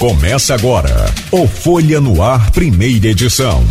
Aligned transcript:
Começa 0.00 0.54
agora 0.54 1.12
o 1.30 1.46
Folha 1.46 2.00
no 2.00 2.22
Ar, 2.22 2.50
primeira 2.52 3.08
edição. 3.08 3.62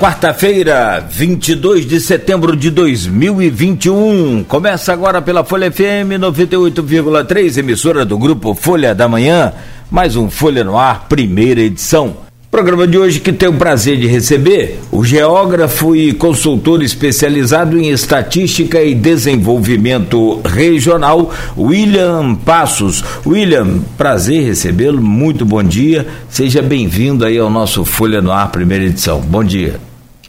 Quarta-feira, 0.00 0.98
22 1.08 1.86
de 1.86 2.00
setembro 2.00 2.56
de 2.56 2.72
2021. 2.72 4.42
Começa 4.48 4.92
agora 4.92 5.22
pela 5.22 5.44
Folha 5.44 5.70
FM 5.70 6.18
98,3, 6.18 7.58
emissora 7.58 8.04
do 8.04 8.18
grupo 8.18 8.52
Folha 8.52 8.96
da 8.96 9.06
Manhã. 9.06 9.52
Mais 9.88 10.16
um 10.16 10.28
Folha 10.28 10.64
no 10.64 10.76
Ar, 10.76 11.06
primeira 11.08 11.60
edição. 11.60 12.16
Programa 12.52 12.86
de 12.86 12.98
hoje 12.98 13.18
que 13.18 13.32
tem 13.32 13.48
o 13.48 13.54
prazer 13.54 13.96
de 13.96 14.06
receber 14.06 14.78
o 14.92 15.02
geógrafo 15.02 15.96
e 15.96 16.12
consultor 16.12 16.82
especializado 16.82 17.78
em 17.78 17.88
estatística 17.88 18.82
e 18.82 18.94
desenvolvimento 18.94 20.38
regional, 20.44 21.30
William 21.56 22.34
Passos. 22.34 23.02
William, 23.26 23.78
prazer 23.96 24.44
recebê-lo, 24.44 25.00
muito 25.00 25.46
bom 25.46 25.62
dia. 25.62 26.06
Seja 26.28 26.60
bem-vindo 26.60 27.24
aí 27.24 27.38
ao 27.38 27.48
nosso 27.48 27.86
Folha 27.86 28.20
no 28.20 28.30
Ar, 28.30 28.52
primeira 28.52 28.84
edição. 28.84 29.18
Bom 29.22 29.42
dia. 29.42 29.80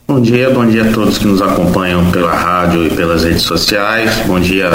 Bom 0.07 0.21
dia, 0.21 0.49
bom 0.49 0.65
dia 0.65 0.89
a 0.89 0.93
todos 0.93 1.17
que 1.17 1.27
nos 1.27 1.41
acompanham 1.41 2.09
pela 2.09 2.33
rádio 2.33 2.87
e 2.87 2.89
pelas 2.89 3.25
redes 3.25 3.41
sociais. 3.41 4.23
Bom 4.25 4.39
dia 4.39 4.69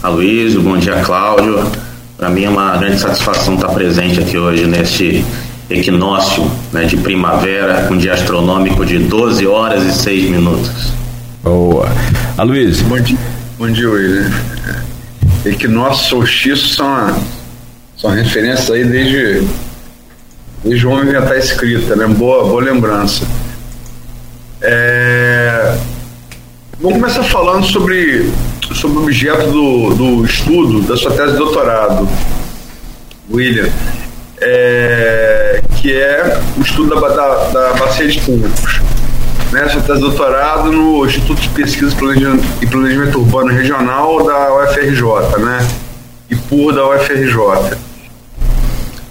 a 0.00 0.08
Luiz, 0.08 0.54
bom 0.54 0.76
dia 0.76 1.00
Cláudio. 1.00 1.68
Para 2.16 2.30
mim 2.30 2.44
é 2.44 2.48
uma 2.48 2.76
grande 2.76 3.00
satisfação 3.00 3.56
estar 3.56 3.70
presente 3.70 4.20
aqui 4.20 4.38
hoje 4.38 4.66
neste 4.66 5.24
equinócio 5.72 6.50
né, 6.72 6.84
de 6.84 6.96
primavera, 6.96 7.86
com 7.86 7.94
um 7.94 7.98
dia 7.98 8.12
astronômico 8.14 8.84
de 8.84 8.98
12 8.98 9.46
horas 9.46 9.84
e 9.84 9.92
6 9.92 10.30
minutos. 10.30 10.92
Boa. 11.42 11.88
Aloysio. 12.36 12.86
Bom 12.86 13.00
dia, 13.00 13.18
bom 13.58 13.70
dia 13.70 13.90
William. 13.90 14.30
Equinócio, 15.44 16.08
solstício 16.08 16.68
são, 16.68 17.22
são 17.96 18.10
referências 18.10 18.70
aí 18.70 18.84
desde, 18.84 19.46
desde 20.62 20.86
o 20.86 20.90
homem 20.90 21.08
inventar 21.08 21.36
escrita, 21.36 21.96
né? 21.96 22.06
Boa, 22.06 22.44
boa 22.44 22.62
lembrança. 22.62 23.26
É... 24.60 25.76
Vamos 26.80 26.98
começar 26.98 27.22
falando 27.24 27.64
sobre, 27.64 28.30
sobre 28.74 28.98
o 28.98 29.02
objeto 29.02 29.50
do, 29.50 29.94
do 29.94 30.24
estudo 30.24 30.82
da 30.82 30.96
sua 30.96 31.12
tese 31.12 31.32
de 31.32 31.38
doutorado, 31.38 32.08
William 33.30 33.68
é, 34.42 35.62
que 35.82 35.92
é 35.92 36.40
o 36.56 36.62
estudo 36.62 36.94
da, 36.94 37.08
da, 37.08 37.48
da 37.48 37.72
bacia 37.74 38.06
de 38.06 38.20
Campos. 38.20 38.80
Né, 39.50 39.68
sua 39.68 39.82
tese 39.82 40.00
doutorado 40.00 40.72
no 40.72 41.04
Instituto 41.04 41.42
de 41.42 41.48
Pesquisa 41.48 41.94
e 42.62 42.66
Planejamento 42.66 43.18
Urbano 43.18 43.52
Regional 43.52 44.24
da 44.24 44.54
UFRJ, 44.54 45.38
né? 45.40 45.68
E 46.30 46.36
por 46.36 46.72
da 46.72 46.88
UFRJ. 46.88 47.76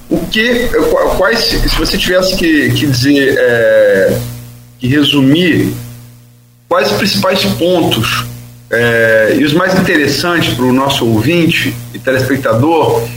O 0.10 0.26
que, 0.28 0.70
quais, 1.18 1.40
se 1.40 1.78
você 1.78 1.98
tivesse 1.98 2.36
que, 2.36 2.72
que 2.72 2.88
dizer, 2.88 3.36
é, 3.38 4.18
que 4.80 4.88
resumir, 4.88 5.74
quais 6.68 6.90
os 6.90 6.98
principais 6.98 7.44
pontos 7.46 8.26
é, 8.72 9.36
e 9.38 9.44
os 9.44 9.54
mais 9.54 9.78
interessantes 9.78 10.54
para 10.56 10.66
o 10.66 10.74
nosso 10.74 11.06
ouvinte 11.06 11.76
e 11.94 12.00
telespectador 12.00 13.08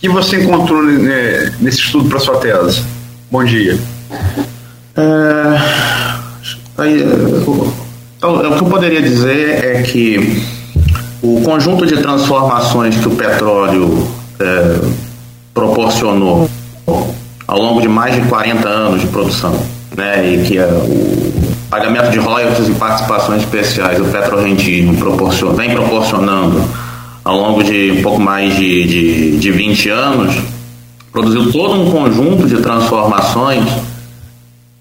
que 0.00 0.08
você 0.08 0.42
encontrou 0.42 0.82
nesse 0.82 1.78
estudo 1.78 2.08
para 2.08 2.18
sua 2.18 2.38
tese? 2.38 2.82
Bom 3.30 3.44
dia. 3.44 3.78
É, 4.96 5.60
aí, 6.78 7.02
o, 7.46 7.72
o 8.22 8.54
que 8.56 8.62
eu 8.62 8.66
poderia 8.66 9.02
dizer 9.02 9.62
é 9.62 9.82
que 9.82 10.42
o 11.22 11.42
conjunto 11.42 11.86
de 11.86 11.98
transformações 11.98 12.96
que 12.96 13.08
o 13.08 13.10
petróleo 13.10 14.08
é, 14.40 14.80
proporcionou 15.52 16.48
ao 17.46 17.58
longo 17.58 17.82
de 17.82 17.88
mais 17.88 18.14
de 18.14 18.22
40 18.22 18.68
anos 18.68 19.00
de 19.02 19.06
produção, 19.08 19.54
né, 19.96 20.26
e 20.26 20.44
que 20.44 20.56
é 20.56 20.64
o 20.64 21.32
pagamento 21.68 22.10
de 22.10 22.18
royalties 22.18 22.68
e 22.68 22.72
participações 22.72 23.42
especiais, 23.42 24.00
o 24.00 24.04
petrorrentismo 24.04 24.96
proporcion, 24.96 25.52
vem 25.52 25.70
proporcionando 25.70 26.64
ao 27.30 27.38
longo 27.38 27.62
de 27.62 27.92
um 27.92 28.02
pouco 28.02 28.20
mais 28.20 28.56
de, 28.56 28.84
de, 28.84 29.36
de 29.38 29.52
20 29.52 29.88
anos, 29.88 30.34
produziu 31.12 31.52
todo 31.52 31.80
um 31.80 31.88
conjunto 31.88 32.44
de 32.44 32.56
transformações 32.56 33.64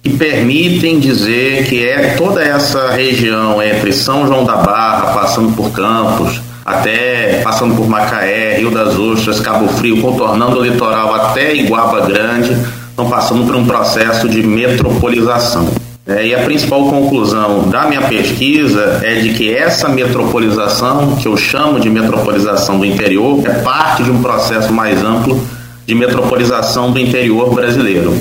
que 0.01 0.09
permitem 0.09 0.99
dizer 0.99 1.67
que 1.67 1.87
é 1.87 2.15
toda 2.15 2.41
essa 2.41 2.89
região 2.89 3.61
entre 3.61 3.93
São 3.93 4.25
João 4.25 4.45
da 4.45 4.55
Barra, 4.55 5.13
passando 5.13 5.55
por 5.55 5.69
Campos, 5.69 6.41
até 6.65 7.39
passando 7.43 7.75
por 7.75 7.87
Macaé, 7.87 8.57
Rio 8.57 8.71
das 8.71 8.97
Ostras, 8.97 9.39
Cabo 9.39 9.67
Frio, 9.67 10.01
contornando 10.01 10.57
o 10.57 10.63
litoral 10.63 11.13
até 11.13 11.53
Iguaba 11.53 12.07
Grande, 12.07 12.57
estão 12.89 13.07
passando 13.11 13.45
por 13.45 13.55
um 13.55 13.65
processo 13.65 14.27
de 14.27 14.41
metropolização. 14.41 15.69
É, 16.09 16.25
e 16.25 16.33
a 16.33 16.39
principal 16.39 16.89
conclusão 16.89 17.69
da 17.69 17.85
minha 17.85 18.01
pesquisa 18.01 18.99
é 19.03 19.19
de 19.19 19.31
que 19.31 19.53
essa 19.53 19.87
metropolização, 19.87 21.15
que 21.17 21.27
eu 21.27 21.37
chamo 21.37 21.79
de 21.79 21.87
metropolização 21.87 22.79
do 22.79 22.85
interior, 22.85 23.39
é 23.45 23.59
parte 23.59 24.01
de 24.01 24.09
um 24.09 24.19
processo 24.19 24.73
mais 24.73 25.03
amplo 25.03 25.39
de 25.85 25.93
metropolização 25.93 26.91
do 26.91 26.97
interior 26.97 27.53
brasileiro. 27.53 28.19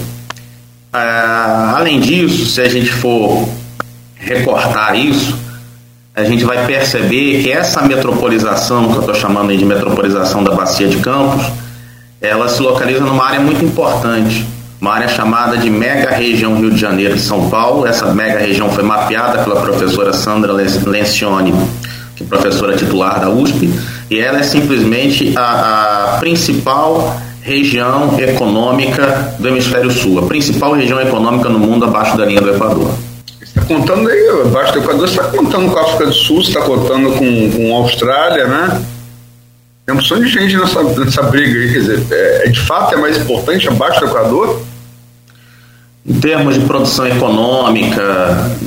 Ah, 0.92 1.76
além 1.78 1.98
disso, 1.98 2.44
se 2.44 2.60
a 2.60 2.68
gente 2.68 2.92
for 2.92 3.48
recortar 4.16 4.94
isso, 4.94 5.34
a 6.14 6.24
gente 6.24 6.44
vai 6.44 6.66
perceber 6.66 7.42
que 7.42 7.50
essa 7.50 7.80
metropolização, 7.80 8.90
que 8.90 8.96
eu 8.96 9.00
estou 9.00 9.14
chamando 9.14 9.56
de 9.56 9.64
metropolização 9.64 10.44
da 10.44 10.54
Bacia 10.54 10.88
de 10.88 10.98
Campos, 10.98 11.46
ela 12.20 12.50
se 12.50 12.60
localiza 12.60 13.00
numa 13.00 13.24
área 13.24 13.40
muito 13.40 13.64
importante 13.64 14.57
uma 14.80 14.92
área 14.92 15.08
chamada 15.08 15.58
de 15.58 15.68
Mega 15.68 16.10
Região 16.10 16.56
Rio 16.56 16.70
de 16.70 16.80
Janeiro 16.80 17.16
e 17.16 17.18
São 17.18 17.48
Paulo. 17.50 17.86
Essa 17.86 18.12
mega 18.14 18.38
região 18.38 18.70
foi 18.70 18.84
mapeada 18.84 19.42
pela 19.42 19.60
professora 19.60 20.12
Sandra 20.12 20.52
Lencioni, 20.52 21.52
que 22.14 22.22
é 22.22 22.26
professora 22.26 22.76
titular 22.76 23.20
da 23.20 23.28
USP, 23.28 23.68
e 24.10 24.18
ela 24.18 24.38
é 24.38 24.42
simplesmente 24.42 25.32
a, 25.36 26.14
a 26.14 26.18
principal 26.18 27.20
região 27.42 28.18
econômica 28.18 29.34
do 29.38 29.48
hemisfério 29.48 29.90
sul, 29.90 30.18
a 30.18 30.26
principal 30.26 30.74
região 30.74 31.00
econômica 31.00 31.48
no 31.48 31.58
mundo 31.58 31.84
abaixo 31.84 32.16
da 32.16 32.24
linha 32.24 32.40
do 32.40 32.50
Equador. 32.50 32.90
Está 33.40 33.62
contando 33.62 34.08
aí, 34.08 34.28
abaixo 34.44 34.74
do 34.74 34.78
Equador, 34.80 35.08
você 35.08 35.18
está 35.18 35.24
contando 35.24 35.70
com 35.70 35.78
a 35.78 35.82
África 35.82 36.06
do 36.06 36.12
Sul, 36.12 36.42
você 36.42 36.50
está 36.50 36.60
contando 36.60 37.12
com, 37.12 37.50
com 37.50 37.74
a 37.74 37.78
Austrália, 37.78 38.46
né? 38.46 38.82
Tem 39.88 39.94
um 39.94 40.00
opção 40.00 40.20
de 40.20 40.28
gente 40.28 40.54
nessa, 40.54 40.82
nessa 40.82 41.22
briga 41.22 41.58
aí, 41.58 41.72
quer 41.72 41.78
dizer, 41.78 42.02
é, 42.10 42.46
é, 42.46 42.48
de 42.50 42.60
fato 42.60 42.92
é 42.92 42.98
mais 42.98 43.16
importante 43.16 43.66
abaixo 43.68 43.98
do 44.00 44.04
Equador? 44.04 44.60
Em 46.06 46.20
termos 46.20 46.56
de 46.56 46.60
produção 46.66 47.06
econômica, 47.06 48.02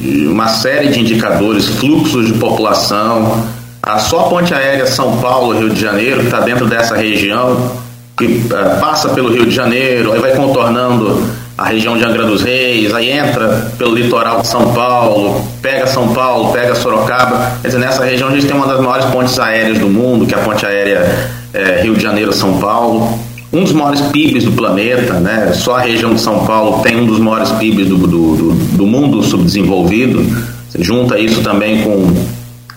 uma 0.04 0.48
série 0.48 0.88
de 0.88 1.00
indicadores, 1.00 1.68
fluxos 1.68 2.26
de 2.26 2.34
população, 2.40 3.48
a 3.84 4.00
só 4.00 4.24
ponte 4.30 4.52
aérea 4.52 4.88
São 4.88 5.20
Paulo-Rio 5.20 5.70
de 5.70 5.80
Janeiro, 5.80 6.22
que 6.22 6.26
está 6.26 6.40
dentro 6.40 6.66
dessa 6.66 6.98
região, 6.98 7.72
que 8.18 8.26
uh, 8.26 8.80
passa 8.80 9.10
pelo 9.10 9.32
Rio 9.32 9.46
de 9.46 9.54
Janeiro, 9.54 10.14
aí 10.14 10.20
vai 10.20 10.36
contornando 10.36 11.24
a 11.62 11.66
região 11.66 11.96
de 11.96 12.04
Angra 12.04 12.26
dos 12.26 12.42
Reis, 12.42 12.92
aí 12.92 13.12
entra 13.12 13.72
pelo 13.78 13.94
litoral 13.94 14.42
de 14.42 14.48
São 14.48 14.74
Paulo, 14.74 15.46
pega 15.62 15.86
São 15.86 16.12
Paulo, 16.12 16.52
pega 16.52 16.74
Sorocaba. 16.74 17.58
Quer 17.62 17.68
dizer, 17.68 17.80
nessa 17.80 18.04
região 18.04 18.30
a 18.30 18.32
gente 18.32 18.48
tem 18.48 18.56
uma 18.56 18.66
das 18.66 18.82
maiores 18.82 19.06
pontes 19.06 19.40
aéreas 19.40 19.78
do 19.78 19.88
mundo, 19.88 20.26
que 20.26 20.34
é 20.34 20.40
a 20.40 20.42
ponte 20.42 20.66
aérea 20.66 21.30
é, 21.54 21.82
Rio 21.84 21.94
de 21.94 22.02
Janeiro-São 22.02 22.58
Paulo. 22.58 23.20
Um 23.54 23.64
dos 23.64 23.74
maiores 23.74 24.02
PIBs 24.02 24.46
do 24.46 24.54
planeta, 24.54 25.14
né? 25.20 25.52
Só 25.54 25.76
a 25.76 25.82
região 25.82 26.16
de 26.16 26.22
São 26.22 26.46
Paulo 26.46 26.82
tem 26.82 27.00
um 27.00 27.06
dos 27.06 27.20
maiores 27.20 27.52
PIBs 27.52 27.88
do, 27.88 27.98
do, 27.98 28.08
do, 28.08 28.54
do 28.78 28.88
mundo 28.88 29.22
subdesenvolvido. 29.22 30.20
Você 30.68 30.84
junta 30.84 31.20
isso 31.20 31.44
também 31.44 31.84
com 31.84 32.12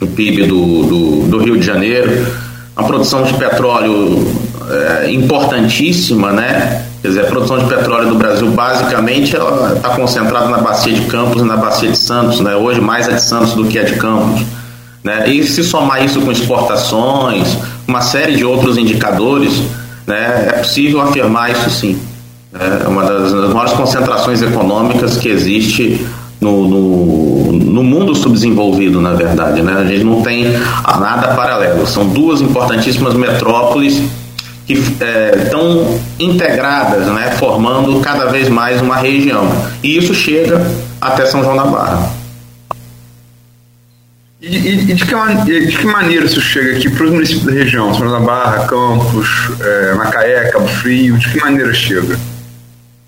o 0.04 0.06
PIB 0.08 0.46
do, 0.46 0.82
do, 0.82 1.26
do 1.28 1.38
Rio 1.38 1.58
de 1.58 1.64
Janeiro. 1.64 2.26
A 2.76 2.82
produção 2.82 3.22
de 3.22 3.32
petróleo 3.32 4.26
é, 4.68 5.10
importantíssima, 5.10 6.32
né? 6.32 6.84
Quer 7.04 7.08
dizer, 7.08 7.20
a 7.20 7.24
produção 7.26 7.58
de 7.58 7.66
petróleo 7.66 8.08
do 8.08 8.14
Brasil 8.14 8.48
basicamente 8.48 9.36
está 9.36 9.90
concentrada 9.90 10.48
na 10.48 10.56
bacia 10.56 10.90
de 10.90 11.02
Campos 11.02 11.42
e 11.42 11.44
na 11.44 11.54
bacia 11.54 11.90
de 11.90 11.98
Santos, 11.98 12.40
né? 12.40 12.56
Hoje 12.56 12.80
mais 12.80 13.06
a 13.06 13.12
de 13.12 13.20
Santos 13.20 13.52
do 13.52 13.66
que 13.66 13.78
a 13.78 13.82
de 13.82 13.96
Campos. 13.96 14.40
Né? 15.04 15.28
E 15.28 15.44
se 15.44 15.62
somar 15.62 16.02
isso 16.02 16.22
com 16.22 16.32
exportações, 16.32 17.58
uma 17.86 18.00
série 18.00 18.36
de 18.36 18.42
outros 18.46 18.78
indicadores, 18.78 19.52
né? 20.06 20.46
É 20.48 20.52
possível 20.52 21.02
afirmar 21.02 21.50
isso 21.50 21.68
sim. 21.68 22.00
É 22.58 22.88
uma 22.88 23.02
das, 23.02 23.34
maiores 23.52 23.74
concentrações 23.74 24.40
econômicas 24.40 25.18
que 25.18 25.28
existe 25.28 26.06
no, 26.40 26.66
no, 26.66 27.52
no, 27.52 27.82
mundo 27.82 28.14
subdesenvolvido, 28.14 28.98
na 29.02 29.12
verdade. 29.12 29.60
Né? 29.60 29.74
A 29.74 29.84
gente 29.84 30.04
não 30.04 30.22
tem 30.22 30.46
nada 30.98 31.34
paralelo. 31.34 31.86
São 31.86 32.08
duas 32.08 32.40
importantíssimas 32.40 33.12
metrópoles 33.12 34.02
que 34.66 34.72
estão 34.72 36.00
é, 36.18 36.22
integradas, 36.22 37.06
né, 37.08 37.32
formando 37.38 38.00
cada 38.00 38.26
vez 38.26 38.48
mais 38.48 38.80
uma 38.80 38.96
região. 38.96 39.46
E 39.82 39.96
isso 39.96 40.14
chega 40.14 40.64
até 41.00 41.26
São 41.26 41.42
João 41.42 41.56
da 41.56 41.64
Barra. 41.64 42.10
E, 44.40 44.56
e, 44.56 44.74
e 44.90 44.94
de, 44.94 45.04
que, 45.04 45.14
de, 45.44 45.76
que, 45.76 45.86
maneira 45.86 46.26
isso 46.26 46.40
chega 46.40 46.76
aqui 46.76 46.90
para 46.90 47.04
os 47.04 47.12
municípios 47.12 47.44
da 47.44 47.52
região, 47.52 47.94
São 47.94 48.10
da 48.10 48.20
Barra, 48.20 48.66
Campos, 48.66 49.28
é, 49.60 49.94
Macaé, 49.94 50.50
Cabo 50.50 50.68
Frio, 50.68 51.16
de 51.18 51.30
que 51.30 51.40
maneira 51.40 51.72
chega, 51.72 52.18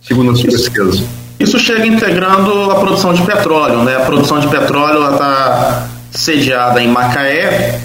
segundo 0.00 0.32
a 0.32 0.34
sua 0.34 0.50
pesquisa? 0.50 1.04
Isso 1.38 1.58
chega 1.58 1.86
integrando 1.86 2.70
a 2.70 2.76
produção 2.76 3.12
de 3.12 3.22
petróleo, 3.22 3.84
né? 3.84 3.96
A 3.96 4.00
produção 4.00 4.40
de 4.40 4.48
petróleo 4.48 5.12
está 5.12 5.86
sediada 6.10 6.82
em 6.82 6.88
Macaé, 6.88 7.80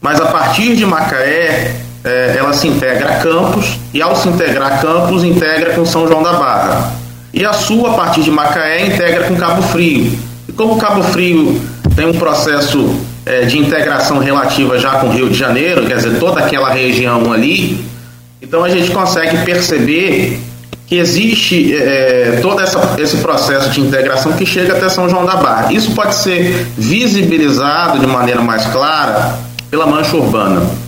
mas 0.00 0.18
a 0.18 0.26
partir 0.26 0.74
de 0.74 0.86
Macaé 0.86 1.87
é, 2.08 2.36
ela 2.38 2.52
se 2.52 2.66
integra 2.66 3.10
a 3.10 3.18
Campos 3.18 3.78
e 3.92 4.00
ao 4.00 4.16
se 4.16 4.28
integrar 4.28 4.72
a 4.72 4.78
Campos 4.78 5.22
integra 5.22 5.74
com 5.74 5.84
São 5.84 6.08
João 6.08 6.22
da 6.22 6.32
Barra. 6.32 6.92
E 7.32 7.44
a 7.44 7.52
Sul, 7.52 7.86
a 7.86 7.92
partir 7.92 8.22
de 8.22 8.30
Macaé, 8.30 8.86
integra 8.86 9.24
com 9.24 9.36
Cabo 9.36 9.62
Frio. 9.62 10.18
E 10.48 10.52
como 10.52 10.78
Cabo 10.78 11.02
Frio 11.02 11.60
tem 11.94 12.06
um 12.06 12.14
processo 12.14 12.96
é, 13.26 13.42
de 13.42 13.58
integração 13.58 14.18
relativa 14.18 14.78
já 14.78 14.92
com 14.92 15.10
Rio 15.10 15.28
de 15.28 15.38
Janeiro, 15.38 15.86
quer 15.86 15.96
dizer, 15.96 16.18
toda 16.18 16.40
aquela 16.40 16.70
região 16.70 17.30
ali, 17.30 17.84
então 18.40 18.64
a 18.64 18.68
gente 18.70 18.90
consegue 18.90 19.44
perceber 19.44 20.40
que 20.86 20.96
existe 20.96 21.76
é, 21.76 22.38
todo 22.40 22.62
essa, 22.62 22.96
esse 22.98 23.18
processo 23.18 23.68
de 23.70 23.80
integração 23.82 24.32
que 24.32 24.46
chega 24.46 24.72
até 24.72 24.88
São 24.88 25.06
João 25.06 25.26
da 25.26 25.36
Barra. 25.36 25.70
Isso 25.70 25.92
pode 25.92 26.14
ser 26.14 26.66
visibilizado 26.78 27.98
de 27.98 28.06
maneira 28.06 28.40
mais 28.40 28.64
clara 28.66 29.38
pela 29.70 29.86
mancha 29.86 30.16
urbana. 30.16 30.87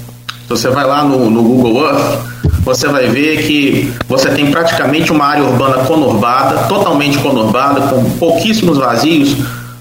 Você 0.51 0.69
vai 0.69 0.85
lá 0.85 1.05
no, 1.05 1.31
no 1.31 1.45
Google 1.45 1.85
Earth, 1.85 2.19
você 2.65 2.89
vai 2.89 3.07
ver 3.07 3.47
que 3.47 3.95
você 4.09 4.31
tem 4.31 4.51
praticamente 4.51 5.13
uma 5.13 5.25
área 5.25 5.45
urbana 5.45 5.85
conurbada, 5.85 6.65
totalmente 6.65 7.19
conurbada, 7.19 7.83
com 7.83 8.03
pouquíssimos 8.19 8.77
vazios, 8.77 9.37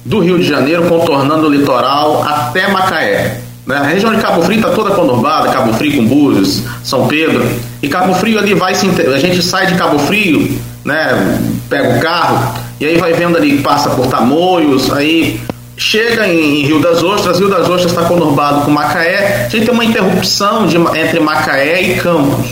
do 0.05 0.19
Rio 0.19 0.37
de 0.37 0.45
Janeiro, 0.45 0.83
contornando 0.87 1.47
o 1.47 1.49
litoral 1.49 2.23
até 2.23 2.67
Macaé. 2.67 3.41
Né? 3.65 3.77
A 3.77 3.83
região 3.83 4.13
de 4.13 4.21
Cabo 4.21 4.43
Frio 4.43 4.59
está 4.59 4.69
toda 4.69 4.91
conurbada, 4.91 5.49
Cabo 5.49 5.73
Frio 5.73 5.97
com 5.97 6.07
Búzios, 6.07 6.61
São 6.83 7.07
Pedro. 7.07 7.43
E 7.81 7.87
Cabo 7.87 8.13
Frio 8.13 8.37
ali 8.37 8.53
vai 8.53 8.75
se. 8.75 8.87
A 9.11 9.17
gente 9.17 9.41
sai 9.41 9.65
de 9.65 9.73
Cabo 9.73 9.97
Frio, 9.97 10.55
né? 10.85 11.39
pega 11.67 11.97
o 11.97 11.99
carro, 11.99 12.53
e 12.79 12.85
aí 12.85 12.97
vai 12.99 13.13
vendo 13.13 13.35
ali, 13.35 13.57
passa 13.57 13.89
por 13.89 14.05
Tamoios, 14.05 14.93
aí 14.93 15.41
chega 15.79 16.27
em 16.27 16.65
Rio 16.65 16.81
das 16.81 17.01
Ostras, 17.01 17.39
Rio 17.39 17.49
das 17.49 17.67
Ostras 17.69 17.93
está 17.93 18.03
conurbado 18.03 18.65
com 18.65 18.71
Macaé, 18.71 19.45
a 19.45 19.49
gente 19.49 19.65
tem 19.65 19.73
uma 19.73 19.85
interrupção 19.85 20.67
de, 20.67 20.75
entre 20.75 21.21
Macaé 21.21 21.81
e 21.81 21.95
Campos. 21.95 22.47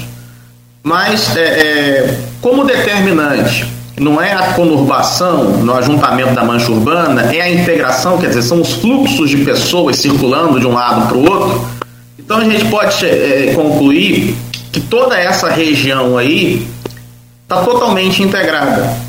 Mas, 0.81 1.35
é, 1.35 1.41
é, 1.41 2.17
como 2.41 2.63
determinante 2.63 3.67
não 3.99 4.21
é 4.21 4.31
a 4.31 4.53
conurbação 4.53 5.43
no 5.57 5.73
ajuntamento 5.73 6.33
da 6.33 6.43
mancha 6.43 6.71
urbana, 6.71 7.33
é 7.35 7.41
a 7.41 7.49
integração, 7.49 8.17
quer 8.17 8.27
dizer, 8.27 8.43
são 8.43 8.61
os 8.61 8.73
fluxos 8.73 9.29
de 9.29 9.37
pessoas 9.37 9.97
circulando 9.97 10.59
de 10.59 10.65
um 10.65 10.73
lado 10.73 11.07
para 11.07 11.17
o 11.17 11.29
outro. 11.29 11.67
Então 12.17 12.37
a 12.37 12.43
gente 12.45 12.65
pode 12.65 13.05
é, 13.05 13.51
concluir 13.53 14.37
que 14.71 14.79
toda 14.79 15.19
essa 15.19 15.49
região 15.49 16.17
aí 16.17 16.65
está 17.43 17.61
totalmente 17.63 18.23
integrada. 18.23 19.06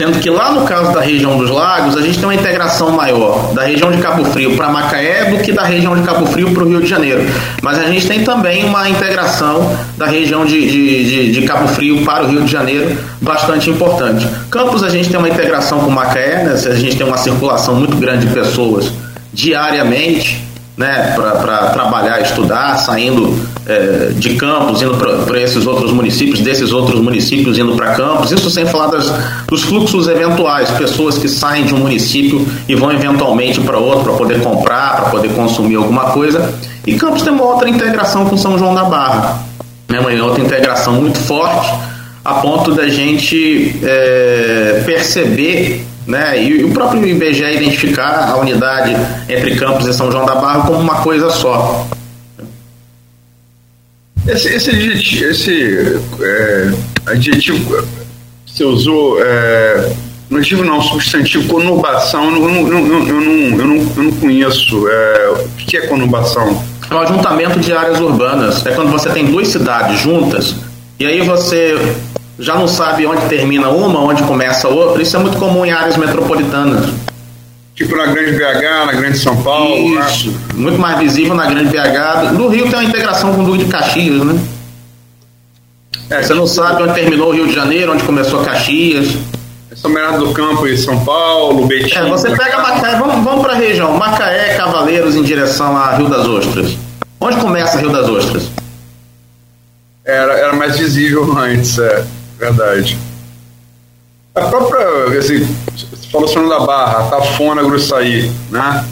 Sendo 0.00 0.18
que 0.18 0.30
lá 0.30 0.50
no 0.52 0.64
caso 0.64 0.94
da 0.94 1.00
região 1.02 1.36
dos 1.36 1.50
lagos, 1.50 1.94
a 1.94 2.00
gente 2.00 2.16
tem 2.16 2.24
uma 2.24 2.34
integração 2.34 2.90
maior 2.90 3.52
da 3.52 3.64
região 3.64 3.92
de 3.92 3.98
Cabo 3.98 4.24
Frio 4.24 4.56
para 4.56 4.70
Macaé 4.70 5.26
do 5.26 5.42
que 5.42 5.52
da 5.52 5.62
região 5.62 5.94
de 5.94 6.00
Cabo 6.00 6.24
Frio 6.24 6.54
para 6.54 6.64
o 6.64 6.66
Rio 6.66 6.80
de 6.80 6.86
Janeiro. 6.86 7.22
Mas 7.62 7.78
a 7.78 7.82
gente 7.82 8.08
tem 8.08 8.24
também 8.24 8.64
uma 8.64 8.88
integração 8.88 9.76
da 9.98 10.06
região 10.06 10.46
de, 10.46 10.58
de, 10.58 11.04
de, 11.04 11.32
de, 11.32 11.42
Cabo 11.46 11.68
Frio 11.68 12.02
para 12.02 12.24
o 12.24 12.28
Rio 12.28 12.40
de 12.40 12.50
Janeiro 12.50 12.96
bastante 13.20 13.68
importante. 13.68 14.26
Campos, 14.50 14.82
a 14.82 14.88
gente 14.88 15.10
tem 15.10 15.18
uma 15.18 15.28
integração 15.28 15.80
com 15.80 15.90
Macaé, 15.90 16.44
né? 16.44 16.52
a 16.54 16.74
gente 16.76 16.96
tem 16.96 17.06
uma 17.06 17.18
circulação 17.18 17.74
muito 17.74 17.98
grande 17.98 18.26
de 18.26 18.32
pessoas 18.32 18.90
diariamente 19.34 20.49
né, 20.80 21.12
para 21.14 21.66
trabalhar, 21.72 22.22
estudar, 22.22 22.78
saindo 22.78 23.38
é, 23.66 24.12
de 24.16 24.34
Campos, 24.36 24.80
indo 24.80 24.94
para 24.94 25.38
esses 25.38 25.66
outros 25.66 25.92
municípios, 25.92 26.40
desses 26.40 26.72
outros 26.72 26.98
municípios 27.02 27.58
indo 27.58 27.76
para 27.76 27.92
Campos, 27.92 28.32
isso 28.32 28.48
sem 28.48 28.64
falar 28.64 28.86
das, 28.86 29.12
dos 29.46 29.62
fluxos 29.62 30.08
eventuais, 30.08 30.70
pessoas 30.70 31.18
que 31.18 31.28
saem 31.28 31.66
de 31.66 31.74
um 31.74 31.80
município 31.80 32.46
e 32.66 32.74
vão 32.74 32.90
eventualmente 32.90 33.60
para 33.60 33.76
outro 33.76 34.04
para 34.04 34.14
poder 34.14 34.40
comprar, 34.40 34.96
para 34.96 35.10
poder 35.10 35.28
consumir 35.34 35.76
alguma 35.76 36.12
coisa. 36.12 36.50
E 36.86 36.94
Campos 36.94 37.20
tem 37.20 37.30
uma 37.30 37.44
outra 37.44 37.68
integração 37.68 38.24
com 38.24 38.38
São 38.38 38.58
João 38.58 38.74
da 38.74 38.84
Barra, 38.84 39.42
né, 39.86 40.00
uma 40.00 40.24
outra 40.24 40.42
integração 40.42 40.94
muito 40.94 41.18
forte, 41.18 41.70
a 42.24 42.34
ponto 42.36 42.72
da 42.72 42.88
gente 42.88 43.78
é, 43.82 44.82
perceber 44.86 45.84
né? 46.10 46.42
E 46.42 46.64
o 46.64 46.72
próprio 46.72 47.06
IBGE 47.06 47.44
identificar 47.44 48.28
a 48.28 48.36
unidade 48.36 48.94
entre 49.28 49.56
Campos 49.56 49.86
e 49.86 49.94
São 49.94 50.10
João 50.10 50.26
da 50.26 50.34
Barra 50.34 50.66
como 50.66 50.78
uma 50.78 51.02
coisa 51.02 51.30
só. 51.30 51.86
Esse, 54.26 54.48
esse 54.48 54.70
adjetivo, 54.70 55.30
esse, 55.30 56.00
é, 56.20 56.72
adjetivo 57.06 57.82
que 58.44 58.52
você 58.52 58.64
usou, 58.64 59.18
é, 59.22 59.92
não 60.28 60.40
digo 60.40 60.62
não, 60.62 60.82
substantivo, 60.82 61.48
conurbação, 61.48 62.24
eu 62.24 62.30
não, 62.30 62.48
eu 62.48 62.48
não, 62.48 62.88
eu 62.88 63.20
não, 63.20 63.58
eu 63.58 63.66
não, 63.66 63.92
eu 63.96 64.02
não 64.02 64.12
conheço. 64.12 64.86
É, 64.88 65.30
o 65.30 65.48
que 65.56 65.76
é 65.76 65.86
conurbação? 65.86 66.62
É 66.90 66.94
o 66.94 66.98
ajuntamento 66.98 67.60
de 67.60 67.72
áreas 67.72 68.00
urbanas. 68.00 68.66
É 68.66 68.72
quando 68.72 68.90
você 68.90 69.08
tem 69.10 69.24
duas 69.24 69.48
cidades 69.48 70.00
juntas 70.00 70.56
e 70.98 71.06
aí 71.06 71.22
você 71.22 71.76
já 72.40 72.54
não 72.54 72.66
sabe 72.66 73.06
onde 73.06 73.26
termina 73.26 73.68
uma, 73.68 74.00
onde 74.00 74.22
começa 74.22 74.66
a 74.66 74.70
outra. 74.70 75.02
Isso 75.02 75.14
é 75.14 75.18
muito 75.20 75.38
comum 75.38 75.64
em 75.64 75.70
áreas 75.70 75.96
metropolitanas. 75.96 76.88
Tipo 77.74 77.96
na 77.96 78.06
Grande 78.06 78.32
BH, 78.32 78.86
na 78.86 78.92
Grande 78.92 79.18
São 79.18 79.42
Paulo. 79.42 80.00
Isso, 80.00 80.30
né? 80.30 80.38
muito 80.54 80.78
mais 80.80 80.98
visível 80.98 81.34
na 81.34 81.46
Grande 81.46 81.70
BH. 81.70 82.32
No 82.32 82.48
Rio 82.48 82.64
tem 82.64 82.74
uma 82.78 82.84
integração 82.84 83.34
com 83.34 83.42
o 83.42 83.44
Duque 83.44 83.64
de 83.64 83.70
Caxias, 83.70 84.24
né? 84.24 84.40
É, 86.08 86.22
Você 86.22 86.34
não 86.34 86.46
sabe 86.46 86.82
onde 86.82 86.94
terminou 86.94 87.28
o 87.28 87.32
Rio 87.32 87.46
de 87.46 87.54
Janeiro, 87.54 87.92
onde 87.92 88.02
começou 88.04 88.42
Caxias. 88.42 89.14
É 89.70 89.76
São 89.76 89.92
Bernardo 89.92 90.26
do 90.26 90.32
Campo 90.32 90.66
e 90.66 90.76
São 90.76 91.04
Paulo, 91.04 91.66
Betim. 91.66 91.96
É, 91.96 92.08
você 92.08 92.30
pega 92.30 92.58
Macaé, 92.58 92.96
vamos, 92.96 93.22
vamos 93.24 93.42
para 93.42 93.52
a 93.52 93.56
região, 93.56 93.96
Macaé, 93.96 94.54
Cavaleiros 94.56 95.14
em 95.14 95.22
direção 95.22 95.76
a 95.76 95.92
Rio 95.92 96.08
das 96.08 96.26
Ostras. 96.26 96.76
Onde 97.20 97.36
começa 97.36 97.78
Rio 97.78 97.90
das 97.90 98.08
Ostras? 98.08 98.50
Era, 100.04 100.32
era 100.32 100.52
mais 100.54 100.78
visível 100.78 101.32
antes, 101.38 101.78
é. 101.78 102.04
Verdade. 102.40 102.98
A 104.34 104.40
própria, 104.46 105.18
assim, 105.18 105.46
você 105.70 106.08
falou 106.10 106.26
sobre 106.26 106.48
da 106.48 106.60
Barra, 106.60 107.10
Tafona, 107.10 107.62
Gruçaí, 107.62 108.32
né? 108.50 108.86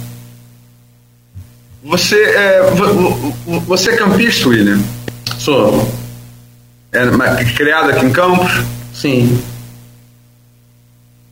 Você 1.83 2.23
é, 2.23 2.61
você 3.67 3.93
é 3.93 3.97
campista, 3.97 4.51
William? 4.51 4.79
Sou. 5.39 5.89
É, 6.93 7.45
criado 7.57 7.91
aqui 7.91 8.05
em 8.05 8.13
Campos? 8.13 8.53
Sim. 8.93 9.43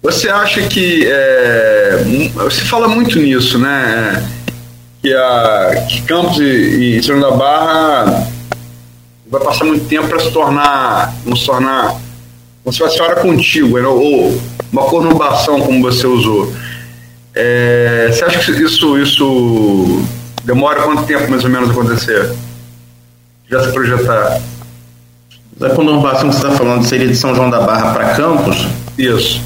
Você 0.02 0.30
acha 0.30 0.62
que 0.62 1.06
é, 1.06 2.02
você 2.34 2.62
fala 2.62 2.88
muito 2.88 3.18
nisso, 3.18 3.58
né? 3.58 4.26
Que 5.02 5.12
a 5.12 5.86
que 5.86 6.02
Campos 6.02 6.38
e, 6.38 6.96
e 6.96 7.02
São 7.02 7.20
da 7.20 7.32
Barra 7.32 8.26
vai 9.26 9.42
passar 9.42 9.64
muito 9.64 9.86
tempo 9.86 10.08
para 10.08 10.20
se 10.20 10.30
tornar, 10.30 11.12
não 11.26 11.36
se 11.36 11.44
tornar 11.44 12.05
como 12.66 12.72
se 12.72 12.78
fosse 12.80 13.00
hora 13.00 13.14
contigo, 13.20 13.78
né? 13.78 13.86
ou 13.86 14.36
uma 14.72 14.82
conurbação, 14.86 15.60
como 15.60 15.80
você 15.80 16.04
usou. 16.04 16.52
É, 17.32 18.10
você 18.10 18.24
acha 18.24 18.40
que 18.40 18.60
isso, 18.60 18.98
isso 18.98 20.02
demora 20.42 20.82
quanto 20.82 21.04
tempo 21.04 21.30
mais 21.30 21.44
ou 21.44 21.50
menos 21.50 21.68
a 21.68 21.72
acontecer? 21.72 22.28
Já 23.48 23.62
se 23.62 23.72
projetar? 23.72 24.40
A 25.60 25.68
conurbação 25.70 26.28
que 26.28 26.34
você 26.34 26.44
está 26.44 26.58
falando 26.58 26.84
seria 26.84 27.06
de 27.06 27.14
São 27.14 27.36
João 27.36 27.50
da 27.50 27.60
Barra 27.60 27.94
para 27.94 28.14
Campos? 28.16 28.66
Isso. 28.98 29.40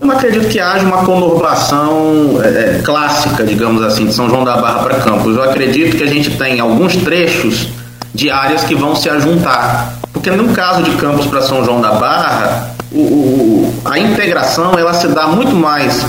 Eu 0.00 0.06
não 0.06 0.14
acredito 0.14 0.46
que 0.46 0.60
haja 0.60 0.86
uma 0.86 1.04
conurbação 1.04 2.40
é, 2.40 2.48
é, 2.76 2.82
clássica, 2.84 3.42
digamos 3.42 3.82
assim, 3.82 4.06
de 4.06 4.14
São 4.14 4.28
João 4.28 4.44
da 4.44 4.58
Barra 4.58 4.84
para 4.84 5.00
Campos. 5.00 5.36
Eu 5.36 5.42
acredito 5.42 5.96
que 5.96 6.04
a 6.04 6.08
gente 6.08 6.30
tem 6.38 6.60
alguns 6.60 6.94
trechos 6.98 7.66
de 8.14 8.30
áreas 8.30 8.62
que 8.62 8.76
vão 8.76 8.94
se 8.94 9.10
ajuntar. 9.10 10.03
Porque 10.14 10.30
no 10.30 10.54
caso 10.54 10.82
de 10.84 10.92
Campos 10.92 11.26
para 11.26 11.42
São 11.42 11.62
João 11.64 11.80
da 11.80 11.92
Barra, 11.92 12.70
o, 12.90 12.98
o, 12.98 13.74
a 13.84 13.98
integração 13.98 14.78
ela 14.78 14.94
se 14.94 15.08
dá 15.08 15.26
muito 15.26 15.54
mais 15.54 16.06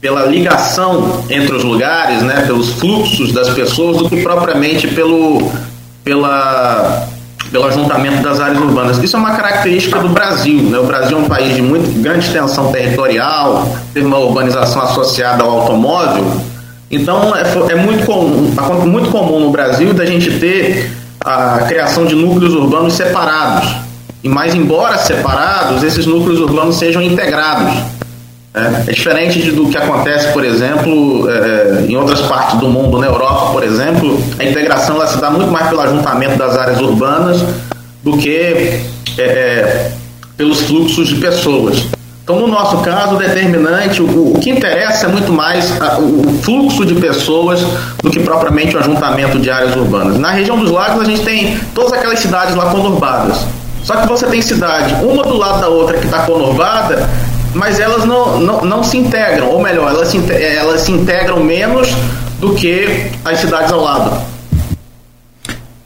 pela 0.00 0.24
ligação 0.26 1.24
entre 1.28 1.54
os 1.54 1.64
lugares, 1.64 2.22
né, 2.22 2.42
pelos 2.46 2.70
fluxos 2.74 3.32
das 3.32 3.50
pessoas, 3.50 3.96
do 3.96 4.08
que 4.08 4.22
propriamente 4.22 4.86
pelo, 4.86 5.50
pela, 6.04 7.08
pelo 7.50 7.66
ajuntamento 7.66 8.22
das 8.22 8.38
áreas 8.38 8.58
urbanas. 8.58 8.98
Isso 8.98 9.16
é 9.16 9.18
uma 9.18 9.34
característica 9.34 9.98
do 9.98 10.10
Brasil. 10.10 10.62
Né? 10.62 10.78
O 10.78 10.84
Brasil 10.84 11.18
é 11.18 11.20
um 11.20 11.24
país 11.24 11.56
de 11.56 11.62
muito 11.62 11.90
grande 12.02 12.26
extensão 12.26 12.70
territorial, 12.70 13.76
teve 13.92 14.06
uma 14.06 14.18
urbanização 14.18 14.82
associada 14.82 15.42
ao 15.42 15.60
automóvel. 15.60 16.40
Então 16.90 17.34
é, 17.34 17.72
é 17.72 17.74
muito, 17.74 18.04
comum, 18.04 18.54
muito 18.86 19.10
comum 19.10 19.40
no 19.40 19.50
Brasil 19.50 19.92
da 19.92 20.04
gente 20.04 20.38
ter 20.38 20.92
a 21.24 21.64
criação 21.66 22.04
de 22.04 22.14
núcleos 22.14 22.54
urbanos 22.54 22.92
separados. 22.92 23.74
E 24.22 24.28
mais 24.28 24.54
embora 24.54 24.98
separados, 24.98 25.82
esses 25.82 26.06
núcleos 26.06 26.40
urbanos 26.40 26.76
sejam 26.76 27.02
integrados. 27.02 27.74
É, 28.54 28.90
é 28.90 28.92
diferente 28.92 29.42
de, 29.42 29.50
do 29.50 29.68
que 29.68 29.76
acontece, 29.76 30.32
por 30.32 30.44
exemplo, 30.44 31.28
é, 31.28 31.86
em 31.88 31.96
outras 31.96 32.20
partes 32.22 32.58
do 32.60 32.68
mundo, 32.68 32.98
na 32.98 33.06
Europa, 33.06 33.52
por 33.52 33.64
exemplo, 33.64 34.18
a 34.38 34.44
integração 34.44 34.96
ela 34.96 35.06
se 35.06 35.20
dá 35.20 35.30
muito 35.30 35.50
mais 35.50 35.68
pelo 35.68 35.80
ajuntamento 35.80 36.38
das 36.38 36.56
áreas 36.56 36.80
urbanas 36.80 37.44
do 38.02 38.16
que 38.16 38.36
é, 38.36 38.86
é 39.18 39.90
pelos 40.36 40.60
fluxos 40.62 41.08
de 41.08 41.16
pessoas. 41.16 41.84
Então, 42.24 42.40
no 42.40 42.46
nosso 42.46 42.78
caso, 42.78 43.16
o 43.16 43.18
determinante, 43.18 44.00
o, 44.00 44.32
o 44.32 44.40
que 44.40 44.48
interessa 44.48 45.04
é 45.04 45.08
muito 45.10 45.30
mais 45.30 45.78
a, 45.78 45.98
o 45.98 46.38
fluxo 46.42 46.86
de 46.86 46.94
pessoas 46.94 47.60
do 48.02 48.10
que 48.10 48.18
propriamente 48.18 48.74
o 48.74 48.80
ajuntamento 48.80 49.38
de 49.38 49.50
áreas 49.50 49.76
urbanas. 49.76 50.18
Na 50.18 50.30
região 50.30 50.58
dos 50.58 50.70
lagos, 50.70 51.02
a 51.02 51.04
gente 51.04 51.22
tem 51.22 51.58
todas 51.74 51.92
aquelas 51.92 52.18
cidades 52.18 52.54
lá 52.54 52.70
conurbadas. 52.70 53.44
Só 53.82 53.96
que 53.96 54.08
você 54.08 54.26
tem 54.26 54.40
cidade, 54.40 54.94
uma 55.04 55.22
do 55.22 55.36
lado 55.36 55.60
da 55.60 55.68
outra 55.68 55.98
que 55.98 56.06
está 56.06 56.20
conurbada, 56.24 57.06
mas 57.52 57.78
elas 57.78 58.06
não, 58.06 58.40
não, 58.40 58.64
não 58.64 58.82
se 58.82 58.96
integram, 58.96 59.50
ou 59.50 59.60
melhor, 59.60 59.90
elas 59.90 60.08
se, 60.08 60.18
elas 60.32 60.80
se 60.80 60.92
integram 60.92 61.44
menos 61.44 61.90
do 62.40 62.54
que 62.54 63.10
as 63.22 63.38
cidades 63.38 63.70
ao 63.70 63.82
lado. 63.82 64.18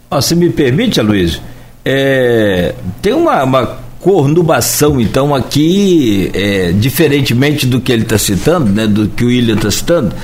Oh, 0.09 0.23
se 0.23 0.37
me 0.37 0.51
permite, 0.51 1.01
Luiz, 1.01 1.43
é, 1.85 2.77
tem 3.03 3.13
uma, 3.13 3.43
uma 3.43 3.88
cornubação, 4.01 5.01
então, 5.01 5.35
aqui, 5.35 6.31
é, 6.33 6.73
diferentemente 6.73 7.67
do 7.67 7.81
que 7.81 7.93
ele 7.93 8.03
está 8.03 8.19
citando, 8.19 8.71
né, 8.71 8.87
do 8.87 9.09
que 9.09 9.25
o 9.25 9.29
William 9.29 9.57
está 9.57 9.71
citando, 9.71 10.15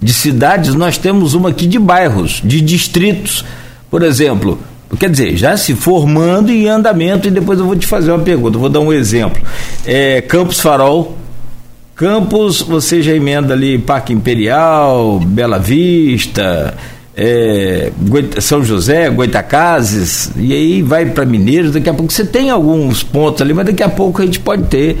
de 0.00 0.12
cidades, 0.12 0.74
nós 0.74 0.98
temos 0.98 1.34
uma 1.34 1.50
aqui 1.50 1.66
de 1.66 1.78
bairros, 1.78 2.40
de 2.44 2.60
distritos. 2.60 3.44
Por 3.90 4.02
exemplo, 4.02 4.58
quer 4.98 5.08
dizer, 5.08 5.36
já 5.36 5.56
se 5.56 5.74
formando 5.74 6.50
em 6.50 6.68
andamento, 6.68 7.28
e 7.28 7.30
depois 7.30 7.58
eu 7.58 7.66
vou 7.66 7.76
te 7.76 7.86
fazer 7.86 8.10
uma 8.10 8.22
pergunta, 8.22 8.58
vou 8.58 8.68
dar 8.68 8.80
um 8.80 8.92
exemplo. 8.92 9.40
É, 9.86 10.20
Campos 10.20 10.60
Farol, 10.60 11.16
Campos, 11.94 12.62
você 12.62 13.00
já 13.00 13.12
emenda 13.12 13.54
ali 13.54 13.78
Parque 13.78 14.12
Imperial, 14.12 15.20
Bela 15.20 15.58
Vista, 15.58 16.74
é, 17.16 17.92
São 18.40 18.64
José, 18.64 19.10
Goitacazes, 19.10 20.32
e 20.36 20.52
aí 20.52 20.82
vai 20.82 21.06
para 21.06 21.24
Mineiros, 21.24 21.72
daqui 21.72 21.88
a 21.88 21.94
pouco 21.94 22.12
você 22.12 22.24
tem 22.24 22.50
alguns 22.50 23.02
pontos 23.02 23.42
ali, 23.42 23.52
mas 23.52 23.66
daqui 23.66 23.82
a 23.82 23.88
pouco 23.88 24.22
a 24.22 24.24
gente 24.24 24.40
pode 24.40 24.64
ter 24.64 24.98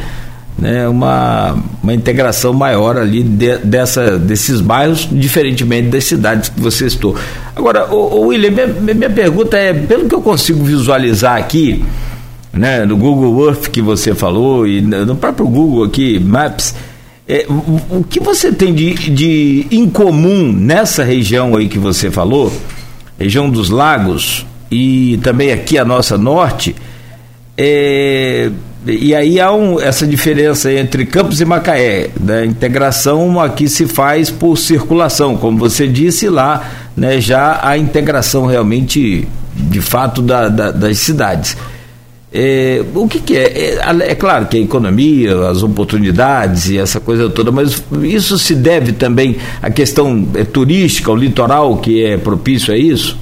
né, 0.58 0.86
uma, 0.86 1.56
uma 1.82 1.94
integração 1.94 2.52
maior 2.52 2.96
ali 2.98 3.22
de, 3.22 3.56
dessa, 3.58 4.18
desses 4.18 4.60
bairros, 4.60 5.08
diferentemente 5.10 5.88
das 5.88 6.04
cidades 6.04 6.50
que 6.50 6.60
você 6.60 6.86
estou. 6.86 7.16
Agora, 7.56 7.92
o, 7.92 8.20
o 8.20 8.26
William, 8.28 8.50
minha, 8.50 8.94
minha 8.94 9.10
pergunta 9.10 9.56
é, 9.56 9.72
pelo 9.72 10.08
que 10.08 10.14
eu 10.14 10.20
consigo 10.20 10.62
visualizar 10.62 11.36
aqui, 11.36 11.84
né, 12.52 12.84
no 12.84 12.96
Google 12.96 13.46
Earth 13.46 13.68
que 13.68 13.80
você 13.80 14.14
falou, 14.14 14.66
e 14.66 14.82
no 14.82 15.16
próprio 15.16 15.46
Google 15.48 15.84
aqui, 15.84 16.20
Maps, 16.20 16.74
é, 17.28 17.46
o, 17.48 17.98
o, 17.98 18.04
que 18.04 18.18
você 18.18 18.52
tem 18.52 18.74
de, 18.74 18.94
de 18.94 19.66
incomum 19.70 20.52
nessa 20.52 21.04
região 21.04 21.56
aí 21.56 21.68
que 21.68 21.78
você 21.78 22.10
falou, 22.10 22.52
região 23.18 23.48
dos 23.48 23.70
lagos 23.70 24.44
e 24.70 25.18
também 25.22 25.52
aqui 25.52 25.78
a 25.78 25.84
nossa 25.84 26.18
norte, 26.18 26.74
é, 27.56 28.50
e 28.84 29.14
aí 29.14 29.38
há 29.38 29.52
um, 29.52 29.80
essa 29.80 30.04
diferença 30.06 30.72
entre 30.72 31.06
Campos 31.06 31.40
e 31.40 31.44
Macaé. 31.44 32.10
Né? 32.18 32.40
A 32.40 32.46
integração 32.46 33.40
aqui 33.40 33.68
se 33.68 33.86
faz 33.86 34.28
por 34.28 34.58
circulação, 34.58 35.36
como 35.36 35.58
você 35.58 35.86
disse 35.86 36.28
lá, 36.28 36.68
né? 36.96 37.20
já 37.20 37.60
a 37.62 37.78
integração 37.78 38.46
realmente, 38.46 39.28
de 39.54 39.80
fato, 39.80 40.20
da, 40.20 40.48
da, 40.48 40.70
das 40.72 40.98
cidades. 40.98 41.56
É, 42.34 42.82
o 42.94 43.06
que, 43.06 43.20
que 43.20 43.36
é? 43.36 43.76
é? 43.76 44.10
é? 44.10 44.14
claro 44.14 44.46
que 44.46 44.56
a 44.56 44.60
economia, 44.60 45.50
as 45.50 45.62
oportunidades 45.62 46.70
e 46.70 46.78
essa 46.78 46.98
coisa 46.98 47.28
toda, 47.28 47.52
mas 47.52 47.82
isso 48.02 48.38
se 48.38 48.54
deve 48.54 48.92
também 48.92 49.36
à 49.60 49.70
questão 49.70 50.26
é, 50.34 50.42
turística, 50.42 51.10
o 51.10 51.16
litoral 51.16 51.76
que 51.76 52.02
é 52.02 52.16
propício 52.16 52.72
a 52.72 52.76
isso? 52.76 53.18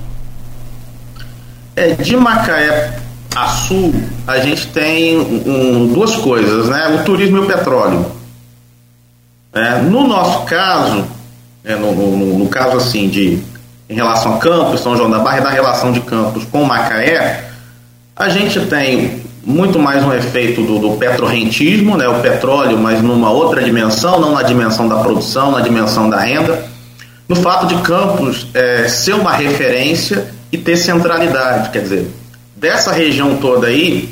É, 1.74 1.94
de 1.94 2.16
Macaé 2.16 3.00
a 3.34 3.48
sul, 3.48 3.94
a 4.26 4.38
gente 4.38 4.68
tem 4.68 5.18
um, 5.18 5.92
duas 5.92 6.16
coisas, 6.16 6.68
né? 6.68 7.00
O 7.00 7.04
turismo 7.04 7.38
e 7.38 7.40
o 7.40 7.46
petróleo. 7.46 8.06
É, 9.52 9.78
no 9.82 10.06
nosso 10.06 10.44
caso, 10.44 11.04
é, 11.64 11.74
no, 11.74 11.92
no, 11.92 12.38
no, 12.38 12.48
caso 12.48 12.76
assim 12.76 13.08
de 13.08 13.42
em 13.88 13.94
relação 13.94 14.36
a 14.36 14.38
Campos, 14.38 14.80
São 14.80 14.96
João 14.96 15.10
da 15.10 15.18
Barra 15.18 15.38
e 15.38 15.42
da 15.42 15.50
relação 15.50 15.90
de 15.90 16.00
Campos 16.00 16.44
com 16.44 16.64
Macaé, 16.64 17.49
a 18.20 18.28
gente 18.28 18.60
tem 18.66 19.22
muito 19.42 19.78
mais 19.78 20.04
um 20.04 20.12
efeito 20.12 20.60
do, 20.60 20.78
do 20.78 20.90
petrorrentismo, 20.98 21.96
né, 21.96 22.06
o 22.06 22.20
petróleo, 22.20 22.76
mas 22.76 23.00
numa 23.02 23.30
outra 23.30 23.62
dimensão, 23.62 24.20
não 24.20 24.32
na 24.32 24.42
dimensão 24.42 24.86
da 24.86 24.96
produção, 24.96 25.50
na 25.50 25.62
dimensão 25.62 26.10
da 26.10 26.20
renda, 26.20 26.66
no 27.26 27.34
fato 27.34 27.66
de 27.66 27.76
Campos 27.76 28.46
é, 28.52 28.86
ser 28.88 29.14
uma 29.14 29.32
referência 29.32 30.30
e 30.52 30.58
ter 30.58 30.76
centralidade, 30.76 31.70
quer 31.70 31.80
dizer, 31.80 32.10
dessa 32.54 32.92
região 32.92 33.38
toda 33.38 33.68
aí, 33.68 34.10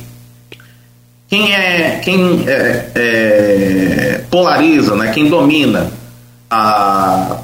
quem 1.29 1.55
é 1.55 2.01
quem 2.03 2.45
é, 2.49 2.91
é, 2.95 4.21
polariza, 4.31 4.97
né, 4.97 5.11
quem 5.13 5.29
domina 5.29 5.93
a 6.51 7.41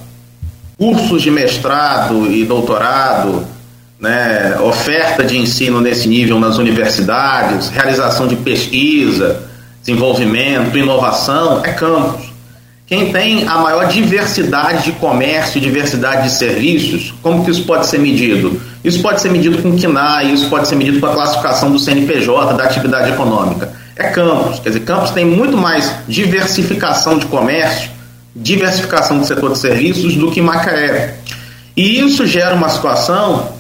cursos 0.78 1.21
de 1.21 1.30
mestrado 1.30 2.33
e 2.33 2.42
doutorado 2.42 3.52
né, 3.98 4.58
oferta 4.60 5.22
de 5.24 5.36
ensino 5.36 5.80
nesse 5.80 6.08
nível 6.08 6.38
nas 6.38 6.58
universidades, 6.58 7.68
realização 7.68 8.26
de 8.26 8.36
pesquisa, 8.36 9.42
desenvolvimento, 9.80 10.76
inovação, 10.76 11.64
é 11.64 11.72
campus. 11.72 12.34
Quem 12.86 13.12
tem 13.12 13.48
a 13.48 13.56
maior 13.58 13.88
diversidade 13.88 14.84
de 14.84 14.92
comércio, 14.92 15.58
diversidade 15.58 16.24
de 16.24 16.34
serviços, 16.34 17.14
como 17.22 17.42
que 17.42 17.50
isso 17.50 17.64
pode 17.64 17.86
ser 17.86 17.98
medido? 17.98 18.60
Isso 18.84 19.00
pode 19.00 19.22
ser 19.22 19.30
medido 19.30 19.62
com 19.62 19.74
KNAI, 19.74 20.32
isso 20.32 20.50
pode 20.50 20.68
ser 20.68 20.74
medido 20.76 21.00
com 21.00 21.06
a 21.06 21.14
classificação 21.14 21.70
do 21.70 21.78
CNPJ, 21.78 22.52
da 22.52 22.64
atividade 22.64 23.10
econômica. 23.10 23.72
É 23.96 24.08
campus, 24.08 24.58
quer 24.58 24.68
dizer, 24.68 24.80
campus 24.80 25.12
tem 25.12 25.24
muito 25.24 25.56
mais 25.56 25.90
diversificação 26.06 27.16
de 27.18 27.24
comércio, 27.24 27.90
diversificação 28.36 29.18
do 29.18 29.24
setor 29.24 29.52
de 29.52 29.58
serviços 29.58 30.14
do 30.16 30.30
que 30.30 30.42
Macaé. 30.42 31.14
E 31.74 32.00
isso 32.00 32.26
gera 32.26 32.54
uma 32.54 32.68
situação 32.68 33.53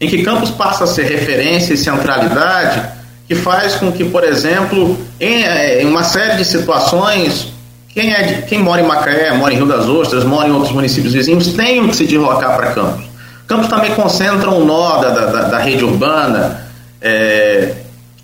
em 0.00 0.08
que 0.08 0.22
Campos 0.22 0.50
passa 0.50 0.84
a 0.84 0.86
ser 0.86 1.04
referência 1.04 1.74
e 1.74 1.76
centralidade, 1.76 2.82
que 3.26 3.34
faz 3.34 3.74
com 3.74 3.92
que, 3.92 4.04
por 4.04 4.24
exemplo, 4.24 4.98
em, 5.20 5.44
eh, 5.44 5.82
em 5.82 5.86
uma 5.86 6.04
série 6.04 6.36
de 6.36 6.44
situações, 6.44 7.52
quem, 7.88 8.12
é 8.12 8.22
de, 8.22 8.42
quem 8.42 8.60
mora 8.60 8.80
em 8.80 8.86
Macaé, 8.86 9.32
mora 9.32 9.52
em 9.52 9.56
Rio 9.56 9.66
das 9.66 9.86
Ostras, 9.86 10.24
mora 10.24 10.48
em 10.48 10.52
outros 10.52 10.72
municípios 10.72 11.12
vizinhos, 11.12 11.48
tenham 11.48 11.88
que 11.88 11.96
se 11.96 12.06
deslocar 12.06 12.56
para 12.56 12.72
Campos. 12.72 13.04
Campos 13.46 13.68
também 13.68 13.94
concentra 13.94 14.50
um 14.50 14.64
nó 14.64 14.98
da, 14.98 15.10
da, 15.10 15.42
da 15.42 15.58
rede 15.58 15.84
urbana, 15.84 16.62
é, 17.00 17.74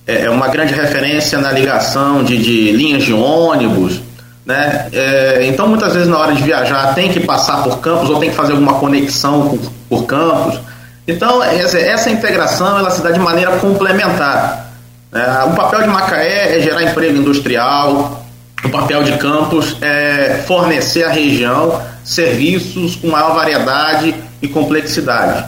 é, 0.07 0.25
é 0.25 0.31
uma 0.31 0.49
grande 0.49 0.75
referência 0.75 1.39
na 1.39 1.51
ligação 1.51 2.23
de, 2.23 2.39
de 2.39 2.73
linhas 2.73 3.03
de 3.03 3.13
ônibus, 3.13 4.01
né? 4.45 4.89
É, 4.93 5.47
então, 5.47 5.67
muitas 5.67 5.95
vezes, 5.95 6.09
na 6.09 6.19
hora 6.19 6.35
de 6.35 6.43
viajar, 6.43 6.95
tem 6.95 7.11
que 7.11 7.21
passar 7.21 7.63
por 7.63 7.79
Campos 7.81 8.11
ou 8.11 8.21
tem 8.21 8.29
que 8.31 8.37
fazer 8.37 8.53
alguma 8.53 8.75
conexão 8.75 9.49
por, 9.49 9.73
por 9.89 10.07
Campos. 10.07 10.61
Então, 11.07 11.43
essa, 11.43 12.11
integração 12.11 12.79
ela 12.79 12.91
se 12.91 13.03
dá 13.03 13.11
de 13.11 13.21
maneira 13.21 13.59
complementar. 13.59 14.73
É, 15.13 15.45
o 15.45 15.55
papel 15.55 15.83
de 15.83 15.89
Macaé 15.89 16.59
é 16.59 16.61
gerar 16.61 16.83
emprego 16.83 17.19
industrial, 17.19 18.25
o 18.65 18.69
papel 18.71 19.03
de 19.03 19.13
Campos 19.19 19.77
é 19.83 20.43
fornecer 20.47 21.05
à 21.05 21.11
região 21.11 21.81
serviços 22.03 22.97
com 22.97 23.09
maior 23.09 23.35
variedade 23.35 24.15
e 24.41 24.49
complexidade. 24.49 25.45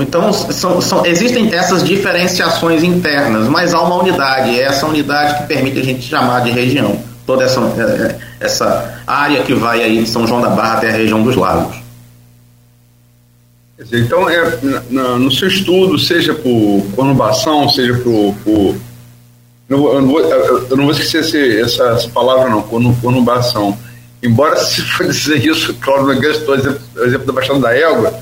Então, 0.00 0.32
são, 0.32 0.80
são, 0.80 1.04
existem 1.04 1.52
essas 1.52 1.84
diferenciações 1.84 2.82
internas, 2.82 3.48
mas 3.48 3.74
há 3.74 3.82
uma 3.82 3.96
unidade, 3.96 4.58
é 4.58 4.62
essa 4.62 4.86
unidade 4.86 5.38
que 5.38 5.46
permite 5.46 5.78
a 5.78 5.84
gente 5.84 6.02
chamar 6.02 6.40
de 6.40 6.50
região, 6.50 6.98
toda 7.26 7.44
essa, 7.44 7.60
é, 7.60 7.82
é, 7.82 8.18
essa 8.40 9.02
área 9.06 9.42
que 9.42 9.52
vai 9.52 9.82
aí 9.82 10.02
de 10.02 10.08
São 10.08 10.26
João 10.26 10.40
da 10.40 10.48
Barra 10.48 10.74
até 10.74 10.88
a 10.88 10.92
região 10.92 11.22
dos 11.22 11.36
lagos. 11.36 11.83
Então, 13.78 14.28
é, 14.30 14.58
na, 14.88 15.18
no 15.18 15.30
seu 15.32 15.48
estudo, 15.48 15.98
seja 15.98 16.32
por 16.32 16.84
conurbação, 16.94 17.68
seja 17.68 17.94
por. 17.98 18.34
por 18.44 18.76
eu, 19.68 20.00
não 20.00 20.08
vou, 20.08 20.20
eu 20.20 20.76
não 20.76 20.84
vou 20.84 20.92
esquecer 20.92 21.22
esse, 21.22 21.60
essa, 21.60 21.84
essa, 21.90 22.08
palavra, 22.08 22.48
não, 22.48 22.62
conurbação. 22.62 23.76
Embora, 24.22 24.56
se 24.64 24.80
for 24.82 25.06
dizer 25.08 25.44
isso, 25.44 25.74
Cláudio 25.74 26.14
Nogueira 26.14 26.34
citou 26.34 26.54
o 26.54 26.58
exemplo, 26.58 26.80
exemplo 26.98 27.26
da 27.26 27.32
Baixada 27.32 27.58
da 27.58 27.76
Égua, 27.76 28.20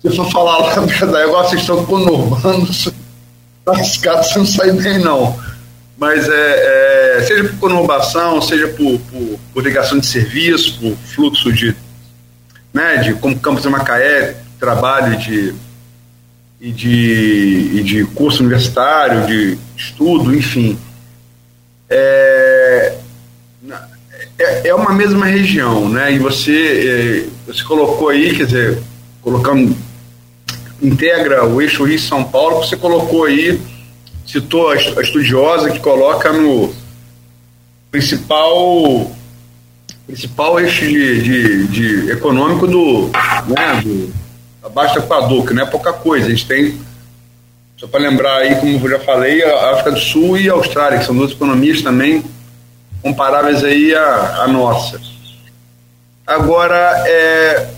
se 0.00 0.14
for 0.14 0.30
falar 0.30 0.58
lá 0.58 0.74
da 0.74 1.20
Égua, 1.20 1.42
vocês 1.42 1.60
estão 1.62 1.84
conurbando, 1.84 2.68
lascado, 3.66 4.24
você 4.24 4.38
não 4.38 4.46
sai 4.46 4.70
bem, 4.72 5.00
não. 5.00 5.36
Mas, 5.98 6.28
é, 6.28 7.16
é, 7.18 7.24
seja 7.26 7.42
por 7.42 7.58
conurbação, 7.58 8.40
seja 8.40 8.68
por, 8.68 9.00
por, 9.00 9.40
por 9.52 9.64
ligação 9.64 9.98
de 9.98 10.06
serviço, 10.06 10.78
por 10.78 10.96
fluxo 11.12 11.52
de 11.52 11.74
né, 12.72 12.98
de 12.98 13.14
como 13.14 13.38
Campus 13.38 13.62
de 13.62 13.68
Macaé, 13.68 14.36
trabalho 14.58 15.16
de, 15.16 15.54
e, 16.60 16.72
de, 16.72 17.70
e 17.74 17.82
de 17.82 18.04
curso 18.04 18.40
universitário, 18.40 19.26
de 19.26 19.58
estudo, 19.76 20.34
enfim. 20.34 20.78
É, 21.88 22.96
é, 24.38 24.68
é 24.68 24.74
uma 24.74 24.92
mesma 24.92 25.26
região, 25.26 25.88
né? 25.88 26.12
E 26.12 26.18
você, 26.18 27.26
é, 27.26 27.50
você 27.52 27.64
colocou 27.64 28.08
aí, 28.08 28.36
quer 28.36 28.46
dizer, 28.46 28.82
colocando 29.22 29.76
integra 30.80 31.44
o 31.44 31.60
eixo 31.60 31.84
Rio 31.84 31.98
São 31.98 32.22
Paulo, 32.22 32.58
você 32.58 32.76
colocou 32.76 33.24
aí, 33.24 33.60
citou 34.26 34.70
a 34.70 34.76
estudiosa 34.76 35.70
que 35.70 35.80
coloca 35.80 36.32
no 36.32 36.72
principal 37.90 39.10
principal 40.08 40.58
eixo 40.58 40.86
de, 40.86 41.22
de, 41.22 41.66
de 41.68 42.10
econômico 42.10 42.66
do, 42.66 43.08
né, 43.46 43.80
do 43.84 44.12
abaixo 44.62 44.94
do 44.94 45.00
Equador, 45.00 45.46
que 45.46 45.52
não 45.52 45.62
é 45.62 45.66
pouca 45.66 45.92
coisa. 45.92 46.26
A 46.26 46.30
gente 46.30 46.46
tem, 46.46 46.80
só 47.76 47.86
para 47.86 48.00
lembrar 48.00 48.38
aí, 48.38 48.56
como 48.56 48.86
eu 48.86 48.90
já 48.90 49.00
falei, 49.00 49.44
a 49.44 49.72
África 49.72 49.92
do 49.92 50.00
Sul 50.00 50.38
e 50.38 50.48
a 50.48 50.54
Austrália, 50.54 50.98
que 50.98 51.04
são 51.04 51.14
duas 51.14 51.32
economias 51.32 51.82
também 51.82 52.24
comparáveis 53.02 53.62
aí 53.62 53.94
à, 53.94 54.44
à 54.44 54.48
nossa. 54.48 54.98
Agora, 56.26 57.04
é, 57.06 57.68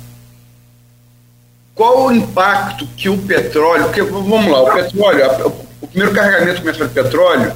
qual 1.75 2.07
o 2.07 2.13
impacto 2.13 2.87
que 2.97 3.09
o 3.09 3.19
petróleo, 3.19 3.85
porque 3.85 4.03
vamos 4.03 4.47
lá, 4.47 4.63
o 4.63 4.73
petróleo, 4.73 5.65
o 5.83 5.87
primeiro 5.89 6.15
carregamento 6.15 6.61
comercial 6.61 6.87
de 6.87 6.95
petróleo, 6.95 7.53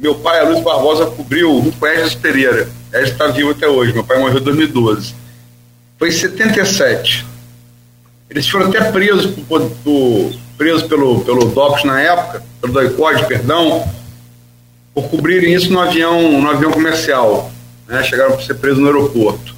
meu 0.00 0.14
pai, 0.14 0.40
a 0.40 0.44
Luiz 0.44 0.62
Barbosa, 0.62 1.06
cobriu 1.06 1.72
com 1.78 1.86
Regis 1.86 2.14
Pereira. 2.14 2.68
Regis 2.92 3.12
está 3.12 3.26
vivo 3.28 3.50
até 3.50 3.68
hoje, 3.68 3.92
meu 3.92 4.02
pai 4.02 4.18
morreu 4.18 4.38
em 4.38 4.42
2012. 4.42 5.14
Foi 5.98 6.08
em 6.08 6.12
77. 6.12 7.26
Eles 8.30 8.48
foram 8.48 8.68
até 8.68 8.90
presos, 8.90 9.26
por, 9.26 9.60
por, 9.84 10.32
presos 10.56 10.84
pelo, 10.84 11.20
pelo 11.24 11.46
DOPS 11.46 11.84
na 11.84 12.00
época, 12.00 12.42
pelo 12.60 12.72
DOICOD, 12.72 13.26
perdão, 13.26 13.86
por 14.94 15.08
cobrirem 15.10 15.52
isso 15.52 15.72
no 15.72 15.80
avião, 15.80 16.40
no 16.40 16.50
avião 16.50 16.70
comercial. 16.70 17.50
Né? 17.86 18.02
Chegaram 18.02 18.32
para 18.32 18.44
ser 18.44 18.54
presos 18.54 18.78
no 18.78 18.86
aeroporto. 18.86 19.54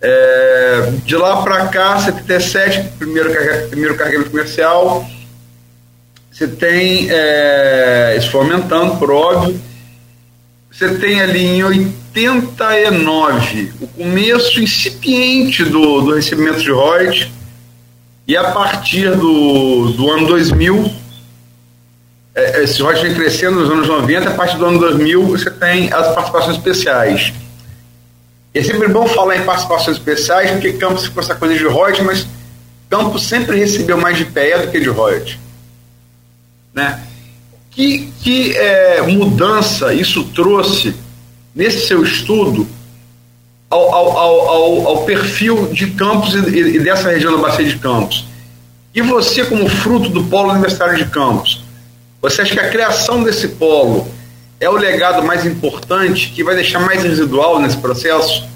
É, 0.00 0.92
de 1.04 1.16
lá 1.16 1.42
para 1.42 1.68
cá, 1.68 1.98
77, 1.98 2.90
primeiro, 2.98 3.30
primeiro 3.70 3.96
carregamento 3.96 4.30
comercial, 4.30 5.08
você 6.36 6.46
tem, 6.46 7.08
é, 7.10 8.14
isso 8.18 8.36
aumentando, 8.36 8.98
por 8.98 9.10
óbvio, 9.10 9.58
você 10.70 10.94
tem 10.96 11.22
ali 11.22 11.42
em 11.42 11.64
89 11.64 13.72
o 13.80 13.86
começo 13.86 14.60
incipiente 14.60 15.64
do, 15.64 16.02
do 16.02 16.14
recebimento 16.14 16.60
de 16.60 16.70
royalties, 16.70 17.30
e 18.28 18.36
a 18.36 18.50
partir 18.50 19.16
do, 19.16 19.92
do 19.92 20.10
ano 20.10 20.26
2000, 20.26 20.92
é, 22.34 22.64
esse 22.64 22.82
royalties 22.82 23.08
vem 23.08 23.14
crescendo 23.14 23.60
nos 23.60 23.70
anos 23.70 23.88
90, 23.88 24.28
a 24.28 24.34
partir 24.34 24.58
do 24.58 24.66
ano 24.66 24.78
2000 24.78 25.22
você 25.22 25.50
tem 25.50 25.90
as 25.90 26.14
participações 26.14 26.58
especiais. 26.58 27.32
É 28.52 28.62
sempre 28.62 28.88
bom 28.88 29.06
falar 29.06 29.38
em 29.38 29.42
participações 29.42 29.96
especiais, 29.96 30.50
porque 30.50 30.74
Campos 30.74 31.06
ficou 31.06 31.22
essa 31.22 31.34
coisa 31.34 31.56
de 31.56 31.64
royalties, 31.64 32.04
mas 32.04 32.26
Campos 32.90 33.22
sempre 33.22 33.58
recebeu 33.58 33.96
mais 33.96 34.18
de 34.18 34.26
pé 34.26 34.58
do 34.58 34.70
que 34.70 34.78
de 34.78 34.90
royalties. 34.90 35.45
Né? 36.76 37.00
Que, 37.70 38.12
que 38.20 38.54
é, 38.54 39.00
mudança 39.00 39.94
isso 39.94 40.24
trouxe 40.24 40.94
nesse 41.54 41.86
seu 41.86 42.02
estudo 42.04 42.68
ao, 43.70 43.94
ao, 43.94 44.18
ao, 44.18 44.86
ao 44.88 45.04
perfil 45.04 45.68
de 45.72 45.86
Campos 45.92 46.34
e, 46.34 46.38
e, 46.38 46.78
dessa 46.78 47.08
região 47.08 47.32
da 47.34 47.38
Bacia 47.38 47.64
de 47.64 47.78
Campos? 47.78 48.26
E 48.94 49.00
você, 49.00 49.44
como 49.46 49.66
fruto 49.68 50.10
do 50.10 50.24
Polo 50.24 50.50
Universitário 50.50 50.96
de 50.96 51.06
Campos, 51.06 51.64
você 52.20 52.42
acha 52.42 52.52
que 52.52 52.60
a 52.60 52.68
criação 52.68 53.22
desse 53.22 53.48
polo 53.48 54.06
é 54.60 54.68
o 54.68 54.72
legado 54.72 55.22
mais 55.22 55.46
importante 55.46 56.30
que 56.34 56.44
vai 56.44 56.54
deixar 56.54 56.80
mais 56.80 57.02
residual 57.02 57.58
nesse 57.58 57.76
processo? 57.78 58.46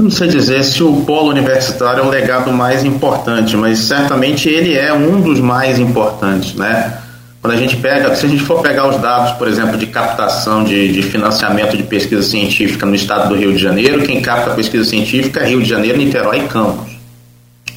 Não 0.00 0.10
sei 0.10 0.28
dizer 0.28 0.62
se 0.62 0.80
o 0.80 1.00
polo 1.00 1.28
universitário 1.28 2.04
é 2.04 2.06
o 2.06 2.08
legado 2.08 2.52
mais 2.52 2.84
importante, 2.84 3.56
mas 3.56 3.80
certamente 3.80 4.48
ele 4.48 4.72
é 4.78 4.92
um 4.92 5.20
dos 5.20 5.40
mais 5.40 5.80
importantes, 5.80 6.54
né? 6.54 6.98
Quando 7.42 7.54
a 7.54 7.56
gente 7.56 7.76
pega, 7.78 8.14
se 8.14 8.24
a 8.24 8.28
gente 8.28 8.44
for 8.44 8.62
pegar 8.62 8.88
os 8.88 8.96
dados, 8.98 9.32
por 9.32 9.48
exemplo, 9.48 9.76
de 9.76 9.86
captação 9.86 10.62
de, 10.62 10.92
de 10.92 11.02
financiamento 11.02 11.76
de 11.76 11.82
pesquisa 11.82 12.22
científica 12.22 12.86
no 12.86 12.94
estado 12.94 13.30
do 13.30 13.34
Rio 13.34 13.52
de 13.52 13.58
Janeiro, 13.58 14.02
quem 14.02 14.22
capta 14.22 14.50
pesquisa 14.50 14.84
científica 14.84 15.40
é 15.40 15.48
Rio 15.48 15.60
de 15.60 15.68
Janeiro, 15.68 15.98
Niterói 15.98 16.44
e 16.44 16.48
Campos. 16.48 16.92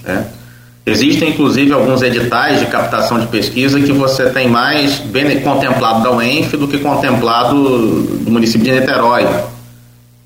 Né? 0.03 0.27
Existem, 0.85 1.29
inclusive, 1.29 1.73
alguns 1.73 2.03
editais 2.03 2.59
de 2.59 2.67
captação 2.67 3.19
de 3.19 3.25
pesquisa 3.27 3.79
que 3.79 3.91
você 3.91 4.29
tem 4.29 4.47
mais 4.47 4.99
bem 4.99 5.41
contemplado 5.41 6.03
da 6.03 6.11
UENF 6.11 6.55
do 6.55 6.67
que 6.67 6.77
contemplado 6.77 7.55
do 7.55 8.29
município 8.29 8.65
de 8.65 8.79
Niterói. 8.79 9.25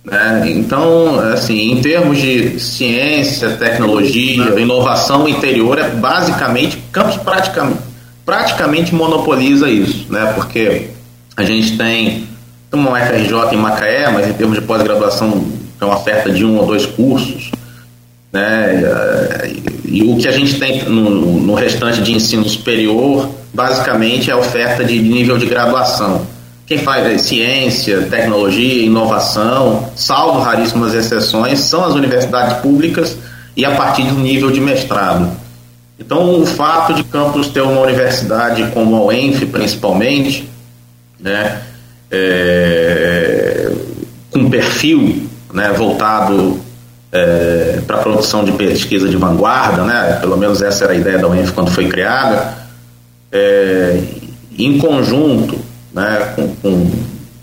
Né? 0.06 0.52
Então, 0.52 1.20
assim, 1.20 1.72
em 1.72 1.82
termos 1.82 2.20
de 2.20 2.60
ciência, 2.60 3.50
tecnologia, 3.52 4.60
inovação 4.60 5.28
interior, 5.28 5.80
é 5.80 5.90
basicamente, 5.90 6.78
Campos 6.92 7.18
praticamente, 7.18 7.80
praticamente 8.26 8.94
monopoliza 8.94 9.70
isso, 9.70 10.06
né? 10.12 10.32
porque 10.36 10.90
a 11.36 11.44
gente 11.44 11.78
tem 11.78 12.28
uma 12.72 13.00
FRJ 13.00 13.54
em 13.54 13.58
Macaé, 13.58 14.12
mas 14.12 14.28
em 14.28 14.34
termos 14.34 14.60
de 14.60 14.66
pós-graduação 14.66 15.32
tem 15.80 15.88
uma 15.88 15.96
oferta 15.96 16.30
de 16.30 16.46
um 16.46 16.58
ou 16.58 16.66
dois 16.66 16.86
cursos. 16.86 17.52
Né? 18.32 18.84
E 19.86 20.04
o 20.04 20.18
que 20.18 20.28
a 20.28 20.32
gente 20.32 20.60
tem 20.60 20.84
no, 20.84 21.40
no 21.40 21.54
restante 21.56 22.02
de 22.02 22.12
ensino 22.14 22.48
superior, 22.48 23.30
basicamente, 23.54 24.30
é 24.30 24.36
oferta 24.36 24.84
de 24.84 25.00
nível 25.00 25.38
de 25.38 25.46
graduação. 25.46 26.28
Quem 26.66 26.80
faz 26.80 27.22
ciência, 27.22 28.08
tecnologia, 28.10 28.86
inovação, 28.86 29.92
salvo 29.96 30.40
raríssimas 30.40 30.96
exceções, 30.96 31.60
são 31.60 31.86
as 31.86 31.94
universidades 31.94 32.58
públicas 32.58 33.16
e 33.56 33.64
a 33.64 33.72
partir 33.76 34.04
do 34.04 34.16
nível 34.16 34.50
de 34.50 34.60
mestrado. 34.60 35.32
Então, 36.00 36.42
o 36.42 36.46
fato 36.46 36.94
de 36.94 37.04
Campos 37.04 37.48
ter 37.48 37.62
uma 37.62 37.82
universidade 37.82 38.70
como 38.74 38.96
a 38.96 39.06
UENF, 39.06 39.46
principalmente, 39.46 40.50
né, 41.20 41.62
é, 42.12 43.72
com 44.32 44.50
perfil 44.50 45.30
né, 45.54 45.72
voltado 45.72 46.60
é, 47.12 47.80
para 47.88 47.98
a 47.98 48.00
produção 48.00 48.44
de 48.44 48.52
pesquisa 48.52 49.08
de 49.08 49.16
vanguarda, 49.16 49.84
né? 49.84 50.18
pelo 50.20 50.36
menos 50.36 50.62
essa 50.62 50.84
era 50.84 50.94
a 50.94 50.96
ideia 50.98 51.18
da 51.18 51.30
UENF 51.30 51.54
quando 51.54 51.72
foi 51.72 51.88
criada, 51.88 52.54
é, 53.32 54.04
em 54.58 54.78
conjunto 54.78 55.65
né, 55.96 56.34
com, 56.36 56.54
com, 56.58 56.92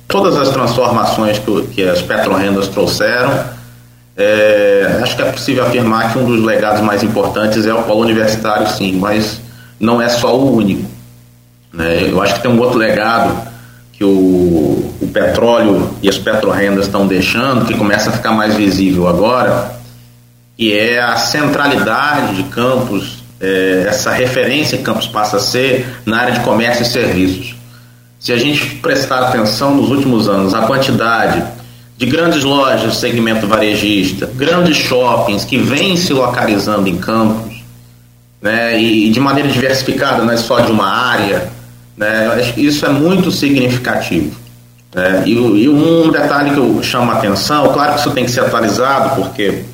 todas 0.07 0.37
as 0.37 0.51
transformações 0.51 1.39
que, 1.39 1.63
que 1.69 1.89
as 1.89 2.03
petrorrendas 2.03 2.69
trouxeram, 2.69 3.45
é, 4.15 4.99
acho 5.03 5.17
que 5.17 5.23
é 5.23 5.33
possível 5.33 5.67
afirmar 5.67 6.13
que 6.13 6.19
um 6.19 6.27
dos 6.27 6.45
legados 6.45 6.83
mais 6.83 7.03
importantes 7.03 7.65
é 7.65 7.73
o 7.73 7.83
polo 7.85 8.03
universitário, 8.03 8.69
sim, 8.69 8.93
mas 8.99 9.41
não 9.81 10.03
é 10.03 10.09
só 10.11 10.37
o 10.37 10.55
único. 10.55 10.85
Né? 11.73 12.11
Eu 12.11 12.21
acho 12.21 12.35
que 12.35 12.41
tem 12.41 12.51
um 12.51 12.61
outro 12.61 12.79
legado 12.79 13.51
que 13.95 14.05
o, 14.05 14.95
o 15.01 15.11
petróleo 15.15 15.91
e 16.03 16.09
as 16.11 16.19
petrorrendas 16.19 16.85
estão 16.85 17.07
deixando, 17.07 17.65
que 17.65 17.75
começa 17.75 18.11
a 18.11 18.13
ficar 18.13 18.33
mais 18.33 18.55
visível 18.55 19.09
agora, 19.09 19.73
que 20.59 20.79
é 20.79 21.01
a 21.01 21.17
centralidade 21.17 22.37
de 22.37 22.43
Campos, 22.45 23.25
é, 23.41 23.87
essa 23.89 24.11
referência 24.11 24.77
que 24.77 24.85
Campos 24.85 25.07
passa 25.09 25.39
a 25.39 25.41
ser 25.41 25.87
na 26.05 26.19
área 26.19 26.35
de 26.35 26.41
comércio 26.41 26.83
e 26.83 26.87
serviços. 26.87 27.62
Se 28.23 28.33
a 28.33 28.39
gente 28.39 28.77
prestar 28.77 29.19
atenção 29.19 29.75
nos 29.75 29.91
últimos 29.91 30.29
anos, 30.29 30.55
a 30.55 30.63
quantidade 30.63 31.43
de 31.99 32.07
grandes 32.07 32.45
lojas 32.45 32.83
do 32.83 32.95
segmento 32.95 33.49
varejista, 33.49 34.31
grandes 34.37 34.77
shoppings 34.77 35.45
que 35.45 35.59
vêm 35.59 35.97
se 35.97 36.13
localizando 36.13 36.89
em 36.89 36.99
Campos, 36.99 37.65
né, 38.41 38.81
e 38.81 39.11
de 39.11 39.19
maneira 39.19 39.49
diversificada, 39.49 40.23
não 40.23 40.33
é 40.33 40.37
só 40.37 40.61
de 40.61 40.71
uma 40.71 40.89
área, 40.89 41.51
né? 41.97 42.53
Isso 42.57 42.87
é 42.87 42.91
muito 42.91 43.33
significativo. 43.33 44.37
Né? 44.95 45.25
E, 45.27 45.33
e, 45.33 45.69
um 45.69 46.09
detalhe 46.13 46.53
que 46.53 46.59
eu 46.59 46.81
chamo 46.81 47.11
a 47.11 47.15
atenção, 47.15 47.73
claro 47.73 47.95
que 47.95 48.01
isso 48.01 48.13
tem 48.13 48.25
que 48.25 48.31
ser 48.31 48.43
atualizado, 48.43 49.17
porque 49.21 49.65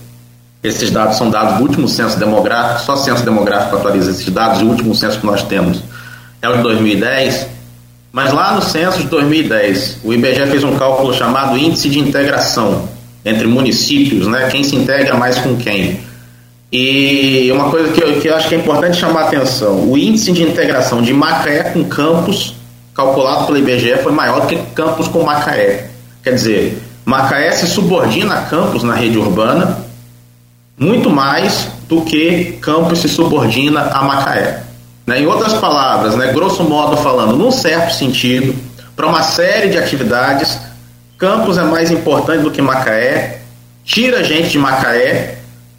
esses 0.62 0.90
dados 0.90 1.18
são 1.18 1.28
dados 1.28 1.58
do 1.58 1.64
último 1.64 1.87
censo 1.87 2.18
demográfico, 2.18 2.80
só 2.80 2.96
censo 2.96 3.22
demográfico 3.26 3.76
atualiza 3.76 4.11
esses 4.11 4.30
dados, 4.30 4.62
o 4.62 4.64
último 4.64 4.94
censo 4.94 5.20
que 5.20 5.26
nós 5.26 5.42
temos 5.42 5.82
é 6.40 6.48
o 6.48 6.56
de 6.56 6.62
2010, 6.62 7.58
mas 8.12 8.33
lá 8.33 8.55
no 8.55 8.62
censo 8.62 8.99
de 8.99 9.09
2010, 9.09 9.99
o 10.05 10.12
IBGE 10.12 10.47
fez 10.47 10.64
um 10.64 10.77
cálculo 10.77 11.12
chamado 11.12 11.57
Índice 11.57 11.88
de 11.88 11.99
Integração 11.99 12.88
entre 13.25 13.47
municípios, 13.47 14.27
né? 14.27 14.49
quem 14.51 14.64
se 14.64 14.77
integra 14.77 15.16
mais 15.16 15.38
com 15.38 15.57
quem. 15.57 16.01
E 16.71 17.51
uma 17.53 17.71
coisa 17.71 17.92
que 17.92 18.03
eu, 18.03 18.21
que 18.21 18.29
eu 18.29 18.37
acho 18.37 18.49
que 18.49 18.55
é 18.55 18.59
importante 18.59 18.97
chamar 18.97 19.23
a 19.23 19.27
atenção: 19.27 19.90
o 19.90 19.97
índice 19.97 20.33
de 20.33 20.42
integração 20.42 21.01
de 21.01 21.14
Macaé 21.14 21.64
com 21.64 21.85
Campos, 21.85 22.55
calculado 22.94 23.47
pelo 23.47 23.59
IBGE, 23.59 23.97
foi 24.03 24.12
maior 24.12 24.42
do 24.42 24.47
que 24.47 24.57
Campos 24.75 25.09
com 25.09 25.23
Macaé. 25.23 25.88
Quer 26.23 26.35
dizer, 26.35 26.79
Macaé 27.07 27.53
se 27.53 27.66
subordina 27.66 28.35
a 28.35 28.42
Campos 28.42 28.83
na 28.83 28.94
rede 28.94 29.16
urbana 29.16 29.88
muito 30.79 31.11
mais 31.11 31.68
do 31.88 32.03
que 32.03 32.59
Campos 32.61 33.01
se 33.01 33.09
subordina 33.09 33.81
a 33.81 34.03
Macaé. 34.03 34.62
Né? 35.09 35.23
Em 35.23 35.27
outras 35.27 35.55
palavras, 35.55 36.14
né, 36.16 36.35
grosso 36.35 36.62
modo 36.62 36.94
falando, 36.99 37.35
num 37.35 37.51
certo 37.51 37.94
sentido, 37.94 38.55
para 38.94 39.07
uma 39.07 39.23
série 39.23 39.71
de 39.71 39.79
atividades, 39.79 40.59
Campos 41.16 41.57
é 41.57 41.62
mais 41.62 41.90
importante 41.90 42.42
do 42.42 42.51
que 42.51 42.61
Macaé, 42.61 43.40
tira 43.87 44.23
gente 44.23 44.51
de 44.51 44.59
Macaé 44.59 45.38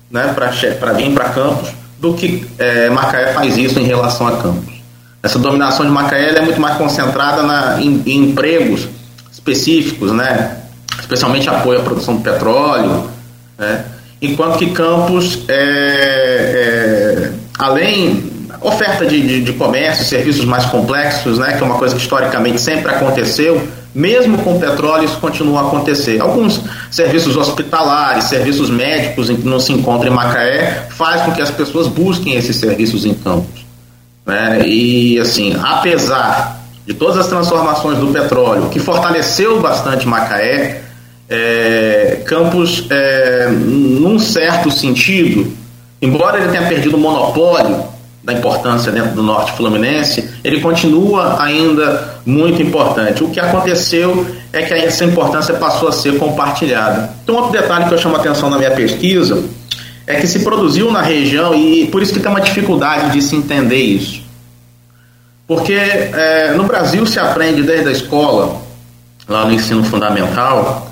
né, 0.10 0.34
para 0.34 0.94
vir 0.94 1.13
para 1.13 1.30
Campos, 1.30 1.70
do 2.00 2.15
que 2.15 2.44
é, 2.58 2.89
Macaé 2.89 3.32
faz 3.32 3.56
isso 3.56 3.80
em 3.80 3.84
relação 3.84 4.28
a 4.28 4.38
Campos. 4.38 4.74
Essa 5.22 5.38
dominação 5.38 5.86
de 5.86 5.92
Macaé 5.92 6.36
é 6.36 6.42
muito 6.42 6.60
mais 6.60 6.76
concentrada 6.76 7.44
na, 7.44 7.80
em, 7.80 8.02
em 8.08 8.30
empregos 8.32 8.88
específicos, 9.32 10.12
né? 10.12 10.58
especialmente 11.00 11.48
apoio 11.48 11.82
à 11.82 11.84
produção 11.84 12.18
de 12.18 12.24
petróleo, 12.24 13.08
né? 13.60 13.86
enquanto 14.20 14.58
que 14.58 14.72
Campos, 14.72 15.44
é, 15.48 17.30
é, 17.30 17.32
além 17.60 18.29
oferta 18.62 19.06
de, 19.06 19.22
de, 19.22 19.41
de, 19.41 19.54
comércio, 19.54 20.06
serviços 20.06 20.45
mais 20.45 20.65
complexos, 20.65 21.38
né, 21.38 21.54
que 21.54 21.63
é 21.63 21.65
uma 21.65 21.78
coisa 21.78 21.95
que 21.95 22.02
historicamente 22.02 22.60
sempre 22.60 22.91
aconteceu, 22.91 23.67
mesmo 23.93 24.38
com 24.39 24.60
petróleo 24.60 25.06
isso 25.06 25.17
continua 25.17 25.62
a 25.62 25.67
acontecer. 25.67 26.22
Alguns 26.22 26.62
serviços 26.91 27.36
hospitalares, 27.36 28.26
serviços 28.26 28.69
médicos 28.69 29.28
que 29.28 29.48
não 29.48 29.60
se 29.60 29.72
encontram 29.72 30.12
em 30.12 30.15
Macaé, 30.15 30.88
faz 30.89 31.22
com 31.24 31.32
que 31.32 31.41
as 31.41 31.50
pessoas 31.50 31.88
busquem 31.88 32.36
esses 32.36 32.56
serviços 32.58 33.06
em 33.06 33.13
Campos. 33.13 33.65
Né? 34.26 34.63
E 34.67 35.19
assim, 35.19 35.56
apesar 35.62 36.60
de 36.86 36.93
todas 36.93 37.17
as 37.17 37.28
transformações 37.28 37.98
do 37.98 38.08
petróleo, 38.08 38.69
que 38.69 38.80
fortaleceu 38.80 39.60
bastante 39.60 40.08
Macaé, 40.08 40.82
é, 41.30 42.22
Campos, 42.26 42.88
é, 42.89 43.48
num 43.50 44.17
certo 44.19 44.72
sentido, 44.72 45.52
embora 46.02 46.39
ele 46.39 46.50
tenha 46.50 46.67
perdido 46.67 46.98
o 46.98 47.00
monopólio 47.00 47.99
da 48.23 48.34
importância 48.34 48.91
dentro 48.91 49.12
do 49.12 49.23
norte 49.23 49.53
fluminense, 49.53 50.29
ele 50.43 50.60
continua 50.60 51.41
ainda 51.41 52.19
muito 52.25 52.62
importante. 52.62 53.23
O 53.23 53.29
que 53.29 53.39
aconteceu 53.39 54.25
é 54.51 54.62
que 54.62 54.73
essa 54.73 55.05
importância 55.05 55.53
passou 55.55 55.88
a 55.88 55.91
ser 55.91 56.17
compartilhada. 56.17 57.12
Então, 57.23 57.36
outro 57.36 57.51
detalhe 57.51 57.86
que 57.86 57.93
eu 57.93 57.97
chamo 57.97 58.15
a 58.15 58.19
atenção 58.19 58.49
na 58.49 58.58
minha 58.58 58.71
pesquisa 58.71 59.41
é 60.05 60.15
que 60.15 60.27
se 60.27 60.39
produziu 60.39 60.91
na 60.91 61.01
região, 61.01 61.53
e 61.53 61.88
por 61.88 62.01
isso 62.01 62.13
que 62.13 62.19
tem 62.19 62.29
uma 62.29 62.41
dificuldade 62.41 63.12
de 63.12 63.21
se 63.21 63.36
entender 63.36 63.77
isso. 63.77 64.21
Porque 65.47 65.73
é, 65.73 66.53
no 66.55 66.63
Brasil 66.63 67.05
se 67.05 67.19
aprende 67.19 67.63
desde 67.63 67.88
a 67.88 67.91
escola, 67.91 68.62
lá 69.27 69.45
no 69.45 69.53
ensino 69.53 69.84
fundamental, 69.84 70.91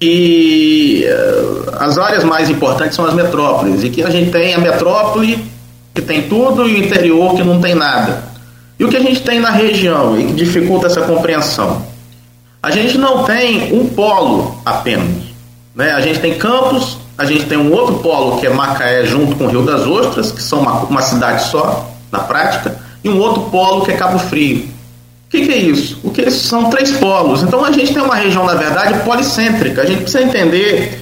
e 0.00 1.06
uh, 1.06 1.74
as 1.78 1.96
áreas 1.96 2.22
mais 2.22 2.50
importantes 2.50 2.94
são 2.94 3.06
as 3.06 3.14
metrópoles, 3.14 3.82
e 3.82 3.88
que 3.88 4.02
a 4.02 4.10
gente 4.10 4.30
tem 4.30 4.52
a 4.52 4.58
metrópole 4.58 5.55
que 5.96 6.02
tem 6.02 6.28
tudo 6.28 6.68
e 6.68 6.74
o 6.74 6.84
interior 6.84 7.34
que 7.34 7.42
não 7.42 7.58
tem 7.58 7.74
nada. 7.74 8.22
E 8.78 8.84
o 8.84 8.88
que 8.88 8.96
a 8.96 9.00
gente 9.00 9.22
tem 9.22 9.40
na 9.40 9.50
região 9.50 10.20
e 10.20 10.26
que 10.26 10.32
dificulta 10.34 10.86
essa 10.86 11.00
compreensão? 11.00 11.82
A 12.62 12.70
gente 12.70 12.98
não 12.98 13.24
tem 13.24 13.72
um 13.72 13.88
polo 13.88 14.60
apenas. 14.64 15.24
Né? 15.74 15.92
A 15.92 16.00
gente 16.02 16.20
tem 16.20 16.34
Campos, 16.34 16.98
a 17.16 17.24
gente 17.24 17.46
tem 17.46 17.56
um 17.56 17.72
outro 17.72 18.00
polo 18.00 18.38
que 18.38 18.46
é 18.46 18.50
Macaé 18.50 19.06
junto 19.06 19.34
com 19.36 19.44
o 19.44 19.48
Rio 19.48 19.62
das 19.62 19.86
Ostras, 19.86 20.30
que 20.30 20.42
são 20.42 20.60
uma, 20.60 20.80
uma 20.82 21.00
cidade 21.00 21.44
só, 21.44 21.90
na 22.12 22.20
prática, 22.20 22.76
e 23.02 23.08
um 23.08 23.18
outro 23.18 23.42
polo 23.44 23.82
que 23.82 23.92
é 23.92 23.96
Cabo 23.96 24.18
Frio. 24.18 24.68
O 25.26 25.30
que, 25.30 25.46
que, 25.46 25.52
é 25.52 25.56
isso? 25.56 25.98
O 26.04 26.10
que 26.10 26.30
são 26.30 26.70
três 26.70 26.92
polos. 26.92 27.42
Então 27.42 27.64
a 27.64 27.72
gente 27.72 27.92
tem 27.92 28.02
uma 28.02 28.14
região, 28.14 28.44
na 28.44 28.54
verdade, 28.54 29.00
policêntrica. 29.00 29.82
A 29.82 29.86
gente 29.86 30.02
precisa 30.02 30.22
entender 30.22 31.00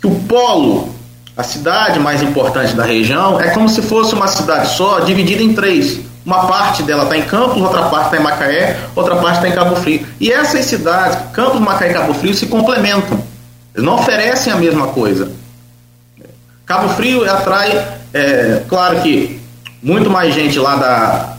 que 0.00 0.06
o 0.06 0.14
polo, 0.28 0.93
a 1.36 1.42
cidade 1.42 1.98
mais 1.98 2.22
importante 2.22 2.74
da 2.74 2.84
região, 2.84 3.40
é 3.40 3.50
como 3.50 3.68
se 3.68 3.82
fosse 3.82 4.14
uma 4.14 4.28
cidade 4.28 4.68
só, 4.68 5.00
dividida 5.00 5.42
em 5.42 5.52
três. 5.52 6.00
Uma 6.24 6.46
parte 6.46 6.82
dela 6.82 7.04
está 7.04 7.18
em 7.18 7.22
Campos, 7.22 7.60
outra 7.60 7.82
parte 7.82 8.06
está 8.06 8.16
em 8.16 8.22
Macaé, 8.22 8.78
outra 8.94 9.16
parte 9.16 9.36
está 9.36 9.48
em 9.48 9.52
Cabo 9.52 9.76
Frio. 9.76 10.06
E 10.20 10.30
essas 10.30 10.64
cidades, 10.64 11.18
Campos, 11.32 11.60
Macaé 11.60 11.90
e 11.90 11.92
Cabo 11.92 12.14
Frio, 12.14 12.32
se 12.32 12.46
complementam. 12.46 13.22
Eles 13.74 13.84
não 13.84 13.96
oferecem 13.96 14.52
a 14.52 14.56
mesma 14.56 14.88
coisa. 14.88 15.32
Cabo 16.64 16.88
Frio 16.90 17.28
atrai, 17.30 17.84
é, 18.14 18.62
claro 18.68 19.00
que 19.00 19.40
muito 19.82 20.08
mais 20.08 20.32
gente 20.32 20.58
lá 20.58 20.76
da, 20.76 21.33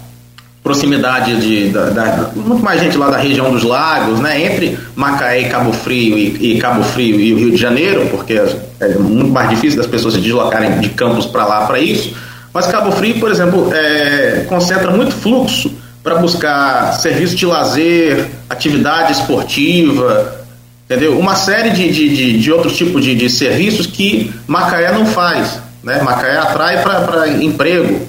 proximidade 0.65 1.39
de 1.39 1.69
da, 1.69 1.91
da, 1.91 2.31
muito 2.35 2.63
mais 2.63 2.81
gente 2.81 2.97
lá 2.97 3.11
da 3.11 3.17
região 3.17 3.51
dos 3.51 3.61
lagos, 3.61 4.19
né? 4.19 4.43
Entre 4.51 4.75
Macaé 4.95 5.41
e 5.41 5.45
Cabo 5.45 5.71
Frio 5.71 6.17
e, 6.17 6.53
e 6.53 6.57
Cabo 6.57 6.83
Frio 6.83 7.19
e 7.19 7.33
o 7.35 7.37
Rio 7.37 7.51
de 7.51 7.57
Janeiro, 7.57 8.07
porque 8.09 8.41
é 8.79 8.87
muito 8.97 9.31
mais 9.31 9.47
difícil 9.47 9.77
das 9.77 9.85
pessoas 9.85 10.15
se 10.15 10.19
deslocarem 10.19 10.79
de 10.79 10.89
campos 10.89 11.27
para 11.27 11.45
lá 11.45 11.67
para 11.67 11.77
isso. 11.77 12.15
Mas 12.51 12.65
Cabo 12.65 12.91
Frio, 12.91 13.19
por 13.19 13.29
exemplo, 13.29 13.71
é, 13.71 14.43
concentra 14.49 14.89
muito 14.89 15.13
fluxo 15.13 15.71
para 16.01 16.15
buscar 16.15 16.93
serviço 16.93 17.35
de 17.35 17.45
lazer, 17.45 18.25
atividade 18.49 19.11
esportiva, 19.11 20.45
entendeu? 20.85 21.19
Uma 21.19 21.35
série 21.35 21.69
de, 21.69 21.91
de, 21.91 22.09
de, 22.09 22.39
de 22.39 22.51
outros 22.51 22.75
tipos 22.75 23.03
de, 23.03 23.13
de 23.13 23.29
serviços 23.29 23.85
que 23.85 24.33
Macaé 24.47 24.91
não 24.91 25.05
faz. 25.05 25.59
Né? 25.83 26.01
Macaé 26.01 26.37
atrai 26.37 26.81
para 26.81 27.27
emprego, 27.27 28.01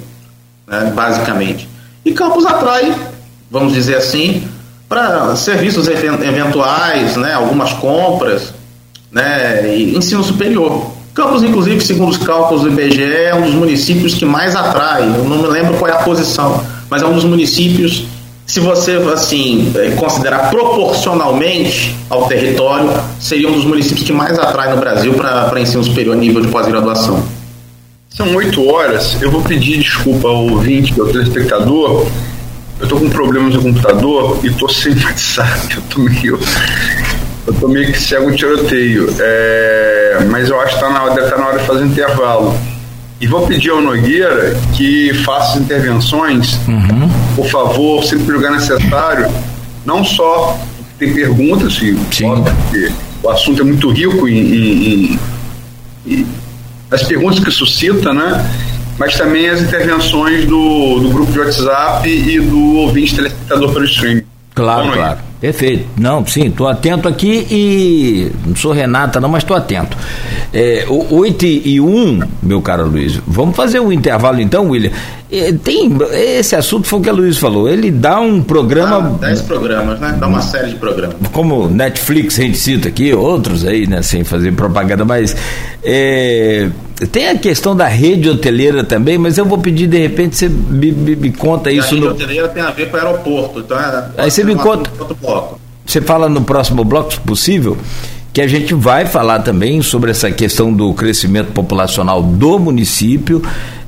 né? 0.65 0.91
basicamente. 0.95 1.76
E 2.07 2.13
Campos 2.13 2.45
atrai, 2.45 2.95
vamos 3.51 3.73
dizer 3.73 3.97
assim, 3.97 4.41
para 4.87 5.35
serviços 5.35 5.89
eventuais, 5.89 7.17
né, 7.17 7.33
algumas 7.33 7.73
compras, 7.73 8.53
né, 9.11 9.75
e 9.75 9.93
ensino 9.93 10.23
superior. 10.23 10.89
Campos, 11.13 11.43
inclusive, 11.43 11.81
segundo 11.81 12.11
os 12.11 12.17
cálculos 12.17 12.63
do 12.63 12.69
IBGE, 12.69 13.03
é 13.03 13.35
um 13.35 13.41
dos 13.41 13.53
municípios 13.53 14.13
que 14.13 14.23
mais 14.23 14.55
atrai. 14.55 15.03
Eu 15.03 15.25
não 15.25 15.39
me 15.39 15.47
lembro 15.49 15.73
qual 15.73 15.91
é 15.91 15.95
a 15.95 15.97
posição, 15.97 16.63
mas 16.89 17.01
é 17.01 17.05
um 17.05 17.13
dos 17.13 17.25
municípios, 17.25 18.05
se 18.45 18.61
você 18.61 18.93
assim 19.13 19.73
é, 19.75 19.89
considerar 19.89 20.49
proporcionalmente 20.49 21.93
ao 22.09 22.25
território, 22.29 22.89
seria 23.19 23.49
um 23.49 23.51
dos 23.51 23.65
municípios 23.65 24.05
que 24.05 24.13
mais 24.13 24.39
atrai 24.39 24.73
no 24.73 24.79
Brasil 24.79 25.13
para 25.13 25.59
ensino 25.59 25.83
superior 25.83 26.15
nível 26.15 26.39
de 26.39 26.47
pós-graduação. 26.47 27.21
São 28.17 28.33
oito 28.33 28.67
horas. 28.67 29.21
Eu 29.21 29.29
vou 29.29 29.43
pedir 29.43 29.77
desculpa 29.77 30.27
ao 30.27 30.47
ouvinte, 30.47 30.99
ao 30.99 31.05
telespectador. 31.05 32.07
Eu 32.79 32.83
estou 32.83 32.99
com 32.99 33.07
problemas 33.11 33.53
no 33.53 33.61
computador 33.61 34.39
e 34.43 34.47
estou 34.47 34.67
sem 34.67 34.93
WhatsApp. 35.05 35.75
Eu 35.75 35.81
estou 35.81 36.03
meio. 36.03 36.39
Eu 37.45 37.53
tô 37.53 37.67
meio 37.67 37.91
que 37.91 38.01
cego 38.01 38.31
um 38.31 38.35
tiroteio. 38.35 39.13
É, 39.19 40.17
mas 40.31 40.49
eu 40.49 40.59
acho 40.59 40.73
que 40.73 40.81
tá 40.81 40.89
na, 40.89 41.09
deve 41.09 41.25
estar 41.25 41.35
tá 41.35 41.41
na 41.43 41.47
hora 41.47 41.59
de 41.59 41.67
fazer 41.67 41.85
intervalo. 41.85 42.59
E 43.21 43.27
vou 43.27 43.45
pedir 43.45 43.69
ao 43.69 43.81
Nogueira 43.83 44.57
que 44.73 45.13
faça 45.23 45.53
as 45.53 45.61
intervenções, 45.61 46.59
uhum. 46.67 47.09
por 47.35 47.45
favor, 47.47 48.03
sempre 48.03 48.31
lugar 48.31 48.51
necessário, 48.51 49.27
não 49.85 50.03
só 50.03 50.59
tem 50.99 51.13
perguntas, 51.13 51.73
se 51.75 51.93
porque 51.93 52.91
o 53.23 53.29
assunto 53.29 53.61
é 53.61 53.65
muito 53.65 53.89
rico 53.89 54.27
em, 54.27 54.37
em, 54.37 55.19
em 56.05 56.27
as 56.91 57.03
perguntas 57.03 57.39
que 57.39 57.51
suscita, 57.51 58.13
né? 58.13 58.45
Mas 58.97 59.15
também 59.15 59.47
as 59.47 59.61
intervenções 59.61 60.45
do, 60.45 60.99
do 60.99 61.09
grupo 61.09 61.31
de 61.31 61.39
WhatsApp 61.39 62.09
e 62.09 62.39
do 62.39 62.77
ouvinte 62.77 63.15
telespectador 63.15 63.71
pelo 63.71 63.85
streaming. 63.85 64.23
Claro, 64.55 64.91
claro. 64.91 65.19
Perfeito. 65.39 65.87
Não, 65.95 66.25
sim, 66.25 66.47
estou 66.47 66.67
atento 66.67 67.07
aqui 67.07 67.45
e. 67.51 68.31
Não 68.43 68.55
sou 68.55 68.71
Renata, 68.71 69.19
não, 69.19 69.29
mas 69.29 69.43
estou 69.43 69.55
atento. 69.55 69.95
É, 70.53 70.85
8 70.87 71.45
e 71.45 71.79
1, 71.81 72.21
meu 72.41 72.61
caro 72.61 72.87
Luiz. 72.87 73.19
Vamos 73.27 73.55
fazer 73.55 73.79
um 73.79 73.91
intervalo 73.91 74.39
então, 74.39 74.69
William. 74.69 74.91
É, 75.29 75.51
tem, 75.51 75.91
esse 76.13 76.55
assunto 76.55 76.87
foi 76.87 76.99
o 76.99 77.01
que 77.01 77.09
a 77.09 77.13
Luiz 77.13 77.37
falou. 77.37 77.67
Ele 77.67 77.91
dá 77.91 78.19
um 78.19 78.41
programa. 78.41 79.17
Ah, 79.21 79.25
10 79.27 79.41
programas, 79.41 79.99
né? 79.99 80.15
Dá 80.17 80.25
uma 80.25 80.41
série 80.41 80.69
de 80.69 80.75
programas. 80.75 81.17
Como 81.33 81.67
Netflix, 81.67 82.39
a 82.39 82.43
gente 82.43 82.57
cita 82.57 82.87
aqui, 82.87 83.13
outros 83.13 83.65
aí, 83.65 83.87
né? 83.87 84.01
Sem 84.01 84.23
fazer 84.23 84.53
propaganda, 84.53 85.03
mas. 85.03 85.35
É, 85.83 86.69
tem 87.11 87.27
a 87.27 87.37
questão 87.37 87.75
da 87.75 87.87
rede 87.87 88.29
hoteleira 88.29 88.83
também, 88.83 89.17
mas 89.17 89.37
eu 89.37 89.45
vou 89.45 89.57
pedir 89.57 89.87
de 89.87 89.97
repente 89.97 90.35
você 90.35 90.49
me, 90.49 90.91
me, 90.91 91.15
me 91.15 91.31
conta 91.31 91.71
isso. 91.71 91.87
A 91.87 91.91
rede 91.91 92.01
no... 92.01 92.11
hoteleira 92.11 92.47
tem 92.47 92.63
a 92.63 92.71
ver 92.71 92.89
com 92.89 92.97
o 92.97 92.99
aeroporto, 92.99 93.59
então 93.59 93.79
é, 93.79 94.09
Aí 94.17 94.31
você 94.31 94.43
me 94.43 94.55
conta. 94.55 94.89
Você 95.85 96.01
fala 96.01 96.27
no 96.27 96.41
próximo 96.41 96.83
bloco, 96.83 97.13
se 97.13 97.19
possível, 97.19 97.77
que 98.37 98.41
a 98.41 98.47
gente 98.47 98.71
vai 98.75 99.03
falar 99.07 99.39
também 99.39 99.81
sobre 99.81 100.11
essa 100.11 100.29
questão 100.29 100.71
do 100.71 100.93
crescimento 100.93 101.51
populacional 101.53 102.21
do 102.21 102.59
município, 102.59 103.41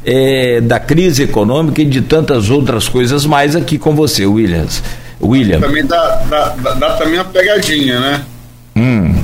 é, 0.04 0.60
da 0.60 0.80
crise 0.80 1.22
econômica 1.22 1.84
e 1.84 1.86
de 1.86 2.02
tantas 2.02 2.50
outras 2.50 2.90
coisas 2.90 3.28
mais 3.28 3.56
aqui 3.56 3.78
com 3.78 3.94
você, 3.96 4.26
Williams. 4.26 4.82
William. 5.22 5.60
Também 5.60 5.86
dá, 5.86 6.24
dá, 6.28 6.56
dá, 6.64 6.74
dá 6.74 6.96
também 6.96 7.20
uma 7.20 7.26
pegadinha, 7.26 8.00
né? 8.00 8.26
Hum. 8.76 9.24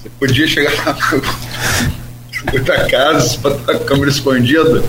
Você 0.00 0.08
podia 0.18 0.46
chegar 0.46 0.72
da 2.64 2.88
casa, 2.88 3.36
botar 3.42 3.72
a 3.72 3.78
câmera 3.78 4.10
escondida 4.10 4.82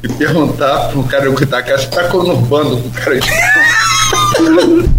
e 0.00 0.08
perguntar 0.10 0.90
pro 0.90 1.02
cara 1.02 1.28
que 1.34 1.44
tá 1.44 1.60
casa, 1.60 1.82
você 1.82 1.88
tá 1.88 2.04
conurbando 2.04 2.76
com 2.76 2.86
o 2.86 2.92
cara 2.92 3.18
de 3.18 3.28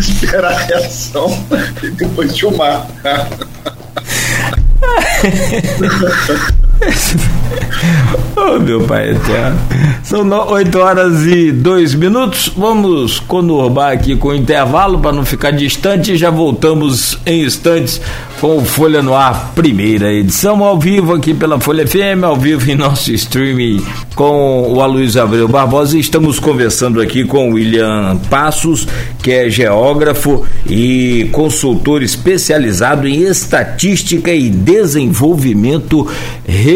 esperar 0.00 0.52
a 0.52 0.58
reação 0.58 1.46
e 1.82 1.90
depois 1.90 2.38
filmar. 2.38 2.86
oh, 8.36 8.58
meu 8.58 8.80
pai 8.82 9.10
eterno. 9.10 9.58
São 10.02 10.28
8 10.28 10.78
horas 10.78 11.26
e 11.26 11.52
2 11.52 11.94
minutos. 11.94 12.52
Vamos 12.56 13.20
conurbar 13.20 13.92
aqui 13.92 14.16
com 14.16 14.28
o 14.28 14.34
intervalo 14.34 14.98
para 14.98 15.12
não 15.12 15.24
ficar 15.24 15.50
distante. 15.50 16.16
Já 16.16 16.30
voltamos 16.30 17.18
em 17.26 17.44
instantes 17.44 18.00
com 18.40 18.56
o 18.56 18.64
Folha 18.64 19.02
no 19.02 19.14
Ar, 19.14 19.52
primeira 19.54 20.10
edição, 20.10 20.64
ao 20.64 20.78
vivo 20.78 21.14
aqui 21.14 21.34
pela 21.34 21.60
Folha 21.60 21.86
FM, 21.86 22.24
ao 22.24 22.36
vivo 22.36 22.70
em 22.70 22.74
nosso 22.74 23.12
streaming 23.12 23.84
com 24.14 24.72
o 24.72 24.80
Aloysio 24.80 25.22
Abreu 25.22 25.46
Barbosa. 25.46 25.98
Estamos 25.98 26.38
conversando 26.38 27.00
aqui 27.00 27.24
com 27.24 27.50
o 27.50 27.54
William 27.54 28.16
Passos, 28.30 28.88
que 29.22 29.30
é 29.30 29.50
geógrafo 29.50 30.46
e 30.66 31.28
consultor 31.32 32.02
especializado 32.02 33.06
em 33.06 33.22
estatística 33.24 34.32
e 34.32 34.48
desenvolvimento 34.48 36.08
regional. 36.46 36.69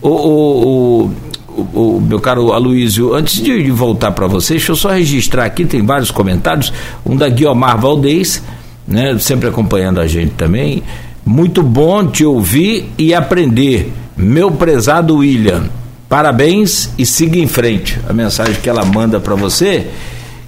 O, 0.00 0.08
o, 0.08 1.10
o, 1.56 1.60
o, 1.60 2.00
meu 2.00 2.18
caro 2.20 2.52
Aloysio, 2.52 3.14
antes 3.14 3.36
de, 3.36 3.62
de 3.62 3.70
voltar 3.70 4.10
para 4.12 4.26
você, 4.26 4.54
deixa 4.54 4.72
eu 4.72 4.76
só 4.76 4.90
registrar 4.90 5.44
aqui, 5.44 5.64
tem 5.64 5.84
vários 5.84 6.10
comentários, 6.10 6.72
um 7.04 7.16
da 7.16 7.28
Guiomar 7.28 7.80
Valdez, 7.80 8.42
né, 8.86 9.16
sempre 9.18 9.48
acompanhando 9.48 10.00
a 10.00 10.06
gente 10.06 10.32
também. 10.32 10.82
Muito 11.24 11.62
bom 11.62 12.06
te 12.06 12.24
ouvir 12.24 12.90
e 12.98 13.14
aprender, 13.14 13.92
meu 14.16 14.50
prezado 14.50 15.18
William. 15.18 15.64
Parabéns 16.08 16.90
e 16.98 17.06
siga 17.06 17.38
em 17.38 17.46
frente. 17.46 17.98
A 18.08 18.12
mensagem 18.12 18.56
que 18.60 18.68
ela 18.68 18.84
manda 18.84 19.20
para 19.20 19.34
você. 19.34 19.86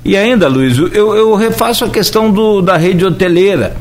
E 0.04 0.16
ainda, 0.16 0.48
Luiz, 0.48 0.76
eu, 0.76 1.14
eu 1.14 1.34
refaço 1.34 1.84
a 1.84 1.88
questão 1.88 2.30
do, 2.30 2.60
da 2.60 2.76
rede 2.76 3.04
hoteleira 3.04 3.74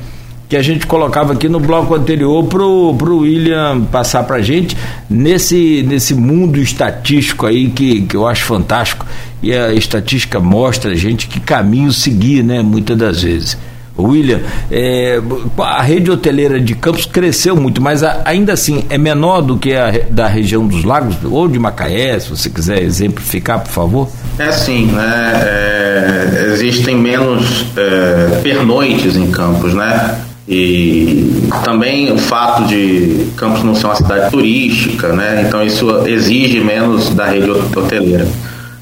que 0.53 0.57
a 0.57 0.61
gente 0.61 0.85
colocava 0.85 1.33
aqui 1.33 1.49
no 1.49 1.59
bloco 1.59 1.95
anterior 1.95 2.43
pro, 2.43 2.93
pro 2.95 3.17
William 3.21 3.81
passar 3.91 4.21
pra 4.21 4.39
gente 4.39 4.77
nesse, 5.09 5.81
nesse 5.81 6.13
mundo 6.13 6.59
estatístico 6.59 7.47
aí 7.47 7.71
que, 7.71 8.01
que 8.01 8.15
eu 8.15 8.27
acho 8.27 8.45
fantástico 8.45 9.03
e 9.41 9.51
a 9.51 9.73
estatística 9.73 10.39
mostra 10.39 10.91
a 10.91 10.95
gente 10.95 11.25
que 11.25 11.39
caminho 11.39 11.91
seguir, 11.91 12.43
né, 12.43 12.61
muitas 12.61 12.95
das 12.95 13.23
vezes. 13.23 13.57
William, 13.97 14.41
é, 14.71 15.19
a 15.57 15.81
rede 15.81 16.11
hoteleira 16.11 16.59
de 16.59 16.75
Campos 16.75 17.07
cresceu 17.07 17.55
muito, 17.55 17.81
mas 17.81 18.03
a, 18.03 18.21
ainda 18.23 18.53
assim 18.53 18.83
é 18.91 18.97
menor 18.97 19.41
do 19.41 19.57
que 19.57 19.73
a 19.73 19.91
da 20.07 20.27
região 20.27 20.67
dos 20.67 20.83
lagos 20.83 21.15
ou 21.23 21.47
de 21.47 21.57
Macaé, 21.57 22.19
se 22.19 22.29
você 22.29 22.47
quiser 22.47 22.83
exemplificar, 22.83 23.59
por 23.59 23.71
favor. 23.71 24.09
É 24.37 24.51
sim, 24.51 24.85
né? 24.85 25.31
É, 25.35 26.49
existem 26.53 26.95
menos 26.95 27.65
é, 27.75 28.39
pernoites 28.43 29.15
em 29.15 29.31
Campos, 29.31 29.73
né? 29.73 30.15
E 30.47 31.49
também 31.63 32.11
o 32.11 32.17
fato 32.17 32.65
de 32.65 33.27
Campos 33.37 33.63
não 33.63 33.73
ser 33.73 33.85
uma 33.85 33.95
cidade 33.95 34.29
turística, 34.29 35.13
né? 35.13 35.45
Então 35.47 35.63
isso 35.63 36.05
exige 36.05 36.59
menos 36.59 37.09
da 37.09 37.25
rede 37.27 37.49
hoteleira. 37.49 38.27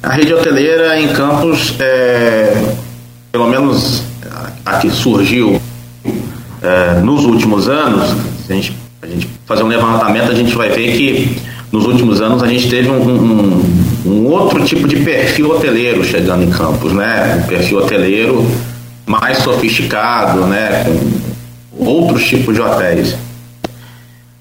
A 0.01 0.13
rede 0.13 0.33
hoteleira 0.33 0.99
em 0.99 1.09
Campos, 1.09 1.75
é, 1.79 2.73
pelo 3.31 3.47
menos 3.47 4.03
a 4.65 4.77
que 4.77 4.89
surgiu 4.89 5.61
é, 6.61 6.99
nos 7.01 7.25
últimos 7.25 7.69
anos, 7.69 8.09
se 8.45 8.51
a 8.51 8.55
gente, 8.55 8.75
a 9.01 9.07
gente 9.07 9.29
fazer 9.45 9.63
um 9.63 9.67
levantamento, 9.67 10.31
a 10.31 10.35
gente 10.35 10.55
vai 10.55 10.69
ver 10.69 10.95
que 10.95 11.37
nos 11.71 11.85
últimos 11.85 12.21
anos 12.21 12.43
a 12.43 12.47
gente 12.47 12.69
teve 12.69 12.89
um, 12.89 13.01
um, 13.01 13.63
um 14.05 14.25
outro 14.27 14.63
tipo 14.63 14.87
de 14.87 14.97
perfil 14.97 15.51
hoteleiro 15.51 16.03
chegando 16.03 16.43
em 16.43 16.49
Campos, 16.49 16.91
né? 16.93 17.41
Um 17.43 17.47
perfil 17.47 17.77
hoteleiro 17.79 18.45
mais 19.05 19.37
sofisticado, 19.39 20.41
né? 20.47 20.83
Com, 20.85 21.30
outros 21.77 22.23
tipos 22.25 22.53
de 22.53 22.61
hotéis. 22.61 23.15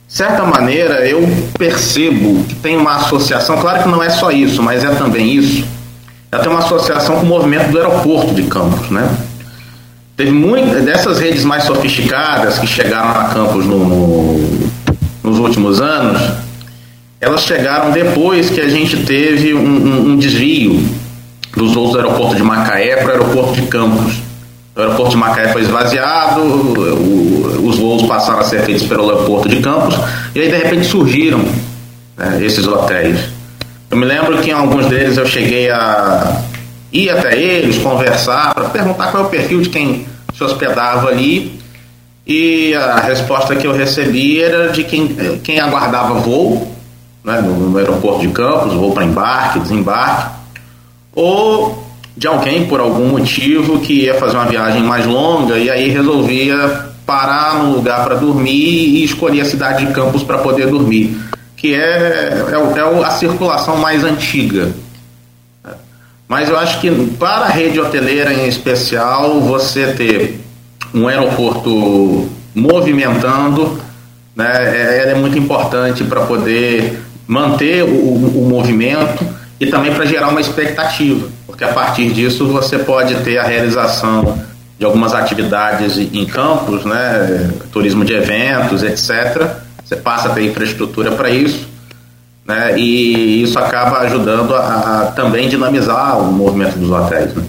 De 0.06 0.16
certa 0.16 0.44
maneira, 0.44 1.06
eu 1.06 1.22
percebo 1.56 2.42
que 2.44 2.54
tem 2.56 2.76
uma 2.76 2.96
associação, 2.96 3.58
claro 3.58 3.84
que 3.84 3.88
não 3.88 4.02
é 4.02 4.10
só 4.10 4.30
isso, 4.30 4.62
mas 4.62 4.84
é 4.84 4.94
também 4.94 5.32
isso. 5.32 5.64
Ela 6.32 6.42
tem 6.42 6.50
uma 6.50 6.60
associação 6.60 7.16
com 7.16 7.22
o 7.22 7.28
movimento 7.28 7.70
do 7.70 7.78
aeroporto 7.78 8.34
de 8.34 8.42
Campos, 8.44 8.90
né? 8.90 9.08
Teve 10.16 10.32
muitas 10.32 10.84
dessas 10.84 11.18
redes 11.18 11.44
mais 11.44 11.64
sofisticadas 11.64 12.58
que 12.58 12.66
chegaram 12.66 13.10
a 13.20 13.24
Campos 13.32 13.64
no, 13.64 13.78
no, 13.78 14.70
nos 15.22 15.38
últimos 15.38 15.80
anos, 15.80 16.20
elas 17.20 17.42
chegaram 17.42 17.90
depois 17.90 18.50
que 18.50 18.60
a 18.60 18.68
gente 18.68 19.04
teve 19.04 19.54
um, 19.54 19.60
um, 19.60 20.10
um 20.10 20.16
desvio 20.16 20.82
dos 21.54 21.74
voos 21.74 21.92
do 21.92 21.98
aeroporto 21.98 22.34
de 22.34 22.42
Macaé 22.42 22.96
para 22.96 23.08
o 23.08 23.10
aeroporto 23.10 23.60
de 23.60 23.66
Campos. 23.66 24.29
O 24.80 24.82
aeroporto 24.82 25.10
de 25.10 25.18
Macaé 25.18 25.48
foi 25.48 25.60
esvaziado, 25.60 26.40
o, 26.40 27.68
os 27.68 27.76
voos 27.76 28.02
passaram 28.04 28.40
a 28.40 28.44
ser 28.44 28.62
feitos 28.62 28.84
pelo 28.84 29.10
aeroporto 29.10 29.46
de 29.46 29.60
Campos, 29.60 29.94
e 30.34 30.40
aí 30.40 30.48
de 30.48 30.56
repente 30.56 30.86
surgiram 30.86 31.44
né, 32.16 32.38
esses 32.40 32.66
hotéis. 32.66 33.20
Eu 33.90 33.98
me 33.98 34.06
lembro 34.06 34.38
que 34.38 34.48
em 34.48 34.54
alguns 34.54 34.86
deles 34.86 35.18
eu 35.18 35.26
cheguei 35.26 35.70
a 35.70 36.40
ir 36.90 37.10
até 37.10 37.38
eles, 37.38 37.76
conversar, 37.76 38.54
para 38.54 38.70
perguntar 38.70 39.08
qual 39.08 39.24
é 39.24 39.26
o 39.26 39.28
perfil 39.28 39.60
de 39.60 39.68
quem 39.68 40.06
se 40.34 40.42
hospedava 40.42 41.10
ali, 41.10 41.60
e 42.26 42.74
a 42.74 43.00
resposta 43.00 43.54
que 43.54 43.66
eu 43.66 43.74
recebi 43.74 44.42
era 44.42 44.68
de 44.68 44.84
quem, 44.84 45.14
quem 45.44 45.60
aguardava 45.60 46.14
voo 46.14 46.74
né, 47.22 47.38
no, 47.42 47.68
no 47.68 47.76
aeroporto 47.76 48.20
de 48.20 48.28
Campos, 48.28 48.72
voo 48.72 48.92
para 48.92 49.04
embarque, 49.04 49.60
desembarque, 49.60 50.30
ou 51.14 51.89
de 52.20 52.26
alguém 52.26 52.66
por 52.66 52.80
algum 52.80 53.08
motivo 53.08 53.80
que 53.80 54.02
ia 54.02 54.12
fazer 54.12 54.36
uma 54.36 54.44
viagem 54.44 54.82
mais 54.82 55.06
longa 55.06 55.56
e 55.56 55.70
aí 55.70 55.88
resolvia 55.88 56.90
parar 57.06 57.64
no 57.64 57.72
lugar 57.72 58.04
para 58.04 58.14
dormir 58.14 58.50
e 58.52 59.02
escolher 59.02 59.40
a 59.40 59.44
cidade 59.46 59.86
de 59.86 59.92
Campos 59.94 60.22
para 60.22 60.36
poder 60.36 60.66
dormir, 60.66 61.16
que 61.56 61.74
é, 61.74 61.78
é, 61.78 62.78
é, 62.78 63.04
a 63.06 63.10
circulação 63.12 63.78
mais 63.78 64.04
antiga. 64.04 64.68
Mas 66.28 66.50
eu 66.50 66.58
acho 66.58 66.78
que 66.82 66.90
para 67.18 67.46
a 67.46 67.48
rede 67.48 67.80
hoteleira 67.80 68.34
em 68.34 68.46
especial, 68.46 69.40
você 69.40 69.94
ter 69.94 70.40
um 70.92 71.08
aeroporto 71.08 72.28
movimentando, 72.54 73.80
né, 74.36 75.06
é, 75.06 75.12
é 75.12 75.14
muito 75.14 75.38
importante 75.38 76.04
para 76.04 76.20
poder 76.26 77.00
manter 77.26 77.82
o, 77.82 78.42
o 78.42 78.46
movimento 78.46 79.26
e 79.58 79.66
também 79.68 79.94
para 79.94 80.04
gerar 80.04 80.28
uma 80.28 80.40
expectativa 80.42 81.39
porque 81.50 81.64
a 81.64 81.72
partir 81.72 82.12
disso 82.12 82.46
você 82.48 82.78
pode 82.78 83.14
ter 83.22 83.38
a 83.38 83.42
realização 83.42 84.42
de 84.78 84.84
algumas 84.84 85.12
atividades 85.12 85.98
em 85.98 86.24
campos, 86.24 86.84
né, 86.84 87.50
turismo 87.70 88.04
de 88.04 88.14
eventos, 88.14 88.82
etc. 88.82 89.58
Você 89.84 89.96
passa 89.96 90.28
a 90.28 90.32
ter 90.32 90.46
infraestrutura 90.46 91.12
para 91.12 91.28
isso, 91.28 91.68
né, 92.46 92.78
e 92.78 93.42
isso 93.42 93.58
acaba 93.58 93.98
ajudando 93.98 94.54
a, 94.54 95.02
a, 95.02 95.06
também 95.12 95.48
dinamizar 95.48 96.18
o 96.18 96.32
movimento 96.32 96.78
dos 96.78 96.90
hotéis. 96.90 97.34
Né. 97.34 97.44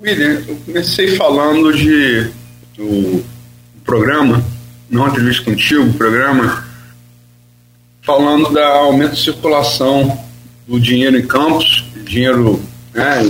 William, 0.00 0.42
eu 0.48 0.56
comecei 0.66 1.16
falando 1.16 1.72
de 1.72 2.28
do 2.76 3.22
programa, 3.84 4.42
não 4.90 5.06
entrevista 5.06 5.44
contigo, 5.44 5.92
programa, 5.92 6.64
falando 8.02 8.52
da 8.52 8.66
aumento 8.66 9.14
de 9.14 9.22
circulação 9.22 10.18
do 10.72 10.80
dinheiro 10.80 11.18
em 11.18 11.26
campos, 11.26 11.84
dinheiro, 12.02 12.58
né, 12.94 13.20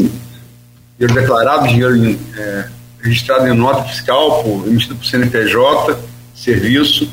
dinheiro 0.97 1.21
declarado, 1.21 1.67
dinheiro 1.67 2.17
é, 2.39 2.69
registrado 3.03 3.49
em 3.49 3.53
nota 3.53 3.83
fiscal, 3.89 4.45
por, 4.45 4.65
emitido 4.69 4.95
por 4.95 5.05
CNPJ, 5.05 5.99
serviço, 6.37 7.11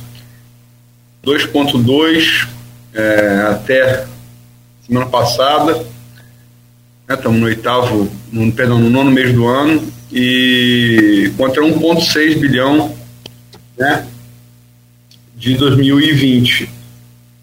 2,2 1.26 2.48
é, 2.94 3.48
até 3.50 4.06
semana 4.86 5.08
passada, 5.08 5.74
né, 7.08 7.15
estamos 7.15 7.39
no 7.39 7.48
oitavo, 7.48 8.12
no, 8.32 8.52
perdão, 8.52 8.78
no 8.78 8.88
nono 8.88 9.10
mês 9.10 9.34
do 9.34 9.48
ano, 9.48 9.92
e 10.12 11.34
contra 11.38 11.63
1,6 11.63 12.38
bilhão 12.38 12.96
né, 13.76 14.06
de 15.36 15.56
2020 15.56 16.79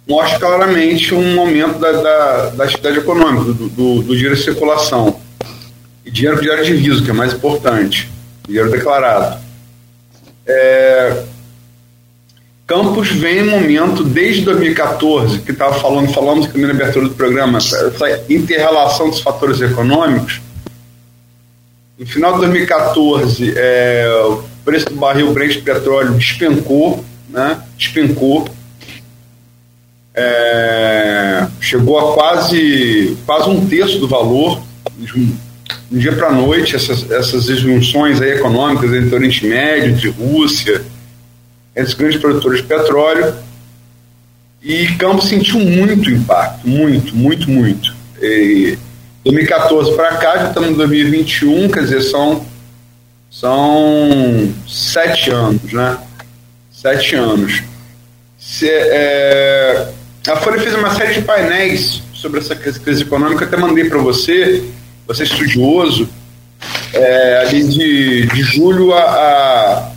mostra 0.07 0.39
claramente 0.39 1.15
um 1.15 1.41
aumento 1.41 1.79
da, 1.79 1.93
da, 1.93 2.47
da 2.51 2.65
atividade 2.65 2.99
econômica, 2.99 3.53
do, 3.53 3.69
do, 3.69 4.03
do, 4.03 4.15
dinheiro 4.15 4.35
em 4.35 4.43
circulação. 4.43 5.21
E 6.05 6.11
dinheiro 6.11 6.41
diário 6.41 6.65
de 6.65 6.75
viso, 6.75 7.05
que 7.05 7.11
é 7.11 7.13
mais 7.13 7.33
importante, 7.33 8.09
dinheiro 8.47 8.71
declarado. 8.71 9.41
É, 10.47 11.25
Campos 12.67 13.11
vem 13.11 13.39
em 13.39 13.45
momento, 13.45 14.03
desde 14.03 14.43
2014, 14.43 15.39
que 15.39 15.53
estava 15.53 15.75
falando, 15.75 16.13
falamos 16.13 16.47
também 16.47 16.67
na 16.67 16.73
abertura 16.73 17.09
do 17.09 17.15
programa, 17.15 17.59
essa 17.59 18.25
inter-relação 18.29 19.09
dos 19.09 19.21
fatores 19.21 19.61
econômicos. 19.61 20.41
No 21.97 22.05
final 22.07 22.33
de 22.33 22.41
2014, 22.41 23.55
é, 23.57 24.11
o 24.29 24.43
preço 24.65 24.87
do 24.87 24.97
barril 24.97 25.33
Brent 25.33 25.53
de 25.53 25.61
petróleo 25.61 26.15
despencou, 26.15 27.05
né? 27.31 27.63
despencou 27.79 28.49
é, 30.17 31.47
chegou 31.61 31.99
a 31.99 32.15
quase, 32.15 33.17
quase 33.27 33.51
um 33.51 33.67
terço 33.67 33.99
do 33.99 34.09
valor, 34.09 34.63
de 34.99 35.13
um, 35.19 35.37
dia 35.93 36.13
para 36.13 36.33
noite, 36.33 36.75
essas, 36.75 37.09
essas 37.11 37.45
junções 37.45 38.21
econômicas 38.21 38.93
entre 38.93 39.15
Oriente 39.15 39.47
Médio, 39.47 39.95
de 39.95 40.09
Rússia, 40.09 40.83
os 41.77 41.95
grandes 41.95 42.19
produtores 42.19 42.63
de 42.63 42.67
petróleo, 42.67 43.35
E 44.63 44.87
Campos 44.97 45.29
sentiu 45.29 45.61
muito 45.61 46.11
impacto, 46.11 46.67
muito, 46.67 47.15
muito, 47.15 47.51
muito. 47.51 47.95
E 48.21 48.79
2014 49.23 49.95
para 49.95 50.17
cá, 50.17 50.39
já 50.39 50.49
estamos 50.49 50.71
em 50.71 50.75
2021, 50.75 51.69
quer 51.69 51.81
dizer, 51.81 52.01
são, 52.01 52.45
são 53.31 54.55
sete 54.67 55.31
anos, 55.31 55.73
né? 55.73 55.99
Sete 56.71 57.15
anos. 57.15 57.63
Se, 58.39 58.69
é, 58.69 59.93
a 60.29 60.37
Folha 60.37 60.61
fez 60.61 60.75
uma 60.75 60.95
série 60.95 61.15
de 61.15 61.23
painéis 61.23 62.03
sobre 62.13 62.41
essa 62.41 62.55
crise 62.55 63.03
econômica, 63.03 63.45
até 63.45 63.57
mandei 63.57 63.85
para 63.85 63.99
você, 63.99 64.65
você 65.07 65.23
é 65.23 65.27
estudioso, 65.27 66.09
é, 66.93 67.39
ali 67.47 67.63
de, 67.63 68.27
de 68.27 68.43
julho 68.43 68.93
a, 68.93 69.93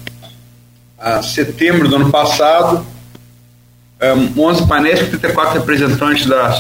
a, 0.99 1.17
a 1.17 1.23
setembro 1.23 1.87
do 1.87 1.95
ano 1.95 2.11
passado, 2.11 2.85
um, 4.35 4.41
11 4.41 4.67
painéis 4.67 4.99
com 4.99 5.07
34 5.07 5.59
representantes 5.59 6.25
da 6.25 6.55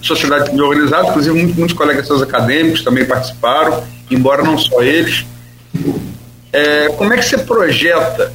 sociedade 0.00 0.60
organizada, 0.60 1.08
inclusive 1.08 1.36
muitos, 1.36 1.56
muitos 1.56 1.76
colegas 1.76 2.06
seus 2.06 2.22
acadêmicos 2.22 2.82
também 2.82 3.04
participaram, 3.04 3.82
embora 4.10 4.42
não 4.42 4.56
só 4.56 4.82
eles. 4.82 5.26
É, 6.52 6.88
como 6.90 7.12
é 7.12 7.16
que 7.16 7.24
você 7.24 7.38
projeta 7.38 8.32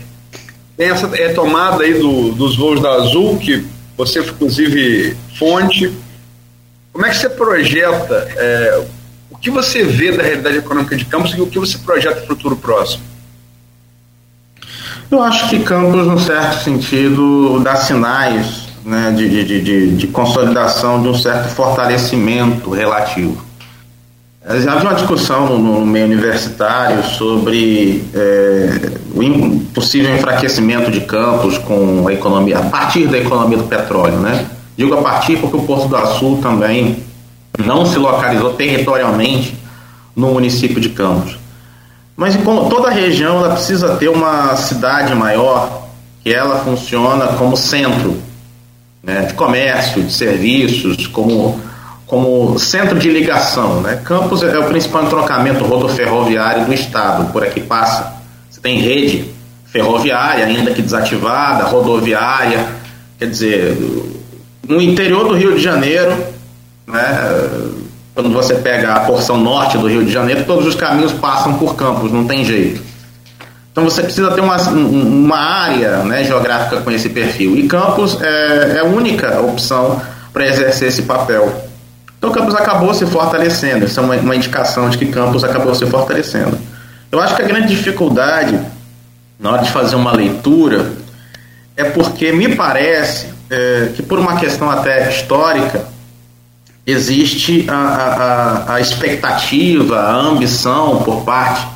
essa 0.77 1.08
retomada 1.08 1.84
aí 1.84 1.93
do, 1.93 2.32
dos 2.34 2.58
voos 2.58 2.82
da 2.82 2.93
Azul, 2.93 3.38
que 3.38 3.65
você 3.97 4.19
inclusive 4.19 5.15
fonte. 5.38 5.91
Como 6.91 7.06
é 7.06 7.10
que 7.10 7.17
você 7.17 7.29
projeta 7.29 8.15
é, 8.36 8.86
o 9.29 9.38
que 9.38 9.49
você 9.49 9.84
vê 9.84 10.12
da 10.12 10.23
realidade 10.23 10.58
econômica 10.58 10.95
de 10.95 11.06
Campos 11.06 11.32
e 11.34 11.41
o 11.41 11.47
que 11.47 11.60
você 11.60 11.77
projeta 11.79 12.15
para 12.15 12.23
o 12.23 12.27
futuro 12.27 12.56
próximo? 12.56 13.03
Eu 15.10 15.21
acho 15.21 15.49
que 15.49 15.60
Campos, 15.60 16.08
num 16.08 16.19
certo 16.19 16.63
sentido, 16.63 17.60
dá 17.60 17.75
sinais 17.75 18.67
né, 18.84 19.13
de, 19.15 19.45
de, 19.45 19.62
de, 19.62 19.95
de 19.95 20.08
consolidação 20.08 21.01
de 21.01 21.08
um 21.08 21.13
certo 21.13 21.49
fortalecimento 21.49 22.71
relativo. 22.71 23.43
Havia 24.45 24.75
uma 24.75 24.93
discussão 24.93 25.58
no, 25.58 25.86
meio 25.86 26.06
universitário 26.06 27.01
sobre 27.03 28.03
é, 28.13 28.91
o 29.15 29.60
possível 29.73 30.13
enfraquecimento 30.13 30.91
de 30.91 31.01
campos 31.01 31.58
com 31.58 32.06
a 32.08 32.13
economia, 32.13 32.60
a 32.60 32.63
partir 32.63 33.08
da 33.08 33.17
economia 33.17 33.58
do 33.58 33.63
petróleo, 33.63 34.17
né? 34.17 34.45
Digo 34.75 34.93
a 34.95 35.01
partir 35.01 35.38
porque 35.38 35.56
o 35.56 35.62
Porto 35.62 35.88
do 35.88 35.95
Açul 35.95 36.39
também 36.41 37.03
não 37.58 37.86
se 37.86 37.97
localizou 37.97 38.53
territorialmente 38.53 39.58
no 40.13 40.34
município 40.34 40.82
de 40.82 40.89
Campos. 40.89 41.38
Mas 42.15 42.38
toda 42.69 42.89
a 42.89 42.91
região 42.91 43.38
ela 43.38 43.53
precisa 43.53 43.95
ter 43.95 44.10
uma 44.10 44.56
cidade 44.58 45.15
maior 45.15 45.88
que 46.21 46.34
ela 46.34 46.60
funciona 46.60 47.27
como 47.27 47.56
centro 47.56 48.17
né, 49.01 49.21
de 49.21 49.34
comércio, 49.34 50.03
de 50.03 50.12
serviços, 50.12 51.08
como 51.08 51.60
como 52.13 52.60
centro 52.60 52.99
de 52.99 53.10
ligação. 53.10 53.82
Né? 53.82 53.99
Campos 54.06 54.43
é 54.43 54.60
o 54.60 54.65
principal 54.65 55.06
entroncamento 55.06 55.65
rodoferroviário 55.65 56.65
do 56.65 56.71
estado, 56.71 57.32
por 57.32 57.43
aqui 57.43 57.60
passa. 57.60 58.13
Você 58.52 58.62
tem 58.62 58.80
rede 58.80 59.32
ferroviária, 59.65 60.45
ainda 60.45 60.69
que 60.69 60.84
desativada, 60.84 61.63
rodoviária, 61.63 62.67
quer 63.17 63.26
dizer, 63.26 63.76
no 64.67 64.80
interior 64.80 65.28
do 65.28 65.34
Rio 65.34 65.56
de 65.56 65.63
Janeiro, 65.63 66.15
né, 66.86 67.32
quando 68.13 68.30
você 68.30 68.54
pega 68.54 68.93
a 68.93 68.99
porção 68.99 69.38
norte 69.38 69.80
do 69.80 69.88
Rio 69.88 70.06
de 70.06 70.12
Janeiro, 70.12 70.43
todos 70.45 70.67
os 70.67 70.76
caminhos 70.76 71.13
passam 71.13 71.56
por 71.56 71.76
Campos, 71.76 72.12
não 72.12 72.28
tem 72.28 72.45
jeito. 72.45 72.80
Então 73.71 73.84
você 73.84 74.04
precisa 74.04 74.30
ter 74.30 74.41
uma, 74.41 74.56
uma 74.69 75.39
área 75.39 76.04
né, 76.04 76.23
geográfica 76.23 76.78
com 76.82 76.91
esse 76.91 77.10
perfil. 77.10 77.58
E 77.58 77.67
Campos 77.67 78.21
é, 78.21 78.76
é 78.76 78.80
a 78.82 78.84
única 78.84 79.41
opção 79.41 79.99
para 80.32 80.45
exercer 80.45 80.89
esse 80.89 81.02
papel. 81.02 81.73
Então 82.24 82.32
Campos 82.32 82.56
acabou 82.56 82.94
se 82.94 83.06
fortalecendo, 83.06 83.84
isso 83.84 84.00
é 84.00 84.04
uma, 84.04 84.16
uma 84.16 84.34
indicação 84.34 84.90
de 84.90 84.98
que 84.98 85.08
Campos 85.08 85.44
acabou 85.44 85.76
se 85.76 85.86
fortalecendo. 85.86 86.58
Eu 87.12 87.20
acho 87.20 87.36
que 87.36 87.42
a 87.42 87.46
grande 87.46 87.68
dificuldade 87.76 88.58
na 89.38 89.52
hora 89.52 89.62
de 89.62 89.70
fazer 89.70 89.98
uma 89.98 90.14
leitura 90.14 90.90
é 91.76 91.84
porque 91.84 92.32
me 92.32 92.56
parece 92.56 93.28
é, 93.50 93.90
que 93.94 94.02
por 94.02 94.20
uma 94.20 94.38
questão 94.38 94.72
até 94.72 95.10
histórica 95.10 95.86
existe 96.88 97.66
a, 97.70 97.76
a, 97.76 98.76
a, 98.76 98.80
expectativa, 98.80 100.00
a 100.00 100.16
ambição 100.16 101.04
por 101.04 101.26
parte 101.26 101.68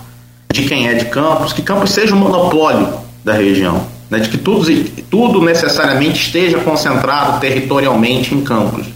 de 0.54 0.62
quem 0.62 0.88
é 0.88 0.94
de 0.94 1.06
Campos 1.08 1.52
que 1.52 1.62
Campos 1.62 1.90
seja 1.90 2.16
o 2.16 2.18
monopólio 2.18 2.88
da 3.22 3.34
região, 3.34 3.86
né, 4.10 4.20
de 4.20 4.30
que 4.30 4.38
tudo, 4.38 4.66
tudo 5.10 5.42
necessariamente 5.42 6.26
esteja 6.26 6.58
concentrado 6.60 7.38
territorialmente 7.42 8.34
em 8.34 8.46
Campos. 8.46 8.96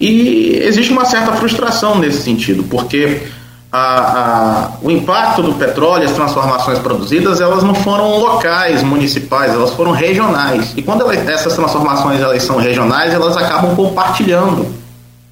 E 0.00 0.58
existe 0.62 0.92
uma 0.92 1.04
certa 1.04 1.32
frustração 1.32 1.98
nesse 1.98 2.22
sentido, 2.22 2.64
porque 2.64 3.20
a, 3.70 3.78
a, 3.78 4.70
o 4.82 4.90
impacto 4.90 5.42
do 5.42 5.52
petróleo, 5.54 6.06
as 6.06 6.12
transformações 6.12 6.78
produzidas, 6.78 7.40
elas 7.40 7.62
não 7.62 7.74
foram 7.74 8.18
locais, 8.18 8.82
municipais, 8.82 9.52
elas 9.52 9.74
foram 9.74 9.92
regionais. 9.92 10.72
E 10.76 10.82
quando 10.82 11.02
elas, 11.02 11.28
essas 11.28 11.54
transformações 11.54 12.20
elas 12.20 12.42
são 12.42 12.56
regionais, 12.56 13.12
elas 13.12 13.36
acabam 13.36 13.76
compartilhando. 13.76 14.66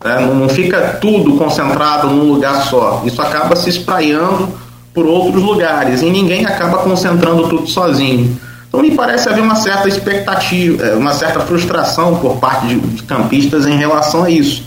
Né? 0.05 0.21
Não, 0.21 0.35
não 0.35 0.49
fica 0.49 0.99
tudo 1.01 1.37
concentrado 1.37 2.09
num 2.09 2.33
lugar 2.33 2.63
só. 2.67 3.03
Isso 3.05 3.21
acaba 3.23 3.57
se 3.57 3.71
espraiando 3.71 4.49
por 4.95 5.07
outros 5.07 5.43
lugares 5.43 6.03
e 6.03 6.11
ninguém 6.11 6.45
acaba 6.45 6.79
concentrando 6.79 7.49
tudo 7.49 7.67
sozinho. 7.67 8.39
Então 8.69 8.83
me 8.83 8.95
parece 8.95 9.29
haver 9.29 9.43
uma 9.43 9.57
certa 9.57 9.89
expectativa, 9.89 10.85
é, 10.85 10.95
uma 10.95 11.15
certa 11.15 11.41
frustração 11.41 12.17
por 12.17 12.37
parte 12.37 12.67
de, 12.67 12.79
de 12.79 13.03
campistas 13.03 13.67
em 13.67 13.77
relação 13.77 14.25
a 14.25 14.31
isso. 14.31 14.63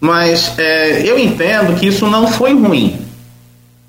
Mas 0.00 0.52
é, 0.58 1.02
eu 1.06 1.18
entendo 1.18 1.78
que 1.78 1.86
isso 1.86 2.06
não 2.06 2.26
foi 2.26 2.54
ruim. 2.54 2.98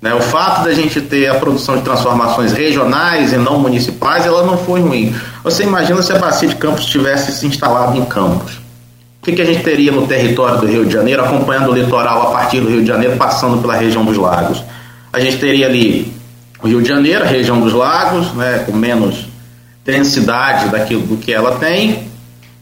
Né? 0.00 0.14
O 0.14 0.20
fato 0.20 0.64
da 0.64 0.72
gente 0.72 1.00
ter 1.00 1.28
a 1.28 1.34
produção 1.34 1.76
de 1.76 1.82
transformações 1.82 2.52
regionais 2.52 3.32
e 3.32 3.36
não 3.36 3.58
municipais, 3.58 4.26
ela 4.26 4.42
não 4.44 4.58
foi 4.58 4.80
ruim. 4.80 5.14
Você 5.44 5.62
imagina 5.62 6.02
se 6.02 6.12
a 6.12 6.18
Bacia 6.18 6.48
de 6.48 6.56
Campos 6.56 6.86
tivesse 6.86 7.32
se 7.32 7.46
instalado 7.46 7.96
em 7.96 8.04
Campos. 8.04 8.54
O 8.54 9.22
que, 9.22 9.32
que 9.32 9.42
a 9.42 9.44
gente 9.44 9.62
teria 9.62 9.92
no 9.92 10.06
território 10.06 10.58
do 10.60 10.66
Rio 10.66 10.86
de 10.86 10.92
Janeiro, 10.92 11.22
acompanhando 11.22 11.70
o 11.70 11.74
litoral 11.74 12.28
a 12.28 12.30
partir 12.32 12.60
do 12.60 12.68
Rio 12.68 12.80
de 12.80 12.88
Janeiro, 12.88 13.16
passando 13.16 13.60
pela 13.60 13.74
região 13.74 14.02
dos 14.02 14.16
lagos? 14.16 14.64
A 15.12 15.20
gente 15.20 15.36
teria 15.36 15.66
ali 15.66 16.10
o 16.62 16.66
Rio 16.66 16.80
de 16.80 16.88
Janeiro, 16.88 17.22
a 17.22 17.26
região 17.26 17.60
dos 17.60 17.74
lagos, 17.74 18.32
né, 18.32 18.64
com 18.66 18.72
menos 18.72 19.29
densidade 19.90 20.68
daquilo 20.68 21.02
do 21.02 21.16
que 21.16 21.32
ela 21.32 21.56
tem. 21.56 22.08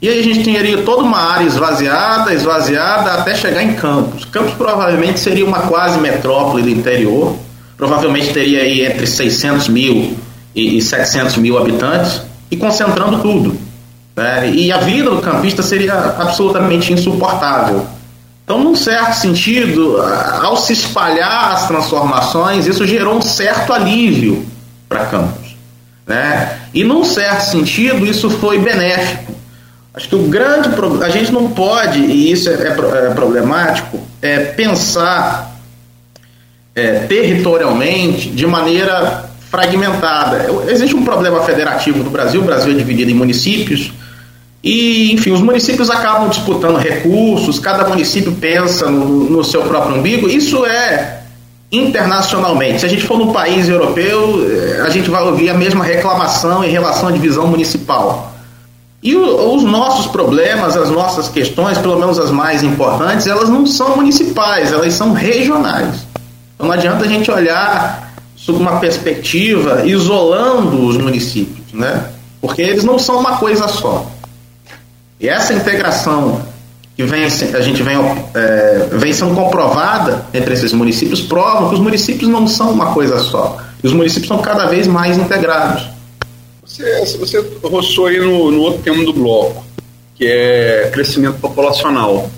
E 0.01 0.09
aí 0.09 0.21
a 0.21 0.23
gente 0.23 0.45
teria 0.45 0.83
toda 0.83 1.03
uma 1.03 1.19
área 1.19 1.45
esvaziada, 1.45 2.33
esvaziada 2.33 3.15
até 3.15 3.35
chegar 3.35 3.63
em 3.63 3.75
Campos. 3.75 4.25
Campos 4.25 4.55
provavelmente 4.55 5.19
seria 5.19 5.45
uma 5.45 5.63
quase 5.63 5.99
metrópole 5.99 6.63
do 6.63 6.71
interior. 6.71 7.37
Provavelmente 7.77 8.33
teria 8.33 8.63
aí 8.63 8.85
entre 8.87 9.07
600 9.07 9.69
mil 9.69 10.17
e 10.55 10.81
700 10.81 11.37
mil 11.37 11.59
habitantes 11.59 12.23
e 12.51 12.57
concentrando 12.57 13.21
tudo. 13.21 13.59
Né? 14.17 14.51
E 14.51 14.73
a 14.73 14.79
vida 14.79 15.11
do 15.11 15.21
campista 15.21 15.63
seria 15.63 15.95
absolutamente 15.95 16.93
insuportável. 16.93 17.87
Então, 18.45 18.59
num 18.59 18.75
certo 18.75 19.15
sentido, 19.15 20.01
ao 20.43 20.57
se 20.57 20.73
espalhar 20.73 21.53
as 21.53 21.67
transformações, 21.67 22.67
isso 22.67 22.87
gerou 22.87 23.17
um 23.17 23.21
certo 23.21 23.73
alívio 23.73 24.47
para 24.89 25.05
Campos. 25.07 25.48
Né? 26.09 26.59
E 26.73 26.83
num 26.83 27.05
certo 27.05 27.43
sentido 27.43 28.07
isso 28.07 28.31
foi 28.31 28.59
benéfico. 28.59 29.37
Acho 29.93 30.09
que 30.09 30.15
o 30.15 30.23
grande 30.23 30.71
a 31.05 31.11
gente 31.11 31.31
não 31.31 31.51
pode, 31.51 31.99
e 31.99 32.33
isso 32.33 32.49
é, 32.49 32.55
é, 32.55 33.09
é 33.09 33.15
problemático, 33.15 34.01
é 34.23 34.39
pensar 34.39 35.55
é, 36.75 37.01
territorialmente 37.01 38.31
de 38.31 38.47
maneira 38.47 39.29
fragmentada. 39.51 40.47
Existe 40.69 40.97
um 40.97 41.05
problema 41.05 41.43
federativo 41.43 42.03
no 42.03 42.11
Brasil, 42.11 42.41
o 42.41 42.45
Brasil 42.45 42.73
é 42.73 42.77
dividido 42.77 43.11
em 43.11 43.15
municípios, 43.15 43.93
e, 44.63 45.13
enfim, 45.13 45.33
os 45.33 45.43
municípios 45.43 45.91
acabam 45.91 46.29
disputando 46.29 46.77
recursos, 46.77 47.59
cada 47.59 47.87
município 47.89 48.33
pensa 48.33 48.91
no, 48.91 49.31
no 49.31 49.45
seu 49.45 49.63
próprio 49.63 49.97
umbigo. 49.97 50.29
Isso 50.29 50.65
é 50.65 51.18
internacionalmente. 51.71 52.81
Se 52.81 52.87
a 52.87 52.89
gente 52.89 53.07
for 53.07 53.19
no 53.19 53.33
país 53.33 53.69
europeu, 53.69 54.47
eh, 54.51 54.83
a 54.87 54.91
gente 54.91 55.11
vai 55.11 55.23
ouvir 55.23 55.51
a 55.51 55.55
mesma 55.55 55.85
reclamação 55.85 56.65
em 56.65 56.71
relação 56.71 57.09
à 57.09 57.13
divisão 57.13 57.47
municipal. 57.47 58.33
E 59.03 59.15
o, 59.15 59.55
os 59.55 59.63
nossos 59.63 60.07
problemas, 60.07 60.77
as 60.77 60.91
nossas 60.91 61.29
questões, 61.29 61.79
pelo 61.79 61.99
menos 61.99 62.19
as 62.19 62.31
mais 62.31 62.63
importantes, 62.63 63.27
elas 63.27 63.49
não 63.49 63.67
são 63.67 63.97
municipais, 63.97 64.73
elas 64.73 64.95
são 64.95 65.13
regionais. 65.13 66.07
Então 66.55 66.67
não 66.67 66.73
adianta 66.73 67.05
a 67.05 67.09
gente 67.09 67.31
olhar 67.31 68.15
sob 68.35 68.59
uma 68.59 68.81
perspectiva 68.81 69.85
isolando 69.85 70.87
os 70.87 70.97
municípios, 70.97 71.73
né? 71.73 72.07
Porque 72.41 72.63
eles 72.63 72.83
não 72.83 72.99
são 72.99 73.19
uma 73.19 73.37
coisa 73.37 73.69
só. 73.69 74.07
E 75.21 75.29
essa 75.29 75.53
integração 75.53 76.41
que 76.99 77.05
vem, 77.05 77.25
a 77.25 77.61
gente 77.61 77.81
vem, 77.81 77.97
é, 78.35 78.89
vem 78.91 79.13
sendo 79.13 79.33
comprovada 79.33 80.27
entre 80.35 80.53
esses 80.53 80.73
municípios 80.73 81.21
provam 81.23 81.69
que 81.69 81.77
os 81.77 81.81
municípios 81.81 82.29
não 82.29 82.49
são 82.49 82.73
uma 82.73 82.93
coisa 82.93 83.21
só. 83.21 83.57
E 83.81 83.87
os 83.87 83.93
municípios 83.93 84.27
são 84.27 84.39
cada 84.39 84.67
vez 84.67 84.89
mais 84.89 85.17
integrados. 85.17 85.89
Você, 86.61 87.17
você 87.17 87.39
roçou 87.63 88.07
aí 88.07 88.19
no, 88.19 88.51
no 88.51 88.61
outro 88.63 88.83
tema 88.83 89.05
do 89.05 89.13
bloco, 89.13 89.65
que 90.17 90.27
é 90.27 90.91
crescimento 90.93 91.39
populacional. 91.39 92.29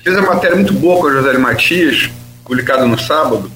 Fez 0.00 0.16
uma 0.16 0.34
matéria 0.34 0.56
muito 0.56 0.72
boa 0.72 1.00
com 1.00 1.06
a 1.06 1.12
José 1.12 1.38
Matias, 1.38 2.10
publicada 2.44 2.84
no 2.84 2.98
sábado, 2.98 3.48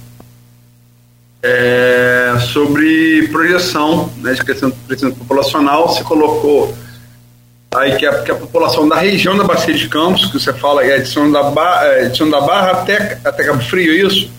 é, 1.43 2.35
sobre 2.53 3.27
projeção 3.33 4.09
né, 4.19 4.35
de 4.35 4.45
crescimento, 4.45 4.77
crescimento 4.87 5.17
populacional. 5.17 5.89
Se 5.93 6.05
colocou 6.05 6.73
aí 7.75 7.97
que 7.97 8.07
a, 8.07 8.23
que 8.23 8.31
a, 8.31 8.35
população 8.35 8.89
da 8.89 8.97
região 8.97 9.37
da 9.37 9.45
Bacia 9.45 9.75
de 9.75 9.89
Campos, 9.89 10.27
que 10.27 10.39
você 10.39 10.53
fala, 10.53 10.85
é 10.85 10.99
de 10.99 11.09
São 11.09 11.31
da, 11.31 11.45
Barra, 11.45 11.87
é 11.87 12.09
da 12.09 12.41
Barra 12.41 12.71
até, 12.73 13.19
até 13.25 13.45
Cabo 13.45 13.63
Frio, 13.63 13.93
é 13.93 14.07
isso? 14.07 14.31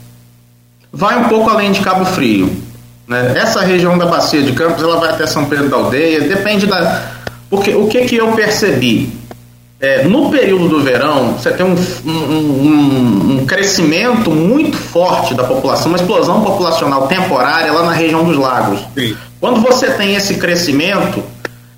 Vai 0.92 1.18
um 1.18 1.28
pouco 1.28 1.50
além 1.50 1.72
de 1.72 1.82
Cabo 1.82 2.06
Frio. 2.06 2.56
Né? 3.08 3.34
Essa 3.36 3.62
região 3.62 3.98
da 3.98 4.06
Bacia 4.06 4.42
de 4.42 4.54
Campos, 4.54 4.84
ela 4.84 4.98
vai 4.98 5.10
até 5.10 5.26
São 5.26 5.46
Pedro 5.46 5.70
da 5.70 5.78
Aldeia, 5.78 6.22
depende 6.22 6.68
da... 6.68 7.12
Porque 7.50 7.74
o 7.76 7.88
que, 7.88 8.06
que 8.06 8.16
eu 8.16 8.32
percebi? 8.34 9.12
É, 9.80 10.06
no 10.06 10.30
período 10.30 10.70
do 10.70 10.82
verão, 10.82 11.34
você 11.34 11.52
tem 11.52 11.66
um, 11.66 11.76
um, 12.06 13.38
um, 13.42 13.46
crescimento 13.46 14.32
muito 14.32 14.78
forte 14.78 15.34
da 15.34 15.44
população, 15.44 15.88
uma 15.88 15.98
explosão 15.98 16.42
populacional 16.42 17.06
temporária 17.08 17.70
lá 17.70 17.84
na 17.84 17.92
região 17.92 18.24
dos 18.24 18.38
lagos. 18.38 18.80
Sim. 18.98 19.18
Quando 19.42 19.60
você 19.60 19.92
tem 19.92 20.16
esse 20.16 20.36
crescimento, 20.36 21.22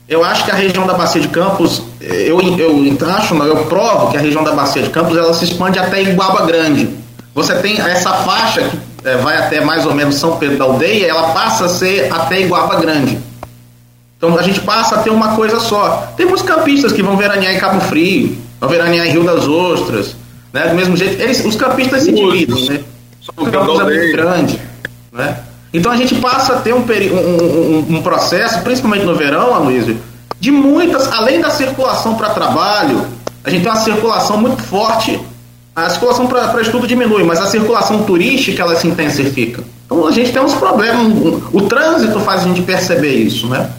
eu 0.08 0.24
acho 0.24 0.45
que 0.45 0.51
a 0.51 0.56
região 0.56 0.86
da 0.86 0.93
Bacia 0.93 1.20
de 1.20 1.28
Campos, 1.30 1.82
eu, 1.99 2.39
eu 2.58 2.97
acho, 3.18 3.34
não, 3.34 3.45
eu 3.45 3.66
provo 3.66 4.12
que 4.12 4.18
a 4.18 4.20
região 4.20 4.43
da 4.43 4.53
Bacia 4.53 4.84
de 4.84 4.89
Campos 4.89 5.18
ela 5.18 5.34
se 5.34 5.45
expande 5.45 5.80
até 5.80 6.01
Iguaba 6.01 6.45
Grande. 6.45 6.89
Você 7.34 7.56
tem 7.56 7.80
essa 7.82 8.12
faixa 8.14 8.70
que 8.70 8.78
é, 9.03 9.18
vai 9.18 9.38
até 9.38 9.62
mais 9.62 9.86
ou 9.86 9.93
menos 9.93 10.16
São 10.16 10.38
Pedro 10.38 10.58
da 10.58 10.66
Aldeia, 10.66 11.08
ela 11.08 11.32
passa 11.32 11.66
a 11.66 11.70
ser 11.70 12.12
até 12.14 12.41
Iguaba 12.41 12.76
Grande. 12.80 13.18
Então 14.18 14.38
a 14.38 14.43
gente 14.43 14.62
passa 14.62 14.95
a 14.95 14.97
ter 14.99 15.10
uma 15.10 15.36
coisa 15.36 15.60
só. 15.60 16.14
Tem 16.16 16.26
muitos 16.26 16.45
campistas 16.45 16.91
que 16.91 17.01
vão 17.01 17.18
veranear 17.18 17.53
em 17.53 17.60
Cabo 17.60 17.82
Frio, 17.82 18.38
vão 18.60 18.70
veranear 18.70 19.08
em 19.08 19.12
Rio 19.12 19.24
das 19.24 19.47
Ostras, 19.47 20.16
né? 20.53 20.68
Do 20.68 20.76
mesmo 20.76 20.95
jeito, 20.95 21.22
eles, 21.22 21.43
os 21.43 21.56
campistas 21.56 22.03
se 22.03 22.12
dividem, 22.12 22.70
né? 22.70 22.84
São 23.22 23.45
campos 23.45 23.80
é 23.80 23.84
muito 23.84 24.12
grande, 24.12 24.62
né? 25.12 25.38
Então 25.76 25.91
a 25.91 25.97
gente 25.97 26.15
passa 26.15 26.53
a 26.53 26.61
ter 26.61 26.73
um, 26.73 26.80
um, 26.80 27.97
um, 27.97 28.01
processo, 28.01 28.61
principalmente 28.61 29.03
no 29.03 29.13
verão, 29.13 29.53
Aloysio, 29.53 29.97
de 30.39 30.49
muitas, 30.49 31.11
além 31.11 31.41
da 31.41 31.49
circulação 31.49 32.15
para 32.15 32.30
trabalho, 32.30 33.05
a 33.43 33.49
gente 33.49 33.63
tem 33.63 33.71
uma 33.71 33.82
circulação 33.82 34.38
muito 34.38 34.61
forte. 34.63 35.19
A 35.76 35.89
circulação 35.89 36.28
para 36.28 36.61
estudo 36.61 36.88
diminui, 36.88 37.23
mas 37.23 37.41
a 37.41 37.47
circulação 37.47 38.03
turística 38.03 38.63
ela 38.63 38.78
se 38.78 38.88
intensifica. 38.88 39.65
Então 39.86 40.07
a 40.07 40.11
gente 40.11 40.32
tem 40.32 40.41
uns 40.41 40.53
problemas. 40.53 41.11
O 41.51 41.61
trânsito 41.63 42.21
faz 42.21 42.43
a 42.43 42.43
gente 42.45 42.61
perceber 42.61 43.13
isso, 43.13 43.47
né? 43.47 43.69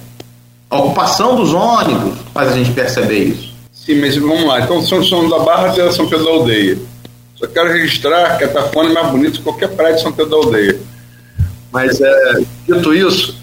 A 0.68 0.78
ocupação 0.78 1.34
dos 1.34 1.54
ônibus 1.54 2.18
faz 2.34 2.52
a 2.52 2.56
gente 2.56 2.72
perceber 2.72 3.24
isso. 3.24 3.54
Sim, 3.72 4.00
mas 4.02 4.14
vamos 4.16 4.44
lá. 4.44 4.60
Então, 4.60 4.82
São 4.82 5.02
João 5.02 5.30
da 5.30 5.38
Barra 5.38 5.68
até 5.68 5.90
São 5.92 6.06
Pedro 6.06 6.26
da 6.26 6.30
Aldeia. 6.32 6.76
Só 7.36 7.46
quero 7.46 7.72
registrar 7.72 8.36
que 8.36 8.44
a 8.44 8.48
Tafona 8.48 8.90
é 8.90 8.92
mais 8.92 9.10
bonita 9.10 9.38
que 9.38 9.42
qualquer 9.42 9.68
praia 9.68 9.94
de 9.94 10.02
São 10.02 10.12
Pedro 10.12 10.30
da 10.32 10.36
Aldeia. 10.36 10.78
Mas, 11.76 12.00
é, 12.00 12.40
dito 12.66 12.94
isso, 12.94 13.38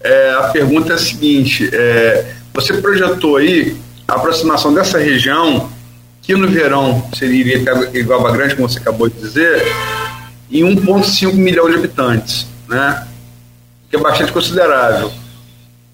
é, 0.00 0.30
a 0.38 0.44
pergunta 0.44 0.94
é 0.94 0.96
a 0.96 0.98
seguinte: 0.98 1.68
é, 1.70 2.32
você 2.54 2.72
projetou 2.78 3.36
aí 3.36 3.76
a 4.08 4.14
aproximação 4.14 4.72
dessa 4.72 4.98
região, 4.98 5.70
que 6.22 6.34
no 6.34 6.48
verão 6.48 7.06
seria 7.14 7.62
igual 7.92 8.26
a 8.26 8.32
Grande, 8.32 8.56
como 8.56 8.66
você 8.66 8.78
acabou 8.78 9.10
de 9.10 9.20
dizer, 9.20 9.62
em 10.50 10.62
1,5 10.62 11.34
milhão 11.34 11.68
de 11.68 11.76
habitantes, 11.76 12.46
né? 12.66 13.06
que 13.90 13.96
é 13.96 13.98
bastante 13.98 14.32
considerável. 14.32 15.12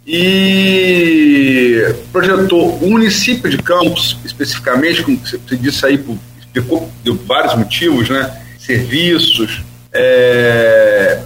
E 0.07 1.93
projetou 2.12 2.76
o 2.76 2.88
município 2.88 3.51
de 3.51 3.59
Campos, 3.59 4.16
especificamente, 4.24 5.03
como 5.03 5.18
você 5.18 5.57
disse 5.57 5.84
aí, 5.84 5.99
por, 5.99 6.16
explicou 6.38 6.88
de 7.03 7.11
vários 7.11 7.57
motivos, 7.57 8.09
né? 8.09 8.32
serviços, 8.61 9.64
é, 9.93 11.20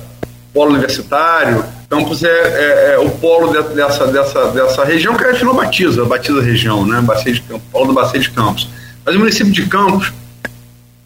polo 0.54 0.70
universitário. 0.70 1.64
Campos 1.90 2.22
é, 2.22 2.28
é, 2.28 2.94
é 2.94 2.98
o 2.98 3.10
polo 3.10 3.52
de, 3.52 3.74
dessa, 3.74 4.06
dessa, 4.06 4.46
dessa 4.52 4.84
região 4.84 5.14
que 5.16 5.24
a 5.24 5.32
gente 5.32 5.44
não 5.44 5.54
batiza, 5.54 6.04
batiza 6.04 6.38
a 6.38 6.42
região, 6.42 6.86
né? 6.86 7.00
Bacia 7.00 7.32
de 7.32 7.42
Campos, 7.42 7.66
polo 7.70 7.86
do 7.88 7.92
Bacia 7.92 8.20
de 8.20 8.30
Campos. 8.30 8.68
Mas 9.04 9.16
o 9.16 9.18
município 9.18 9.52
de 9.52 9.66
Campos 9.66 10.12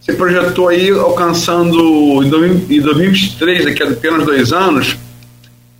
se 0.00 0.12
projetou 0.12 0.68
aí 0.68 0.90
alcançando 0.90 2.22
em 2.22 2.28
2023, 2.28 3.64
daqui 3.64 3.82
a 3.82 3.88
apenas 3.88 4.24
dois 4.24 4.52
anos, 4.52 4.96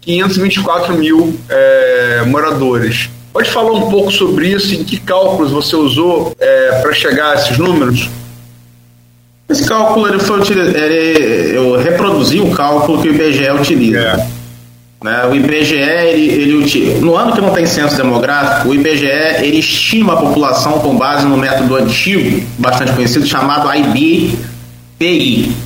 524 0.00 0.94
mil 0.94 1.38
é, 1.48 2.24
moradores. 2.26 3.08
Pode 3.32 3.50
falar 3.50 3.72
um 3.72 3.90
pouco 3.90 4.10
sobre 4.10 4.48
isso, 4.48 4.74
em 4.74 4.82
que 4.82 4.98
cálculos 4.98 5.50
você 5.50 5.76
usou 5.76 6.34
é, 6.38 6.80
para 6.82 6.92
chegar 6.92 7.32
a 7.32 7.34
esses 7.34 7.56
números? 7.56 8.08
Esse 9.49 9.64
cálculo 9.64 10.09
ele 10.09 10.18
foi 10.18 10.40
ele, 10.42 11.57
eu 11.57 11.76
reproduzi 11.76 12.38
o 12.38 12.51
cálculo 12.51 13.01
que 13.01 13.09
o 13.09 13.14
IBGE 13.14 13.51
utiliza. 13.51 13.99
É. 13.99 14.26
Né? 15.03 15.24
O 15.26 15.34
IBGE, 15.34 15.74
ele, 15.74 16.26
ele, 16.26 17.01
no 17.01 17.16
ano 17.16 17.32
que 17.32 17.40
não 17.40 17.51
tem 17.51 17.64
censo 17.64 17.96
demográfico, 17.96 18.68
o 18.68 18.74
IBGE 18.74 19.07
ele 19.07 19.59
estima 19.59 20.14
a 20.14 20.16
população 20.16 20.80
com 20.80 20.96
base 20.96 21.24
no 21.24 21.36
método 21.36 21.76
antigo, 21.76 22.44
bastante 22.59 22.92
conhecido, 22.92 23.26
chamado 23.26 23.68
IBPI. 23.72 25.57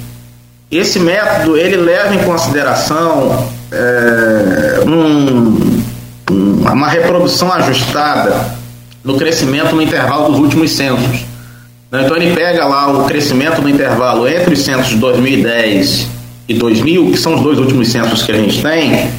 Esse 0.71 1.01
método 1.01 1.57
ele 1.57 1.77
leva 1.77 2.15
em 2.15 2.19
consideração 2.25 3.49
é, 3.73 4.81
um, 4.87 5.83
uma 6.31 6.89
reprodução 6.89 7.53
ajustada 7.53 8.55
no 9.03 9.17
crescimento 9.17 9.75
no 9.75 9.83
intervalo 9.83 10.31
dos 10.31 10.39
últimos 10.39 10.71
censos. 10.71 11.32
Né? 11.93 12.05
Então 12.05 12.17
ele 12.17 12.35
pega 12.35 12.65
lá 12.65 12.91
o 12.91 13.05
crescimento 13.05 13.61
no 13.61 13.69
intervalo 13.69 14.27
entre 14.27 14.55
os 14.55 14.63
censos 14.63 14.89
de 14.89 14.97
2010 14.97 16.09
e 16.49 16.55
2000, 16.55 17.13
que 17.13 17.19
são 17.19 17.35
os 17.35 17.43
dois 17.43 17.59
últimos 17.59 17.89
censos 17.89 18.23
que 18.23 18.33
a 18.33 18.37
gente 18.37 18.63
tem, 18.63 19.11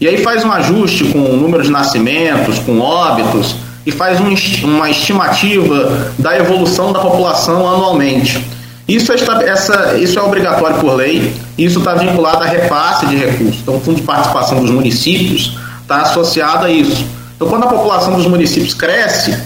e 0.00 0.08
aí 0.08 0.16
faz 0.18 0.42
um 0.44 0.50
ajuste 0.50 1.04
com 1.04 1.18
o 1.18 1.36
número 1.36 1.62
de 1.62 1.70
nascimentos, 1.70 2.58
com 2.58 2.80
óbitos, 2.80 3.54
e 3.84 3.92
faz 3.92 4.18
um, 4.20 4.34
uma 4.66 4.88
estimativa 4.90 6.12
da 6.18 6.36
evolução 6.36 6.92
da 6.92 7.00
população 7.00 7.68
anualmente. 7.68 8.44
Isso 8.88 9.12
é, 9.12 9.16
essa, 9.48 9.96
isso 9.98 10.18
é 10.18 10.22
obrigatório 10.22 10.78
por 10.78 10.94
lei, 10.94 11.32
isso 11.56 11.78
está 11.78 11.94
vinculado 11.94 12.42
a 12.42 12.46
repasse 12.46 13.06
de 13.06 13.16
recursos. 13.16 13.60
Então, 13.62 13.76
o 13.76 13.80
Fundo 13.80 13.96
de 13.96 14.02
Participação 14.02 14.60
dos 14.60 14.70
Municípios 14.70 15.56
está 15.82 16.02
associado 16.02 16.66
a 16.66 16.70
isso. 16.70 17.04
Então, 17.36 17.48
quando 17.48 17.64
a 17.64 17.68
população 17.68 18.14
dos 18.16 18.26
municípios 18.26 18.74
cresce, 18.74 19.36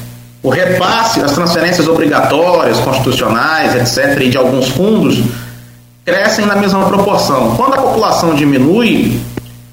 o 0.47 0.49
repasse, 0.49 1.21
as 1.21 1.33
transferências 1.33 1.89
obrigatórias, 1.89 2.79
constitucionais, 2.79 3.75
etc., 3.75 4.21
e 4.21 4.29
de 4.29 4.39
alguns 4.39 4.69
fundos, 4.69 5.21
crescem 6.05 6.47
na 6.47 6.55
mesma 6.55 6.87
proporção. 6.87 7.57
Quando 7.57 7.75
a 7.75 7.79
população 7.79 8.33
diminui, 8.33 9.21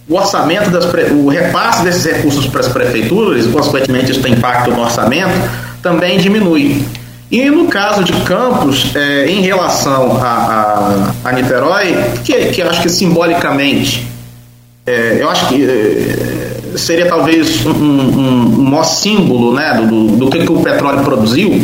o 0.10 0.16
orçamento, 0.16 0.72
das, 0.72 0.86
o 1.12 1.30
repasse 1.30 1.84
desses 1.84 2.04
recursos 2.04 2.48
para 2.48 2.62
as 2.62 2.70
prefeituras, 2.70 3.46
e 3.46 3.50
consequentemente 3.50 4.14
isso 4.14 4.22
tem 4.24 4.34
impacto 4.34 4.72
no 4.72 4.82
orçamento, 4.82 5.48
também 5.80 6.18
diminui. 6.18 6.84
E 7.30 7.52
no 7.52 7.68
caso 7.68 8.04
de 8.04 8.14
Campos, 8.22 8.96
é, 8.96 9.28
em 9.28 9.42
relação 9.42 10.18
a, 10.20 11.14
a, 11.24 11.30
a 11.30 11.32
Niterói, 11.34 11.96
que, 12.24 12.46
que 12.46 12.64
acho 12.64 12.82
que 12.82 12.90
simbolicamente, 12.90 14.08
é, 14.88 15.18
eu 15.20 15.30
acho 15.30 15.50
que 15.50 15.64
é, 15.64 16.43
seria 16.78 17.08
talvez 17.08 17.66
um, 17.66 17.72
um, 17.72 18.60
um 18.60 18.64
maior 18.64 18.84
símbolo 18.84 19.54
né, 19.54 19.86
do, 19.88 20.18
do, 20.18 20.30
que, 20.30 20.46
que 20.46 20.52
o 20.52 20.62
petróleo 20.62 21.04
produziu. 21.04 21.62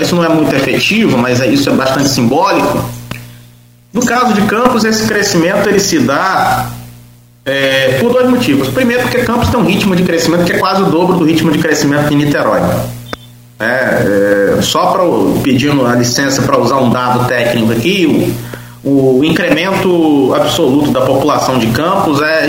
Isso 0.00 0.14
não 0.14 0.24
é 0.24 0.28
muito 0.28 0.54
efetivo, 0.54 1.18
mas 1.18 1.40
é, 1.40 1.46
isso 1.46 1.68
é 1.68 1.72
bastante 1.72 2.08
simbólico. 2.08 2.84
No 3.92 4.04
caso 4.04 4.34
de 4.34 4.42
Campos, 4.42 4.84
esse 4.84 5.06
crescimento 5.06 5.68
ele 5.68 5.80
se 5.80 5.98
dá 5.98 6.70
é, 7.44 7.98
por 8.00 8.12
dois 8.12 8.28
motivos. 8.28 8.68
Primeiro, 8.68 9.02
porque 9.02 9.18
Campos 9.18 9.48
tem 9.48 9.58
um 9.58 9.64
ritmo 9.64 9.96
de 9.96 10.04
crescimento 10.04 10.44
que 10.44 10.52
é 10.52 10.58
quase 10.58 10.82
o 10.82 10.86
dobro 10.86 11.16
do 11.16 11.24
ritmo 11.24 11.50
de 11.50 11.58
crescimento 11.58 12.08
de 12.08 12.14
Niterói. 12.14 12.60
É, 13.58 14.56
é, 14.58 14.62
só 14.62 14.86
para 14.86 15.02
pedindo 15.42 15.84
a 15.86 15.94
licença 15.94 16.40
para 16.42 16.58
usar 16.58 16.78
um 16.78 16.88
dado 16.88 17.26
técnico 17.26 17.72
aqui, 17.72 18.34
o, 18.82 19.18
o 19.18 19.24
incremento 19.24 20.32
absoluto 20.34 20.90
da 20.92 21.02
população 21.02 21.58
de 21.58 21.66
Campos 21.66 22.22
é 22.22 22.48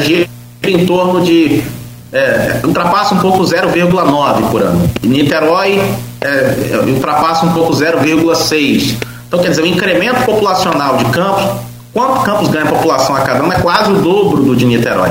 em 0.63 0.85
torno 0.85 1.21
de 1.21 1.63
é, 2.11 2.59
ultrapassa 2.63 3.15
um 3.15 3.19
pouco 3.19 3.43
0,9 3.43 4.49
por 4.49 4.61
ano. 4.61 4.89
E 5.01 5.07
Niterói 5.07 5.81
é, 6.19 6.77
ultrapassa 6.87 7.45
um 7.45 7.53
pouco 7.53 7.73
0,6. 7.73 8.97
Então, 9.27 9.39
quer 9.39 9.49
dizer, 9.49 9.61
o 9.61 9.65
incremento 9.65 10.23
populacional 10.25 10.97
de 10.97 11.05
Campos, 11.05 11.45
quanto 11.93 12.21
Campos 12.21 12.49
ganha 12.49 12.65
população 12.65 13.15
a 13.15 13.21
cada 13.21 13.39
ano, 13.39 13.53
é 13.53 13.59
quase 13.59 13.91
o 13.91 13.95
dobro 13.95 14.43
do 14.43 14.55
de 14.55 14.65
Niterói. 14.65 15.09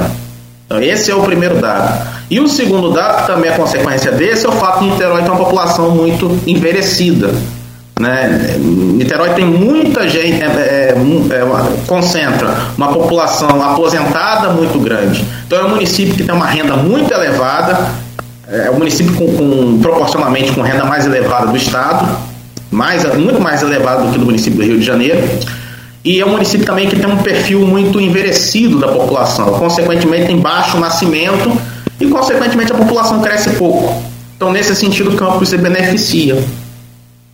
Então, 0.66 0.80
esse 0.80 1.11
é 1.11 1.14
o 1.14 1.22
primeiro 1.22 1.61
dado. 1.61 2.07
E 2.30 2.38
o 2.38 2.46
segundo 2.46 2.92
dado, 2.92 3.22
que 3.22 3.26
também 3.26 3.51
é 3.51 3.57
consequência 3.57 4.12
desse, 4.12 4.46
é 4.46 4.48
o 4.48 4.53
fato 4.53 4.80
de 4.80 4.90
Niterói 4.90 5.22
ter 5.22 5.30
uma 5.30 5.38
população 5.38 5.90
muito 5.90 6.38
envelhecida. 6.46 7.30
Né? 8.01 8.57
Niterói 8.59 9.34
tem 9.34 9.44
muita 9.44 10.09
gente, 10.09 10.42
é, 10.42 10.46
é, 10.46 10.94
é, 10.94 11.86
concentra 11.86 12.57
uma 12.74 12.88
população 12.88 13.62
aposentada 13.62 14.48
muito 14.48 14.80
grande. 14.80 15.22
Então 15.46 15.59
é 15.59 15.64
um 15.64 15.68
município 15.68 16.14
que 16.14 16.24
tem 16.24 16.34
uma 16.34 16.46
renda 16.46 16.76
muito 16.76 17.12
elevada, 17.12 17.90
é 18.48 18.70
o 18.70 18.78
município 18.78 19.12
com, 19.12 19.26
com, 19.36 19.78
proporcionalmente 19.82 20.51
com 20.53 20.62
renda 20.62 20.86
mais 20.86 21.05
elevada 21.05 21.48
do 21.48 21.57
estado, 21.59 22.09
mais, 22.70 23.05
muito 23.18 23.38
mais 23.38 23.61
elevada 23.61 24.05
do 24.05 24.12
que 24.12 24.18
do 24.18 24.24
município 24.24 24.61
do 24.61 24.64
Rio 24.64 24.78
de 24.78 24.84
Janeiro. 24.86 25.22
E 26.03 26.22
é 26.22 26.24
um 26.24 26.30
município 26.30 26.64
também 26.64 26.88
que 26.88 26.96
tem 26.96 27.07
um 27.07 27.18
perfil 27.18 27.66
muito 27.66 28.01
envelhecido 28.01 28.78
da 28.78 28.88
população, 28.88 29.53
consequentemente 29.59 30.28
tem 30.28 30.38
baixo 30.38 30.80
nascimento 30.80 31.53
e 32.01 32.07
consequentemente 32.07 32.72
a 32.72 32.76
população 32.76 33.20
cresce 33.20 33.51
pouco. 33.51 34.03
Então 34.38 34.51
nesse 34.51 34.74
sentido 34.74 35.11
o 35.11 35.16
campus 35.16 35.51
se 35.51 35.59
beneficia. 35.59 36.42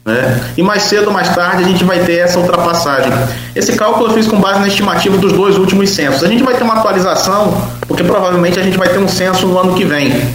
Né? 0.07 0.41
E 0.57 0.63
mais 0.63 0.85
cedo 0.85 1.09
ou 1.09 1.13
mais 1.13 1.35
tarde 1.35 1.65
a 1.65 1.67
gente 1.67 1.83
vai 1.83 1.99
ter 1.99 2.21
essa 2.21 2.39
ultrapassagem. 2.39 3.13
Esse 3.57 3.73
cálculo 3.73 4.07
eu 4.07 4.15
fiz 4.15 4.29
com 4.29 4.39
base 4.39 4.61
na 4.61 4.69
estimativa 4.69 5.19
dos 5.19 5.33
dois 5.33 5.59
últimos 5.59 5.91
censos. 5.91 6.23
A 6.23 6.29
gente 6.29 6.45
vai 6.45 6.55
ter 6.55 6.63
uma 6.63 6.75
atualização, 6.75 7.61
porque 7.89 8.05
provavelmente 8.05 8.61
a 8.61 8.63
gente 8.63 8.79
vai 8.79 8.89
ter 8.89 8.99
um 8.99 9.09
censo 9.09 9.49
no 9.49 9.59
ano 9.59 9.75
que 9.75 9.85
vem. 9.85 10.31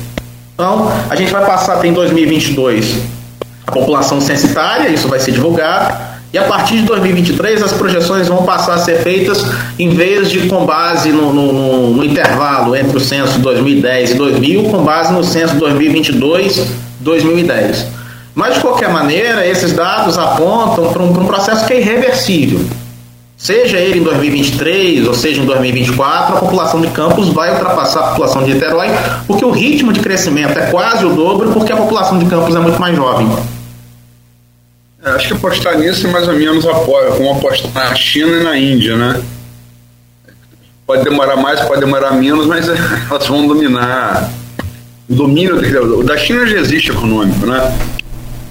Então, 0.53 0.91
a 1.09 1.15
gente 1.15 1.31
vai 1.31 1.45
passar, 1.45 1.77
tem 1.77 1.93
2022, 1.93 2.97
a 3.65 3.71
população 3.71 4.19
censitária, 4.19 4.89
isso 4.89 5.07
vai 5.07 5.21
ser 5.21 5.31
divulgado, 5.31 5.97
e 6.33 6.37
a 6.37 6.43
partir 6.43 6.75
de 6.75 6.83
2023 6.83 7.63
as 7.63 7.71
projeções 7.71 8.27
vão 8.27 8.43
passar 8.43 8.73
a 8.73 8.77
ser 8.77 9.01
feitas 9.01 9.45
em 9.79 9.87
vez 9.89 10.29
de 10.29 10.47
com 10.47 10.65
base 10.65 11.11
no, 11.11 11.33
no, 11.33 11.91
no 11.91 12.03
intervalo 12.03 12.75
entre 12.75 12.97
o 12.97 12.99
censo 12.99 13.39
2010 13.39 14.11
e 14.11 14.15
2000, 14.15 14.63
com 14.65 14.83
base 14.83 15.13
no 15.13 15.23
censo 15.23 15.55
2022-2010. 15.55 18.00
Mas, 18.33 18.55
de 18.55 18.61
qualquer 18.61 18.89
maneira, 18.89 19.45
esses 19.45 19.73
dados 19.73 20.17
apontam 20.17 20.91
para 20.91 21.03
um, 21.03 21.13
para 21.13 21.21
um 21.21 21.27
processo 21.27 21.65
que 21.65 21.73
é 21.73 21.79
irreversível. 21.81 22.65
Seja 23.41 23.79
ele 23.79 23.99
em 23.99 24.03
2023 24.03 25.07
ou 25.07 25.15
seja 25.15 25.41
em 25.41 25.45
2024, 25.45 26.35
a 26.35 26.39
população 26.39 26.79
de 26.79 26.87
Campos 26.89 27.29
vai 27.29 27.51
ultrapassar 27.51 27.99
a 27.99 28.07
população 28.09 28.43
de 28.43 28.53
Niterói, 28.53 28.89
porque 29.25 29.43
o 29.43 29.49
ritmo 29.49 29.91
de 29.91 29.99
crescimento 29.99 30.59
é 30.59 30.67
quase 30.67 31.03
o 31.05 31.15
dobro, 31.15 31.51
porque 31.51 31.73
a 31.73 31.75
população 31.75 32.19
de 32.19 32.25
Campos 32.25 32.55
é 32.55 32.59
muito 32.59 32.79
mais 32.79 32.95
jovem. 32.95 33.27
É, 35.03 35.09
acho 35.09 35.29
que 35.29 35.33
apostar 35.33 35.75
nisso 35.79 36.05
é 36.05 36.11
mais 36.11 36.27
ou 36.27 36.35
menos 36.35 36.63
como 36.63 37.31
apostar 37.31 37.89
na 37.89 37.95
China 37.95 38.37
e 38.37 38.43
na 38.43 38.55
Índia, 38.55 38.95
né? 38.95 39.19
Pode 40.85 41.03
demorar 41.03 41.37
mais, 41.37 41.59
pode 41.61 41.79
demorar 41.79 42.11
menos, 42.11 42.45
mas 42.45 42.67
elas 43.09 43.27
vão 43.27 43.47
dominar. 43.47 44.29
O 45.09 45.15
domínio 45.15 46.03
da 46.03 46.15
China 46.15 46.45
já 46.45 46.59
existe 46.59 46.91
econômico, 46.91 47.47
né? 47.47 47.75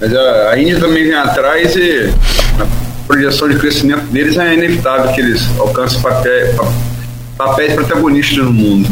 Mas 0.01 0.15
a, 0.15 0.49
a 0.49 0.59
Índia 0.59 0.79
também 0.79 1.03
vem 1.03 1.13
atrás 1.13 1.75
e 1.75 2.11
a 2.59 2.65
projeção 3.05 3.47
de 3.47 3.55
crescimento 3.57 4.01
deles 4.05 4.35
é 4.35 4.55
inevitável 4.55 5.13
que 5.13 5.21
eles 5.21 5.47
alcancem 5.59 6.01
papéis, 6.01 6.55
papéis 7.37 7.73
protagonistas 7.73 8.37
no 8.39 8.51
mundo. 8.51 8.89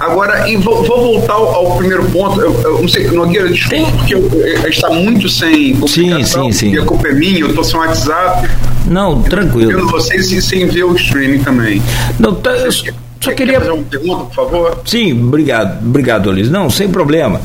Agora, 0.00 0.48
e 0.48 0.56
vou, 0.56 0.82
vou, 0.84 1.14
voltar 1.14 1.34
ao, 1.34 1.54
ao, 1.54 1.76
primeiro 1.76 2.04
ponto. 2.10 2.40
Eu, 2.40 2.60
eu 2.62 2.80
não 2.80 2.88
sei, 2.88 3.08
Nogueira, 3.08 3.48
desculpa, 3.48 3.90
porque 3.92 4.14
eu, 4.14 4.30
eu, 4.30 4.68
está 4.68 4.90
muito 4.90 5.28
sem 5.28 5.74
comunicação. 5.76 6.44
Sim, 6.46 6.52
sim, 6.52 6.70
sim. 6.70 6.78
a 6.78 6.84
culpa 6.84 7.08
é 7.08 7.12
minha, 7.12 7.40
eu 7.40 7.48
estou 7.48 7.64
sem 7.64 7.78
WhatsApp. 7.78 8.48
Não, 8.86 9.22
tranquilo. 9.22 9.70
Vendo 9.70 9.90
vocês 9.90 10.30
e 10.32 10.40
sem 10.40 10.66
ver 10.66 10.84
o 10.84 10.94
streaming 10.96 11.42
também. 11.42 11.82
Não, 12.18 12.34
tá, 12.34 12.50
eu 12.52 12.72
só, 12.72 13.32
queria. 13.34 13.58
fazer 13.58 13.72
uma 13.72 13.84
pergunta, 13.84 14.24
por 14.24 14.34
favor? 14.34 14.82
Sim, 14.84 15.12
obrigado, 15.12 15.78
obrigado, 15.84 16.30
Luiz. 16.30 16.50
Não, 16.50 16.70
sem 16.70 16.88
problema. 16.88 17.40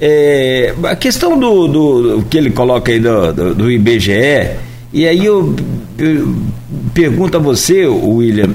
É, 0.00 0.74
a 0.84 0.96
questão 0.96 1.38
do, 1.38 1.68
do, 1.68 2.24
que 2.28 2.36
ele 2.36 2.50
coloca 2.50 2.90
aí 2.90 2.98
do, 2.98 3.32
do, 3.32 3.54
do 3.54 3.70
IBGE, 3.70 4.50
e 4.92 5.06
aí 5.06 5.24
eu, 5.24 5.54
eu, 5.98 6.34
pergunto 6.92 7.36
a 7.36 7.40
você, 7.40 7.86
William, 7.86 8.50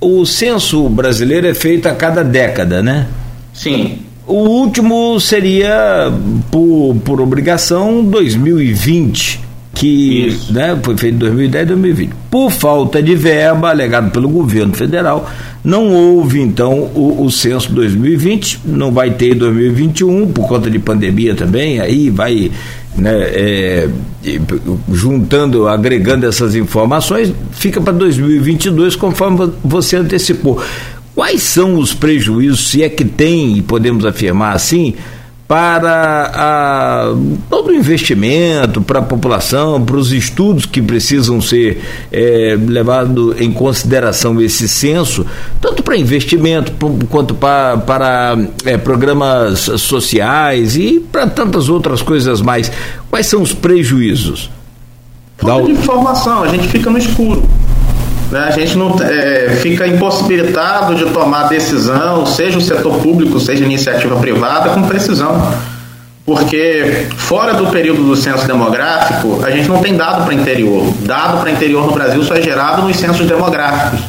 o 0.00 0.24
censo 0.26 0.88
brasileiro 0.88 1.46
é 1.46 1.54
feito 1.54 1.86
a 1.86 1.94
cada 1.94 2.22
década, 2.22 2.82
né? 2.82 3.08
Sim. 3.54 3.98
O 4.26 4.48
último 4.48 5.18
seria, 5.20 6.12
por, 6.50 6.96
por 7.04 7.20
obrigação, 7.20 8.04
2020 8.04 9.45
que 9.76 10.34
né, 10.50 10.78
foi 10.82 10.96
feito 10.96 11.16
em 11.16 11.18
2010 11.18 11.62
e 11.62 11.66
2020. 11.66 12.10
Por 12.30 12.50
falta 12.50 13.02
de 13.02 13.14
verba, 13.14 13.68
alegado 13.68 14.10
pelo 14.10 14.26
governo 14.26 14.72
federal, 14.72 15.30
não 15.62 15.92
houve 15.92 16.40
então 16.40 16.90
o, 16.94 17.24
o 17.24 17.30
censo 17.30 17.72
2020, 17.72 18.60
não 18.64 18.90
vai 18.90 19.10
ter 19.10 19.34
2021 19.34 20.32
por 20.32 20.48
conta 20.48 20.70
de 20.70 20.78
pandemia 20.78 21.34
também, 21.34 21.78
aí 21.78 22.08
vai 22.08 22.50
né, 22.96 23.12
é, 23.12 23.88
juntando, 24.90 25.68
agregando 25.68 26.24
essas 26.24 26.54
informações, 26.54 27.30
fica 27.52 27.78
para 27.78 27.92
2022, 27.92 28.96
conforme 28.96 29.52
você 29.62 29.96
antecipou. 29.96 30.58
Quais 31.14 31.42
são 31.42 31.78
os 31.78 31.92
prejuízos, 31.92 32.68
se 32.68 32.82
é 32.82 32.88
que 32.88 33.04
tem, 33.04 33.58
e 33.58 33.62
podemos 33.62 34.06
afirmar 34.06 34.54
assim, 34.54 34.94
para 35.48 36.30
a, 36.34 37.14
todo 37.48 37.68
o 37.68 37.72
investimento, 37.72 38.82
para 38.82 38.98
a 38.98 39.02
população, 39.02 39.80
para 39.80 39.96
os 39.96 40.10
estudos 40.10 40.66
que 40.66 40.82
precisam 40.82 41.40
ser 41.40 41.80
é, 42.10 42.58
levados 42.60 43.40
em 43.40 43.52
consideração 43.52 44.40
esse 44.40 44.66
censo, 44.66 45.24
tanto 45.60 45.84
para 45.84 45.96
investimento 45.96 46.72
quanto 47.08 47.34
para, 47.34 47.76
para 47.78 48.36
é, 48.64 48.76
programas 48.76 49.60
sociais 49.60 50.76
e 50.76 50.98
para 50.98 51.28
tantas 51.28 51.68
outras 51.68 52.02
coisas 52.02 52.40
mais. 52.40 52.70
Quais 53.08 53.26
são 53.26 53.40
os 53.40 53.52
prejuízos? 53.52 54.50
Falta 55.38 55.66
de 55.66 55.72
informação, 55.72 56.42
a 56.42 56.48
gente 56.48 56.66
fica 56.68 56.90
no 56.90 56.98
escuro. 56.98 57.44
Né? 58.30 58.40
A 58.40 58.50
gente 58.50 58.76
não 58.76 58.96
é, 59.00 59.50
fica 59.60 59.86
impossibilitado 59.86 60.94
de 60.94 61.06
tomar 61.06 61.44
decisão, 61.44 62.26
seja 62.26 62.58
o 62.58 62.60
setor 62.60 62.98
público, 62.98 63.38
seja 63.38 63.64
iniciativa 63.64 64.16
privada, 64.16 64.70
com 64.70 64.82
precisão. 64.82 65.52
Porque 66.24 67.06
fora 67.16 67.54
do 67.54 67.68
período 67.68 68.02
do 68.02 68.16
censo 68.16 68.46
demográfico, 68.48 69.44
a 69.44 69.50
gente 69.50 69.68
não 69.68 69.78
tem 69.78 69.96
dado 69.96 70.24
para 70.24 70.34
interior. 70.34 70.92
Dado 71.02 71.38
para 71.38 71.52
interior 71.52 71.86
no 71.86 71.92
Brasil 71.92 72.22
só 72.24 72.34
é 72.34 72.42
gerado 72.42 72.82
nos 72.82 72.96
censos 72.96 73.24
demográficos. 73.26 74.00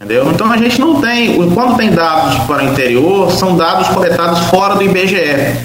Entendeu? 0.00 0.30
Então 0.32 0.50
a 0.50 0.56
gente 0.56 0.80
não 0.80 1.00
tem. 1.00 1.36
Quando 1.50 1.76
tem 1.76 1.90
dados 1.90 2.38
para 2.44 2.64
o 2.64 2.66
interior, 2.68 3.30
são 3.30 3.56
dados 3.56 3.86
coletados 3.88 4.40
fora 4.50 4.74
do 4.74 4.82
IBGE. 4.82 5.56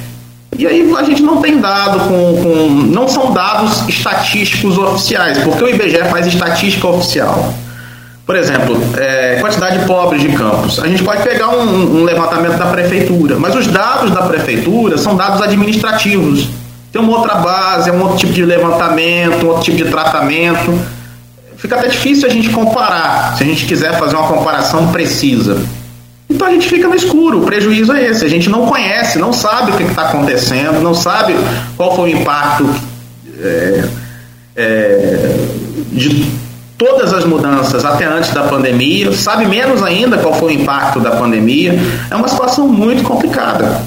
E 0.57 0.67
aí 0.67 0.93
a 0.95 1.03
gente 1.03 1.23
não 1.23 1.41
tem 1.41 1.59
dado 1.59 1.99
com, 2.01 2.43
com. 2.43 2.69
Não 2.69 3.07
são 3.07 3.33
dados 3.33 3.87
estatísticos 3.87 4.77
oficiais, 4.77 5.39
porque 5.39 5.63
o 5.63 5.69
IBGE 5.69 6.03
faz 6.09 6.27
estatística 6.27 6.87
oficial. 6.87 7.51
Por 8.25 8.37
exemplo, 8.37 8.77
é, 8.97 9.37
quantidade 9.41 9.79
de 9.79 9.85
pobres 9.85 10.21
de 10.21 10.29
campos. 10.29 10.79
A 10.79 10.87
gente 10.87 11.03
pode 11.03 11.21
pegar 11.23 11.49
um, 11.49 11.99
um, 11.99 12.03
levantamento 12.05 12.57
da 12.57 12.67
prefeitura, 12.67 13.37
mas 13.37 13.53
os 13.53 13.67
dados 13.67 14.11
da 14.11 14.21
prefeitura 14.21 14.97
são 14.97 15.15
dados 15.15 15.41
administrativos. 15.41 16.47
Tem 16.91 17.01
uma 17.01 17.17
outra 17.17 17.35
base, 17.35 17.89
é 17.89 17.93
um 17.93 18.01
outro 18.01 18.17
tipo 18.17 18.31
de 18.31 18.45
levantamento, 18.45 19.45
um 19.45 19.49
outro 19.49 19.63
tipo 19.63 19.77
de 19.77 19.85
tratamento. 19.85 20.79
Fica 21.57 21.75
até 21.75 21.89
difícil 21.89 22.29
a 22.29 22.31
gente 22.31 22.49
comparar, 22.49 23.35
se 23.35 23.43
a 23.43 23.45
gente 23.45 23.65
quiser 23.65 23.97
fazer 23.99 24.15
uma 24.15 24.27
comparação 24.27 24.91
precisa. 24.91 25.61
Então 26.29 26.47
a 26.47 26.51
gente 26.51 26.67
fica 26.67 26.87
no 26.87 26.95
escuro, 26.95 27.41
o 27.41 27.45
prejuízo 27.45 27.91
é 27.91 28.05
esse. 28.05 28.23
A 28.23 28.29
gente 28.29 28.49
não 28.49 28.67
conhece, 28.67 29.19
não 29.19 29.33
sabe 29.33 29.71
o 29.71 29.75
que 29.75 29.83
está 29.83 30.09
acontecendo, 30.09 30.81
não 30.81 30.93
sabe 30.93 31.35
qual 31.75 31.93
foi 31.95 32.13
o 32.13 32.17
impacto 32.17 32.69
é, 33.41 33.83
é, 34.55 35.35
de 35.91 36.42
todas 36.83 37.13
as 37.13 37.23
mudanças 37.23 37.85
até 37.85 38.03
antes 38.03 38.31
da 38.31 38.43
pandemia, 38.43 39.13
sabe 39.13 39.45
menos 39.45 39.81
ainda 39.81 40.17
qual 40.17 40.33
foi 40.33 40.53
o 40.53 40.61
impacto 40.61 40.99
da 40.99 41.11
pandemia. 41.11 41.79
É 42.11 42.15
uma 42.15 42.27
situação 42.27 42.67
muito 42.67 43.03
complicada. 43.03 43.81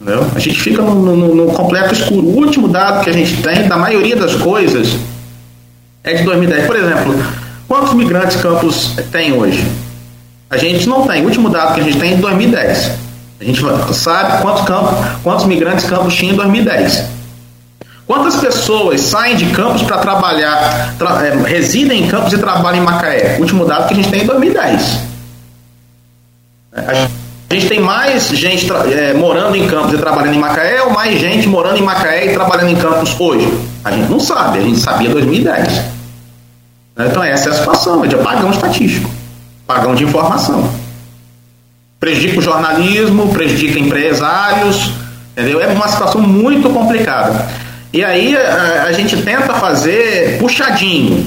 Entendeu? 0.00 0.24
A 0.32 0.38
gente 0.38 0.60
fica 0.60 0.80
no, 0.80 0.94
no, 0.94 1.34
no, 1.34 1.46
completo 1.52 1.92
escuro. 1.92 2.24
O 2.24 2.36
último 2.36 2.68
dado 2.68 3.02
que 3.02 3.10
a 3.10 3.12
gente 3.12 3.42
tem, 3.42 3.66
da 3.66 3.76
maioria 3.76 4.14
das 4.14 4.36
coisas, 4.36 4.96
é 6.04 6.14
de 6.14 6.22
2010. 6.22 6.66
Por 6.66 6.76
exemplo, 6.76 7.14
quantos 7.66 7.94
migrantes 7.94 8.36
Campos 8.36 8.92
tem 9.10 9.32
hoje? 9.32 9.66
A 10.48 10.56
gente 10.56 10.88
não 10.88 11.04
tem. 11.04 11.22
O 11.22 11.24
último 11.24 11.50
dado 11.50 11.74
que 11.74 11.80
a 11.80 11.82
gente 11.82 11.98
tem 11.98 12.12
é 12.12 12.14
de 12.14 12.22
2010. 12.22 12.92
A 13.40 13.44
gente 13.44 13.60
sabe 13.92 14.40
quantos, 14.40 14.64
campos, 14.64 15.06
quantos 15.24 15.44
migrantes 15.46 15.84
Campos 15.86 16.14
tinha 16.14 16.32
em 16.32 16.36
2010. 16.36 17.15
Quantas 18.06 18.36
pessoas 18.36 19.00
saem 19.00 19.34
de 19.34 19.46
Campos 19.46 19.82
para 19.82 19.98
trabalhar, 19.98 20.94
tra, 20.96 21.26
é, 21.26 21.34
residem 21.48 22.04
em 22.04 22.08
Campos 22.08 22.32
e 22.32 22.38
trabalham 22.38 22.80
em 22.80 22.84
Macaé? 22.84 23.36
Último 23.40 23.64
dado 23.64 23.88
que 23.88 23.94
a 23.94 23.96
gente 23.96 24.08
tem 24.08 24.20
é 24.20 24.24
2010. 24.24 25.00
A 26.72 27.54
gente 27.54 27.68
tem 27.68 27.80
mais 27.80 28.28
gente 28.28 28.70
é, 28.92 29.12
morando 29.12 29.56
em 29.56 29.66
Campos 29.66 29.92
e 29.92 29.98
trabalhando 29.98 30.34
em 30.34 30.38
Macaé 30.38 30.82
ou 30.82 30.90
mais 30.90 31.18
gente 31.18 31.48
morando 31.48 31.78
em 31.78 31.82
Macaé 31.82 32.26
e 32.26 32.34
trabalhando 32.34 32.70
em 32.70 32.76
Campos 32.76 33.18
hoje? 33.18 33.52
A 33.84 33.90
gente 33.90 34.08
não 34.08 34.20
sabe, 34.20 34.58
a 34.58 34.62
gente 34.62 34.78
sabia 34.78 35.08
em 35.08 35.12
2010. 35.12 35.82
Então 36.98 37.24
essa 37.24 37.48
é 37.48 37.52
a 37.52 37.54
situação, 37.56 38.04
é 38.04 38.08
de 38.08 38.14
apagão 38.14 38.50
estatístico, 38.50 39.10
apagão 39.66 39.96
de 39.96 40.04
informação. 40.04 40.70
Prejudica 41.98 42.38
o 42.38 42.42
jornalismo, 42.42 43.32
prejudica 43.32 43.80
empresários, 43.80 44.92
entendeu? 45.32 45.60
É 45.60 45.66
uma 45.66 45.88
situação 45.88 46.20
muito 46.20 46.70
complicada. 46.70 47.65
E 47.96 48.04
aí 48.04 48.36
a, 48.36 48.84
a 48.88 48.92
gente 48.92 49.22
tenta 49.22 49.54
fazer 49.54 50.36
puxadinho, 50.38 51.26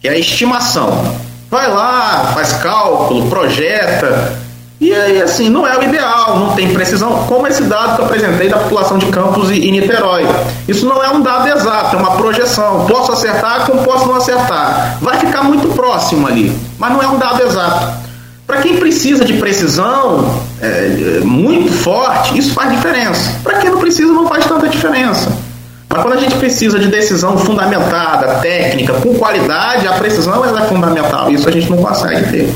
que 0.00 0.08
é 0.08 0.12
a 0.12 0.18
estimação. 0.18 1.14
Vai 1.50 1.68
lá, 1.70 2.30
faz 2.32 2.54
cálculo, 2.54 3.28
projeta, 3.28 4.32
E 4.80 4.94
aí, 4.94 5.20
assim, 5.20 5.50
não 5.50 5.66
é 5.66 5.76
o 5.76 5.82
ideal, 5.82 6.38
não 6.38 6.54
tem 6.54 6.72
precisão, 6.72 7.26
como 7.26 7.46
esse 7.46 7.64
dado 7.64 7.96
que 7.96 8.00
eu 8.00 8.06
apresentei 8.06 8.48
da 8.48 8.56
população 8.60 8.96
de 8.96 9.04
Campos 9.06 9.50
e, 9.50 9.70
Niterói. 9.70 10.26
Isso 10.66 10.86
não 10.86 11.04
é 11.04 11.10
um 11.10 11.20
dado 11.20 11.46
exato, 11.48 11.96
é 11.96 11.98
uma 11.98 12.16
projeção. 12.16 12.86
Posso 12.86 13.12
acertar 13.12 13.66
como 13.66 13.82
posso 13.82 14.06
não 14.06 14.14
acertar. 14.14 14.96
Vai 15.02 15.18
ficar 15.18 15.42
muito 15.42 15.68
próximo 15.74 16.26
ali, 16.26 16.50
mas 16.78 16.92
não 16.94 17.02
é 17.02 17.08
um 17.08 17.18
dado 17.18 17.42
exato. 17.42 18.08
Para 18.46 18.62
quem 18.62 18.78
precisa 18.78 19.22
de 19.22 19.34
precisão 19.34 20.40
é, 20.62 20.66
é, 20.66 21.24
muito 21.26 21.70
forte, 21.70 22.38
isso 22.38 22.54
faz 22.54 22.70
diferença. 22.70 23.38
Para 23.42 23.58
quem 23.58 23.68
não 23.68 23.78
precisa, 23.78 24.10
não 24.10 24.26
faz 24.26 24.46
tanta 24.46 24.66
diferença. 24.66 25.49
Mas 25.92 26.02
quando 26.02 26.14
a 26.14 26.20
gente 26.20 26.36
precisa 26.36 26.78
de 26.78 26.86
decisão 26.86 27.36
fundamentada, 27.36 28.36
técnica, 28.36 28.94
com 28.94 29.12
qualidade, 29.14 29.88
a 29.88 29.94
precisão 29.94 30.44
é 30.56 30.68
fundamental. 30.68 31.30
Isso 31.32 31.48
a 31.48 31.52
gente 31.52 31.68
não 31.68 31.78
consegue 31.78 32.30
ter. 32.30 32.54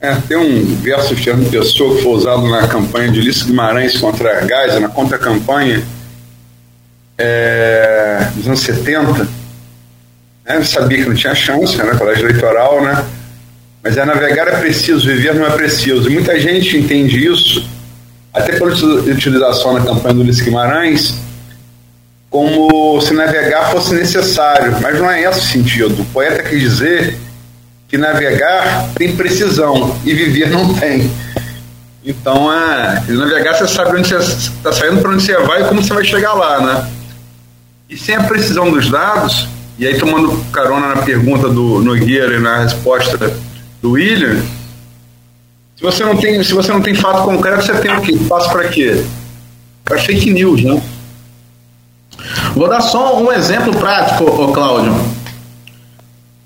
É, 0.00 0.14
tem 0.28 0.36
um 0.36 0.76
verso 0.82 1.14
de 1.14 1.22
Fernando 1.22 1.48
Pessoa 1.48 1.94
que 1.94 2.02
foi 2.02 2.12
usado 2.12 2.48
na 2.48 2.66
campanha 2.66 3.10
de 3.10 3.20
Ulisses 3.20 3.44
Guimarães 3.44 3.96
contra 3.98 4.38
a 4.38 4.40
Geisel, 4.40 4.80
na 4.80 4.88
contra-campanha 4.88 5.82
é, 7.16 8.28
dos 8.34 8.48
anos 8.48 8.60
70. 8.60 9.28
Né, 10.44 10.64
sabia 10.64 10.98
que 10.98 11.08
não 11.08 11.14
tinha 11.14 11.34
chance, 11.36 11.76
né, 11.76 11.94
colégio 11.96 12.28
eleitoral, 12.28 12.82
né? 12.82 13.04
Mas 13.82 13.96
é 13.96 14.04
navegar 14.04 14.48
é 14.48 14.56
preciso, 14.56 15.06
viver 15.06 15.34
não 15.34 15.46
é 15.46 15.50
preciso. 15.50 16.10
E 16.10 16.14
muita 16.14 16.38
gente 16.40 16.76
entende 16.76 17.24
isso, 17.24 17.64
até 18.34 18.58
pela 18.58 18.72
utilização 18.72 19.72
na 19.72 19.84
campanha 19.84 20.14
do 20.14 20.20
Ulisses 20.22 20.42
Guimarães, 20.42 21.25
como 22.30 23.00
se 23.00 23.14
navegar 23.14 23.70
fosse 23.70 23.94
necessário. 23.94 24.76
Mas 24.80 24.98
não 24.98 25.10
é 25.10 25.22
esse 25.22 25.40
o 25.40 25.42
sentido. 25.42 26.02
O 26.02 26.04
poeta 26.06 26.42
quer 26.42 26.56
dizer 26.56 27.18
que 27.88 27.96
navegar 27.96 28.88
tem 28.94 29.16
precisão 29.16 29.96
e 30.04 30.12
viver 30.12 30.50
não 30.50 30.74
tem. 30.74 31.10
Então, 32.04 32.52
é, 32.52 33.02
navegar 33.08 33.54
você 33.54 33.66
sabe 33.66 33.98
onde 33.98 34.08
você 34.08 34.16
está 34.16 34.72
saindo, 34.72 35.00
para 35.00 35.10
onde 35.10 35.22
você 35.22 35.36
vai 35.38 35.62
e 35.62 35.64
como 35.64 35.82
você 35.82 35.92
vai 35.92 36.04
chegar 36.04 36.34
lá, 36.34 36.60
né? 36.60 36.90
E 37.88 37.96
sem 37.96 38.14
a 38.14 38.22
precisão 38.24 38.70
dos 38.70 38.88
dados, 38.88 39.48
e 39.78 39.86
aí 39.86 39.98
tomando 39.98 40.44
carona 40.52 40.94
na 40.94 41.02
pergunta 41.02 41.48
do 41.48 41.80
Nogueira 41.82 42.36
e 42.36 42.40
na 42.40 42.62
resposta 42.62 43.32
do 43.82 43.92
William, 43.92 44.40
se 45.76 45.82
você 45.82 46.04
não 46.04 46.16
tem, 46.16 46.42
se 46.42 46.54
você 46.54 46.72
não 46.72 46.80
tem 46.80 46.94
fato 46.94 47.24
concreto, 47.24 47.64
você 47.64 47.74
tem 47.74 47.90
o 47.90 48.00
quê? 48.00 48.16
Passo 48.28 48.50
para 48.50 48.68
quê? 48.68 49.04
Para 49.84 49.98
fake 49.98 50.32
news, 50.32 50.62
né? 50.62 50.80
Vou 52.56 52.70
dar 52.70 52.80
só 52.80 53.20
um 53.22 53.30
exemplo 53.30 53.70
prático, 53.76 54.24
ô 54.24 54.48
Cláudio. 54.50 54.94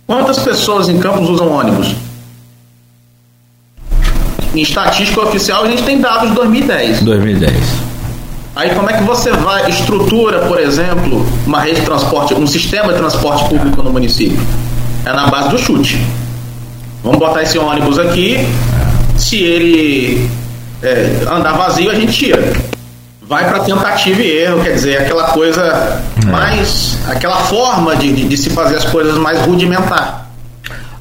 Quantas 0.09 0.41
pessoas 0.41 0.89
em 0.89 0.99
Campos 0.99 1.31
usam 1.31 1.49
ônibus? 1.49 1.95
Em 4.53 4.61
estatística 4.61 5.21
oficial, 5.21 5.63
a 5.63 5.69
gente 5.69 5.85
tem 5.85 6.01
dados 6.01 6.31
de 6.31 6.35
2010. 6.35 7.05
2010. 7.05 7.55
Aí 8.57 8.75
como 8.75 8.91
é 8.91 8.95
que 8.95 9.05
você 9.05 9.31
vai 9.31 9.71
estrutura, 9.71 10.41
por 10.49 10.59
exemplo, 10.59 11.25
uma 11.47 11.61
rede 11.61 11.79
de 11.79 11.87
transporte, 11.87 12.35
um 12.35 12.45
sistema 12.45 12.93
de 12.93 12.99
transporte 12.99 13.49
público 13.49 13.81
no 13.81 13.93
município? 13.93 14.41
É 15.07 15.13
na 15.13 15.29
base 15.29 15.51
do 15.51 15.59
chute. 15.59 16.05
Vamos 17.05 17.21
botar 17.21 17.45
esse 17.45 17.57
ônibus 17.57 18.01
aqui. 18.01 18.37
Se 19.17 19.37
ele 19.37 20.29
é, 20.83 21.23
andar 21.31 21.53
vazio, 21.53 21.89
a 21.89 21.95
gente 21.95 22.13
tira 22.13 22.53
vai 23.31 23.49
para 23.49 23.61
tentativa 23.61 24.21
e 24.21 24.39
erro, 24.39 24.61
quer 24.61 24.73
dizer, 24.73 24.99
aquela 24.99 25.29
coisa 25.29 25.63
é. 26.21 26.27
mais. 26.27 26.99
aquela 27.07 27.37
forma 27.37 27.95
de, 27.95 28.13
de, 28.13 28.29
de, 28.29 28.37
se 28.37 28.51
fazer 28.51 28.79
as 28.79 28.85
coisas 28.87 29.17
mais 29.17 29.41
rudimentar. 29.47 30.29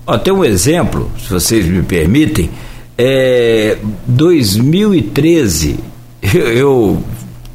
Ó, 0.06 0.16
tem 0.16 0.32
um 0.32 0.46
exemplo, 0.46 1.12
se 1.20 1.34
vocês 1.34 1.66
me 1.66 1.82
permitem. 1.82 2.52
É, 2.96 3.80
2013, 4.06 5.80
eu, 6.22 6.48
eu 6.50 7.04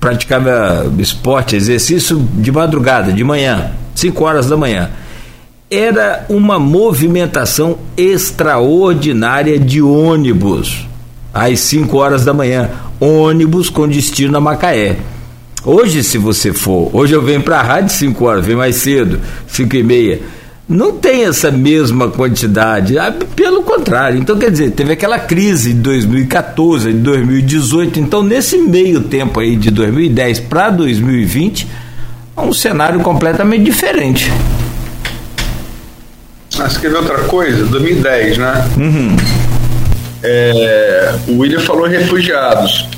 praticava 0.00 0.92
esporte, 0.98 1.54
exercício 1.54 2.18
de 2.18 2.50
madrugada, 2.50 3.12
de 3.12 3.22
manhã, 3.22 3.70
5 3.94 4.24
horas 4.24 4.48
da 4.48 4.56
manhã. 4.56 4.90
Era 5.70 6.26
uma 6.28 6.58
movimentação 6.58 7.78
extraordinária 7.96 9.56
de 9.56 9.80
ônibus 9.80 10.88
às 11.32 11.60
5 11.60 11.96
horas 11.96 12.24
da 12.24 12.34
manhã 12.34 12.70
ônibus 13.00 13.68
com 13.68 13.88
destino 13.88 14.36
a 14.36 14.40
Macaé. 14.40 14.96
Hoje, 15.64 16.02
se 16.04 16.18
você 16.18 16.52
for, 16.52 16.90
hoje 16.92 17.14
eu 17.14 17.22
venho 17.22 17.42
para 17.42 17.58
a 17.58 17.62
rádio 17.62 17.94
5 17.94 18.24
horas, 18.24 18.44
venho 18.44 18.58
mais 18.58 18.76
cedo, 18.76 19.18
5 19.48 19.76
e 19.76 19.82
meia. 19.82 20.20
Não 20.68 20.92
tem 20.92 21.24
essa 21.24 21.50
mesma 21.50 22.08
quantidade, 22.08 22.98
ah, 22.98 23.12
pelo 23.36 23.62
contrário. 23.62 24.18
Então, 24.18 24.38
quer 24.38 24.50
dizer, 24.50 24.70
teve 24.70 24.92
aquela 24.92 25.18
crise 25.18 25.74
de 25.74 25.80
2014, 25.80 26.92
de 26.92 26.98
2018. 26.98 28.00
Então, 28.00 28.22
nesse 28.22 28.56
meio 28.58 29.02
tempo 29.02 29.40
aí, 29.40 29.56
de 29.56 29.70
2010 29.70 30.40
para 30.40 30.70
2020, 30.70 31.66
é 32.36 32.40
um 32.40 32.52
cenário 32.52 33.00
completamente 33.00 33.62
diferente. 33.64 34.30
Ah, 36.58 36.68
você 36.68 36.80
quer 36.80 36.90
ver 36.90 36.96
outra 36.96 37.18
coisa? 37.24 37.64
2010, 37.66 38.38
né? 38.38 38.68
Uhum. 38.78 39.16
É, 40.26 41.14
o 41.28 41.40
William 41.40 41.60
falou 41.60 41.86
refugiados. 41.86 42.88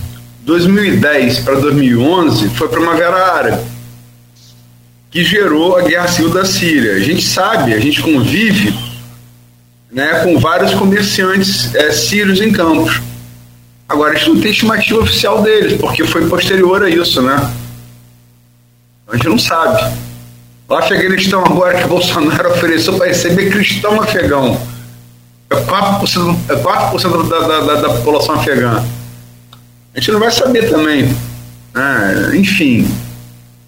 2010 0.43 1.41
para 1.41 1.57
2011 1.57 2.51
foi 2.51 2.69
para 2.69 2.79
uma 2.79 2.95
guerra 2.95 3.35
árabe 3.35 3.65
que 5.11 5.25
gerou 5.25 5.77
a 5.77 5.83
guerra 5.83 6.07
civil 6.07 6.31
da 6.31 6.45
Síria. 6.45 6.93
A 6.93 7.01
gente 7.01 7.23
sabe, 7.23 7.75
a 7.75 7.81
gente 7.81 8.01
convive 8.01 8.73
né, 9.91 10.21
com 10.23 10.39
vários 10.39 10.73
comerciantes 10.75 11.75
é, 11.75 11.91
sírios 11.91 12.41
em 12.41 12.53
campos. 12.53 13.01
Agora, 13.89 14.13
a 14.13 14.17
gente 14.17 14.29
não 14.29 14.41
tem 14.41 14.51
estimativa 14.53 15.01
oficial 15.01 15.43
deles, 15.43 15.81
porque 15.81 16.05
foi 16.05 16.29
posterior 16.29 16.85
a 16.85 16.89
isso, 16.89 17.23
né? 17.23 17.53
A 19.09 19.17
gente 19.17 19.29
não 19.29 19.39
sabe. 19.39 19.95
Lá 20.69 20.81
Afeganistão, 20.81 21.45
agora 21.45 21.81
que 21.81 21.89
Bolsonaro 21.89 22.51
ofereceu 22.55 22.95
para 22.95 23.07
receber 23.07 23.51
cristão 23.51 24.01
afegão 24.01 24.61
é 25.51 25.55
4%, 25.55 26.37
é 26.49 26.57
4 26.57 27.29
da, 27.29 27.39
da, 27.39 27.61
da, 27.61 27.75
da 27.83 27.89
população 27.95 28.35
afegã. 28.35 28.85
A 29.95 29.99
gente 29.99 30.13
não 30.13 30.21
vai 30.21 30.31
saber 30.31 30.69
também. 30.69 31.05
Né? 31.73 32.33
Enfim. 32.35 32.87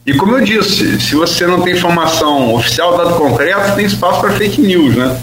E 0.05 0.15
como 0.15 0.37
eu 0.37 0.45
disse, 0.45 1.01
se 1.01 1.15
você 1.15 1.47
não 1.47 1.63
tem 1.63 1.75
informação 1.75 2.55
oficial, 2.55 2.97
dado 2.97 3.17
concreto, 3.17 3.77
tem 3.77 3.85
espaço 3.85 4.21
para 4.21 4.33
fake 4.33 4.61
news, 4.61 4.97
né? 4.97 5.21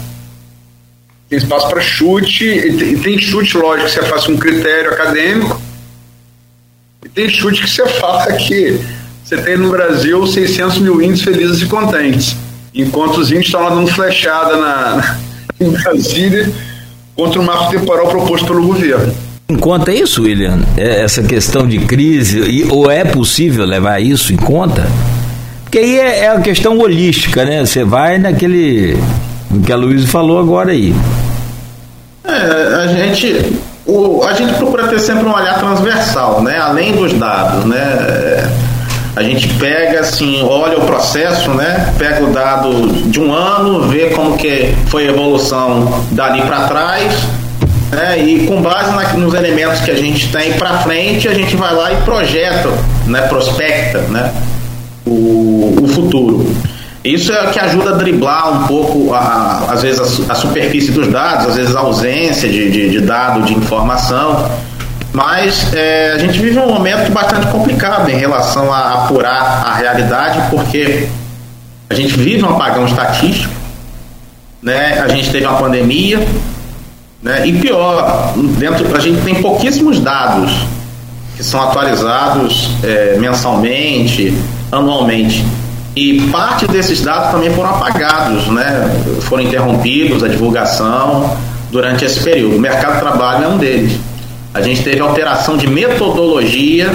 Tem 1.28 1.38
espaço 1.38 1.68
para 1.68 1.80
chute, 1.80 2.44
e 2.44 2.96
tem 2.98 3.18
chute, 3.18 3.56
lógico, 3.58 3.88
que 3.88 3.94
você 3.94 4.02
faz 4.04 4.28
um 4.28 4.36
critério 4.36 4.92
acadêmico, 4.92 5.60
e 7.04 7.08
tem 7.08 7.28
chute 7.28 7.62
que 7.62 7.68
você 7.68 7.84
fala 7.98 8.32
que 8.34 8.80
você 9.24 9.36
tem 9.38 9.56
no 9.56 9.70
Brasil 9.70 10.24
600 10.24 10.78
mil 10.78 11.02
índios 11.02 11.22
felizes 11.22 11.60
e 11.62 11.66
contentes, 11.66 12.36
enquanto 12.72 13.18
os 13.18 13.32
índios 13.32 13.46
estão 13.46 13.62
lá 13.62 13.70
dando 13.70 13.88
flechada 13.88 14.56
na, 14.56 15.18
em 15.60 15.70
Brasília 15.70 16.50
contra 17.14 17.40
o 17.40 17.44
marco 17.44 17.70
temporal 17.70 18.08
proposto 18.08 18.46
pelo 18.46 18.66
governo. 18.66 19.12
Em 19.48 19.56
conta 19.56 19.92
isso, 19.92 20.22
William? 20.22 20.58
É, 20.76 21.02
essa 21.02 21.22
questão 21.22 21.66
de 21.66 21.78
crise, 21.78 22.66
ou 22.68 22.90
é 22.90 23.04
possível 23.04 23.64
levar 23.64 24.00
isso 24.00 24.32
em 24.32 24.36
conta? 24.36 24.86
Porque 25.62 25.78
aí 25.78 25.98
é, 25.98 26.18
é 26.24 26.28
a 26.30 26.40
questão 26.40 26.78
holística, 26.78 27.44
né? 27.44 27.64
Você 27.64 27.84
vai 27.84 28.18
naquele. 28.18 28.98
O 29.50 29.60
que 29.60 29.72
a 29.72 29.76
Luísa 29.76 30.06
falou 30.08 30.40
agora 30.40 30.72
aí. 30.72 30.94
É, 32.24 32.74
a 32.74 32.86
gente. 32.88 33.52
O, 33.86 34.24
a 34.24 34.32
gente 34.32 34.54
procura 34.54 34.88
ter 34.88 34.98
sempre 34.98 35.24
um 35.24 35.32
olhar 35.32 35.58
transversal, 35.60 36.42
né? 36.42 36.58
Além 36.58 36.92
dos 36.92 37.12
dados, 37.12 37.64
né? 37.66 38.50
A 39.16 39.22
gente 39.22 39.48
pega 39.54 40.00
assim, 40.00 40.42
olha 40.42 40.76
o 40.76 40.82
processo, 40.82 41.50
né? 41.52 41.90
Pega 41.98 42.22
o 42.22 42.34
dado 42.34 42.86
de 43.08 43.18
um 43.18 43.32
ano, 43.32 43.88
vê 43.88 44.10
como 44.10 44.36
que 44.36 44.74
foi 44.88 45.08
a 45.08 45.10
evolução 45.10 46.04
dali 46.10 46.42
para 46.42 46.68
trás, 46.68 47.14
né? 47.90 48.18
E 48.18 48.46
com 48.46 48.60
base 48.60 48.90
na, 48.90 49.14
nos 49.14 49.32
elementos 49.32 49.80
que 49.80 49.90
a 49.90 49.94
gente 49.94 50.30
tem 50.30 50.52
para 50.52 50.80
frente, 50.80 51.26
a 51.28 51.32
gente 51.32 51.56
vai 51.56 51.74
lá 51.74 51.94
e 51.94 51.96
projeta, 52.02 52.68
né? 53.06 53.22
Prospecta, 53.22 54.00
né? 54.00 54.30
O, 55.06 55.78
o 55.82 55.88
futuro. 55.88 56.54
Isso 57.02 57.32
é 57.32 57.48
o 57.48 57.50
que 57.52 57.58
ajuda 57.58 57.90
a 57.90 57.96
driblar 57.96 58.64
um 58.64 58.66
pouco, 58.66 59.14
a, 59.14 59.68
às 59.70 59.80
vezes, 59.80 60.28
a, 60.28 60.32
a 60.32 60.34
superfície 60.34 60.92
dos 60.92 61.08
dados, 61.08 61.46
às 61.46 61.56
vezes 61.56 61.74
a 61.74 61.80
ausência 61.80 62.50
de, 62.50 62.70
de, 62.70 62.90
de 62.90 63.00
dado, 63.00 63.44
de 63.44 63.54
informação. 63.54 64.50
Mas 65.16 65.72
é, 65.72 66.12
a 66.12 66.18
gente 66.18 66.38
vive 66.38 66.58
um 66.58 66.68
momento 66.68 67.10
bastante 67.10 67.46
complicado 67.46 68.10
em 68.10 68.16
relação 68.16 68.70
a 68.70 69.04
apurar 69.04 69.64
a 69.66 69.74
realidade, 69.74 70.42
porque 70.50 71.08
a 71.88 71.94
gente 71.94 72.18
vive 72.18 72.44
um 72.44 72.50
apagão 72.50 72.84
estatístico, 72.84 73.54
né? 74.62 75.00
a 75.00 75.08
gente 75.08 75.30
teve 75.30 75.46
uma 75.46 75.56
pandemia, 75.56 76.18
né? 77.22 77.46
e 77.46 77.52
pior, 77.54 78.34
dentro, 78.58 78.94
a 78.94 79.00
gente 79.00 79.22
tem 79.22 79.36
pouquíssimos 79.40 80.00
dados 80.00 80.52
que 81.34 81.42
são 81.42 81.62
atualizados 81.62 82.72
é, 82.84 83.16
mensalmente, 83.18 84.36
anualmente. 84.70 85.46
E 85.96 86.28
parte 86.28 86.66
desses 86.66 87.00
dados 87.00 87.30
também 87.30 87.50
foram 87.54 87.70
apagados, 87.70 88.48
né? 88.48 89.02
foram 89.22 89.44
interrompidos, 89.44 90.22
a 90.22 90.28
divulgação 90.28 91.34
durante 91.70 92.04
esse 92.04 92.20
período. 92.20 92.56
O 92.56 92.60
mercado 92.60 92.96
de 92.96 93.00
trabalho 93.00 93.44
é 93.44 93.48
um 93.48 93.56
deles. 93.56 93.98
A 94.56 94.62
gente 94.62 94.82
teve 94.82 95.00
alteração 95.00 95.58
de 95.58 95.66
metodologia 95.66 96.90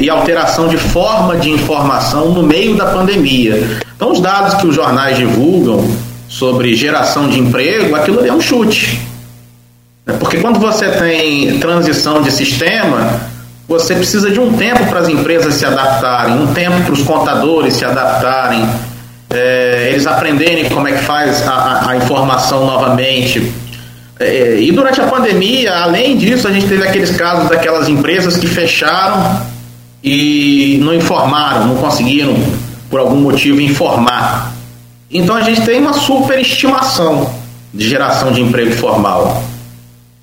e 0.00 0.08
alteração 0.08 0.68
de 0.68 0.76
forma 0.76 1.36
de 1.36 1.50
informação 1.50 2.28
no 2.28 2.44
meio 2.44 2.76
da 2.76 2.86
pandemia. 2.86 3.80
Então, 3.96 4.12
os 4.12 4.20
dados 4.20 4.54
que 4.54 4.68
os 4.68 4.74
jornais 4.76 5.16
divulgam 5.16 5.84
sobre 6.28 6.76
geração 6.76 7.28
de 7.28 7.40
emprego, 7.40 7.96
aquilo 7.96 8.24
é 8.24 8.32
um 8.32 8.40
chute. 8.40 9.00
Porque 10.20 10.38
quando 10.38 10.60
você 10.60 10.88
tem 10.90 11.58
transição 11.58 12.22
de 12.22 12.30
sistema, 12.30 13.18
você 13.66 13.96
precisa 13.96 14.30
de 14.30 14.38
um 14.38 14.52
tempo 14.52 14.86
para 14.86 15.00
as 15.00 15.08
empresas 15.08 15.54
se 15.54 15.66
adaptarem, 15.66 16.34
um 16.34 16.54
tempo 16.54 16.82
para 16.82 16.92
os 16.92 17.02
contadores 17.02 17.74
se 17.74 17.84
adaptarem, 17.84 18.64
é, 19.28 19.88
eles 19.90 20.06
aprenderem 20.06 20.68
como 20.68 20.86
é 20.86 20.92
que 20.92 21.02
faz 21.02 21.42
a, 21.48 21.90
a 21.90 21.96
informação 21.96 22.64
novamente. 22.64 23.52
É, 24.20 24.60
e 24.60 24.70
durante 24.70 25.00
a 25.00 25.06
pandemia, 25.06 25.74
além 25.74 26.14
disso, 26.14 26.46
a 26.46 26.52
gente 26.52 26.66
teve 26.66 26.86
aqueles 26.86 27.10
casos 27.16 27.48
daquelas 27.48 27.88
empresas 27.88 28.36
que 28.36 28.46
fecharam 28.46 29.40
e 30.04 30.78
não 30.82 30.92
informaram, 30.94 31.68
não 31.68 31.76
conseguiram, 31.76 32.36
por 32.90 33.00
algum 33.00 33.16
motivo, 33.16 33.62
informar. 33.62 34.52
Então 35.10 35.34
a 35.34 35.40
gente 35.40 35.62
tem 35.62 35.80
uma 35.80 35.94
superestimação 35.94 37.30
de 37.72 37.88
geração 37.88 38.30
de 38.30 38.42
emprego 38.42 38.72
formal. 38.72 39.42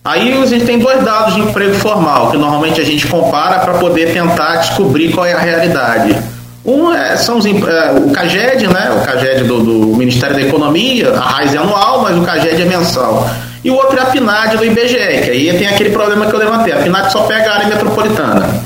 Aí 0.05 0.31
a 0.31 0.45
gente 0.45 0.65
tem 0.65 0.77
dois 0.77 1.03
dados 1.03 1.33
de 1.33 1.41
emprego 1.41 1.73
formal, 1.73 2.29
que 2.29 2.37
normalmente 2.37 2.79
a 2.79 2.85
gente 2.85 3.07
compara 3.07 3.59
para 3.59 3.73
poder 3.79 4.13
tentar 4.13 4.57
descobrir 4.57 5.11
qual 5.11 5.25
é 5.25 5.33
a 5.33 5.39
realidade. 5.39 6.15
Um 6.63 6.93
é, 6.93 7.17
são 7.17 7.39
os, 7.39 7.45
é, 7.45 7.91
o 7.93 8.11
CAGED, 8.11 8.67
né? 8.67 8.91
O 8.91 9.05
CAGED 9.05 9.43
do, 9.45 9.59
do, 9.63 9.97
Ministério 9.97 10.35
da 10.35 10.41
Economia, 10.43 11.13
a 11.13 11.19
RAIS 11.19 11.55
é 11.55 11.57
anual, 11.57 12.03
mas 12.03 12.15
o 12.15 12.21
CAGED 12.21 12.61
é 12.61 12.65
mensal. 12.65 13.27
E 13.63 13.71
o 13.71 13.75
outro 13.75 13.97
é 13.97 14.01
a 14.01 14.05
PNAD 14.05 14.57
do 14.57 14.65
IBGE, 14.65 15.21
que 15.23 15.31
aí 15.31 15.57
tem 15.57 15.67
aquele 15.67 15.89
problema 15.89 16.27
que 16.27 16.33
eu 16.33 16.39
levantei. 16.39 16.73
A 16.73 16.77
PNAD 16.77 17.11
só 17.11 17.23
pega 17.23 17.51
a 17.51 17.55
área 17.55 17.67
metropolitana. 17.67 18.63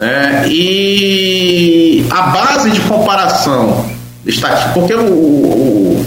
É, 0.00 0.46
e 0.46 2.06
a 2.08 2.22
base 2.22 2.70
de 2.70 2.80
comparação 2.82 3.84
estatística, 4.24 4.72
porque 4.72 4.94
o, 4.94 5.06
o, 5.12 6.06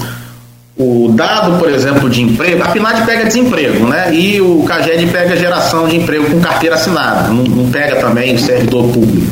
o, 0.78 1.12
dado, 1.14 1.60
por 1.60 1.70
exemplo, 1.70 2.10
de 2.10 2.22
emprego, 2.22 2.64
a 2.64 2.70
PNAD 2.70 3.06
pega 3.06 3.26
desemprego, 3.26 3.86
né? 3.88 4.14
E 4.14 4.40
o 4.40 4.64
CAGED 4.64 5.08
pega 5.08 5.36
geração 5.36 5.90
de 5.90 5.98
emprego 5.98 6.30
com 6.32 6.40
carteira 6.40 6.76
assinada, 6.76 7.28
não, 7.28 7.44
não 7.44 7.70
pega 7.70 7.98
também 7.98 8.38
servidor 8.38 8.88
público. 8.94 9.28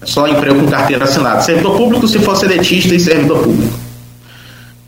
É 0.00 0.06
só 0.06 0.28
emprego 0.28 0.60
com 0.60 0.66
carteira 0.68 1.04
assinada. 1.04 1.40
Servidor 1.40 1.76
público 1.76 2.06
se 2.06 2.18
for 2.20 2.36
seletista 2.36 2.94
e 2.94 3.00
servidor 3.00 3.38
público. 3.42 3.83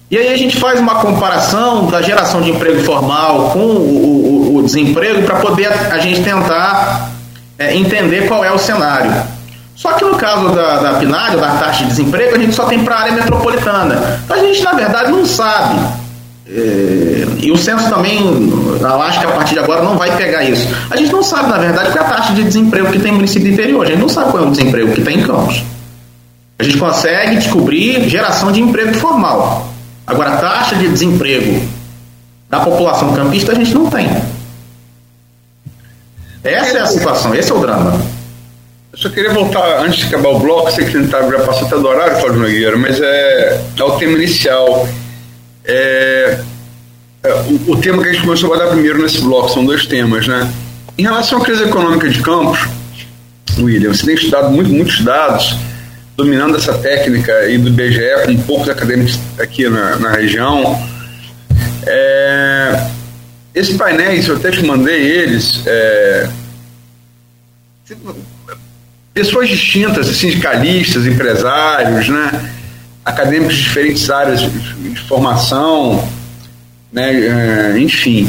E 0.08 0.16
aí 0.16 0.32
a 0.32 0.36
gente 0.36 0.56
faz 0.58 0.78
uma 0.78 0.96
comparação 0.96 1.86
da 1.86 2.00
geração 2.00 2.40
de 2.40 2.50
emprego 2.50 2.80
formal 2.84 3.50
com 3.50 3.58
o, 3.58 4.52
o, 4.52 4.56
o 4.56 4.62
desemprego 4.62 5.22
para 5.22 5.40
poder 5.40 5.66
a, 5.66 5.98
gente 5.98 6.22
tentar 6.22 7.10
é, 7.58 7.74
entender 7.74 8.28
qual 8.28 8.44
é 8.44 8.52
o 8.52 8.58
cenário. 8.58 9.12
Só 9.74 9.94
que 9.94 10.04
no 10.04 10.14
caso 10.14 10.50
da, 10.50 10.78
da 10.78 10.94
PNAD, 10.94 11.36
da 11.36 11.56
taxa 11.56 11.82
de 11.82 11.90
desemprego, 11.90 12.36
a 12.36 12.38
gente 12.38 12.54
só 12.54 12.66
tem 12.66 12.84
para 12.84 12.94
a 12.94 13.00
área 13.00 13.12
metropolitana. 13.14 14.20
Então 14.24 14.36
a 14.36 14.40
gente, 14.40 14.62
na 14.62 14.72
verdade, 14.74 15.10
não 15.10 15.26
sabe. 15.26 15.80
É, 16.48 17.26
e 17.40 17.50
o 17.50 17.58
censo 17.58 17.90
também, 17.90 18.20
eu 18.80 19.02
acho 19.02 19.18
que 19.18 19.26
a 19.26 19.30
partir 19.32 19.54
de 19.54 19.58
agora 19.58 19.82
não 19.82 19.98
vai 19.98 20.16
pegar 20.16 20.44
isso. 20.44 20.68
A 20.88 20.96
gente 20.96 21.10
não 21.10 21.22
sabe, 21.22 21.50
na 21.50 21.58
verdade, 21.58 21.90
qual 21.90 22.04
é 22.04 22.06
a 22.06 22.10
taxa 22.10 22.32
de 22.32 22.44
desemprego 22.44 22.92
que 22.92 23.00
tem 23.00 23.10
no 23.10 23.16
município 23.16 23.52
interior. 23.52 23.84
A 23.84 23.88
gente 23.88 24.00
não 24.00 24.08
sabe 24.08 24.30
qual 24.30 24.44
é 24.44 24.46
o 24.46 24.50
desemprego 24.50 24.92
que 24.92 25.02
tem 25.02 25.18
em 25.18 25.22
Campos. 25.22 25.64
A 26.60 26.62
gente 26.62 26.78
consegue 26.78 27.36
descobrir 27.36 28.08
geração 28.08 28.52
de 28.52 28.60
emprego 28.62 28.94
formal. 28.94 29.75
Agora, 30.06 30.34
a 30.34 30.36
taxa 30.36 30.76
de 30.76 30.88
desemprego 30.88 31.66
da 32.48 32.60
população 32.60 33.12
campista 33.14 33.52
a 33.52 33.54
gente 33.54 33.74
não 33.74 33.90
tem. 33.90 34.08
Essa 36.44 36.78
é 36.78 36.80
a 36.80 36.86
situação, 36.86 37.34
esse 37.34 37.50
é 37.50 37.54
o 37.54 37.58
drama. 37.58 38.00
Eu 38.92 38.98
só 38.98 39.08
queria 39.08 39.32
voltar, 39.32 39.80
antes 39.80 39.98
de 39.98 40.06
acabar 40.06 40.28
o 40.28 40.38
bloco, 40.38 40.70
sei 40.70 40.84
que 40.84 40.92
tentar 40.92 41.28
já 41.28 41.40
passou 41.40 41.66
até 41.66 41.76
do 41.76 41.86
horário, 41.86 42.16
Cláudio 42.18 42.40
Nogueira, 42.40 42.76
mas 42.76 43.00
é, 43.00 43.60
é 43.76 43.84
o 43.84 43.98
tema 43.98 44.12
inicial. 44.12 44.88
É, 45.64 46.38
é, 47.24 47.34
o, 47.34 47.72
o, 47.72 47.76
tema 47.76 48.00
que 48.00 48.08
a 48.08 48.12
gente 48.12 48.22
começou 48.24 48.54
a 48.54 48.58
dar 48.58 48.68
primeiro 48.68 49.02
nesse 49.02 49.20
bloco, 49.20 49.50
são 49.50 49.64
dois 49.64 49.86
temas, 49.86 50.28
né? 50.28 50.48
Em 50.96 51.02
relação 51.02 51.40
à 51.40 51.44
crise 51.44 51.64
econômica 51.64 52.08
de 52.08 52.22
Campos, 52.22 52.60
William, 53.58 53.92
você 53.92 54.06
tem 54.06 54.14
estudado 54.14 54.50
muito, 54.50 54.70
muitos 54.70 55.00
dados, 55.02 55.56
dominando 56.16 56.56
essa 56.56 56.72
técnica 56.78 57.48
e 57.48 57.58
do 57.58 57.68
IBGE, 57.68 58.24
com 58.24 58.36
poucos 58.42 58.68
acadêmicos 58.68 59.18
aqui 59.38 59.68
na, 59.68 59.96
na 59.96 60.10
região. 60.10 60.82
É, 61.86 62.86
esses 63.54 63.76
painéis, 63.76 64.26
eu 64.26 64.36
até 64.36 64.50
te 64.50 64.64
mandei 64.64 65.00
eles, 65.00 65.62
é, 65.66 66.28
pessoas 69.12 69.48
distintas, 69.48 70.06
sindicalistas, 70.08 71.06
empresários, 71.06 72.08
né? 72.08 72.52
acadêmicos 73.04 73.54
de 73.54 73.62
diferentes 73.62 74.10
áreas 74.10 74.40
de 74.40 75.00
formação, 75.06 76.06
né? 76.92 77.72
É, 77.74 77.78
enfim. 77.78 78.28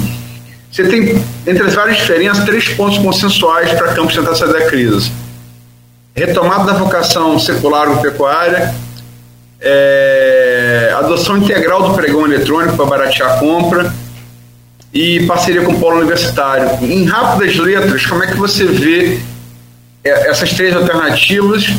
Você 0.72 0.88
tem, 0.88 1.20
entre 1.48 1.64
as 1.64 1.74
várias 1.74 1.98
diferenças, 1.98 2.46
três 2.46 2.70
pontos 2.70 3.00
consensuais 3.00 3.72
para 3.72 3.94
Campos 3.94 4.14
tentar 4.14 4.36
sair 4.36 4.54
da 4.54 4.68
crise. 4.68 5.12
Retomada 6.18 6.64
da 6.64 6.74
vocação 6.74 7.38
secular 7.38 8.02
pecuária, 8.02 8.74
é, 9.62 10.92
adoção 10.98 11.38
integral 11.38 11.84
do 11.84 11.94
pregão 11.94 12.26
eletrônico 12.26 12.76
para 12.76 12.86
baratear 12.88 13.34
a 13.34 13.38
compra 13.38 13.94
e 14.92 15.24
parceria 15.28 15.62
com 15.62 15.74
o 15.74 15.80
polo 15.80 15.98
universitário. 15.98 16.84
Em 16.84 17.06
rápidas 17.06 17.56
letras, 17.58 18.04
como 18.08 18.24
é 18.24 18.28
que 18.28 18.36
você 18.36 18.66
vê 18.66 19.20
é, 20.04 20.32
essas 20.32 20.52
três 20.54 20.76
alternativas 20.76 21.72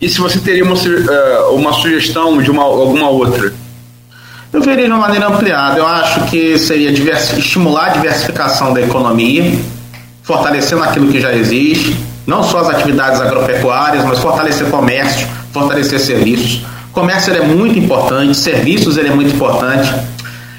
e 0.00 0.08
se 0.08 0.18
você 0.18 0.40
teria 0.40 0.64
uma, 0.64 0.74
é, 0.74 1.38
uma 1.52 1.72
sugestão 1.72 2.42
de 2.42 2.50
uma, 2.50 2.64
alguma 2.64 3.08
outra? 3.08 3.54
Eu 4.52 4.62
veria 4.62 4.86
de 4.86 4.90
uma 4.90 4.98
maneira 4.98 5.28
ampliada. 5.28 5.78
Eu 5.78 5.86
acho 5.86 6.24
que 6.24 6.58
seria 6.58 6.92
divers, 6.92 7.32
estimular 7.34 7.86
a 7.86 7.90
diversificação 7.90 8.74
da 8.74 8.80
economia, 8.80 9.56
fortalecendo 10.24 10.82
aquilo 10.82 11.06
que 11.12 11.20
já 11.20 11.32
existe, 11.32 12.09
não 12.30 12.42
só 12.42 12.60
as 12.60 12.70
atividades 12.70 13.20
agropecuárias, 13.20 14.04
mas 14.04 14.18
fortalecer 14.20 14.70
comércio, 14.70 15.26
fortalecer 15.52 15.98
serviços. 15.98 16.64
Comércio 16.92 17.34
é 17.34 17.40
muito 17.40 17.78
importante, 17.78 18.34
serviços 18.36 18.96
é 18.96 19.10
muito 19.10 19.34
importante. 19.34 19.92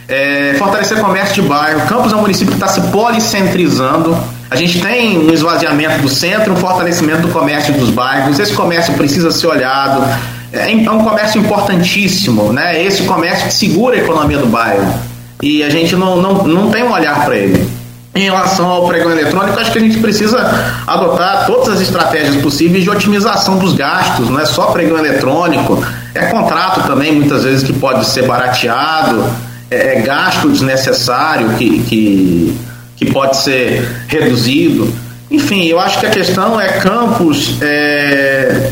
É, 0.07 0.55
fortalecer 0.59 0.99
comércio 0.99 1.41
de 1.41 1.47
bairro. 1.47 1.87
Campos 1.87 2.11
é 2.11 2.15
um 2.15 2.21
município 2.21 2.49
que 2.49 2.63
está 2.63 2.67
se 2.67 2.81
policentrizando 2.91 4.15
a 4.51 4.57
gente 4.57 4.81
tem 4.81 5.17
um 5.17 5.31
esvaziamento 5.31 6.01
do 6.01 6.09
centro, 6.09 6.51
um 6.51 6.57
fortalecimento 6.57 7.21
do 7.21 7.29
comércio 7.29 7.73
dos 7.73 7.89
bairros. 7.89 8.37
Esse 8.37 8.51
comércio 8.53 8.93
precisa 8.95 9.31
ser 9.31 9.47
olhado. 9.47 10.03
É, 10.51 10.69
é 10.73 10.91
um 10.91 11.05
comércio 11.05 11.39
importantíssimo, 11.39 12.51
né? 12.51 12.83
Esse 12.83 13.03
comércio 13.03 13.47
que 13.47 13.53
segura 13.53 13.95
a 13.95 13.99
economia 13.99 14.37
do 14.37 14.47
bairro. 14.47 14.93
E 15.41 15.63
a 15.63 15.69
gente 15.69 15.95
não, 15.95 16.21
não, 16.21 16.43
não 16.43 16.69
tem 16.69 16.83
um 16.83 16.91
olhar 16.91 17.23
para 17.23 17.37
ele. 17.37 17.65
Em 18.13 18.23
relação 18.23 18.67
ao 18.67 18.87
pregão 18.87 19.09
eletrônico, 19.11 19.57
acho 19.57 19.71
que 19.71 19.77
a 19.77 19.81
gente 19.81 19.99
precisa 19.99 20.37
adotar 20.85 21.45
todas 21.45 21.69
as 21.69 21.79
estratégias 21.79 22.35
possíveis 22.37 22.83
de 22.83 22.89
otimização 22.89 23.57
dos 23.57 23.73
gastos, 23.73 24.29
não 24.29 24.37
é 24.39 24.45
só 24.45 24.65
pregão 24.65 24.97
eletrônico, 24.97 25.81
é 26.13 26.25
contrato 26.25 26.85
também, 26.85 27.13
muitas 27.13 27.45
vezes, 27.45 27.63
que 27.63 27.71
pode 27.71 28.05
ser 28.05 28.27
barateado, 28.27 29.23
é, 29.69 29.97
é 29.97 30.01
gasto 30.01 30.49
desnecessário 30.49 31.51
que, 31.51 31.83
que 31.83 32.59
que 33.01 33.11
pode 33.11 33.37
ser 33.37 33.83
reduzido. 34.07 34.93
Enfim, 35.31 35.65
eu 35.65 35.79
acho 35.79 35.99
que 35.99 36.05
a 36.05 36.11
questão 36.11 36.61
é 36.61 36.67
Campos 36.73 37.59
é, 37.59 38.71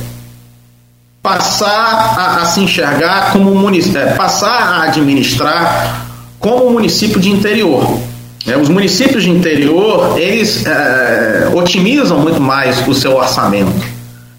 passar 1.19 2.15
a, 2.15 2.41
a, 2.43 2.45
se 2.45 2.59
enxergar 2.59 3.31
como 3.31 3.55
município, 3.55 3.99
é, 3.99 4.13
passar 4.13 4.51
a 4.51 4.83
administrar 4.83 6.05
como 6.37 6.69
município 6.69 7.19
de 7.19 7.31
interior. 7.31 7.99
É, 8.47 8.57
os 8.57 8.69
municípios 8.69 9.23
de 9.23 9.29
interior 9.29 10.17
eles 10.17 10.65
é, 10.65 11.49
otimizam 11.53 12.19
muito 12.19 12.41
mais 12.41 12.87
o 12.87 12.93
seu 12.93 13.15
orçamento, 13.15 13.85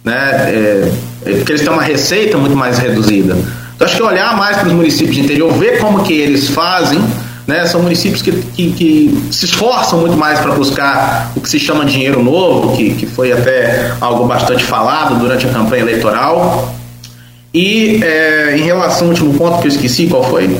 né? 0.04 0.14
É, 0.14 0.92
é, 1.26 1.34
porque 1.36 1.52
eles 1.52 1.62
têm 1.62 1.72
uma 1.72 1.82
receita 1.82 2.38
muito 2.38 2.56
mais 2.56 2.78
reduzida. 2.78 3.36
Então 3.74 3.86
acho 3.86 3.96
que 3.96 4.02
olhar 4.02 4.36
mais 4.36 4.56
para 4.56 4.68
os 4.68 4.72
municípios 4.72 5.14
de 5.14 5.22
interior, 5.22 5.52
ver 5.52 5.78
como 5.78 6.02
que 6.02 6.14
eles 6.14 6.48
fazem 6.48 7.00
né? 7.50 7.66
São 7.66 7.82
municípios 7.82 8.22
que, 8.22 8.30
que, 8.30 8.72
que 8.72 9.28
se 9.32 9.44
esforçam 9.44 9.98
muito 9.98 10.16
mais 10.16 10.38
para 10.38 10.52
buscar 10.52 11.32
o 11.34 11.40
que 11.40 11.48
se 11.48 11.58
chama 11.58 11.84
dinheiro 11.84 12.22
novo, 12.22 12.76
que, 12.76 12.94
que 12.94 13.06
foi 13.06 13.32
até 13.32 13.92
algo 14.00 14.24
bastante 14.24 14.62
falado 14.62 15.18
durante 15.18 15.46
a 15.48 15.50
campanha 15.50 15.82
eleitoral. 15.82 16.72
E 17.52 18.00
é, 18.04 18.56
em 18.56 18.62
relação 18.62 19.08
ao 19.08 19.08
último 19.08 19.34
ponto 19.34 19.60
que 19.60 19.66
eu 19.66 19.72
esqueci, 19.72 20.06
qual 20.06 20.22
foi? 20.22 20.56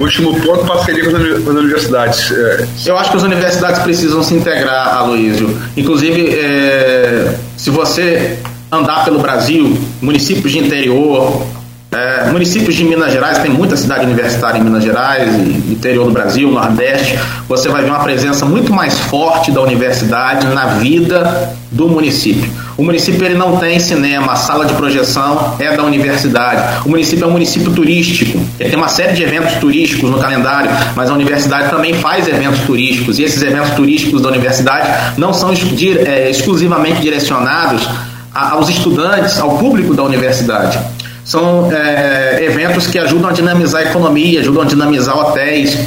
Último 0.00 0.32
ponto, 0.40 0.64
parceria 0.64 1.10
com 1.10 1.16
as 1.16 1.56
universidades. 1.56 2.32
É. 2.32 2.66
Eu 2.86 2.96
acho 2.96 3.10
que 3.10 3.18
as 3.18 3.22
universidades 3.22 3.82
precisam 3.82 4.22
se 4.22 4.34
integrar, 4.34 4.96
Aloysio. 4.96 5.54
Inclusive, 5.76 6.34
é, 6.34 7.34
se 7.54 7.68
você 7.68 8.38
andar 8.72 9.04
pelo 9.04 9.18
Brasil, 9.18 9.78
municípios 10.00 10.52
de 10.52 10.58
interior, 10.58 11.46
É, 11.92 12.30
municípios 12.30 12.76
de 12.76 12.84
Minas 12.84 13.12
Gerais, 13.12 13.38
tem 13.38 13.50
muita 13.50 13.76
cidade 13.76 14.04
universitária 14.04 14.58
em 14.58 14.62
Minas 14.62 14.84
Gerais, 14.84 15.28
interior 15.68 16.04
do 16.04 16.12
Brasil, 16.12 16.48
Nordeste, 16.48 17.18
você 17.48 17.68
vai 17.68 17.82
ver 17.82 17.90
uma 17.90 17.98
presença 17.98 18.46
muito 18.46 18.72
mais 18.72 18.96
forte 18.96 19.50
da 19.50 19.60
universidade 19.60 20.46
na 20.46 20.66
vida 20.66 21.52
do 21.68 21.88
município. 21.88 22.48
O 22.76 22.84
município 22.84 23.24
ele 23.24 23.34
não 23.34 23.56
tem 23.56 23.80
cinema, 23.80 24.34
a 24.34 24.36
sala 24.36 24.66
de 24.66 24.74
projeção 24.74 25.56
é 25.58 25.76
da 25.76 25.82
universidade. 25.82 26.80
O 26.86 26.90
município 26.90 27.24
é 27.24 27.26
um 27.26 27.32
município 27.32 27.72
turístico, 27.72 28.38
ele 28.60 28.70
tem 28.70 28.78
uma 28.78 28.88
série 28.88 29.14
de 29.14 29.24
eventos 29.24 29.54
turísticos 29.54 30.08
no 30.08 30.18
calendário, 30.20 30.70
mas 30.94 31.10
a 31.10 31.12
universidade 31.12 31.70
também 31.70 31.94
faz 31.94 32.28
eventos 32.28 32.60
turísticos, 32.60 33.18
e 33.18 33.24
esses 33.24 33.42
eventos 33.42 33.70
turísticos 33.70 34.22
da 34.22 34.28
universidade 34.28 35.18
não 35.18 35.32
são 35.32 35.50
é, 35.50 36.30
exclusivamente 36.30 37.00
direcionados 37.00 37.88
aos 38.32 38.68
estudantes, 38.68 39.40
ao 39.40 39.58
público 39.58 39.92
da 39.92 40.04
universidade 40.04 40.78
são 41.24 41.70
é, 41.72 42.44
eventos 42.44 42.86
que 42.86 42.98
ajudam 42.98 43.30
a 43.30 43.32
dinamizar 43.32 43.82
a 43.82 43.84
economia, 43.84 44.40
ajudam 44.40 44.62
a 44.62 44.66
dinamizar 44.66 45.16
hotéis. 45.16 45.78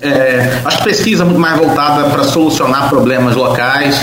É, 0.00 0.60
acho 0.64 0.78
que 0.78 0.84
pesquisa 0.84 1.24
muito 1.24 1.40
mais 1.40 1.58
voltada 1.58 2.08
para 2.10 2.24
solucionar 2.24 2.88
problemas 2.88 3.34
locais. 3.34 4.00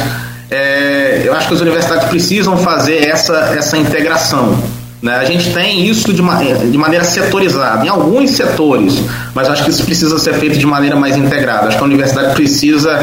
É, 0.51 1.23
eu 1.26 1.34
acho 1.34 1.47
que 1.47 1.53
as 1.53 1.61
universidades 1.61 2.07
precisam 2.07 2.57
fazer 2.57 3.07
essa, 3.07 3.53
essa 3.57 3.78
integração. 3.78 4.57
Né? 5.01 5.15
A 5.15 5.26
gente 5.26 5.53
tem 5.53 5.88
isso 5.88 6.11
de, 6.13 6.21
uma, 6.21 6.36
de 6.36 6.78
maneira 6.78 7.03
setorizada, 7.03 7.86
em 7.86 7.89
alguns 7.89 8.32
setores, 8.32 8.99
mas 9.34 9.47
acho 9.47 9.63
que 9.63 9.69
isso 9.69 9.84
precisa 9.84 10.17
ser 10.17 10.34
feito 10.34 10.57
de 10.57 10.65
maneira 10.65 10.95
mais 10.95 11.15
integrada. 11.15 11.67
Acho 11.67 11.78
que 11.78 11.84
a 11.84 11.86
universidade 11.86 12.34
precisa 12.34 12.99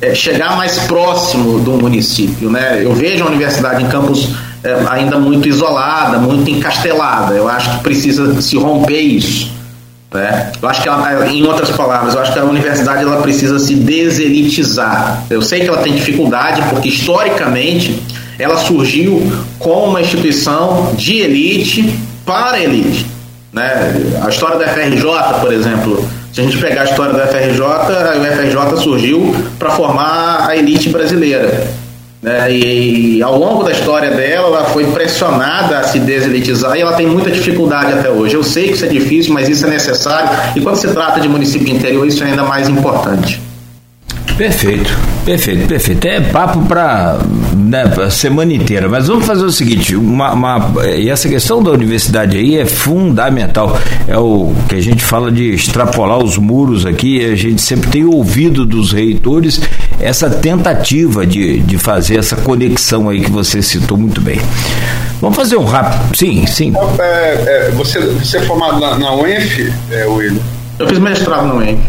é, 0.00 0.14
chegar 0.14 0.56
mais 0.56 0.78
próximo 0.80 1.60
do 1.60 1.72
município. 1.72 2.50
Né? 2.50 2.82
Eu 2.82 2.92
vejo 2.92 3.24
a 3.24 3.28
universidade 3.28 3.82
em 3.82 3.88
campos 3.88 4.30
é, 4.30 4.53
ainda 4.90 5.18
muito 5.18 5.48
isolada, 5.48 6.18
muito 6.18 6.50
encastelada. 6.50 7.34
Eu 7.34 7.48
acho 7.48 7.70
que 7.70 7.82
precisa 7.82 8.40
se 8.40 8.56
romper 8.56 9.00
isso. 9.00 9.52
Né? 10.12 10.52
Eu 10.62 10.68
acho 10.68 10.80
que, 10.80 10.88
ela, 10.88 11.26
em 11.28 11.44
outras 11.44 11.70
palavras, 11.70 12.14
eu 12.14 12.20
acho 12.20 12.32
que 12.32 12.38
a 12.38 12.44
universidade 12.44 13.02
ela 13.02 13.20
precisa 13.20 13.58
se 13.58 13.74
deselitizar. 13.74 15.24
Eu 15.28 15.42
sei 15.42 15.60
que 15.60 15.68
ela 15.68 15.78
tem 15.78 15.92
dificuldade 15.92 16.62
porque 16.70 16.88
historicamente 16.88 18.00
ela 18.38 18.56
surgiu 18.56 19.20
como 19.58 19.86
uma 19.86 20.00
instituição 20.00 20.92
de 20.96 21.16
elite 21.16 21.98
para 22.24 22.60
elite. 22.60 23.06
Né? 23.52 23.92
A 24.24 24.28
história 24.28 24.56
da 24.56 24.68
FRJ, 24.68 25.04
por 25.40 25.52
exemplo, 25.52 26.08
se 26.32 26.40
a 26.40 26.44
gente 26.44 26.58
pegar 26.58 26.82
a 26.82 26.84
história 26.84 27.12
da 27.12 27.26
FRJ, 27.26 27.62
a 27.62 28.16
UFRJ 28.18 28.82
surgiu 28.82 29.34
para 29.58 29.70
formar 29.70 30.48
a 30.48 30.56
elite 30.56 30.88
brasileira. 30.88 31.83
Né? 32.24 32.50
E, 32.50 33.22
ao 33.22 33.38
longo 33.38 33.62
da 33.62 33.70
história 33.70 34.10
dela, 34.10 34.46
ela 34.46 34.64
foi 34.70 34.86
pressionada 34.86 35.78
a 35.78 35.82
se 35.82 35.98
deselitizar 35.98 36.74
e 36.74 36.80
ela 36.80 36.94
tem 36.94 37.06
muita 37.06 37.30
dificuldade 37.30 37.92
até 37.92 38.08
hoje. 38.08 38.34
Eu 38.34 38.42
sei 38.42 38.68
que 38.68 38.72
isso 38.72 38.84
é 38.86 38.88
difícil, 38.88 39.34
mas 39.34 39.46
isso 39.46 39.66
é 39.66 39.68
necessário. 39.68 40.30
E 40.56 40.60
quando 40.62 40.76
se 40.76 40.88
trata 40.88 41.20
de 41.20 41.28
município 41.28 41.68
interior, 41.68 42.06
isso 42.06 42.24
é 42.24 42.28
ainda 42.28 42.42
mais 42.42 42.66
importante. 42.66 43.38
Perfeito, 44.38 44.90
perfeito, 45.24 45.68
perfeito. 45.68 46.04
É 46.06 46.20
papo 46.20 46.60
para 46.62 47.18
né, 47.56 47.84
semana 48.10 48.52
inteira. 48.52 48.88
Mas 48.88 49.06
vamos 49.06 49.24
fazer 49.24 49.44
o 49.44 49.52
seguinte: 49.52 49.94
uma, 49.94 50.32
uma, 50.32 50.72
e 50.96 51.08
essa 51.08 51.28
questão 51.28 51.62
da 51.62 51.70
universidade 51.70 52.36
aí 52.36 52.58
é 52.58 52.66
fundamental. 52.66 53.78
É 54.08 54.18
o 54.18 54.52
que 54.68 54.74
a 54.74 54.80
gente 54.80 55.04
fala 55.04 55.30
de 55.30 55.50
extrapolar 55.50 56.18
os 56.18 56.36
muros 56.36 56.84
aqui. 56.84 57.24
A 57.24 57.36
gente 57.36 57.62
sempre 57.62 57.90
tem 57.90 58.04
ouvido 58.04 58.66
dos 58.66 58.92
reitores 58.92 59.60
essa 60.00 60.28
tentativa 60.28 61.26
de, 61.26 61.60
de 61.60 61.78
fazer 61.78 62.18
essa 62.18 62.36
conexão 62.36 63.08
aí 63.08 63.20
que 63.20 63.30
você 63.30 63.62
citou 63.62 63.96
muito 63.96 64.20
bem. 64.20 64.40
Vamos 65.20 65.36
fazer 65.36 65.56
um 65.56 65.64
rápido. 65.64 66.16
Sim, 66.16 66.46
sim. 66.46 66.72
É, 66.98 67.44
é, 67.46 67.70
você, 67.70 68.00
você 68.00 68.38
é 68.38 68.42
formado 68.42 68.78
na, 68.78 68.98
na 68.98 69.14
UENF, 69.14 69.72
é, 69.90 70.04
William? 70.06 70.40
Eu 70.78 70.88
fiz 70.88 70.98
mestrado 70.98 71.46
na 71.46 71.54
UENF. 71.54 71.80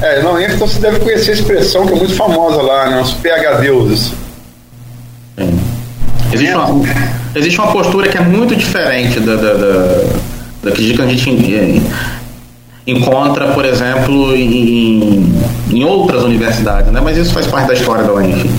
É, 0.00 0.22
não, 0.22 0.40
então 0.40 0.66
você 0.66 0.80
deve 0.80 1.00
conhecer 1.00 1.30
a 1.30 1.34
expressão 1.34 1.86
que 1.86 1.92
é 1.92 1.96
muito 1.96 2.14
famosa 2.14 2.60
lá, 2.60 2.90
né? 2.90 3.00
Os 3.00 3.12
PHDs. 3.12 4.12
Existe 6.32 6.54
uma, 6.54 6.84
existe 7.34 7.60
uma 7.60 7.72
postura 7.72 8.08
que 8.08 8.16
é 8.16 8.20
muito 8.20 8.56
diferente 8.56 9.20
da, 9.20 9.36
da, 9.36 9.54
da, 9.54 10.04
da 10.64 10.70
que 10.72 11.00
a 11.00 11.06
gente 11.06 11.30
encontra, 12.86 13.48
por 13.48 13.64
exemplo, 13.64 14.34
em, 14.34 15.32
em 15.70 15.84
outras 15.84 16.22
universidades, 16.22 16.92
né? 16.92 17.00
Mas 17.02 17.16
isso 17.16 17.32
faz 17.32 17.46
parte 17.46 17.68
da 17.68 17.74
história 17.74 18.04
da 18.04 18.12
UENF. 18.12 18.50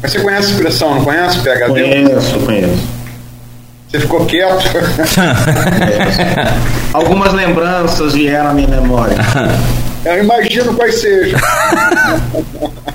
Mas 0.00 0.12
você 0.12 0.20
conhece 0.20 0.48
a 0.48 0.54
expressão, 0.54 0.94
não 0.94 1.04
conhece 1.04 1.38
PHD? 1.40 1.66
Conheço, 1.66 2.38
conheço. 2.40 2.88
Você 3.88 4.00
ficou 4.00 4.24
quieto? 4.24 4.64
Algumas 6.94 7.34
lembranças 7.34 8.14
vieram 8.14 8.50
à 8.50 8.54
minha 8.54 8.68
memória. 8.68 9.16
Eu 10.04 10.24
imagino 10.24 10.74
quais 10.74 11.00
sejam. 11.00 11.38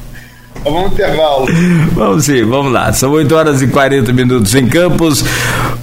Vamos 0.64 0.91
intervalo. 0.91 1.45
Vamos 1.93 2.26
sim, 2.26 2.43
vamos 2.43 2.72
lá. 2.72 2.91
São 2.93 3.12
8 3.12 3.36
horas 3.36 3.62
e 3.62 3.68
40 3.68 4.12
minutos 4.14 4.53
em 4.55 4.68
Campos. 4.68 5.24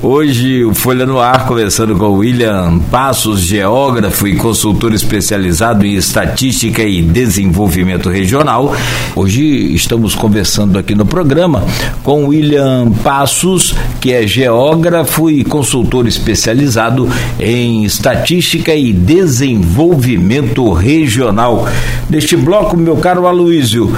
Hoje 0.02 0.62
o 0.64 0.74
Folha 0.74 1.06
no 1.06 1.18
Ar, 1.18 1.46
conversando 1.46 1.96
com 1.96 2.10
William 2.10 2.78
Passos, 2.90 3.40
geógrafo 3.40 4.28
e 4.28 4.36
consultor 4.36 4.92
especializado 4.92 5.86
em 5.86 5.94
estatística 5.94 6.82
e 6.82 7.00
desenvolvimento 7.00 8.10
regional. 8.10 8.74
Hoje 9.16 9.42
estamos 9.74 10.14
conversando 10.14 10.78
aqui 10.78 10.94
no 10.94 11.06
programa 11.06 11.64
com 12.02 12.26
William 12.26 12.92
Passos, 13.02 13.74
que 13.98 14.12
é 14.12 14.26
geógrafo 14.26 15.30
e 15.30 15.42
consultor 15.42 16.06
especializado 16.06 17.08
em 17.40 17.84
estatística 17.84 18.74
e 18.74 18.92
desenvolvimento 18.92 20.70
regional. 20.72 21.66
Neste 22.10 22.36
bloco, 22.36 22.76
meu 22.76 22.96
caro 22.96 23.26
Aloísio, 23.26 23.90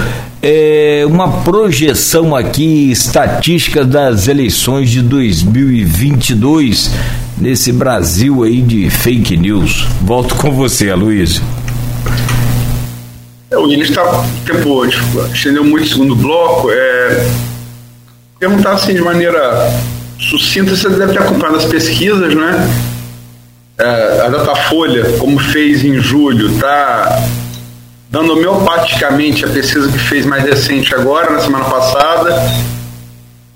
é, 0.42 1.04
uma 1.06 1.42
projeção 1.42 2.34
aqui 2.34 2.90
estatística 2.90 3.84
das 3.84 4.28
eleições 4.28 4.90
de 4.90 5.02
2022 5.02 6.90
nesse 7.38 7.72
Brasil 7.72 8.42
aí 8.42 8.62
de 8.62 8.88
fake 8.90 9.36
news. 9.36 9.86
Volto 10.02 10.34
com 10.34 10.52
você, 10.52 10.90
Aloysio. 10.90 11.42
É, 13.50 13.56
o 13.56 13.62
William 13.62 13.84
está 13.84 14.02
tempo 14.44 14.84
estendeu 15.32 15.64
muito 15.64 15.84
o 15.84 15.88
segundo 15.88 16.16
bloco. 16.16 16.70
É, 16.70 17.28
perguntar 18.38 18.72
assim 18.72 18.94
de 18.94 19.00
maneira 19.00 19.72
sucinta, 20.18 20.74
você 20.74 20.88
deve 20.88 21.12
ter 21.12 21.20
acompanhado 21.20 21.58
as 21.58 21.64
pesquisas, 21.64 22.34
né? 22.34 22.70
É, 23.78 24.22
a 24.24 24.28
Datafolha, 24.28 25.18
como 25.18 25.38
fez 25.38 25.84
em 25.84 26.00
julho, 26.00 26.50
está 26.54 27.22
dando 28.16 28.32
homeopaticamente 28.32 29.44
a 29.44 29.48
pesquisa 29.48 29.92
que 29.92 29.98
fez 29.98 30.24
mais 30.24 30.42
recente 30.42 30.94
agora, 30.94 31.32
na 31.32 31.38
semana 31.38 31.66
passada, 31.66 32.34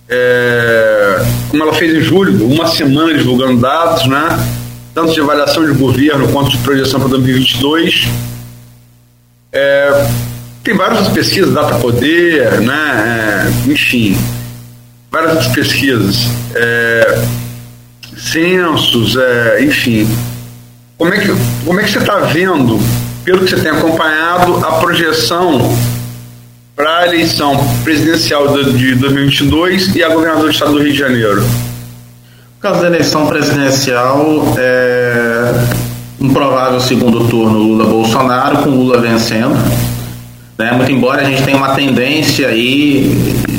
é, 0.06 1.24
como 1.48 1.62
ela 1.62 1.72
fez 1.72 1.94
em 1.94 2.02
julho, 2.02 2.46
uma 2.46 2.66
semana 2.66 3.16
divulgando 3.16 3.58
dados, 3.58 4.04
né? 4.06 4.28
tanto 4.92 5.14
de 5.14 5.20
avaliação 5.22 5.64
de 5.64 5.72
governo 5.72 6.28
quanto 6.30 6.50
de 6.50 6.58
projeção 6.58 7.00
para 7.00 7.08
2022. 7.08 8.06
É, 9.50 10.06
tem 10.62 10.76
várias 10.76 11.08
pesquisas, 11.08 11.54
Data 11.54 11.76
Poder, 11.76 12.60
né? 12.60 13.46
É, 13.66 13.70
enfim, 13.70 14.14
várias 15.10 15.36
outras 15.36 15.52
pesquisas, 15.54 16.26
é, 16.54 17.24
censos, 18.14 19.16
é, 19.16 19.64
enfim. 19.64 20.06
Como 20.98 21.14
é 21.14 21.18
que, 21.18 21.28
como 21.64 21.80
é 21.80 21.82
que 21.82 21.92
você 21.92 21.98
está 21.98 22.18
vendo 22.18 22.78
pelo 23.30 23.44
que 23.44 23.50
você 23.50 23.62
tem 23.62 23.70
acompanhado, 23.70 24.56
a 24.56 24.72
projeção 24.80 25.72
para 26.74 26.98
a 26.98 27.06
eleição 27.06 27.56
presidencial 27.84 28.48
de 28.48 28.54
2022 28.54 29.94
e 29.94 30.02
a 30.02 30.08
governador 30.08 30.46
do 30.46 30.50
estado 30.50 30.72
do 30.72 30.82
Rio 30.82 30.90
de 30.90 30.98
Janeiro? 30.98 31.40
No 31.40 32.60
caso 32.60 32.80
da 32.80 32.88
eleição 32.88 33.28
presidencial, 33.28 34.52
é 34.58 35.52
um 36.20 36.30
provável 36.30 36.80
segundo 36.80 37.28
turno 37.28 37.56
Lula-Bolsonaro, 37.56 38.64
com 38.64 38.70
Lula 38.70 39.00
vencendo. 39.00 39.54
Né? 40.58 40.72
Muito 40.72 40.90
embora 40.90 41.22
a 41.22 41.24
gente 41.24 41.44
tenha 41.44 41.56
uma 41.56 41.76
tendência 41.76 42.48
aí 42.48 43.14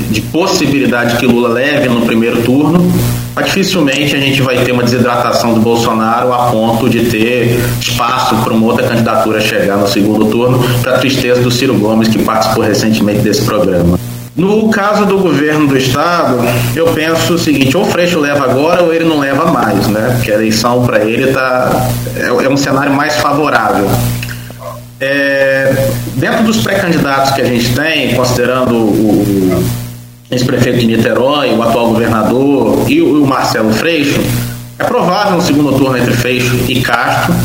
de 0.09 0.19
possibilidade 0.19 1.15
que 1.15 1.26
Lula 1.26 1.47
leve 1.47 1.88
no 1.88 2.01
primeiro 2.01 2.43
turno, 2.43 2.91
mas 3.36 3.45
dificilmente 3.45 4.15
a 4.15 4.19
gente 4.19 4.41
vai 4.41 4.57
ter 4.63 4.71
uma 4.71 4.84
desidratação 4.84 5.53
do 5.53 5.61
Bolsonaro 5.61 6.34
a 6.34 6.51
ponto 6.51 6.89
de 6.89 7.05
ter 7.05 7.59
espaço 7.79 8.36
para 8.38 8.53
uma 8.53 8.65
outra 8.65 8.88
candidatura 8.88 9.39
chegar 9.39 9.77
no 9.77 9.88
segundo 9.88 10.25
turno, 10.25 10.59
para 10.82 10.97
tristeza 10.97 11.41
do 11.41 11.51
Ciro 11.51 11.75
Gomes, 11.75 12.07
que 12.07 12.23
participou 12.23 12.63
recentemente 12.63 13.19
desse 13.19 13.43
programa. 13.43 13.99
No 14.36 14.69
caso 14.69 15.05
do 15.05 15.17
governo 15.19 15.67
do 15.67 15.77
estado, 15.77 16.38
eu 16.75 16.88
penso 16.93 17.34
o 17.34 17.38
seguinte: 17.38 17.75
ou 17.75 17.84
o 17.84 17.86
Freixo 17.86 18.19
leva 18.19 18.45
agora 18.45 18.82
ou 18.82 18.93
ele 18.93 19.03
não 19.03 19.19
leva 19.19 19.51
mais, 19.51 19.88
né? 19.88 20.13
Porque 20.15 20.32
a 20.32 20.36
eleição 20.36 20.86
para 20.86 20.99
ele 21.03 21.34
tá, 21.34 21.89
é, 22.15 22.27
é, 22.27 22.49
um 22.49 22.57
cenário 22.57 22.93
mais 22.93 23.17
favorável. 23.17 23.89
É, 24.99 25.89
dentro 26.15 26.43
dos 26.43 26.61
pré-candidatos 26.61 27.32
que 27.32 27.41
a 27.41 27.45
gente 27.45 27.73
tem, 27.73 28.15
considerando 28.15 28.75
o, 28.75 29.63
ex-prefeito 30.32 30.79
de 30.79 30.88
Niterói, 30.88 31.53
o 31.53 31.61
atual 31.61 31.89
governador 31.89 32.86
e 32.88 33.01
o, 33.01 33.25
Marcelo 33.25 33.71
Freixo, 33.73 34.21
É 34.79 34.84
provável 34.84 35.38
um 35.38 35.41
segundo 35.41 35.77
turno 35.77 35.97
entre 35.97 36.13
Freixo 36.13 36.55
e 36.67 36.82
Castro, 36.82 37.36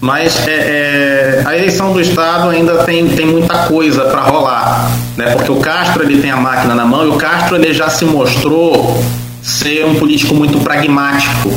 mas 0.00 0.46
é, 0.46 0.52
é, 0.52 1.42
a 1.44 1.56
eleição 1.56 1.92
do 1.92 2.00
Estado 2.00 2.48
ainda 2.50 2.84
tem, 2.84 3.08
tem 3.08 3.26
muita 3.26 3.66
coisa 3.66 4.04
para 4.04 4.20
rolar, 4.22 4.90
né? 5.16 5.34
porque 5.34 5.50
o 5.50 5.56
Castro 5.56 6.04
ele 6.04 6.20
tem 6.22 6.30
a 6.30 6.36
máquina 6.36 6.74
na 6.74 6.84
mão 6.84 7.04
e 7.04 7.08
o 7.08 7.16
Castro 7.16 7.56
ele 7.56 7.74
já 7.74 7.90
se 7.90 8.04
mostrou 8.04 9.02
ser 9.42 9.84
um 9.84 9.96
político 9.96 10.34
muito 10.34 10.58
pragmático. 10.60 11.52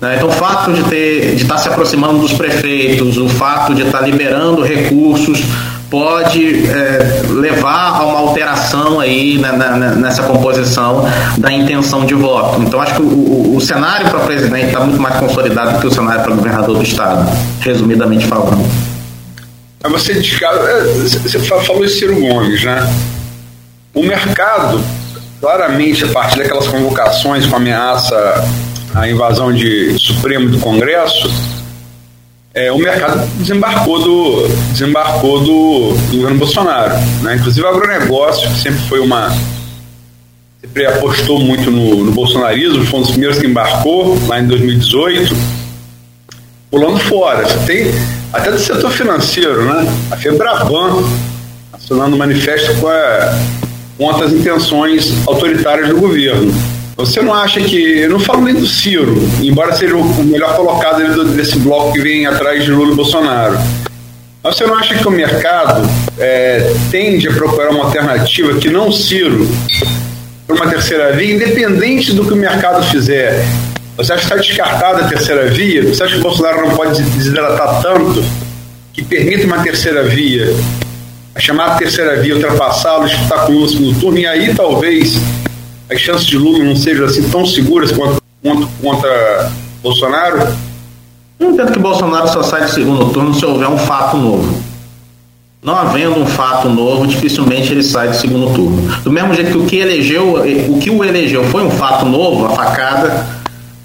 Né? 0.00 0.16
Então, 0.16 0.28
o 0.28 0.32
fato 0.32 0.72
de, 0.72 0.82
ter, 0.84 1.34
de 1.36 1.42
estar 1.42 1.54
tá 1.54 1.60
se 1.60 1.68
aproximando 1.68 2.18
dos 2.18 2.32
prefeitos, 2.32 3.18
o 3.18 3.28
fato 3.28 3.74
de 3.74 3.82
estar 3.82 3.98
tá 3.98 4.04
liberando 4.04 4.62
recursos 4.62 5.42
pode 5.92 6.70
é, 6.70 7.20
levar 7.28 8.00
a 8.00 8.06
uma 8.06 8.20
alteração 8.20 8.98
aí 8.98 9.36
né, 9.36 9.52
nessa 9.98 10.22
composição 10.22 11.04
da 11.36 11.52
intenção 11.52 12.06
de 12.06 12.14
voto. 12.14 12.62
Então 12.62 12.80
acho 12.80 12.94
que 12.94 13.02
o, 13.02 13.54
o 13.54 13.60
cenário 13.60 14.08
para 14.08 14.20
presidente 14.20 14.68
está 14.68 14.80
muito 14.80 14.98
mais 14.98 15.16
consolidado 15.16 15.74
do 15.74 15.80
que 15.80 15.86
o 15.86 15.90
cenário 15.90 16.22
para 16.22 16.34
governador 16.34 16.78
do 16.78 16.82
estado, 16.82 17.30
resumidamente 17.60 18.26
falando. 18.26 18.66
Você, 19.90 20.12
é, 20.12 20.82
você 21.28 21.38
falou 21.40 21.84
isso 21.84 21.98
Ciro 21.98 22.18
Gomes, 22.18 22.64
né? 22.64 22.90
O 23.92 24.02
mercado, 24.02 24.80
claramente, 25.42 26.04
a 26.04 26.08
partir 26.08 26.38
daquelas 26.38 26.68
convocações 26.68 27.46
com 27.46 27.56
ameaça 27.56 28.16
à 28.94 29.06
invasão 29.10 29.52
de 29.52 29.98
Supremo 29.98 30.48
do 30.48 30.58
Congresso, 30.58 31.51
é, 32.54 32.70
o 32.70 32.78
mercado 32.78 33.26
desembarcou 33.38 33.98
do, 33.98 34.48
desembarcou 34.72 35.40
do, 35.40 35.94
do 36.10 36.16
governo 36.16 36.38
Bolsonaro. 36.38 36.94
Né? 37.22 37.36
Inclusive 37.36 37.66
o 37.66 37.68
agronegócio, 37.68 38.48
que 38.50 38.60
sempre 38.60 38.80
foi 38.82 39.00
uma. 39.00 39.34
sempre 40.60 40.84
apostou 40.86 41.40
muito 41.40 41.70
no, 41.70 42.04
no 42.04 42.12
bolsonarismo, 42.12 42.84
foi 42.84 42.98
um 42.98 43.02
dos 43.02 43.10
primeiros 43.12 43.38
que 43.38 43.46
embarcou 43.46 44.18
lá 44.26 44.38
em 44.38 44.46
2018, 44.46 45.34
pulando 46.70 46.98
fora. 46.98 47.46
Você 47.46 47.58
tem 47.66 47.94
até 48.32 48.50
do 48.50 48.58
setor 48.58 48.90
financeiro, 48.90 49.64
né? 49.64 49.86
A 50.10 50.16
Febraban 50.16 51.02
assinando 51.72 52.14
um 52.14 52.18
manifesto 52.18 52.74
com 52.80 52.86
a, 52.86 53.38
contra 53.96 54.26
as 54.26 54.32
intenções 54.32 55.26
autoritárias 55.26 55.88
do 55.88 55.96
governo. 55.96 56.52
Você 57.04 57.20
não 57.20 57.34
acha 57.34 57.60
que. 57.60 57.98
Eu 57.98 58.10
não 58.10 58.20
falo 58.20 58.42
nem 58.42 58.54
do 58.54 58.64
Ciro, 58.64 59.16
embora 59.42 59.74
seja 59.74 59.96
o 59.96 60.24
melhor 60.24 60.54
colocado 60.54 61.24
desse 61.34 61.58
bloco 61.58 61.92
que 61.92 62.00
vem 62.00 62.26
atrás 62.26 62.64
de 62.64 62.70
Lula 62.70 62.92
e 62.92 62.94
Bolsonaro. 62.94 63.58
Mas 64.40 64.56
você 64.56 64.64
não 64.66 64.76
acha 64.76 64.94
que 64.94 65.08
o 65.08 65.10
mercado 65.10 65.82
é, 66.16 66.72
tende 66.92 67.26
a 67.26 67.32
procurar 67.32 67.70
uma 67.70 67.86
alternativa 67.86 68.56
que 68.56 68.68
não 68.68 68.92
Ciro 68.92 69.48
para 70.46 70.54
uma 70.54 70.68
terceira 70.68 71.10
via, 71.12 71.34
independente 71.34 72.12
do 72.12 72.24
que 72.24 72.34
o 72.34 72.36
mercado 72.36 72.84
fizer? 72.84 73.44
Você 73.96 74.12
acha 74.12 74.20
que 74.20 74.32
está 74.32 74.36
descartada 74.36 75.04
a 75.04 75.08
terceira 75.08 75.50
via? 75.50 75.82
Você 75.82 76.04
acha 76.04 76.14
que 76.14 76.20
o 76.20 76.22
Bolsonaro 76.22 76.68
não 76.68 76.76
pode 76.76 77.02
desidratar 77.02 77.82
tanto 77.82 78.24
que 78.92 79.02
permita 79.02 79.44
uma 79.44 79.58
terceira 79.58 80.04
via? 80.04 80.54
A 81.34 81.40
chamada 81.40 81.78
terceira 81.78 82.20
via 82.20 82.36
ultrapassá-lo, 82.36 83.08
disputar 83.08 83.46
com 83.46 83.54
o 83.54 83.68
segundo 83.68 83.98
turno, 83.98 84.18
e 84.18 84.26
aí 84.26 84.54
talvez 84.54 85.20
as 85.90 86.00
chances 86.00 86.26
de 86.26 86.38
Lula 86.38 86.64
não 86.64 86.76
sejam 86.76 87.06
assim 87.06 87.22
tão 87.28 87.44
seguras 87.46 87.92
quanto 87.92 88.22
contra, 88.42 88.68
contra 88.82 89.52
Bolsonaro? 89.82 90.56
Eu 91.38 91.50
entendo 91.50 91.72
que 91.72 91.78
Bolsonaro 91.78 92.28
só 92.28 92.42
sai 92.42 92.62
do 92.62 92.70
segundo 92.70 93.12
turno 93.12 93.34
se 93.34 93.44
houver 93.44 93.68
um 93.68 93.78
fato 93.78 94.16
novo. 94.16 94.62
Não 95.62 95.76
havendo 95.76 96.18
um 96.18 96.26
fato 96.26 96.68
novo, 96.68 97.06
dificilmente 97.06 97.72
ele 97.72 97.82
sai 97.82 98.08
do 98.08 98.16
segundo 98.16 98.52
turno. 98.52 98.82
Do 99.04 99.12
mesmo 99.12 99.32
jeito 99.32 99.52
que 99.52 99.58
o 99.58 99.64
que 99.64 99.76
elegeu, 99.76 100.34
o 100.68 100.78
que 100.78 100.90
o 100.90 101.04
elegeu 101.04 101.44
foi 101.44 101.62
um 101.62 101.70
fato 101.70 102.04
novo, 102.04 102.46
a 102.46 102.50
facada, 102.50 103.26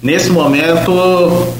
nesse 0.02 0.30
momento, 0.30 1.54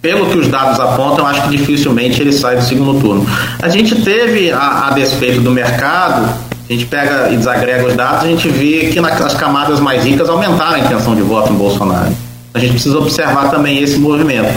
pelo 0.00 0.30
que 0.30 0.38
os 0.38 0.48
dados 0.48 0.80
apontam, 0.80 1.26
acho 1.26 1.42
que 1.42 1.56
dificilmente 1.56 2.20
ele 2.20 2.32
sai 2.32 2.56
do 2.56 2.62
segundo 2.62 2.98
turno. 2.98 3.26
A 3.60 3.68
gente 3.68 3.94
teve, 3.96 4.50
a, 4.50 4.88
a 4.88 4.90
despeito 4.90 5.40
do 5.42 5.50
mercado, 5.50 6.32
a 6.68 6.72
gente 6.72 6.84
pega 6.84 7.30
e 7.30 7.36
desagrega 7.36 7.86
os 7.86 7.96
dados, 7.96 8.24
a 8.24 8.28
gente 8.28 8.48
vê 8.48 8.90
que 8.92 9.00
nas 9.00 9.34
camadas 9.34 9.80
mais 9.80 10.04
ricas 10.04 10.28
aumentaram 10.28 10.74
a 10.74 10.78
intenção 10.78 11.14
de 11.14 11.22
voto 11.22 11.50
em 11.50 11.56
Bolsonaro. 11.56 12.12
A 12.52 12.58
gente 12.58 12.72
precisa 12.72 12.98
observar 12.98 13.50
também 13.50 13.82
esse 13.82 13.98
movimento. 13.98 14.52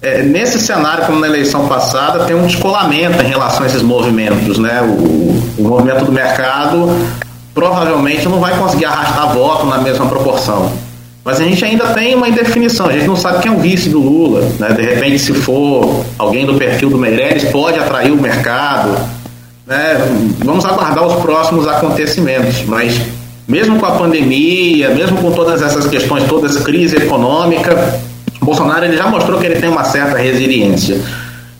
É, 0.00 0.20
nesse 0.22 0.58
cenário, 0.58 1.06
como 1.06 1.20
na 1.20 1.28
eleição 1.28 1.68
passada, 1.68 2.24
tem 2.24 2.34
um 2.34 2.44
descolamento 2.44 3.22
em 3.22 3.28
relação 3.28 3.62
a 3.62 3.66
esses 3.66 3.82
movimentos. 3.82 4.58
Né? 4.58 4.82
O, 4.82 5.62
o 5.62 5.68
movimento 5.68 6.04
do 6.04 6.10
mercado 6.10 6.88
provavelmente 7.54 8.28
não 8.28 8.40
vai 8.40 8.58
conseguir 8.58 8.86
arrastar 8.86 9.32
voto 9.32 9.66
na 9.66 9.78
mesma 9.78 10.06
proporção. 10.06 10.72
Mas 11.24 11.40
a 11.40 11.44
gente 11.44 11.64
ainda 11.64 11.86
tem 11.88 12.16
uma 12.16 12.28
indefinição, 12.28 12.86
a 12.86 12.92
gente 12.92 13.06
não 13.06 13.14
sabe 13.14 13.42
quem 13.42 13.52
é 13.52 13.54
o 13.54 13.58
vice 13.58 13.88
do 13.88 14.00
Lula. 14.00 14.40
Né? 14.58 14.72
De 14.72 14.82
repente, 14.82 15.20
se 15.20 15.32
for 15.32 16.04
alguém 16.18 16.44
do 16.44 16.54
perfil 16.54 16.90
do 16.90 16.98
Meirelles, 16.98 17.44
pode 17.44 17.78
atrair 17.78 18.10
o 18.10 18.20
mercado 18.20 18.98
né, 19.66 19.96
vamos 20.44 20.64
aguardar 20.64 21.06
os 21.06 21.22
próximos 21.22 21.66
acontecimentos, 21.68 22.62
mas 22.66 23.00
mesmo 23.46 23.78
com 23.78 23.86
a 23.86 23.92
pandemia, 23.92 24.90
mesmo 24.90 25.18
com 25.18 25.32
todas 25.32 25.62
essas 25.62 25.86
questões, 25.86 26.24
toda 26.24 26.46
essa 26.46 26.60
crise 26.60 26.96
econômica, 26.96 28.00
Bolsonaro 28.40 28.84
ele 28.84 28.96
já 28.96 29.06
mostrou 29.06 29.38
que 29.38 29.46
ele 29.46 29.56
tem 29.56 29.68
uma 29.68 29.84
certa 29.84 30.18
resiliência. 30.18 31.00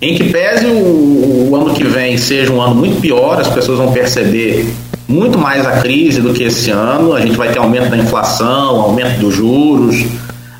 Em 0.00 0.16
que 0.16 0.30
pese 0.30 0.66
o, 0.66 1.50
o 1.50 1.56
ano 1.56 1.72
que 1.74 1.84
vem 1.84 2.18
seja 2.18 2.52
um 2.52 2.60
ano 2.60 2.74
muito 2.74 3.00
pior, 3.00 3.40
as 3.40 3.48
pessoas 3.48 3.78
vão 3.78 3.92
perceber 3.92 4.66
muito 5.06 5.38
mais 5.38 5.64
a 5.64 5.80
crise 5.80 6.20
do 6.20 6.32
que 6.32 6.42
esse 6.42 6.70
ano, 6.70 7.14
a 7.14 7.20
gente 7.20 7.36
vai 7.36 7.52
ter 7.52 7.58
aumento 7.58 7.88
da 7.88 7.96
inflação, 7.96 8.80
aumento 8.80 9.20
dos 9.20 9.34
juros, 9.34 10.04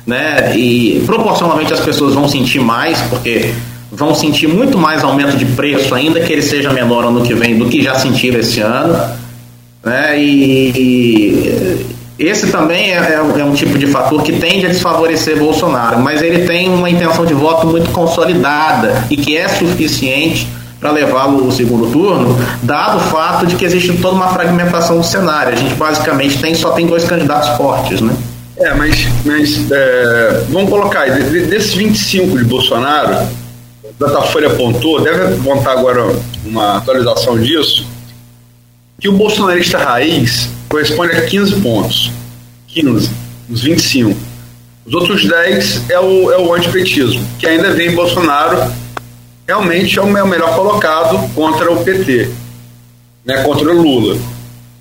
né? 0.05 0.55
E 0.55 1.03
proporcionalmente 1.05 1.73
as 1.73 1.81
pessoas 1.81 2.13
vão 2.13 2.27
sentir 2.29 2.59
mais, 2.59 3.01
porque 3.01 3.53
vão 3.93 4.15
sentir 4.15 4.47
muito 4.47 4.77
mais 4.77 5.03
aumento 5.03 5.37
de 5.37 5.45
preço, 5.45 5.93
ainda 5.93 6.19
que 6.19 6.33
ele 6.33 6.41
seja 6.41 6.73
menor 6.73 7.05
ano 7.05 7.21
que 7.21 7.33
vem 7.33 7.57
do 7.57 7.69
que 7.69 7.81
já 7.81 7.95
sentiram 7.95 8.39
esse 8.39 8.59
ano. 8.59 8.99
Né? 9.83 10.19
E, 10.19 11.85
esse 12.17 12.47
também 12.47 12.91
é, 12.91 12.97
é, 12.97 13.13
é, 13.15 13.43
um 13.43 13.53
tipo 13.53 13.77
de 13.77 13.87
fator 13.87 14.21
que 14.23 14.33
tende 14.33 14.65
a 14.65 14.69
desfavorecer 14.69 15.37
Bolsonaro, 15.37 15.99
mas 15.99 16.21
ele 16.21 16.45
tem 16.45 16.69
uma 16.69 16.89
intenção 16.89 17.25
de 17.25 17.33
voto 17.33 17.67
muito 17.67 17.91
consolidada 17.91 19.05
e 19.09 19.17
que 19.17 19.35
é 19.35 19.47
suficiente 19.47 20.47
para 20.79 20.91
levá-lo 20.91 21.45
ao 21.45 21.51
segundo 21.51 21.91
turno, 21.91 22.37
dado 22.61 22.97
o 22.97 22.99
fato 22.99 23.45
de 23.45 23.55
que 23.55 23.65
existe 23.65 23.93
toda 23.97 24.15
uma 24.15 24.29
fragmentação 24.29 24.97
do 24.97 25.03
cenário. 25.03 25.53
A 25.53 25.55
gente 25.55 25.73
basicamente 25.75 26.39
tem, 26.39 26.53
só 26.53 26.71
tem 26.71 26.85
dois 26.85 27.03
candidatos 27.03 27.49
fortes, 27.57 28.01
né? 28.01 28.13
É, 28.57 28.73
mas, 28.73 29.07
mas 29.25 29.71
é, 29.71 30.43
vamos 30.49 30.69
colocar 30.69 31.01
aí, 31.01 31.23
desses 31.45 31.73
25 31.73 32.37
de 32.37 32.43
Bolsonaro, 32.43 33.17
Datafolha 34.07 34.47
apontou, 34.47 35.01
deve 35.01 35.35
apontar 35.35 35.77
agora 35.77 36.03
uma 36.45 36.77
atualização 36.77 37.39
disso, 37.39 37.85
que 38.99 39.09
o 39.09 39.13
bolsonarista 39.13 39.77
raiz 39.77 40.49
corresponde 40.69 41.15
a 41.15 41.25
15 41.25 41.61
pontos. 41.61 42.11
15, 42.67 43.11
os 43.49 43.61
25. 43.61 44.17
Os 44.85 44.93
outros 44.93 45.25
10 45.25 45.89
é 45.89 45.99
o, 45.99 46.31
é 46.31 46.37
o 46.37 46.53
antipetismo, 46.53 47.25
que 47.39 47.47
ainda 47.47 47.71
vem 47.71 47.95
Bolsonaro 47.95 48.71
realmente 49.47 49.99
é 49.99 50.01
o 50.01 50.27
melhor 50.27 50.55
colocado 50.55 51.29
contra 51.33 51.71
o 51.71 51.83
PT, 51.83 52.29
né, 53.25 53.43
contra 53.43 53.69
o 53.69 53.81
Lula. 53.81 54.17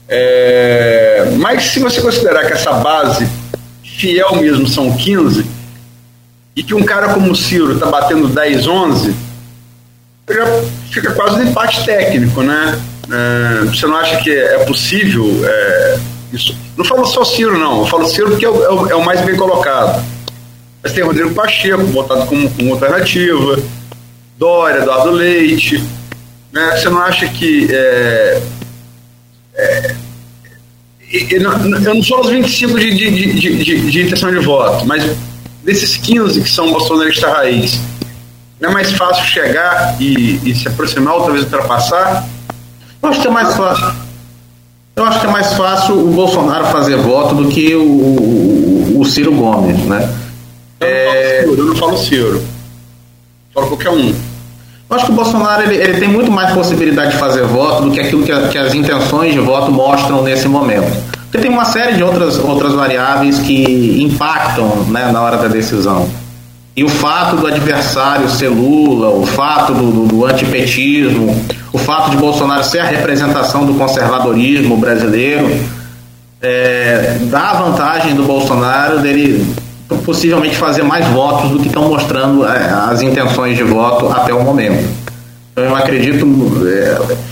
É, 0.09 1.33
mas 1.39 1.65
se 1.65 1.81
você 1.81 2.01
considerar 2.01 2.47
que 2.47 2.53
essa 2.53 2.73
base 2.73 3.29
fiel 3.83 4.37
mesmo 4.37 4.67
são 4.67 4.97
15, 4.97 5.45
e 6.55 6.63
que 6.63 6.75
um 6.75 6.83
cara 6.83 7.15
como 7.15 7.33
o 7.33 7.37
Ciro 7.37 7.75
está 7.75 7.87
batendo 7.87 8.29
10, 8.29 8.67
11, 8.67 9.15
já 10.29 10.45
fica 10.91 11.13
quase 11.13 11.41
um 11.41 11.45
empate 11.45 11.85
técnico, 11.85 12.43
né? 12.43 12.81
É, 13.11 13.65
você 13.65 13.87
não 13.87 13.97
acha 13.97 14.17
que 14.19 14.31
é 14.31 14.59
possível 14.65 15.27
é, 15.45 15.99
isso? 16.33 16.57
Não 16.77 16.85
falo 16.85 17.05
só 17.07 17.25
Ciro, 17.25 17.59
não. 17.59 17.81
Eu 17.81 17.87
falo 17.87 18.07
Ciro 18.09 18.31
porque 18.31 18.45
é 18.45 18.51
o, 18.51 18.65
é 18.65 18.95
o, 18.95 19.01
é 19.01 19.05
mais 19.05 19.21
bem 19.23 19.37
colocado. 19.37 20.03
Mas 20.83 20.93
tem 20.93 21.05
Rodrigo 21.05 21.35
Pacheco, 21.35 21.85
votado 21.85 22.27
como, 22.27 22.49
como 22.51 22.73
alternativa, 22.73 23.59
Dória, 24.39 24.79
Eduardo 24.79 25.11
Leite. 25.11 25.83
Né? 26.53 26.77
Você 26.77 26.89
não 26.89 26.99
acha 26.99 27.27
que. 27.29 27.69
É, 27.71 28.43
é, 29.55 29.95
eu 31.31 31.95
não 31.95 32.03
sou 32.03 32.21
os 32.21 32.31
25 32.31 32.79
de, 32.79 32.95
de, 32.95 33.33
de, 33.35 33.65
de, 33.65 33.91
de 33.91 34.03
intenção 34.03 34.31
de 34.31 34.39
voto, 34.39 34.87
mas 34.87 35.05
desses 35.63 35.97
15 35.97 36.41
que 36.43 36.51
são 36.51 36.71
bolsonaristas 36.71 37.31
raiz, 37.33 37.81
não 38.61 38.71
é 38.71 38.73
mais 38.73 38.93
fácil 38.93 39.25
chegar 39.25 39.97
e, 40.01 40.41
e, 40.45 40.55
se 40.55 40.69
aproximar 40.69 41.15
ou 41.15 41.23
talvez 41.23 41.45
ultrapassar? 41.45 42.27
Eu 43.03 43.09
acho 43.09 43.21
que 43.21 43.27
é 43.27 43.31
mais 43.31 43.55
fácil. 43.55 43.93
Eu 44.95 45.05
acho 45.05 45.21
que 45.21 45.27
é 45.27 45.31
mais 45.31 45.53
fácil 45.55 45.99
o 45.99 46.13
Bolsonaro 46.13 46.67
fazer 46.67 46.97
voto 46.97 47.35
do 47.35 47.49
que 47.49 47.75
o, 47.75 47.83
o, 47.83 49.01
o 49.01 49.05
Ciro 49.05 49.35
Gomes, 49.35 49.79
né? 49.87 50.09
Eu 50.81 51.57
não 51.57 51.57
falo 51.57 51.57
Ciro, 51.57 51.59
eu 51.59 51.67
não 51.67 51.77
falo 51.77 51.99
Ciro. 51.99 52.43
Falo 53.55 53.67
qualquer 53.69 53.91
um. 53.91 54.15
Eu 54.93 54.97
acho 54.97 55.07
que 55.07 55.13
o 55.13 55.15
Bolsonaro 55.15 55.63
ele, 55.63 55.77
ele, 55.77 55.99
tem 55.99 56.09
muito 56.09 56.31
mais 56.31 56.53
possibilidade 56.53 57.13
de 57.13 57.19
fazer 57.19 57.43
voto 57.45 57.85
do 57.85 57.91
que 57.91 58.01
aquilo 58.01 58.25
que, 58.25 58.31
a, 58.31 58.49
que 58.49 58.59
as 58.59 58.75
intenções 58.75 59.33
de 59.33 59.41
voto 59.41 59.73
mostram 59.73 60.23
nesse 60.23 60.47
momento. 60.47 61.12
Porque 61.33 61.47
tem 61.47 61.51
uma 61.51 61.65
série 61.65 61.95
de 61.95 62.05
outras, 62.05 62.39
outras 62.39 62.75
variáveis 62.75 63.39
que 63.39 64.03
impactam 64.03 64.85
né, 64.89 65.11
na 65.11 65.23
hora 65.23 65.39
da 65.39 65.49
decisão. 65.49 66.07
E 66.77 66.85
o 66.85 66.91
fato 66.91 67.37
do 67.37 67.47
adversário 67.47 68.29
ser 68.29 68.49
Lula, 68.49 69.09
o 69.09 69.25
fato 69.25 69.73
do, 69.73 69.91
do, 69.91 70.07
do 70.09 70.27
antipetismo, 70.27 71.35
o 71.73 71.79
fato 71.79 72.11
de 72.11 72.19
Bolsonaro 72.19 72.63
ser 72.63 72.81
a 72.81 72.85
representação 72.85 73.65
do 73.65 73.73
conservadorismo 73.73 74.77
brasileiro, 74.77 75.59
é, 76.43 77.17
dá 77.23 77.55
vantagem 77.55 78.15
do 78.15 78.25
Bolsonaro 78.25 78.99
dele 78.99 79.55
possivelmente 80.05 80.57
fazer 80.57 80.83
mais 80.83 81.07
votos 81.07 81.51
do 81.51 81.61
que 81.61 81.69
estão 81.69 81.89
mostrando 81.89 82.47
é, 82.47 82.71
as 82.91 83.01
intenções 83.01 83.57
de 83.57 83.63
voto 83.63 84.09
até 84.09 84.35
o 84.35 84.43
momento. 84.43 84.87
Então, 85.53 85.65
eu 85.65 85.75
acredito. 85.75 86.27
É, 86.67 87.32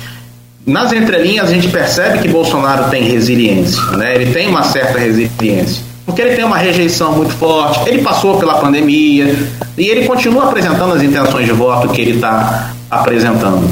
nas 0.70 0.92
entrelinhas 0.92 1.48
a 1.48 1.52
gente 1.52 1.68
percebe 1.68 2.18
que 2.18 2.28
Bolsonaro 2.28 2.90
tem 2.90 3.04
resiliência, 3.04 3.82
né? 3.96 4.14
ele 4.14 4.32
tem 4.32 4.48
uma 4.48 4.62
certa 4.62 4.98
resiliência 4.98 5.90
porque 6.10 6.22
ele 6.22 6.34
tem 6.34 6.44
uma 6.44 6.56
rejeição 6.56 7.12
muito 7.12 7.32
forte, 7.34 7.88
ele 7.88 8.02
passou 8.02 8.36
pela 8.36 8.54
pandemia 8.54 9.32
e 9.78 9.86
ele 9.86 10.06
continua 10.06 10.44
apresentando 10.44 10.94
as 10.94 11.02
intenções 11.02 11.46
de 11.46 11.52
voto 11.52 11.88
que 11.88 12.00
ele 12.00 12.16
está 12.16 12.72
apresentando. 12.90 13.70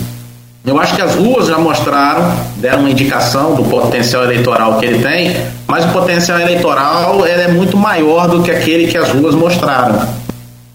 Eu 0.64 0.78
acho 0.78 0.94
que 0.94 1.02
as 1.02 1.14
ruas 1.14 1.46
já 1.46 1.58
mostraram, 1.58 2.30
deram 2.56 2.80
uma 2.80 2.90
indicação 2.90 3.54
do 3.54 3.64
potencial 3.64 4.22
eleitoral 4.22 4.78
que 4.78 4.86
ele 4.86 5.02
tem, 5.02 5.36
mas 5.66 5.84
o 5.84 5.88
potencial 5.88 6.38
eleitoral 6.38 7.26
é 7.26 7.48
muito 7.48 7.76
maior 7.76 8.28
do 8.28 8.42
que 8.42 8.50
aquele 8.50 8.86
que 8.86 8.96
as 8.96 9.08
ruas 9.10 9.34
mostraram. 9.34 9.98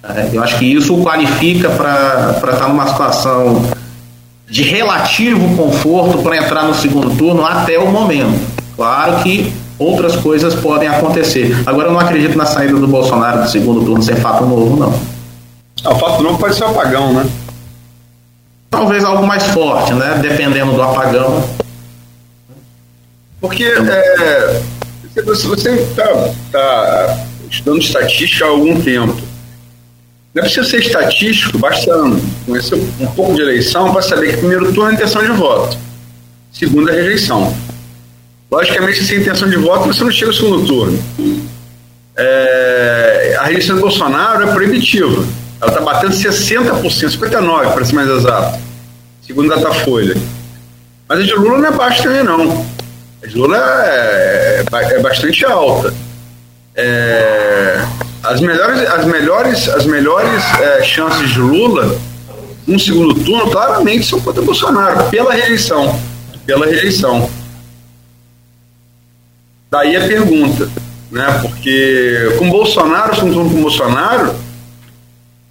É, 0.04 0.30
eu 0.34 0.44
acho 0.44 0.58
que 0.58 0.66
isso 0.66 0.94
o 0.94 1.04
qualifica 1.04 1.70
para 1.70 2.32
estar 2.36 2.58
tá 2.58 2.68
numa 2.68 2.88
situação 2.88 3.64
de 4.54 4.62
relativo 4.62 5.58
conforto 5.58 6.20
para 6.20 6.38
entrar 6.38 6.66
no 6.66 6.76
segundo 6.76 7.10
turno 7.18 7.44
até 7.44 7.80
o 7.80 7.88
momento. 7.92 8.40
Claro 8.76 9.24
que 9.24 9.52
outras 9.80 10.16
coisas 10.16 10.54
podem 10.54 10.88
acontecer. 10.88 11.58
Agora 11.66 11.88
eu 11.88 11.92
não 11.92 12.00
acredito 12.00 12.38
na 12.38 12.46
saída 12.46 12.76
do 12.76 12.88
Bolsonaro 12.88 13.42
do 13.42 13.50
segundo 13.50 13.84
turno 13.84 14.04
sem 14.04 14.16
fato 14.16 14.46
novo, 14.46 14.78
não. 14.78 14.94
Ah, 15.84 15.96
o 15.96 15.98
fato 15.98 16.22
novo 16.22 16.38
pode 16.38 16.54
ser 16.54 16.66
o 16.66 16.68
apagão, 16.68 17.14
né? 17.14 17.28
Talvez 18.70 19.04
algo 19.04 19.26
mais 19.26 19.44
forte, 19.48 19.92
né? 19.96 20.20
Dependendo 20.22 20.74
do 20.74 20.84
apagão. 20.84 21.44
Porque 23.42 23.64
é, 23.64 24.62
você 25.26 25.72
está 25.72 26.30
tá 26.52 27.26
estudando 27.50 27.82
estatística 27.82 28.46
há 28.46 28.50
algum 28.50 28.80
tempo. 28.80 29.33
Não 30.34 30.42
é 30.42 30.46
preciso 30.46 30.68
ser 30.68 30.80
estatístico, 30.80 31.60
basta 31.60 31.92
conhecer 32.46 32.76
um 33.00 33.08
pouco 33.08 33.36
de 33.36 33.42
eleição 33.42 33.92
para 33.92 34.02
saber 34.02 34.32
que 34.32 34.38
primeiro 34.38 34.74
turno 34.74 34.90
é 34.90 34.94
intenção 34.96 35.22
de 35.22 35.32
voto, 35.32 35.78
segundo 36.52 36.90
é 36.90 36.94
rejeição. 36.94 37.56
Logicamente, 38.52 39.04
sem 39.04 39.20
intenção 39.20 39.48
de 39.48 39.58
voto, 39.58 39.88
você 39.88 40.04
não 40.04 40.12
chega 40.12 40.32
ao 40.32 40.34
segundo 40.34 40.66
turno. 40.66 41.04
É, 42.16 43.38
a 43.40 43.44
rejeição 43.46 43.76
do 43.76 43.82
Bolsonaro 43.82 44.50
é 44.50 44.54
proibitiva. 44.54 45.24
Ela 45.62 45.72
está 45.72 45.82
batendo 45.82 46.14
60%, 46.14 46.82
59% 46.82 47.74
para 47.74 47.86
ser 47.86 47.94
mais 47.94 48.10
exato, 48.10 48.60
segundo 49.26 49.54
a 49.54 49.56
Datafolha. 49.56 50.16
Mas 51.08 51.20
a 51.20 51.24
de 51.24 51.34
Lula 51.36 51.60
não 51.60 51.68
é 51.68 51.72
baixa 51.72 52.04
também, 52.04 52.24
não. 52.24 52.66
A 53.24 53.28
de 53.28 53.38
Lula 53.38 53.58
é, 53.58 54.64
é, 54.72 54.94
é 54.96 55.00
bastante 55.00 55.46
alta. 55.46 55.94
É, 56.76 57.86
as 58.24 58.40
melhores, 58.40 58.80
as 58.90 59.06
melhores, 59.06 59.70
as 59.70 59.86
melhores 59.86 60.44
é, 60.60 60.82
chances 60.82 61.30
de 61.30 61.40
Lula 61.40 61.98
no 62.66 62.80
segundo 62.80 63.14
turno, 63.16 63.52
claramente, 63.52 64.06
são 64.06 64.22
contra 64.22 64.42
Bolsonaro, 64.42 65.10
pela 65.10 65.34
rejeição. 65.34 66.00
Pela 66.46 66.66
rejeição. 66.66 67.30
Daí 69.70 69.98
a 69.98 70.08
pergunta, 70.08 70.70
né? 71.12 71.40
Porque 71.42 72.36
com 72.38 72.50
Bolsonaro, 72.50 73.16
se 73.16 73.26
não 73.26 73.50
com 73.50 73.62
Bolsonaro, 73.62 74.34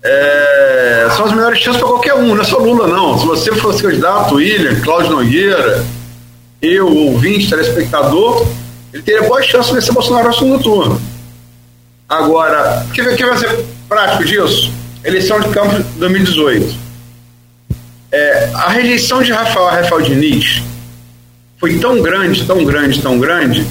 é, 0.03 1.09
são 1.15 1.27
as 1.27 1.33
melhores 1.33 1.59
chances 1.59 1.81
para 1.81 1.91
qualquer 1.91 2.15
um, 2.15 2.35
não 2.35 2.41
é 2.41 2.45
só 2.45 2.57
Lula, 2.59 2.87
não. 2.87 3.19
Se 3.19 3.27
você 3.27 3.53
fosse 3.53 3.83
candidato, 3.83 4.37
William, 4.37 4.81
Cláudio 4.81 5.11
Nogueira, 5.11 5.85
eu, 6.63 6.89
ouvinte, 6.89 7.51
telespectador, 7.51 8.47
ele 8.95 9.03
teria 9.03 9.29
boa 9.29 9.43
chance 9.43 9.69
de 9.69 9.75
vencer 9.75 9.93
Bolsonaro 9.93 10.29
no 10.29 10.35
segundo 10.35 10.63
turno. 10.63 11.13
Agora, 12.13 12.85
o 12.87 12.93
que, 12.93 13.03
que 13.17 13.25
vai 13.25 13.39
ser 13.39 13.65
prático 13.89 14.23
disso? 14.27 14.71
Eleição 15.03 15.41
de 15.41 15.49
Campos 15.49 15.83
2018. 15.97 16.77
É, 18.13 18.51
a 18.53 18.69
rejeição 18.69 19.23
de 19.23 19.33
Rafael 19.33 19.71
Rafael 19.71 20.03
Diniz 20.03 20.63
foi 21.57 21.79
tão 21.79 22.03
grande, 22.03 22.45
tão 22.45 22.63
grande, 22.67 23.01
tão 23.01 23.19
grande, 23.19 23.67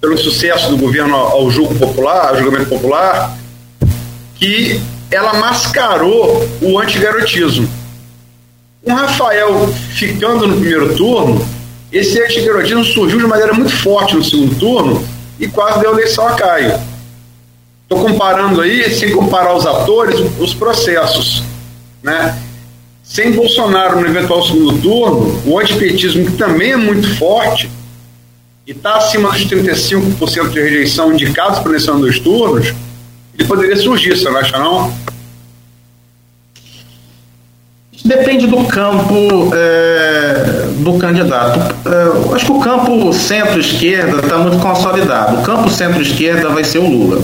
pelo 0.00 0.16
sucesso 0.16 0.70
do 0.70 0.78
governo 0.78 1.14
ao 1.14 1.50
julgo 1.50 1.74
popular, 1.74 2.30
ao 2.30 2.38
julgamento 2.38 2.70
popular, 2.70 3.36
que 4.36 4.80
ela 5.10 5.34
mascarou 5.34 6.48
o 6.62 6.78
antigarotismo. 6.78 7.68
Com 8.82 8.94
Rafael 8.94 9.68
ficando 9.92 10.46
no 10.46 10.56
primeiro 10.56 10.96
turno, 10.96 11.46
esse 11.92 12.18
antigarotismo 12.18 12.82
surgiu 12.82 13.18
de 13.18 13.26
maneira 13.26 13.52
muito 13.52 13.76
forte 13.76 14.16
no 14.16 14.24
segundo 14.24 14.58
turno 14.58 15.06
e 15.38 15.46
quase 15.46 15.80
deu 15.80 15.92
eleição 15.92 16.26
a 16.26 16.32
Caio. 16.32 16.97
Estou 17.90 18.04
comparando 18.06 18.60
aí, 18.60 18.94
sem 18.94 19.10
comparar 19.12 19.56
os 19.56 19.64
atores, 19.64 20.20
os 20.38 20.52
processos. 20.52 21.42
Né? 22.02 22.38
Sem 23.02 23.32
Bolsonaro 23.32 23.98
no 23.98 24.06
eventual 24.06 24.44
segundo 24.44 24.78
turno, 24.82 25.42
o 25.46 25.58
antipetismo, 25.58 26.26
que 26.26 26.32
também 26.32 26.72
é 26.72 26.76
muito 26.76 27.16
forte, 27.16 27.70
e 28.66 28.72
está 28.72 28.96
acima 28.96 29.30
dos 29.30 29.46
35% 29.46 30.50
de 30.50 30.60
rejeição 30.60 31.10
indicados 31.14 31.60
para 31.60 31.70
eleição 31.70 31.98
dos 31.98 32.18
turnos, 32.18 32.74
ele 33.38 33.48
poderia 33.48 33.76
surgir, 33.76 34.18
você 34.18 34.28
não 34.28 34.36
acha 34.36 34.58
não? 34.58 34.92
Depende 38.04 38.46
do 38.46 38.64
campo 38.64 39.50
é, 39.54 40.68
do 40.76 40.98
candidato. 40.98 41.58
É, 41.88 42.34
acho 42.34 42.44
que 42.44 42.52
o 42.52 42.60
campo 42.60 43.12
centro-esquerda 43.14 44.20
está 44.20 44.36
muito 44.36 44.58
consolidado. 44.58 45.40
O 45.40 45.42
campo 45.42 45.70
centro-esquerda 45.70 46.50
vai 46.50 46.64
ser 46.64 46.78
o 46.78 46.86
Lula. 46.86 47.22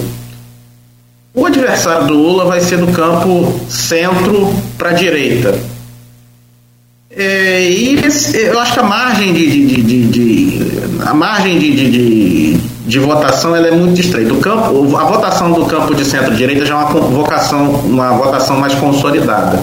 O 1.34 1.44
adversário 1.46 2.06
do 2.06 2.14
Lula 2.14 2.44
vai 2.44 2.60
ser 2.60 2.76
do 2.76 2.86
campo 2.92 3.60
centro 3.68 4.54
para 4.78 4.92
direita. 4.92 5.58
É, 7.10 7.68
e 7.68 7.96
esse, 8.06 8.36
eu 8.36 8.58
acho 8.60 8.74
que 8.74 8.78
a 8.78 8.84
margem 8.84 9.32
de, 9.32 9.66
de, 9.66 9.82
de, 9.82 10.06
de 10.06 11.02
a 11.04 11.12
margem 11.12 11.58
de, 11.58 12.58
de, 12.86 12.98
votação 13.00 13.54
ela 13.54 13.66
é 13.66 13.72
muito 13.72 14.00
estreita. 14.00 14.32
O 14.32 14.38
campo, 14.38 14.96
a 14.96 15.04
votação 15.04 15.50
do 15.50 15.66
campo 15.66 15.92
de 15.92 16.04
centro-direita 16.04 16.64
já 16.64 16.74
é 16.74 16.76
uma 16.76 17.00
vocação, 17.00 17.70
uma 17.84 18.12
votação 18.12 18.56
mais 18.56 18.74
consolidada. 18.74 19.58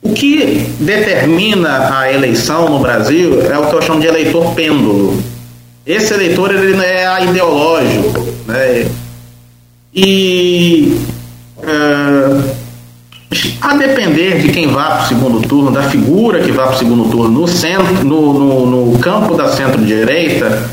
O 0.00 0.12
que 0.12 0.68
determina 0.78 1.98
a 1.98 2.12
eleição 2.12 2.68
no 2.68 2.78
Brasil 2.78 3.42
é 3.50 3.58
o 3.58 3.66
que 3.66 3.74
eu 3.74 3.82
chamo 3.82 4.00
de 4.00 4.06
eleitor 4.06 4.54
pêndulo. 4.54 5.20
Esse 5.84 6.14
eleitor 6.14 6.54
ele 6.54 6.80
é 6.80 7.24
ideológico, 7.24 8.20
né? 8.46 8.86
E 9.94 10.96
uh, 11.58 12.42
a 13.60 13.76
depender 13.76 14.40
de 14.40 14.48
quem 14.48 14.66
vá 14.68 14.86
para 14.86 15.04
o 15.04 15.08
segundo 15.08 15.40
turno, 15.46 15.70
da 15.70 15.82
figura 15.84 16.40
que 16.40 16.50
vá 16.50 16.64
para 16.64 16.76
o 16.76 16.78
segundo 16.78 17.10
turno 17.10 17.40
no, 17.40 17.48
centro, 17.48 18.04
no, 18.04 18.32
no, 18.32 18.66
no 18.66 18.98
campo 18.98 19.34
da 19.34 19.48
centro-direita, 19.48 20.70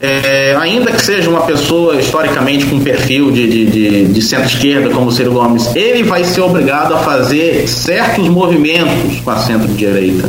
é, 0.00 0.56
ainda 0.60 0.90
que 0.90 1.00
seja 1.00 1.30
uma 1.30 1.42
pessoa 1.42 1.94
historicamente 1.96 2.66
com 2.66 2.80
perfil 2.80 3.30
de, 3.30 3.48
de, 3.48 3.66
de, 3.66 4.04
de 4.06 4.22
centro-esquerda, 4.22 4.90
como 4.90 5.06
o 5.06 5.12
Ciro 5.12 5.32
Gomes, 5.32 5.74
ele 5.76 6.02
vai 6.02 6.24
ser 6.24 6.40
obrigado 6.40 6.94
a 6.94 6.98
fazer 6.98 7.68
certos 7.68 8.28
movimentos 8.28 9.20
com 9.20 9.30
a 9.30 9.38
centro-direita. 9.38 10.28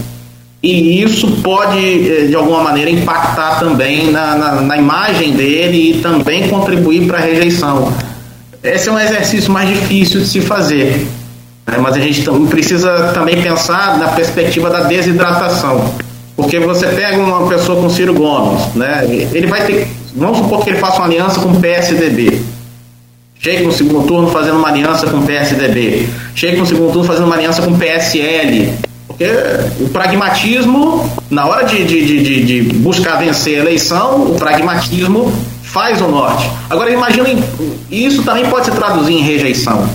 E 0.62 1.04
isso 1.04 1.28
pode, 1.42 1.78
é, 1.78 2.28
de 2.28 2.36
alguma 2.36 2.64
maneira, 2.64 2.90
impactar 2.90 3.60
também 3.60 4.12
na, 4.12 4.36
na, 4.36 4.62
na 4.62 4.78
imagem 4.78 5.34
dele 5.34 5.92
e 5.92 6.02
também 6.02 6.48
contribuir 6.48 7.08
para 7.08 7.18
a 7.18 7.22
rejeição. 7.22 7.92
Esse 8.64 8.88
é 8.88 8.92
um 8.92 9.00
exercício 9.00 9.52
mais 9.52 9.68
difícil 9.68 10.22
de 10.22 10.28
se 10.28 10.40
fazer. 10.40 11.06
Né? 11.68 11.78
Mas 11.80 11.96
a 11.96 12.00
gente 12.00 12.24
precisa 12.50 13.12
também 13.14 13.42
pensar 13.42 13.98
na 13.98 14.08
perspectiva 14.10 14.70
da 14.70 14.84
desidratação. 14.84 15.94
Porque 16.36 16.60
você 16.60 16.88
pega 16.88 17.18
uma 17.18 17.48
pessoa 17.48 17.82
com 17.82 17.90
Ciro 17.90 18.14
Gomes, 18.14 18.74
né? 18.74 19.06
ele 19.34 19.48
vai 19.48 19.66
ter. 19.66 19.88
Vamos 20.16 20.38
supor 20.38 20.64
que 20.64 20.70
ele 20.70 20.80
faça 20.80 20.98
uma 20.98 21.06
aliança 21.06 21.42
com 21.42 21.50
o 21.50 21.60
PSDB. 21.60 22.42
Chega 23.40 23.64
no 23.64 23.72
segundo 23.74 24.08
turno 24.08 24.30
fazendo 24.30 24.58
uma 24.58 24.70
aliança 24.70 25.08
com 25.08 25.18
o 25.18 25.24
PSDB. 25.24 26.08
Chega 26.34 26.58
no 26.58 26.66
segundo 26.66 26.94
turno 26.94 27.04
fazendo 27.04 27.26
uma 27.26 27.36
aliança 27.36 27.62
com 27.62 27.72
o 27.72 27.78
PSL. 27.78 28.74
Porque 29.06 29.26
o 29.82 29.90
pragmatismo, 29.90 31.12
na 31.30 31.46
hora 31.46 31.66
de, 31.66 31.84
de, 31.84 32.24
de, 32.24 32.44
de 32.46 32.74
buscar 32.78 33.18
vencer 33.18 33.58
a 33.58 33.60
eleição, 33.60 34.32
o 34.32 34.36
pragmatismo 34.36 35.32
faz 35.74 36.00
o 36.02 36.08
norte. 36.08 36.48
Agora 36.70 36.92
imaginem, 36.92 37.44
isso 37.90 38.22
também 38.22 38.46
pode 38.46 38.66
se 38.66 38.72
traduzir 38.72 39.14
em 39.14 39.24
rejeição. 39.24 39.90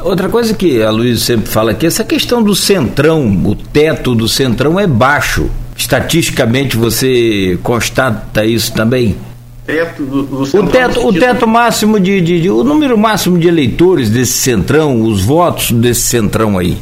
Outra 0.00 0.28
coisa 0.28 0.52
que 0.52 0.82
a 0.82 0.90
Luiz 0.90 1.22
sempre 1.22 1.48
fala 1.48 1.70
aqui, 1.70 1.86
essa 1.86 2.02
questão 2.02 2.42
do 2.42 2.56
centrão, 2.56 3.24
o 3.44 3.54
teto 3.54 4.16
do 4.16 4.28
centrão 4.28 4.80
é 4.80 4.86
baixo. 4.86 5.48
Estatisticamente 5.76 6.76
você 6.76 7.56
constata 7.62 8.44
isso 8.44 8.72
também? 8.74 9.16
Teto 9.64 10.02
do, 10.02 10.22
do 10.24 10.58
o 10.58 10.66
teto, 10.66 11.06
o 11.06 11.12
teto 11.12 11.46
máximo 11.46 12.00
de, 12.00 12.20
de, 12.20 12.42
de, 12.42 12.50
o 12.50 12.64
número 12.64 12.98
máximo 12.98 13.38
de 13.38 13.46
eleitores 13.46 14.10
desse 14.10 14.32
centrão, 14.32 15.02
os 15.02 15.22
votos 15.22 15.70
desse 15.70 16.00
centrão 16.00 16.58
aí. 16.58 16.76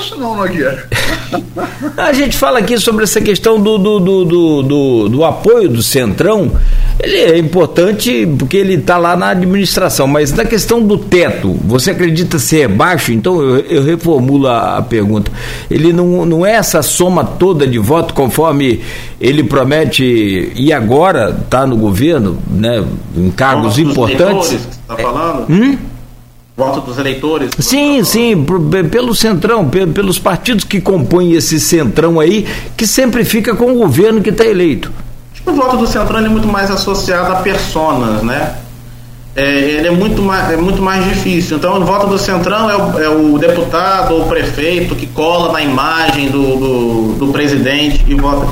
Isso 0.00 0.16
não, 0.18 0.36
Nogueira. 0.36 0.88
A 1.96 2.12
gente 2.12 2.36
fala 2.36 2.58
aqui 2.58 2.78
sobre 2.78 3.04
essa 3.04 3.20
questão 3.20 3.60
do, 3.60 3.78
do, 3.78 4.00
do, 4.00 4.24
do, 4.24 4.62
do, 4.62 5.08
do 5.08 5.24
apoio 5.24 5.68
do 5.68 5.82
Centrão. 5.82 6.52
Ele 6.98 7.16
é 7.16 7.38
importante 7.38 8.26
porque 8.38 8.56
ele 8.56 8.74
está 8.74 8.98
lá 8.98 9.16
na 9.16 9.30
administração, 9.30 10.06
mas 10.06 10.32
na 10.32 10.44
questão 10.44 10.82
do 10.82 10.98
teto, 10.98 11.52
você 11.64 11.92
acredita 11.92 12.38
ser 12.38 12.68
baixo? 12.68 13.12
Então 13.12 13.40
eu, 13.40 13.56
eu 13.60 13.84
reformulo 13.84 14.48
a, 14.48 14.78
a, 14.78 14.82
pergunta. 14.82 15.30
Ele 15.70 15.92
não, 15.92 16.26
não 16.26 16.44
é 16.44 16.52
essa 16.52 16.82
soma 16.82 17.24
toda 17.24 17.66
de 17.66 17.78
voto 17.78 18.12
conforme 18.12 18.82
ele 19.20 19.42
promete 19.42 20.52
e 20.54 20.72
agora 20.72 21.38
está 21.42 21.66
no 21.66 21.76
governo, 21.76 22.38
né, 22.50 22.84
em 23.16 23.30
cargos 23.30 23.78
importantes? 23.78 24.52
Está 24.52 24.96
falando? 24.96 25.50
É, 25.50 25.52
hum? 25.52 25.78
Voto 26.60 26.82
dos 26.82 26.98
eleitores? 26.98 27.50
Sim, 27.58 28.04
sim, 28.04 28.44
pelo 28.90 29.14
centrão, 29.14 29.66
pelos 29.66 30.18
partidos 30.18 30.62
que 30.62 30.78
compõem 30.78 31.32
esse 31.32 31.58
centrão 31.58 32.20
aí, 32.20 32.46
que 32.76 32.86
sempre 32.86 33.24
fica 33.24 33.56
com 33.56 33.72
o 33.72 33.76
governo 33.76 34.20
que 34.20 34.28
está 34.28 34.44
eleito. 34.44 34.92
O 35.46 35.52
voto 35.52 35.78
do 35.78 35.86
centrão 35.86 36.18
é 36.18 36.28
muito 36.28 36.46
mais 36.46 36.70
associado 36.70 37.32
a 37.32 37.36
personas, 37.36 38.22
né? 38.22 38.56
É, 39.34 39.58
ele 39.58 39.88
é 39.88 39.90
muito, 39.90 40.20
mais, 40.20 40.52
é 40.52 40.56
muito 40.56 40.82
mais 40.82 41.02
difícil. 41.04 41.56
Então, 41.56 41.80
o 41.80 41.84
voto 41.84 42.08
do 42.08 42.18
Centrão 42.18 42.68
é 42.68 42.76
o, 42.76 42.98
é 42.98 43.08
o 43.08 43.38
deputado 43.38 44.12
ou 44.12 44.22
o 44.22 44.28
prefeito 44.28 44.96
que 44.96 45.06
cola 45.06 45.52
na 45.52 45.62
imagem 45.62 46.28
do, 46.28 46.56
do, 46.56 47.12
do 47.14 47.32
presidente 47.32 48.04
e 48.08 48.14
vota. 48.16 48.48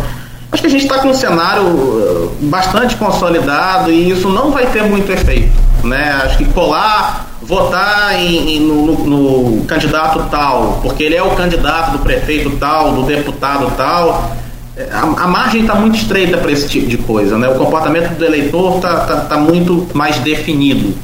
Acho 0.53 0.63
que 0.63 0.69
a 0.69 0.71
gente 0.71 0.85
está 0.85 1.01
com 1.01 1.09
um 1.09 1.15
cenário 1.15 1.65
uh, 1.65 2.33
bastante 2.43 2.95
consolidado 2.97 3.91
e 3.91 4.09
isso 4.09 4.29
não 4.29 4.53
vai 4.53 4.67
ter 4.67 4.85
muito 4.85 5.11
efeito. 5.11 5.53
Né? 5.83 6.13
Acho 6.25 6.39
que 6.39 6.45
colar 6.47 7.28
votar 7.49 8.15
em, 8.21 8.57
em, 8.57 8.61
no, 8.61 9.07
no, 9.07 9.51
no, 9.57 9.65
candidato 9.65 10.29
tal, 10.31 10.81
porque 10.83 11.03
ele 11.03 11.17
é 11.17 11.23
o 11.23 11.31
candidato 11.31 11.93
do 11.93 11.99
prefeito 12.01 12.51
tal, 12.59 12.93
do 12.93 13.03
deputado 13.05 13.73
tal. 13.75 14.37
É, 14.77 14.91
a, 14.93 15.01
a 15.01 15.27
margem 15.27 15.63
está 15.63 15.75
muito 15.75 15.97
estreita 15.97 16.37
para 16.37 16.53
esse 16.53 16.69
tipo 16.69 16.87
de 16.87 16.99
coisa, 16.99 17.39
né? 17.39 17.49
O 17.49 17.55
comportamento 17.55 18.11
do 18.17 18.25
eleitor 18.25 18.77
está 18.77 19.01
tá, 19.07 19.17
tá 19.21 19.37
muito 19.39 19.89
mais 19.95 20.19
definido. 20.19 20.95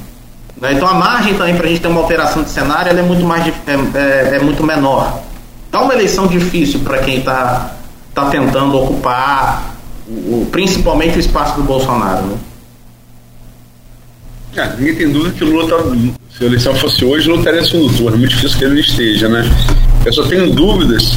Né? 0.60 0.74
Então 0.74 0.86
a 0.86 0.92
margem 0.92 1.32
também 1.32 1.56
para 1.56 1.64
a 1.64 1.68
gente 1.70 1.80
ter 1.80 1.88
uma 1.88 2.02
alteração 2.02 2.42
de 2.42 2.50
cenário 2.50 2.96
é 2.96 3.02
muito 3.02 3.24
mais 3.24 3.46
é, 3.46 3.52
é, 3.94 4.36
é 4.36 4.38
muito 4.38 4.62
menor. 4.62 5.22
Tá 5.70 5.80
uma 5.80 5.94
eleição 5.94 6.26
difícil 6.26 6.80
para 6.80 6.98
quem 6.98 7.20
está 7.20 7.70
tá 8.12 8.26
tentando 8.26 8.76
ocupar 8.76 9.74
o, 10.06 10.46
principalmente 10.52 11.16
o 11.16 11.20
espaço 11.20 11.56
do 11.56 11.62
Bolsonaro. 11.62 12.22
Né? 12.26 12.36
É, 14.56 14.76
ninguém 14.76 14.94
tem 14.94 15.10
dúvida 15.10 15.34
que 15.34 15.42
o 15.42 15.48
Lula 15.48 15.64
está 15.64 15.76
se 16.36 16.42
a 16.42 16.46
eleição 16.46 16.74
fosse 16.74 17.04
hoje, 17.04 17.28
não 17.28 17.42
teria 17.42 17.64
segundo 17.64 17.96
turno. 17.96 18.16
É 18.16 18.18
muito 18.18 18.34
difícil 18.34 18.58
que 18.58 18.64
ele 18.64 18.80
esteja, 18.80 19.28
né? 19.28 19.48
Eu 20.04 20.12
só 20.12 20.24
tenho 20.24 20.50
dúvidas. 20.50 21.16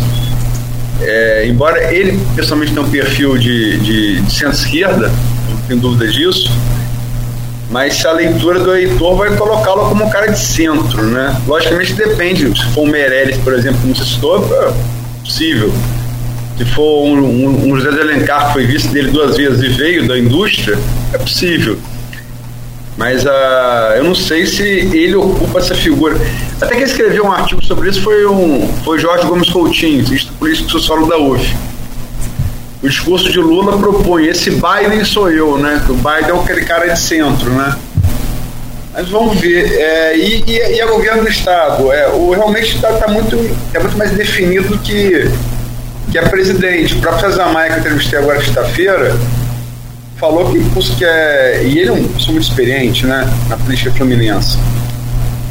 É, 1.02 1.48
embora 1.48 1.94
ele 1.94 2.20
pessoalmente 2.36 2.74
tenha 2.74 2.86
um 2.86 2.90
perfil 2.90 3.38
de, 3.38 3.78
de, 3.80 4.22
de 4.22 4.32
centro-esquerda, 4.32 5.12
não 5.50 5.58
tenho 5.68 5.80
dúvida 5.80 6.08
disso, 6.12 6.52
mas 7.70 7.96
se 7.96 8.08
a 8.08 8.12
leitura 8.12 8.60
do 8.60 8.76
eleitor 8.76 9.16
vai 9.16 9.36
colocá-lo 9.36 9.90
como 9.90 10.06
um 10.06 10.10
cara 10.10 10.28
de 10.28 10.40
centro, 10.40 11.04
né? 11.04 11.40
Logicamente 11.48 11.94
depende. 11.94 12.48
Se 12.58 12.66
for 12.74 12.82
um 12.84 12.88
Meirelles, 12.88 13.38
por 13.38 13.54
exemplo, 13.54 13.80
como 13.82 13.96
você 13.96 14.06
citou, 14.06 14.38
é 14.38 14.72
possível. 15.24 15.72
Se 16.58 16.66
for 16.66 17.06
um, 17.06 17.20
um, 17.20 17.70
um 17.70 17.76
José 17.80 17.92
de 17.92 18.02
Alencar, 18.02 18.48
que 18.48 18.54
foi 18.54 18.66
vice 18.66 18.88
dele 18.90 19.12
duas 19.12 19.38
vezes 19.38 19.62
e 19.62 19.68
veio 19.70 20.08
da 20.08 20.18
indústria, 20.18 20.78
é 21.14 21.18
possível 21.18 21.78
mas 22.98 23.24
uh, 23.26 23.94
eu 23.96 24.04
não 24.04 24.16
sei 24.16 24.48
se 24.48 24.64
ele 24.64 25.16
ocupa 25.16 25.60
essa 25.60 25.76
figura. 25.76 26.18
Até 26.60 26.76
que 26.76 26.84
escreveu 26.84 27.26
um 27.26 27.32
artigo 27.32 27.64
sobre 27.64 27.90
isso 27.90 28.02
foi 28.02 28.26
um 28.26 28.68
foi 28.84 28.98
Jorge 28.98 29.26
Gomes 29.28 29.50
Coutinho, 29.50 30.04
político 30.40 30.72
sociólogo 30.72 31.08
da 31.08 31.18
UF. 31.18 31.56
O 32.82 32.90
discurso 32.90 33.32
de 33.32 33.40
Lula 33.40 33.78
propõe 33.78 34.28
esse 34.28 34.52
Biden 34.52 35.04
sou 35.06 35.32
eu, 35.32 35.58
né? 35.58 35.84
O 35.90 35.94
Biden 35.94 36.36
é 36.36 36.40
aquele 36.40 36.66
cara 36.66 36.88
de 36.88 37.00
centro, 37.00 37.52
né? 37.52 37.76
Mas 38.94 39.10
vamos 39.10 39.40
ver. 39.40 39.80
É, 39.80 40.18
e, 40.18 40.44
e, 40.48 40.76
e 40.76 40.82
a 40.82 40.88
governo 40.88 41.22
do 41.22 41.30
Estado? 41.30 41.92
É, 41.92 42.08
o, 42.08 42.32
realmente 42.32 42.76
está 42.76 42.94
tá 42.94 43.08
muito, 43.08 43.36
é 43.74 43.80
muito 43.80 43.96
mais 43.96 44.12
definido 44.12 44.76
que, 44.80 45.30
que 46.12 46.18
a 46.18 46.30
presidente. 46.30 46.96
O 46.96 47.00
próprio 47.00 47.30
César 47.30 47.48
Maia, 47.48 47.70
que 47.70 47.76
eu 47.76 47.80
entrevistei 47.82 48.18
agora 48.18 48.40
sexta-feira, 48.40 49.16
falou 50.18 50.52
que, 50.52 50.60
que 50.96 51.06
é, 51.06 51.64
e 51.64 51.80
ele 51.80 51.90
é 51.90 51.92
um 51.92 52.08
pessoa 52.08 52.34
muito 52.34 52.48
experiente 52.48 53.06
né, 53.06 53.30
na 53.48 53.56
política 53.56 53.92
fluminense. 53.92 54.58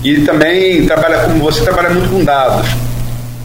E 0.02 0.20
também 0.22 0.86
trabalha, 0.86 1.20
como 1.20 1.42
você, 1.42 1.62
trabalha 1.62 1.90
muito 1.90 2.10
com 2.10 2.24
dados. 2.24 2.68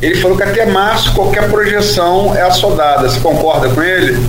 Ele 0.01 0.15
falou 0.15 0.35
que 0.35 0.43
até 0.43 0.65
março 0.65 1.13
qualquer 1.13 1.49
projeção 1.49 2.35
é 2.35 2.41
assodada. 2.41 3.07
Você 3.07 3.19
concorda 3.19 3.69
com 3.69 3.81
ele? 3.81 4.19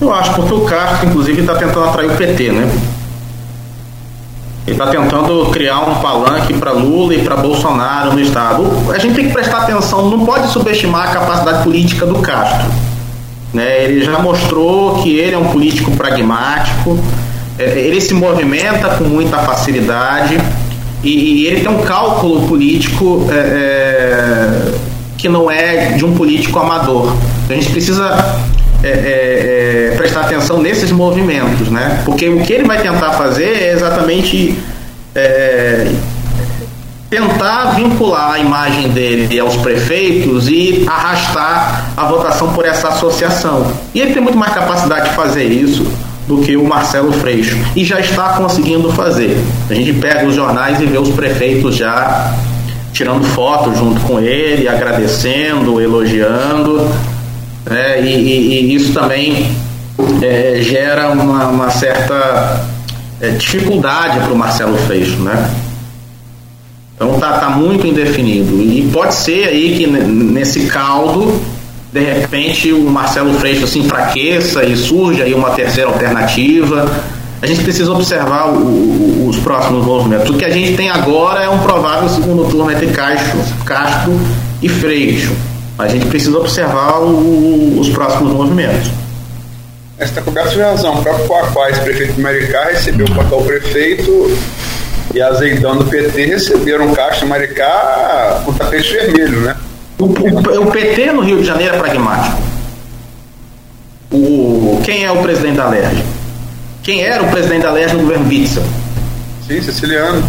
Eu 0.00 0.12
acho, 0.12 0.34
porque 0.34 0.54
o 0.54 0.60
Castro, 0.60 1.08
inclusive, 1.08 1.40
está 1.40 1.54
tentando 1.54 1.84
atrair 1.84 2.10
o 2.10 2.16
PT, 2.16 2.52
né? 2.52 2.70
Ele 4.66 4.74
está 4.74 4.88
tentando 4.88 5.46
criar 5.50 5.80
um 5.80 5.96
palanque 5.96 6.54
para 6.54 6.72
Lula 6.72 7.14
e 7.14 7.22
para 7.22 7.36
Bolsonaro 7.36 8.12
no 8.12 8.20
Estado. 8.20 8.64
A 8.92 8.98
gente 8.98 9.14
tem 9.14 9.26
que 9.26 9.32
prestar 9.32 9.58
atenção, 9.58 10.10
não 10.10 10.24
pode 10.24 10.48
subestimar 10.48 11.08
a 11.08 11.12
capacidade 11.12 11.62
política 11.62 12.04
do 12.04 12.18
Castro 12.18 12.66
né? 13.52 13.84
Ele 13.84 14.04
já 14.04 14.18
mostrou 14.18 15.02
que 15.02 15.18
ele 15.18 15.34
é 15.34 15.38
um 15.38 15.48
político 15.48 15.90
pragmático, 15.92 16.98
é, 17.58 17.78
ele 17.78 18.00
se 18.00 18.14
movimenta 18.14 18.90
com 18.90 19.04
muita 19.04 19.38
facilidade 19.38 20.38
e, 21.02 21.42
e 21.42 21.46
ele 21.46 21.60
tem 21.60 21.70
um 21.70 21.82
cálculo 21.82 22.46
político 22.48 23.26
é, 23.30 23.34
é, 23.34 24.72
que 25.16 25.28
não 25.28 25.50
é 25.50 25.92
de 25.92 26.04
um 26.04 26.14
político 26.14 26.58
amador. 26.58 27.16
A 27.48 27.52
gente 27.52 27.70
precisa 27.70 28.40
é, 28.82 28.88
é, 28.88 29.90
é, 29.92 29.96
prestar 29.96 30.22
atenção 30.22 30.60
nesses 30.60 30.92
movimentos, 30.92 31.68
né? 31.68 32.02
Porque 32.04 32.28
o 32.28 32.40
que 32.40 32.52
ele 32.52 32.64
vai 32.64 32.80
tentar 32.82 33.12
fazer 33.12 33.62
é 33.62 33.72
exatamente 33.72 34.58
tentar 37.16 37.74
vincular 37.74 38.32
a 38.32 38.38
imagem 38.38 38.90
dele 38.90 39.40
aos 39.40 39.56
prefeitos 39.56 40.48
e 40.48 40.84
arrastar 40.86 41.90
a 41.96 42.04
votação 42.04 42.52
por 42.52 42.66
essa 42.66 42.88
associação. 42.88 43.72
E 43.94 44.00
ele 44.00 44.12
tem 44.12 44.22
muito 44.22 44.36
mais 44.36 44.52
capacidade 44.52 45.08
de 45.08 45.14
fazer 45.16 45.44
isso 45.44 45.86
do 46.28 46.38
que 46.38 46.56
o 46.56 46.64
Marcelo 46.64 47.12
Freixo 47.14 47.56
e 47.74 47.84
já 47.84 48.00
está 48.00 48.34
conseguindo 48.34 48.92
fazer. 48.92 49.42
A 49.70 49.74
gente 49.74 49.94
pega 49.94 50.26
os 50.26 50.34
jornais 50.34 50.78
e 50.78 50.84
vê 50.84 50.98
os 50.98 51.08
prefeitos 51.10 51.76
já 51.76 52.34
tirando 52.92 53.24
foto 53.24 53.74
junto 53.74 54.00
com 54.02 54.20
ele, 54.20 54.68
agradecendo, 54.68 55.80
elogiando, 55.80 56.90
né? 57.64 58.02
e, 58.02 58.08
e, 58.08 58.60
e 58.60 58.74
isso 58.74 58.92
também 58.92 59.56
é, 60.22 60.58
gera 60.60 61.08
uma, 61.10 61.46
uma 61.46 61.70
certa 61.70 62.62
é, 63.20 63.30
dificuldade 63.30 64.20
para 64.20 64.32
o 64.32 64.36
Marcelo 64.36 64.76
Freixo, 64.78 65.16
né? 65.18 65.50
Então 66.96 67.20
tá, 67.20 67.34
tá 67.34 67.50
muito 67.50 67.86
indefinido. 67.86 68.56
E 68.62 68.88
pode 68.90 69.14
ser 69.14 69.48
aí 69.48 69.76
que 69.76 69.86
nesse 69.86 70.66
caldo, 70.66 71.38
de 71.92 72.00
repente, 72.00 72.72
o 72.72 72.90
Marcelo 72.90 73.34
Freixo 73.34 73.66
se 73.66 73.78
enfraqueça 73.78 74.64
e 74.64 74.74
surja 74.74 75.24
aí 75.24 75.34
uma 75.34 75.50
terceira 75.50 75.90
alternativa. 75.90 76.90
A 77.42 77.46
gente 77.46 77.62
precisa 77.62 77.92
observar 77.92 78.48
o, 78.48 78.56
o, 78.56 79.28
os 79.28 79.36
próximos 79.36 79.84
movimentos. 79.84 80.30
O 80.30 80.38
que 80.38 80.44
a 80.44 80.50
gente 80.50 80.74
tem 80.74 80.88
agora 80.88 81.44
é 81.44 81.48
um 81.50 81.58
provável 81.58 82.08
segundo 82.08 82.48
turno 82.48 82.70
entre 82.70 82.86
Castro, 82.86 83.38
Castro 83.66 84.18
e 84.62 84.68
Freixo. 84.68 85.32
A 85.78 85.86
gente 85.88 86.06
precisa 86.06 86.38
observar 86.38 86.98
o, 87.00 87.78
os 87.78 87.90
próximos 87.90 88.32
movimentos. 88.32 88.90
Você 89.98 90.04
está 90.04 90.22
coberto 90.22 90.50
de 90.50 90.60
razão. 90.60 90.94
O 90.94 91.02
próprio 91.02 91.26
Coaquá, 91.26 91.66
prefeito 91.82 92.14
de 92.14 92.20
Maricá, 92.22 92.64
recebeu 92.70 93.06
o 93.06 93.14
papel 93.14 93.42
prefeito 93.42 94.38
e 95.14 95.22
Azeitão 95.22 95.76
do 95.76 95.84
PT 95.84 96.26
receberam 96.26 96.92
Castro 96.94 97.26
e 97.26 97.28
Maricá 97.28 98.42
com 98.44 98.52
tapete 98.52 98.92
vermelho, 98.92 99.40
né? 99.40 99.56
O, 99.98 100.04
o, 100.04 100.62
o, 100.62 100.70
PT 100.70 101.12
no 101.12 101.22
Rio 101.22 101.38
de 101.38 101.46
Janeiro 101.46 101.76
é 101.76 101.78
pragmático. 101.78 102.42
O, 104.12 104.80
quem 104.84 105.04
é 105.04 105.10
o 105.10 105.22
presidente 105.22 105.56
da 105.56 105.68
LERJ? 105.68 106.04
Quem 106.82 107.02
era 107.02 107.22
o 107.22 107.30
presidente 107.30 107.62
da 107.62 107.72
LERJ 107.72 107.94
no 107.94 108.02
governo 108.02 108.28
Witzel? 108.28 108.62
Sim, 109.46 109.62
siciliano. 109.62 110.22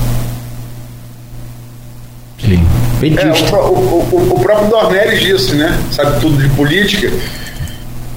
Sim. 2.40 2.66
É, 3.02 3.56
o, 3.56 3.60
o, 3.60 4.34
o, 4.36 4.40
próprio 4.40 4.70
Dornelles 4.70 5.20
disse, 5.20 5.54
né? 5.54 5.78
Sabe 5.92 6.20
tudo 6.20 6.38
de 6.38 6.50
política. 6.56 7.12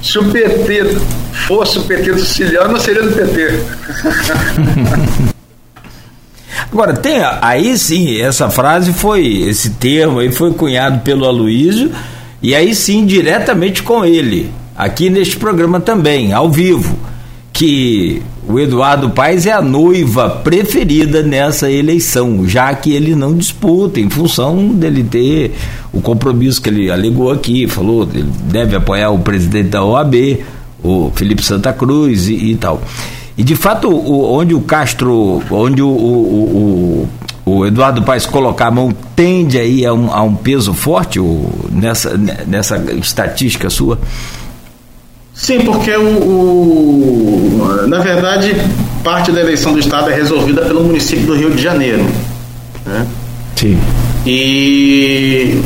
Se 0.03 0.19
o 0.19 0.31
PT 0.31 0.97
fosse 1.47 1.79
o 1.79 1.83
PT 1.83 2.13
do 2.13 2.21
siciliano, 2.21 2.81
seria 2.81 3.03
do 3.03 3.13
PT. 3.13 3.61
Agora, 6.73 6.95
tem 6.95 7.21
aí 7.43 7.77
sim, 7.77 8.21
essa 8.21 8.49
frase 8.49 8.93
foi, 8.93 9.27
esse 9.43 9.71
termo 9.71 10.21
aí 10.21 10.31
foi 10.31 10.53
cunhado 10.53 11.01
pelo 11.01 11.27
Aloísio, 11.27 11.91
e 12.41 12.55
aí 12.55 12.75
sim, 12.75 13.05
diretamente 13.05 13.83
com 13.83 14.05
ele. 14.05 14.51
aqui 14.77 15.11
neste 15.11 15.37
programa 15.37 15.81
também, 15.81 16.33
ao 16.33 16.49
vivo, 16.49 16.97
que 17.53 18.23
o 18.49 18.59
Eduardo 18.59 19.11
Paes 19.11 19.47
é 19.47 19.53
a 19.53 19.61
noiva 19.61 20.31
preferida 20.31 21.23
nessa 21.23 21.71
eleição, 21.71 22.49
já 22.49 22.73
que 22.75 22.93
ele 22.93 23.15
não 23.15 23.37
disputa, 23.37 24.01
em 24.01 24.09
função 24.09 24.69
dele 24.69 25.03
ter 25.03 25.53
o 25.93 26.01
compromisso 26.01 26.63
que 26.63 26.69
ele 26.69 26.91
alegou 26.91 27.31
aqui, 27.31 27.67
falou, 27.67 28.09
ele 28.15 28.31
deve 28.45 28.77
apoiar 28.77 29.11
o 29.11 29.19
presidente 29.19 29.69
da 29.69 29.85
OAB, 29.85 30.15
o 30.83 31.11
Felipe 31.15 31.43
Santa 31.45 31.73
Cruz 31.73 32.29
e, 32.29 32.35
e 32.35 32.57
tal. 32.57 32.81
E 33.37 33.43
de 33.43 33.57
fato, 33.57 33.89
o, 33.89 34.33
onde 34.33 34.55
o 34.55 34.61
Castro, 34.61 35.43
onde 35.51 35.83
o, 35.83 35.89
o, 35.89 37.09
o, 37.47 37.67
Eduardo 37.67 38.03
Paes 38.03 38.27
colocar 38.27 38.67
a 38.67 38.71
mão 38.71 38.93
tende 39.15 39.59
aí 39.59 39.87
a 39.87 39.93
um, 39.93 40.13
a 40.13 40.23
um 40.23 40.35
peso 40.35 40.75
forte 40.75 41.19
nessa, 41.71 42.17
nessa 42.47 42.77
estatística 42.95 43.71
sua? 43.71 43.99
Sim, 45.35 45.61
porque 45.61 45.91
o, 45.97 46.03
o, 46.03 47.87
na 47.89 48.01
verdade 48.01 48.55
parte 49.03 49.33
da 49.33 49.41
eleição 49.41 49.73
do 49.73 49.79
estado 49.79 50.11
é 50.11 50.15
resolvida 50.15 50.63
pelo 50.63 50.85
município 50.85 51.27
do 51.27 51.35
Rio 51.35 51.51
de 51.51 51.63
Janeiro. 51.63 52.05
Né? 52.85 53.07
Sim. 53.57 53.81
E 54.27 55.63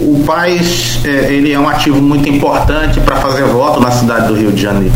o 0.00 0.22
Paz 0.24 0.98
é, 1.04 1.32
ele 1.32 1.52
é 1.52 1.58
um 1.58 1.68
ativo 1.68 2.00
muito 2.02 2.28
importante 2.28 2.98
para 3.00 3.16
fazer 3.16 3.44
voto 3.44 3.80
na 3.80 3.90
cidade 3.90 4.28
do 4.28 4.34
Rio 4.34 4.52
de 4.52 4.62
Janeiro. 4.62 4.92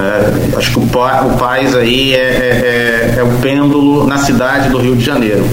É, 0.00 0.56
acho 0.56 0.70
que 0.72 0.78
o, 0.78 0.82
o 0.82 1.78
aí 1.78 2.14
é, 2.14 2.16
é, 2.16 3.14
é, 3.16 3.18
é 3.18 3.22
o 3.22 3.38
pêndulo 3.40 4.06
na 4.06 4.16
cidade 4.16 4.70
do 4.70 4.78
Rio 4.78 4.96
de 4.96 5.04
Janeiro. 5.04 5.46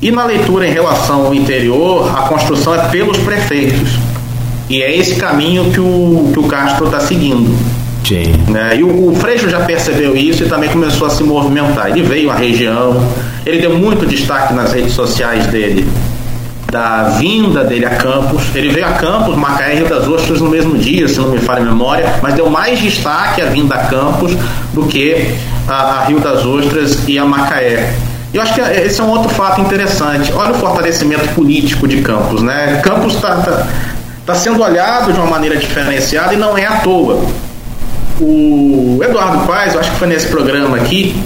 E 0.00 0.10
na 0.10 0.24
leitura 0.24 0.66
em 0.66 0.72
relação 0.72 1.26
ao 1.26 1.34
interior, 1.34 2.10
a 2.16 2.22
construção 2.22 2.74
é 2.74 2.88
pelos 2.88 3.18
prefeitos. 3.18 3.90
E 4.68 4.82
é 4.82 4.96
esse 4.96 5.16
caminho 5.16 5.70
que 5.70 5.80
o, 5.80 6.30
que 6.32 6.38
o 6.38 6.44
Castro 6.44 6.86
está 6.86 7.00
seguindo. 7.00 7.54
Sim. 8.06 8.32
Né? 8.48 8.78
E 8.78 8.82
o, 8.82 9.10
o 9.10 9.14
Freixo 9.14 9.50
já 9.50 9.60
percebeu 9.60 10.16
isso 10.16 10.44
e 10.44 10.48
também 10.48 10.70
começou 10.70 11.06
a 11.06 11.10
se 11.10 11.22
movimentar. 11.22 11.90
Ele 11.90 12.02
veio 12.02 12.30
à 12.30 12.34
região, 12.34 13.06
ele 13.44 13.58
deu 13.58 13.76
muito 13.76 14.06
destaque 14.06 14.54
nas 14.54 14.72
redes 14.72 14.92
sociais 14.92 15.46
dele 15.48 15.86
da 16.70 17.04
vinda 17.18 17.64
dele 17.64 17.84
a 17.84 17.96
Campos. 17.96 18.44
Ele 18.54 18.70
veio 18.70 18.86
a 18.86 18.92
Campos, 18.92 19.36
Macaé 19.36 19.74
e 19.74 19.78
Rio 19.78 19.88
das 19.88 20.06
Ostras 20.06 20.40
no 20.40 20.48
mesmo 20.48 20.78
dia, 20.78 21.08
se 21.08 21.18
não 21.18 21.30
me 21.30 21.38
falha 21.38 21.62
a 21.62 21.64
memória, 21.64 22.18
mas 22.22 22.34
deu 22.34 22.48
mais 22.48 22.78
destaque 22.78 23.42
a 23.42 23.46
vinda 23.46 23.74
a 23.74 23.86
Campos 23.86 24.32
do 24.72 24.86
que 24.86 25.34
a, 25.68 25.74
a 25.74 26.04
Rio 26.04 26.20
das 26.20 26.44
Ostras 26.44 27.06
e 27.08 27.18
a 27.18 27.24
Macaé. 27.24 27.94
Eu 28.32 28.40
acho 28.40 28.54
que 28.54 28.60
esse 28.60 29.00
é 29.00 29.04
um 29.04 29.10
outro 29.10 29.28
fato 29.28 29.60
interessante. 29.60 30.32
Olha 30.32 30.52
o 30.52 30.54
fortalecimento 30.54 31.28
político 31.34 31.88
de 31.88 32.00
Campos, 32.00 32.42
né? 32.42 32.80
Campos 32.84 33.14
está 33.14 33.36
tá, 33.36 33.66
está 34.20 34.34
sendo 34.34 34.62
olhado 34.62 35.12
de 35.12 35.18
uma 35.18 35.28
maneira 35.28 35.56
diferenciada 35.56 36.32
e 36.32 36.36
não 36.36 36.56
é 36.56 36.64
à 36.64 36.76
toa. 36.76 37.24
O 38.20 39.00
Eduardo 39.02 39.46
Paes, 39.46 39.74
eu 39.74 39.80
acho 39.80 39.90
que 39.90 39.96
foi 39.96 40.06
nesse 40.06 40.28
programa 40.28 40.76
aqui, 40.76 41.16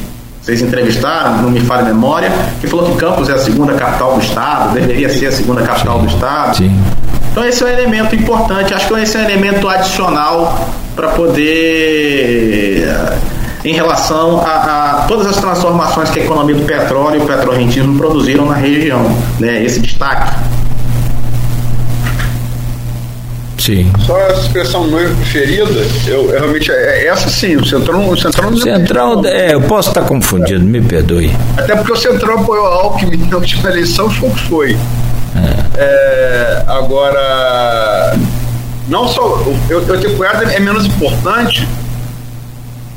vocês 0.45 0.61
entrevistaram, 0.61 1.41
não 1.41 1.51
me 1.51 1.61
falha 1.61 1.83
a 1.83 1.87
memória, 1.87 2.31
que 2.61 2.67
falou 2.67 2.91
que 2.91 2.97
Campos 2.99 3.31
é 3.31 3.33
a 3.33 3.39
segunda 3.39 3.73
capital 3.73 4.15
do 4.15 4.21
estado, 4.21 4.75
deveria 4.75 5.09
ser 5.09 5.29
a 5.29 5.33
segunda 5.33 5.63
capital 5.63 6.01
do 6.01 6.07
estado. 6.07 6.59
Sim. 6.59 6.79
Então 7.33 7.43
esse 7.47 7.63
é 7.63 7.67
um 7.67 7.69
elemento 7.71 8.15
importante, 8.15 8.75
acho 8.75 8.87
que 8.87 8.95
esse 9.01 9.17
é 9.17 9.21
um 9.21 9.25
elemento 9.25 9.67
adicional 9.67 10.69
para 10.95 11.09
poder 11.09 12.87
em 13.65 13.73
relação 13.73 14.43
a, 14.43 14.51
a, 14.51 15.05
todas 15.09 15.27
as 15.27 15.37
transformações 15.37 16.11
que 16.11 16.21
a 16.21 16.25
economia 16.25 16.55
do 16.55 16.67
petróleo 16.67 17.21
e 17.21 17.25
o 17.25 17.27
petrorrentismo 17.27 17.97
produziram 17.97 18.45
na 18.45 18.55
região, 18.55 19.03
né? 19.41 19.65
Esse 19.65 19.81
destaque. 19.81 20.31
Sim. 23.65 23.91
Só 24.05 24.21
essa 24.21 24.43
expressão 24.43 24.87
noiva 24.89 25.15
preferida, 25.15 25.65
eu, 26.07 26.31
eu 26.31 26.39
realmente 26.39 26.71
é, 26.71 26.75
é 26.75 27.07
essa 27.07 27.31
sim, 27.31 27.57
o 27.57 27.65
Centrão, 27.65 28.11
o 28.11 28.15
Centrão 28.15 28.51
não 28.51 28.59
Centrão, 28.59 29.25
é, 29.25 29.55
eu 29.55 29.63
posso 29.63 29.89
estar 29.89 30.03
confundindo, 30.03 30.63
me 30.63 30.83
perdoe. 30.83 31.35
Até 31.57 31.75
porque 31.75 31.93
o 31.93 31.97
Centrão 31.97 32.41
apoiou 32.41 32.67
a 32.67 32.75
Alckmin 32.75 33.17
na 33.17 33.39
última 33.39 33.71
eleição, 33.71 34.11
foi 34.11 34.29
o 34.29 34.33
que 34.35 34.43
foi. 34.49 34.73
É. 35.35 35.81
É, 35.81 36.65
agora, 36.67 38.15
não 38.87 39.09
só. 39.09 39.43
Eu, 39.71 39.81
eu 39.81 39.99
ter 39.99 40.09
apoiado 40.09 40.43
é 40.43 40.61
menos 40.61 40.85
importante, 40.85 41.67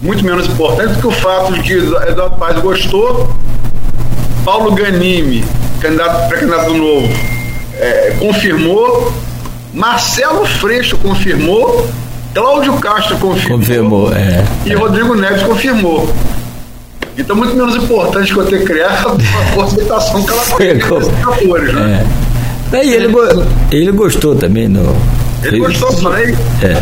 muito 0.02 0.26
menos 0.26 0.48
importante 0.48 0.96
do 0.96 1.00
que 1.00 1.08
o 1.08 1.12
fato 1.12 1.54
de 1.54 1.62
que 1.62 1.74
Eduardo 1.78 2.36
Paz 2.36 2.60
gostou, 2.60 3.34
Paulo 4.44 4.74
Ganimi, 4.74 5.46
candidato 5.80 6.28
pré-candidato 6.28 6.74
novo, 6.74 7.08
é, 7.80 8.18
confirmou 8.20 9.14
Marcelo 9.78 10.44
Freixo 10.44 10.98
confirmou, 10.98 11.88
Cláudio 12.34 12.74
Castro 12.78 13.16
confirmou, 13.18 13.60
confirmou 13.60 14.12
é, 14.12 14.44
e. 14.66 14.74
Rodrigo 14.74 15.14
Neves 15.14 15.44
confirmou. 15.44 16.12
Então, 17.16 17.36
muito 17.36 17.56
menos 17.56 17.76
importante 17.76 18.34
que 18.34 18.40
eu 18.40 18.46
ter 18.48 18.64
criado 18.64 19.16
a 19.56 19.64
aceitação 19.64 20.24
que 20.24 20.32
ela 20.32 20.42
foi 20.42 20.72
atores, 20.72 21.74
né? 21.76 22.04
É. 22.04 22.08
Daí 22.72 22.92
ele, 22.92 23.14
ele 23.72 23.92
gostou 23.92 24.36
também. 24.36 24.68
No... 24.68 24.96
Ele 25.44 25.60
gostou 25.60 25.94
também. 25.94 26.36
É. 26.64 26.82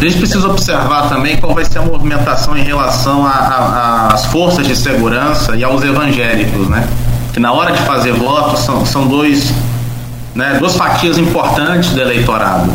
A 0.00 0.04
gente 0.04 0.18
precisa 0.18 0.48
observar 0.48 1.08
também 1.08 1.36
qual 1.36 1.54
vai 1.54 1.64
ser 1.64 1.78
a 1.78 1.82
movimentação 1.82 2.56
em 2.56 2.64
relação 2.64 3.24
às 3.24 4.26
forças 4.26 4.66
de 4.66 4.74
segurança 4.74 5.54
e 5.54 5.62
aos 5.62 5.84
evangélicos, 5.84 6.68
né? 6.68 6.84
Que 7.32 7.38
na 7.38 7.52
hora 7.52 7.70
de 7.70 7.80
fazer 7.82 8.12
voto 8.12 8.58
são, 8.58 8.84
são 8.84 9.06
dois 9.06 9.54
né, 10.34 10.56
duas 10.58 10.76
fatias 10.76 11.18
importantes 11.18 11.90
do 11.90 12.00
eleitorado. 12.00 12.72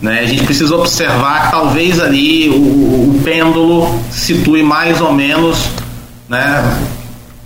Né? 0.00 0.20
A 0.20 0.26
gente 0.26 0.44
precisa 0.44 0.74
observar 0.74 1.46
que 1.46 1.50
talvez 1.52 2.00
ali 2.00 2.48
o, 2.48 2.54
o 2.54 3.20
pêndulo 3.22 4.00
situe 4.10 4.62
mais 4.62 5.00
ou 5.00 5.12
menos 5.12 5.68
né, 6.28 6.64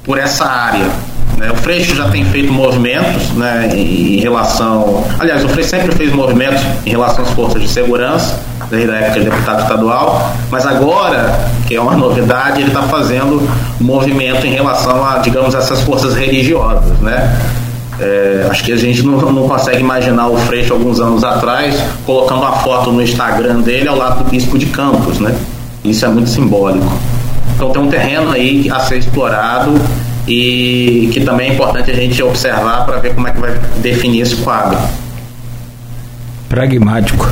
por 0.05 0.19
essa 0.19 0.45
área. 0.45 0.89
Né? 1.37 1.51
O 1.51 1.57
Freixo 1.57 1.97
já 1.97 2.09
tem 2.11 2.25
feito 2.27 2.53
movimentos 2.53 3.31
né, 3.31 3.69
em 3.75 4.21
relação. 4.21 5.05
Aliás, 5.19 5.45
o 5.45 5.49
Freixo 5.49 5.71
sempre 5.71 5.93
fez 5.95 6.13
movimentos 6.13 6.63
em 6.87 6.91
relação 6.91 7.25
às 7.25 7.31
forças 7.31 7.61
de 7.61 7.69
segurança, 7.69 8.41
desde 8.71 8.91
a 8.91 8.97
época 8.97 9.21
de 9.21 9.31
deputado 9.31 9.63
estadual, 9.63 10.33
mas 10.51 10.67
agora, 10.67 11.49
que 11.67 11.75
é 11.75 11.81
uma 11.81 11.97
novidade, 11.97 12.61
ele 12.61 12.69
está 12.69 12.83
fazendo 12.85 13.49
movimento 13.81 14.47
em 14.47 14.51
relação 14.51 15.05
a, 15.05 15.19
digamos, 15.19 15.55
essas 15.55 15.81
forças 15.83 16.15
religiosas. 16.15 16.99
Né? 17.01 17.37
É, 18.01 18.47
acho 18.51 18.65
que 18.65 18.73
a 18.73 18.77
gente 18.77 19.03
não, 19.05 19.19
não 19.33 19.49
consegue 19.49 19.81
imaginar 19.81 20.29
o 20.29 20.37
Freixo 20.37 20.73
alguns 20.73 20.99
anos 20.99 21.23
atrás 21.23 21.77
colocando 22.05 22.41
uma 22.41 22.53
foto 22.57 22.91
no 22.91 23.01
Instagram 23.01 23.61
dele 23.61 23.89
ao 23.89 23.97
lado 23.97 24.25
do 24.25 24.31
bispo 24.31 24.59
de 24.59 24.67
Campos, 24.67 25.21
né? 25.21 25.35
Isso 25.85 26.05
é 26.05 26.09
muito 26.09 26.29
simbólico. 26.29 26.93
Então 27.55 27.71
tem 27.71 27.83
um 27.83 27.89
terreno 27.89 28.33
aí 28.33 28.69
a 28.71 28.81
ser 28.81 28.99
explorado 28.99 29.73
e 30.27 31.09
que 31.13 31.21
também 31.21 31.51
é 31.51 31.55
importante 31.55 31.91
a 31.91 31.95
gente 31.95 32.21
observar 32.23 32.85
para 32.85 32.99
ver 32.99 33.15
como 33.15 33.29
é 33.29 33.31
que 33.31 33.41
vai 33.41 33.53
definir 33.77 34.23
esse 34.23 34.37
quadro. 34.37 34.79
Pragmático. 36.49 37.29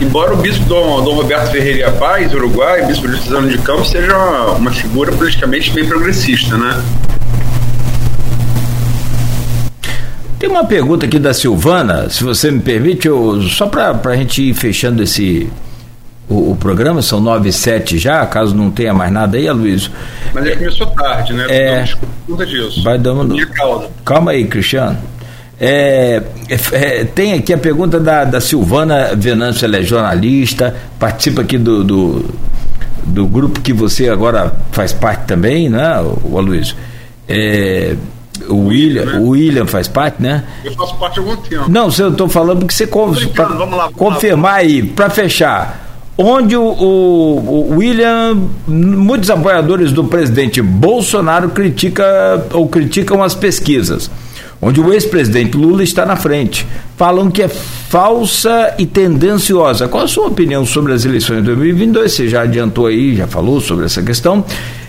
Embora 0.00 0.34
o 0.34 0.36
bispo 0.36 0.64
Dom, 0.64 1.02
Dom 1.04 1.14
Roberto 1.14 1.52
Ferreira 1.52 1.92
Paz, 1.92 2.32
Uruguai, 2.34 2.84
bispo 2.86 3.06
diocesano 3.06 3.48
de 3.48 3.58
Campos, 3.58 3.90
seja 3.90 4.16
uma 4.56 4.70
figura 4.72 5.12
politicamente 5.12 5.70
bem 5.70 5.86
progressista, 5.86 6.56
né? 6.56 6.82
Tem 10.42 10.50
uma 10.50 10.64
pergunta 10.64 11.06
aqui 11.06 11.20
da 11.20 11.32
Silvana, 11.32 12.10
se 12.10 12.24
você 12.24 12.50
me 12.50 12.58
permite, 12.58 13.06
eu, 13.06 13.40
só 13.42 13.68
para 13.68 13.96
a 14.06 14.16
gente 14.16 14.42
ir 14.42 14.52
fechando 14.54 15.00
esse 15.00 15.48
o, 16.28 16.50
o, 16.50 16.56
programa, 16.56 17.00
são 17.00 17.20
nove 17.20 17.50
e 17.50 17.52
sete 17.52 17.96
já, 17.96 18.26
caso 18.26 18.52
não 18.52 18.68
tenha 18.68 18.92
mais 18.92 19.12
nada 19.12 19.36
aí, 19.36 19.48
Luiz. 19.48 19.88
Mas 20.34 20.44
ele 20.44 20.56
começou 20.56 20.88
tarde, 20.88 21.32
né? 21.32 21.46
É, 21.48 21.82
Desculpa 21.84 22.44
disso. 22.44 22.82
Vai 22.82 22.98
dando. 22.98 23.36
Calma 24.04 24.32
aí, 24.32 24.44
Cristiano. 24.44 24.98
É, 25.60 26.20
é, 26.48 26.56
é, 26.72 27.04
tem 27.04 27.34
aqui 27.34 27.52
a 27.52 27.58
pergunta 27.58 28.00
da, 28.00 28.24
da 28.24 28.40
Silvana 28.40 29.14
Venâncio, 29.14 29.64
ela 29.64 29.76
é 29.76 29.82
jornalista, 29.82 30.74
participa 30.98 31.42
aqui 31.42 31.56
do, 31.56 31.84
do, 31.84 32.34
do 33.04 33.28
grupo 33.28 33.60
que 33.60 33.72
você 33.72 34.08
agora 34.08 34.52
faz 34.72 34.92
parte 34.92 35.24
também, 35.24 35.68
né, 35.68 36.00
o 36.00 36.36
Aloysio? 36.36 36.74
É, 37.28 37.94
o 38.48 38.66
William, 38.68 39.04
né? 39.04 39.18
o 39.18 39.28
William 39.28 39.66
faz 39.66 39.88
parte, 39.88 40.22
né? 40.22 40.44
Eu 40.64 40.72
faço 40.72 40.96
parte 40.96 41.18
há 41.18 41.22
algum 41.22 41.36
tempo. 41.36 41.70
Não, 41.70 41.88
eu 41.98 42.10
estou 42.10 42.28
falando 42.28 42.60
porque 42.60 42.74
você 42.74 42.86
con 42.86 43.12
vamos 43.12 43.76
lá, 43.76 43.84
vamos 43.84 43.94
confirmar 43.94 44.52
lá. 44.52 44.58
aí, 44.58 44.82
para 44.82 45.10
fechar. 45.10 45.82
Onde 46.16 46.56
o, 46.56 46.62
o, 46.62 47.70
o, 47.70 47.76
William, 47.78 48.36
muitos 48.66 49.30
apoiadores 49.30 49.92
do 49.92 50.04
presidente 50.04 50.60
Bolsonaro 50.60 51.48
critica 51.50 52.04
ou 52.52 52.68
criticam 52.68 53.22
as 53.22 53.34
pesquisas, 53.34 54.10
onde 54.60 54.78
o 54.78 54.92
ex-presidente 54.92 55.56
Lula 55.56 55.82
está 55.82 56.04
na 56.04 56.14
frente. 56.14 56.66
Falam 56.98 57.30
que 57.30 57.42
é 57.42 57.48
falsa 57.48 58.74
e 58.78 58.84
tendenciosa. 58.84 59.88
Qual 59.88 60.04
a 60.04 60.08
sua 60.08 60.26
opinião 60.26 60.66
sobre 60.66 60.92
as 60.92 61.04
eleições 61.04 61.38
de 61.38 61.44
2022? 61.44 62.12
Você 62.12 62.28
já 62.28 62.42
adiantou 62.42 62.86
aí, 62.86 63.16
já 63.16 63.26
falou 63.26 63.60
sobre 63.60 63.86
essa 63.86 64.02
questão. 64.02 64.44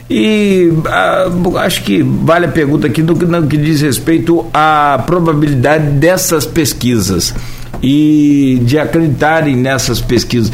E 0.10 0.72
ah, 0.88 1.28
acho 1.62 1.84
que 1.84 2.04
vale 2.04 2.46
a 2.46 2.50
pergunta 2.50 2.88
aqui 2.88 3.02
no, 3.02 3.16
que 3.48 3.58
diz 3.58 3.82
respeito 3.82 4.46
à 4.54 5.02
probabilidade 5.06 5.92
dessas 5.92 6.46
pesquisas 6.46 7.34
e 7.82 8.62
de 8.64 8.78
acreditarem 8.78 9.56
nessas 9.56 10.02
pesquisas. 10.02 10.52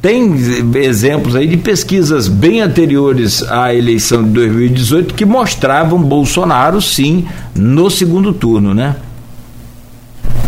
Tem 0.00 0.34
exemplos 0.76 1.36
aí 1.36 1.46
de 1.46 1.58
pesquisas 1.58 2.26
bem 2.26 2.62
anteriores 2.62 3.42
à 3.50 3.74
eleição 3.74 4.24
de 4.24 4.30
2018 4.30 5.12
que 5.12 5.26
mostravam 5.26 5.98
Bolsonaro 5.98 6.80
sim 6.80 7.28
no 7.54 7.90
segundo 7.90 8.32
turno, 8.32 8.72
né? 8.72 8.96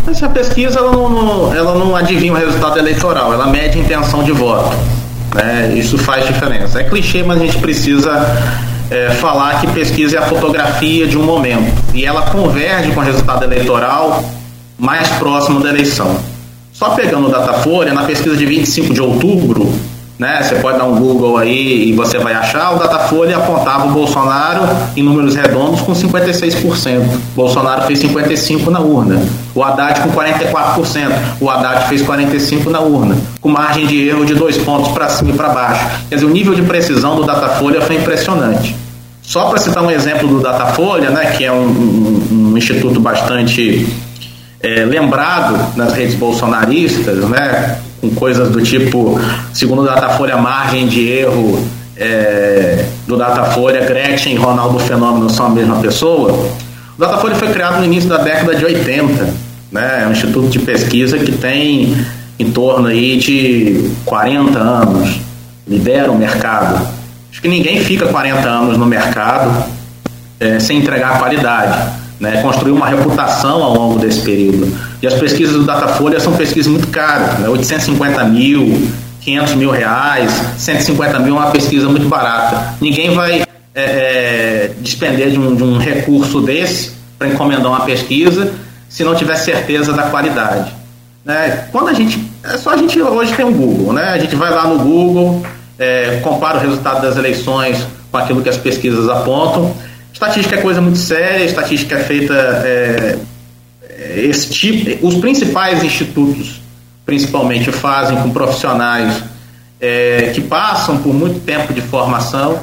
Essa 0.07 0.27
pesquisa 0.27 0.79
ela 0.79 0.91
não, 0.91 1.53
ela 1.55 1.75
não 1.75 1.95
adivinha 1.95 2.33
o 2.33 2.35
resultado 2.35 2.77
eleitoral, 2.79 3.31
ela 3.31 3.47
mede 3.47 3.79
intenção 3.79 4.23
de 4.23 4.31
voto. 4.31 4.75
Né? 5.33 5.73
Isso 5.75 5.97
faz 5.97 6.25
diferença. 6.25 6.79
É 6.79 6.83
clichê, 6.83 7.23
mas 7.23 7.41
a 7.41 7.45
gente 7.45 7.57
precisa 7.57 8.11
é, 8.89 9.09
falar 9.11 9.59
que 9.59 9.67
pesquisa 9.67 10.17
é 10.17 10.19
a 10.19 10.23
fotografia 10.27 11.07
de 11.07 11.17
um 11.17 11.23
momento 11.23 11.73
e 11.93 12.05
ela 12.05 12.23
converge 12.23 12.91
com 12.91 12.99
o 12.99 13.03
resultado 13.03 13.43
eleitoral 13.43 14.23
mais 14.77 15.07
próximo 15.13 15.59
da 15.59 15.69
eleição. 15.69 16.19
Só 16.71 16.89
pegando 16.91 17.27
o 17.27 17.31
Datafolha, 17.31 17.93
na 17.93 18.03
pesquisa 18.03 18.35
de 18.35 18.45
25 18.45 18.93
de 18.93 19.01
outubro, 19.01 19.71
né, 20.23 20.41
você 20.41 20.55
pode 20.55 20.77
dar 20.77 20.85
um 20.85 20.95
Google 20.95 21.37
aí 21.37 21.89
e 21.89 21.91
você 21.91 22.17
vai 22.17 22.33
achar, 22.33 22.73
o 22.73 22.79
Datafolha 22.79 23.35
apontava 23.35 23.87
o 23.87 23.91
Bolsonaro 23.91 24.61
em 24.95 25.03
números 25.03 25.35
redondos 25.35 25.81
com 25.81 25.91
56%. 25.91 27.01
Bolsonaro 27.35 27.81
fez 27.81 28.01
55% 28.01 28.67
na 28.69 28.79
urna. 28.79 29.21
O 29.53 29.61
Haddad 29.61 29.99
com 29.99 30.09
44%. 30.11 31.11
O 31.41 31.49
Haddad 31.49 31.89
fez 31.89 32.01
45% 32.01 32.67
na 32.67 32.79
urna, 32.79 33.17
com 33.41 33.49
margem 33.49 33.85
de 33.85 34.07
erro 34.07 34.25
de 34.25 34.33
dois 34.33 34.57
pontos 34.57 34.93
para 34.93 35.09
cima 35.09 35.31
e 35.31 35.33
para 35.33 35.49
baixo. 35.49 35.85
Quer 36.07 36.15
dizer, 36.15 36.25
o 36.25 36.29
nível 36.29 36.55
de 36.55 36.61
precisão 36.61 37.17
do 37.17 37.25
Datafolha 37.25 37.81
foi 37.81 37.97
impressionante. 37.97 38.73
Só 39.21 39.49
para 39.49 39.57
citar 39.57 39.83
um 39.83 39.91
exemplo 39.91 40.27
do 40.27 40.39
Datafolha, 40.39 41.09
né, 41.09 41.33
que 41.37 41.43
é 41.43 41.51
um, 41.51 41.65
um, 41.65 42.51
um 42.53 42.57
instituto 42.57 43.01
bastante 43.01 43.85
é, 44.61 44.85
lembrado 44.85 45.75
nas 45.75 45.91
redes 45.91 46.15
bolsonaristas, 46.15 47.17
né, 47.29 47.77
com 48.03 48.09
coisas 48.09 48.49
do 48.49 48.61
tipo, 48.61 49.17
segundo 49.53 49.81
o 49.81 49.85
Datafolha, 49.85 50.35
margem 50.35 50.87
de 50.87 51.07
erro 51.07 51.65
é, 51.95 52.85
do 53.07 53.15
Datafolha, 53.15 53.85
Gretchen 53.85 54.33
e 54.33 54.35
Ronaldo 54.35 54.77
Fenômeno 54.79 55.29
são 55.29 55.45
a 55.45 55.49
mesma 55.49 55.77
pessoa. 55.77 56.33
O 56.97 56.99
Datafolha 56.99 57.35
foi 57.35 57.47
criado 57.53 57.77
no 57.77 57.85
início 57.85 58.09
da 58.09 58.17
década 58.17 58.55
de 58.55 58.65
80, 58.65 59.33
né, 59.71 60.01
é 60.03 60.07
um 60.07 60.11
instituto 60.11 60.49
de 60.49 60.59
pesquisa 60.59 61.17
que 61.17 61.31
tem 61.31 61.95
em 62.37 62.51
torno 62.51 62.89
aí 62.89 63.15
de 63.15 63.89
40 64.03 64.59
anos, 64.59 65.21
lidera 65.65 66.11
o 66.11 66.17
mercado. 66.17 66.85
Acho 67.31 67.41
que 67.41 67.47
ninguém 67.47 67.79
fica 67.79 68.07
40 68.07 68.49
anos 68.49 68.77
no 68.77 68.85
mercado 68.85 69.63
é, 70.41 70.59
sem 70.59 70.79
entregar 70.79 71.19
qualidade 71.19 72.02
né, 72.23 72.41
construir 72.41 72.71
uma 72.71 72.87
reputação 72.87 73.61
ao 73.61 73.73
longo 73.73 73.99
desse 73.99 74.21
período. 74.21 74.73
E 75.01 75.05
as 75.05 75.13
pesquisas 75.13 75.55
do 75.55 75.63
Datafolha 75.63 76.21
são 76.21 76.31
pesquisas 76.33 76.71
muito 76.71 76.87
caras, 76.87 77.37
né, 77.39 77.49
850 77.49 78.23
mil, 78.23 78.89
500 79.19 79.55
mil 79.55 79.71
reais, 79.71 80.31
150 80.57 81.19
mil 81.19 81.35
é 81.35 81.39
uma 81.39 81.51
pesquisa 81.51 81.89
muito 81.89 82.07
barata. 82.07 82.75
Ninguém 82.79 83.13
vai 83.13 83.41
é, 83.41 83.45
é, 83.75 84.71
despender 84.79 85.31
de 85.31 85.37
um, 85.37 85.53
de 85.53 85.63
um 85.63 85.77
recurso 85.77 86.39
desse 86.39 86.93
para 87.19 87.27
encomendar 87.27 87.67
uma 87.67 87.81
pesquisa 87.81 88.53
se 88.87 89.03
não 89.03 89.15
tiver 89.15 89.35
certeza 89.35 89.91
da 89.91 90.03
qualidade. 90.03 90.73
Né? 91.25 91.67
Quando 91.73 91.89
a 91.89 91.93
gente. 91.93 92.23
É 92.43 92.57
só 92.57 92.71
a 92.71 92.77
gente 92.77 93.01
hoje 93.01 93.33
tem 93.33 93.45
um 93.45 93.53
Google, 93.53 93.93
né? 93.93 94.09
A 94.09 94.17
gente 94.17 94.35
vai 94.35 94.49
lá 94.49 94.67
no 94.67 94.79
Google, 94.79 95.41
é, 95.79 96.19
compara 96.21 96.57
o 96.57 96.61
resultado 96.61 97.01
das 97.01 97.15
eleições 97.15 97.85
com 98.11 98.17
aquilo 98.17 98.41
que 98.41 98.49
as 98.49 98.57
pesquisas 98.57 99.07
apontam 99.07 99.73
Estatística 100.13 100.55
é 100.55 100.61
coisa 100.61 100.79
muito 100.79 100.99
séria, 100.99 101.43
estatística 101.43 101.95
é 101.95 102.03
feita. 102.03 102.33
É, 102.33 103.17
é, 103.89 104.21
esse 104.21 104.49
tipo, 104.49 105.05
os 105.05 105.15
principais 105.15 105.83
institutos, 105.83 106.61
principalmente, 107.03 107.71
fazem 107.71 108.15
com 108.21 108.29
profissionais 108.29 109.23
é, 109.81 110.31
que 110.33 110.39
passam 110.39 110.99
por 110.99 111.13
muito 111.13 111.39
tempo 111.39 111.73
de 111.73 111.81
formação. 111.81 112.59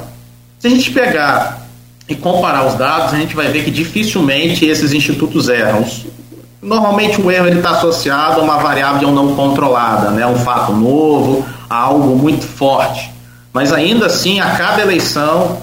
Se 0.57 0.67
a 0.67 0.69
gente 0.69 0.91
pegar 0.91 1.67
e 2.07 2.15
comparar 2.15 2.65
os 2.65 2.75
dados, 2.75 3.13
a 3.13 3.17
gente 3.17 3.35
vai 3.35 3.47
ver 3.49 3.63
que 3.63 3.71
dificilmente 3.71 4.65
esses 4.65 4.93
institutos 4.93 5.49
erram. 5.49 5.85
Normalmente 6.61 7.21
o 7.21 7.29
erro 7.29 7.47
está 7.47 7.71
associado 7.71 8.39
a 8.39 8.43
uma 8.43 8.57
variável 8.57 9.11
não 9.11 9.35
controlada, 9.35 10.11
né? 10.11 10.25
um 10.25 10.37
fato 10.37 10.71
novo, 10.73 11.45
algo 11.69 12.15
muito 12.15 12.45
forte. 12.45 13.11
Mas 13.53 13.73
ainda 13.73 14.05
assim, 14.05 14.39
a 14.39 14.51
cada 14.51 14.81
eleição, 14.81 15.60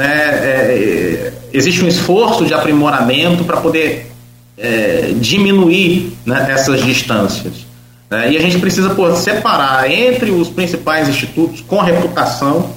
né, 0.00 0.06
é, 0.06 1.32
existe 1.52 1.84
um 1.84 1.88
esforço 1.88 2.46
de 2.46 2.54
aprimoramento 2.54 3.44
para 3.44 3.58
poder 3.58 4.10
é, 4.56 5.12
diminuir 5.16 6.16
né, 6.24 6.48
essas 6.50 6.82
distâncias. 6.82 7.66
Né? 8.08 8.32
E 8.32 8.36
a 8.38 8.40
gente 8.40 8.58
precisa 8.58 8.88
pô, 8.90 9.14
separar 9.14 9.90
entre 9.90 10.30
os 10.30 10.48
principais 10.48 11.06
institutos 11.06 11.60
com 11.60 11.80
reputação 11.80 12.70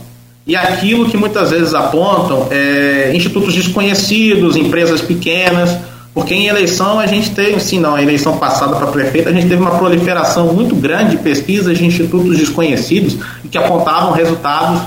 e 0.45 0.53
aquilo 0.53 1.09
que 1.09 1.15
muitas 1.15 1.51
vezes 1.51 1.73
apontam 1.73 2.49
é, 2.51 3.13
institutos 3.15 3.55
desconhecidos, 3.55 4.57
empresas 4.57 4.99
pequenas, 4.99 5.77
porque 6.13 6.33
em 6.33 6.47
eleição 6.47 6.99
a 6.99 7.07
gente 7.07 7.31
teve, 7.31 7.57
sim, 7.61 7.79
não, 7.79 7.95
a 7.95 8.03
eleição 8.03 8.37
passada 8.37 8.75
para 8.75 8.87
prefeito, 8.87 9.29
a 9.29 9.31
gente 9.31 9.47
teve 9.47 9.61
uma 9.61 9.77
proliferação 9.77 10.53
muito 10.53 10.75
grande 10.75 11.11
de 11.11 11.23
pesquisas 11.23 11.77
de 11.77 11.85
institutos 11.85 12.37
desconhecidos 12.37 13.15
que 13.49 13.57
apontavam 13.57 14.11
resultados 14.11 14.81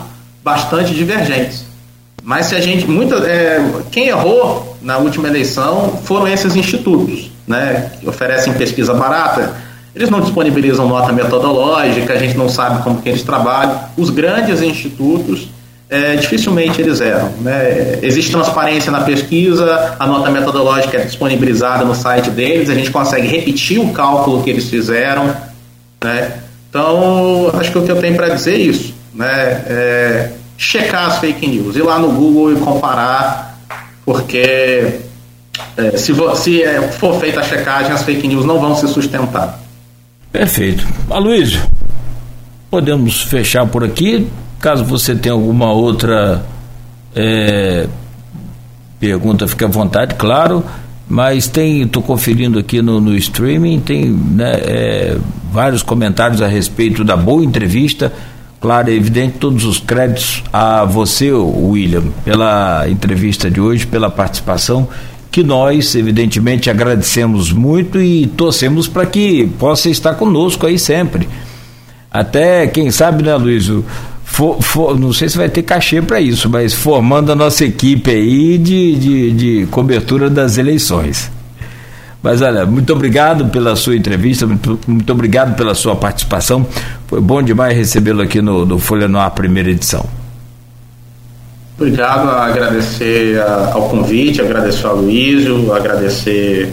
bastante 0.44 0.92
divergentes. 0.92 1.65
Mas 2.26 2.46
se 2.46 2.56
a 2.56 2.60
gente. 2.60 2.88
Muita, 2.88 3.18
é, 3.18 3.64
quem 3.92 4.08
errou 4.08 4.76
na 4.82 4.98
última 4.98 5.28
eleição 5.28 6.00
foram 6.02 6.26
esses 6.26 6.56
institutos, 6.56 7.30
né? 7.46 7.92
Que 8.00 8.08
oferecem 8.08 8.52
pesquisa 8.54 8.92
barata. 8.92 9.54
Eles 9.94 10.10
não 10.10 10.20
disponibilizam 10.20 10.88
nota 10.88 11.12
metodológica, 11.12 12.12
a 12.12 12.18
gente 12.18 12.36
não 12.36 12.48
sabe 12.48 12.82
como 12.82 13.00
que 13.00 13.08
eles 13.08 13.22
trabalham. 13.22 13.78
Os 13.96 14.10
grandes 14.10 14.60
institutos, 14.60 15.48
é, 15.88 16.16
dificilmente 16.16 16.82
eles 16.82 17.00
erram. 17.00 17.30
Né? 17.40 18.00
Existe 18.02 18.32
transparência 18.32 18.90
na 18.90 19.02
pesquisa, 19.02 19.94
a 19.96 20.06
nota 20.06 20.28
metodológica 20.28 20.98
é 20.98 21.04
disponibilizada 21.04 21.84
no 21.84 21.94
site 21.94 22.28
deles, 22.28 22.68
a 22.68 22.74
gente 22.74 22.90
consegue 22.90 23.26
repetir 23.28 23.80
o 23.80 23.92
cálculo 23.92 24.42
que 24.42 24.50
eles 24.50 24.68
fizeram. 24.68 25.34
Né? 26.04 26.32
Então, 26.68 27.52
acho 27.54 27.70
que 27.70 27.78
o 27.78 27.82
que 27.82 27.90
eu 27.90 28.00
tenho 28.00 28.16
para 28.16 28.28
dizer 28.30 28.54
é 28.54 28.58
isso. 28.58 28.92
Né? 29.14 29.62
É, 29.66 30.30
checar 30.56 31.06
as 31.06 31.18
fake 31.18 31.46
news, 31.46 31.76
ir 31.76 31.82
lá 31.82 31.98
no 31.98 32.12
Google 32.12 32.52
e 32.52 32.56
comparar, 32.56 33.58
porque 34.04 35.00
é, 35.76 35.96
se, 35.96 36.14
se 36.36 36.62
é, 36.62 36.82
for 36.92 37.20
feita 37.20 37.40
a 37.40 37.42
checagem, 37.42 37.92
as 37.92 38.02
fake 38.02 38.26
news 38.26 38.44
não 38.44 38.58
vão 38.58 38.74
se 38.74 38.88
sustentar. 38.88 39.60
Perfeito. 40.32 40.86
Aloysio, 41.10 41.60
podemos 42.70 43.22
fechar 43.22 43.66
por 43.66 43.84
aqui. 43.84 44.26
Caso 44.60 44.84
você 44.84 45.14
tenha 45.14 45.34
alguma 45.34 45.72
outra 45.72 46.44
é, 47.14 47.86
pergunta, 48.98 49.46
fique 49.46 49.64
à 49.64 49.68
vontade, 49.68 50.14
claro. 50.14 50.64
Mas 51.08 51.46
tem, 51.46 51.82
estou 51.82 52.02
conferindo 52.02 52.58
aqui 52.58 52.82
no, 52.82 53.00
no 53.00 53.14
streaming, 53.14 53.78
tem 53.78 54.10
né, 54.10 54.52
é, 54.54 55.16
vários 55.52 55.82
comentários 55.82 56.42
a 56.42 56.48
respeito 56.48 57.04
da 57.04 57.16
boa 57.16 57.44
entrevista 57.44 58.12
Claro, 58.60 58.90
é 58.90 58.94
evidente 58.94 59.38
todos 59.38 59.64
os 59.64 59.78
créditos 59.78 60.42
a 60.52 60.84
você, 60.84 61.30
William, 61.30 62.04
pela 62.24 62.88
entrevista 62.88 63.50
de 63.50 63.60
hoje, 63.60 63.86
pela 63.86 64.10
participação, 64.10 64.88
que 65.30 65.42
nós, 65.42 65.94
evidentemente, 65.94 66.70
agradecemos 66.70 67.52
muito 67.52 68.00
e 68.00 68.26
torcemos 68.26 68.88
para 68.88 69.04
que 69.04 69.46
possa 69.58 69.90
estar 69.90 70.14
conosco 70.14 70.66
aí 70.66 70.78
sempre. 70.78 71.28
Até, 72.10 72.66
quem 72.66 72.90
sabe, 72.90 73.22
né, 73.22 73.36
Luiz? 73.36 73.70
For, 74.24 74.60
for, 74.62 74.98
não 74.98 75.12
sei 75.12 75.28
se 75.28 75.36
vai 75.36 75.50
ter 75.50 75.62
cachê 75.62 76.00
para 76.00 76.20
isso, 76.20 76.48
mas 76.48 76.72
formando 76.72 77.30
a 77.30 77.34
nossa 77.34 77.64
equipe 77.64 78.10
aí 78.10 78.56
de, 78.56 78.96
de, 78.96 79.30
de 79.32 79.66
cobertura 79.66 80.30
das 80.30 80.56
eleições. 80.56 81.30
Mas 82.26 82.42
olha, 82.42 82.66
muito 82.66 82.92
obrigado 82.92 83.46
pela 83.50 83.76
sua 83.76 83.94
entrevista, 83.94 84.48
muito, 84.48 84.80
muito 84.84 85.12
obrigado 85.12 85.54
pela 85.54 85.76
sua 85.76 85.94
participação. 85.94 86.66
Foi 87.06 87.20
bom 87.20 87.40
demais 87.40 87.76
recebê-lo 87.76 88.20
aqui 88.20 88.42
no, 88.42 88.66
no 88.66 88.80
Folha 88.80 89.06
Noir, 89.06 89.30
primeira 89.30 89.70
edição. 89.70 90.04
Obrigado, 91.78 92.28
agradecer 92.28 93.40
ao 93.72 93.88
convite, 93.88 94.40
agradecer 94.40 94.88
ao 94.88 94.96
Luísio, 94.96 95.72
agradecer 95.72 96.72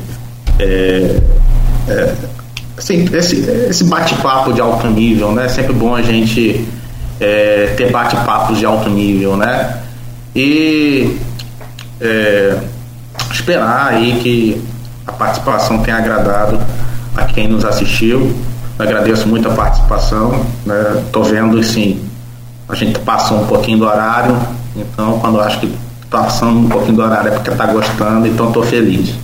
é, 0.57 1.21
é, 1.87 2.13
assim, 2.75 3.07
esse, 3.13 3.47
esse 3.69 3.83
bate-papo 3.83 4.53
de 4.53 4.59
alto 4.59 4.87
nível, 4.87 5.33
né? 5.33 5.47
Sempre 5.49 5.73
bom 5.73 5.93
a 5.93 6.01
gente 6.01 6.67
é, 7.19 7.75
ter 7.77 7.91
bate-papos 7.91 8.57
de 8.57 8.65
alto 8.65 8.89
nível, 8.89 9.37
né? 9.37 9.83
E 10.35 11.15
é, 12.01 12.57
esperar 13.31 13.89
aí 13.93 14.19
que 14.19 14.72
a 15.05 15.11
participação 15.11 15.81
tenha 15.83 15.97
agradado 15.97 16.59
a 17.15 17.25
quem 17.25 17.47
nos 17.47 17.65
assistiu. 17.65 18.35
agradeço 18.77 19.27
muito 19.27 19.47
a 19.47 19.53
participação. 19.53 20.45
Estou 21.05 21.23
né? 21.25 21.31
vendo, 21.31 21.63
sim, 21.63 22.03
a 22.67 22.75
gente 22.75 22.99
passou 22.99 23.41
um 23.41 23.47
pouquinho 23.47 23.79
do 23.79 23.85
horário, 23.85 24.37
então 24.75 25.19
quando 25.19 25.37
eu 25.37 25.41
acho 25.43 25.59
que 25.59 25.73
está 26.03 26.23
passando 26.23 26.59
um 26.59 26.69
pouquinho 26.69 26.95
do 26.95 27.01
horário 27.03 27.29
é 27.29 27.31
porque 27.31 27.49
está 27.49 27.65
gostando, 27.65 28.27
então 28.27 28.47
estou 28.47 28.63
feliz. 28.63 29.15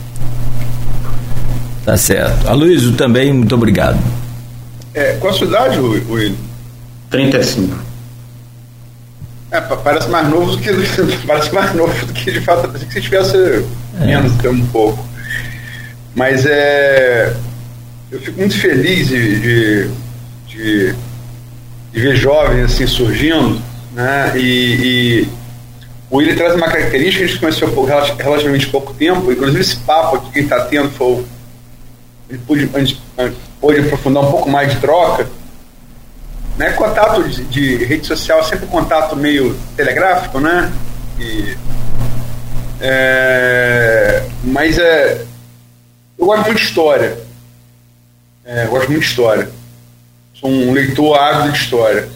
Tá 1.86 1.98
certo. 1.98 2.48
Aloysio 2.48 2.94
também, 2.94 3.34
muito 3.34 3.56
obrigado. 3.56 3.98
É, 4.94 5.14
qual 5.14 5.34
a 5.34 5.38
sua 5.38 5.48
idade, 5.48 5.80
Will? 5.80 6.36
35. 7.10 7.76
É, 9.52 9.60
parece 9.62 10.10
mais 10.10 10.30
novo 10.30 10.52
do 10.52 10.58
que 10.60 10.70
parece 11.26 11.54
mais 11.54 11.74
novo 11.74 12.06
do 12.06 12.14
que 12.14 12.32
de 12.32 12.42
fato 12.42 12.68
que 12.70 12.94
se 12.94 13.02
tivesse 13.02 13.36
é. 14.00 14.06
menos 14.06 14.34
é. 14.44 14.50
um 14.50 14.66
pouco. 14.68 15.09
Mas 16.20 16.46
é 16.46 17.34
eu 18.12 18.20
fico 18.20 18.38
muito 18.40 18.60
feliz 18.60 19.08
de, 19.08 19.40
de, 19.40 19.92
de, 20.48 20.96
de 21.94 22.02
ver 22.02 22.16
jovens 22.18 22.66
assim 22.66 22.86
surgindo, 22.86 23.62
né? 23.94 24.34
E, 24.36 24.42
e 24.42 25.30
o 26.10 26.18
William 26.18 26.36
traz 26.36 26.56
uma 26.56 26.68
característica 26.68 27.20
que 27.20 27.24
a 27.24 27.28
gente 27.28 27.40
conheceu 27.40 27.72
pouco, 27.72 27.90
relativamente 27.90 28.68
pouco 28.68 28.94
tempo, 28.96 29.32
inclusive 29.32 29.62
esse 29.62 29.78
papo 29.78 30.18
aqui 30.18 30.32
que 30.32 30.40
está 30.40 30.66
tendo 30.66 30.90
foi 30.90 31.24
ele 32.30 32.40
pôde, 32.46 32.70
a 32.74 32.80
gente 32.80 33.02
pôde 33.62 33.80
aprofundar 33.80 34.24
um 34.24 34.30
pouco 34.30 34.50
mais 34.50 34.74
de 34.74 34.80
troca. 34.82 35.26
Né? 36.58 36.72
Contato 36.72 37.24
de, 37.30 37.46
de 37.46 37.86
rede 37.86 38.06
social 38.06 38.40
é 38.40 38.44
sempre 38.44 38.68
contato 38.68 39.16
meio 39.16 39.56
telegráfico, 39.78 40.42
né? 40.42 40.70
E, 41.18 41.56
é, 42.82 44.24
mas 44.44 44.78
é, 44.78 45.26
eu 46.20 46.26
gosto 46.26 46.46
muito 46.46 46.58
de 46.58 46.66
história. 46.66 47.18
É, 48.44 48.66
eu 48.66 48.70
gosto 48.70 48.90
muito 48.90 49.02
de 49.02 49.08
história. 49.08 49.50
Sou 50.34 50.50
um 50.50 50.74
leitor 50.74 51.18
ávido 51.18 51.54
de 51.54 51.58
história. 51.58 52.10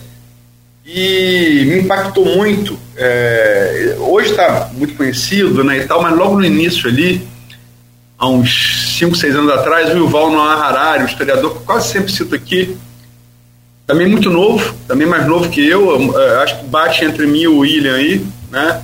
E 0.85 1.63
me 1.65 1.79
impactou 1.79 2.25
muito. 2.25 2.77
É, 2.97 3.95
hoje 3.99 4.31
está 4.31 4.69
muito 4.73 4.95
conhecido 4.95 5.63
né, 5.63 5.77
e 5.77 5.87
tal, 5.87 6.01
mas 6.01 6.15
logo 6.15 6.35
no 6.35 6.45
início 6.45 6.89
ali, 6.89 7.25
há 8.17 8.27
uns 8.27 8.97
5, 8.99 9.15
6 9.15 9.35
anos 9.35 9.51
atrás, 9.51 9.93
o 9.93 9.97
Yuval 9.97 10.31
Noah 10.31 10.67
Harari, 10.67 11.03
um 11.03 11.07
historiador 11.07 11.57
que 11.57 11.63
quase 11.63 11.87
sempre 11.89 12.11
cito 12.11 12.35
aqui, 12.35 12.77
também 13.87 14.07
muito 14.07 14.29
novo, 14.29 14.75
também 14.87 15.07
mais 15.07 15.25
novo 15.25 15.49
que 15.49 15.65
eu, 15.65 16.17
acho 16.41 16.59
que 16.59 16.65
bate 16.65 17.03
entre 17.05 17.25
mim 17.25 17.41
e 17.41 17.47
o 17.47 17.59
William 17.59 17.95
aí, 17.95 18.25
né? 18.51 18.81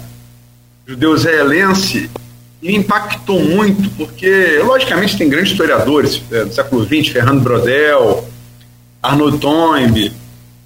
Judeu 0.87 1.15
israelense, 1.15 2.09
e 2.61 2.75
impactou 2.75 3.39
muito, 3.39 3.89
porque, 3.91 4.59
logicamente, 4.63 5.17
tem 5.17 5.29
grandes 5.29 5.51
historiadores 5.51 6.21
é, 6.31 6.45
do 6.45 6.53
século 6.53 6.85
XX, 6.85 7.07
Fernando 7.07 7.41
Brodel, 7.41 8.27
Arnold 9.01 9.37
Toynbee, 9.37 10.11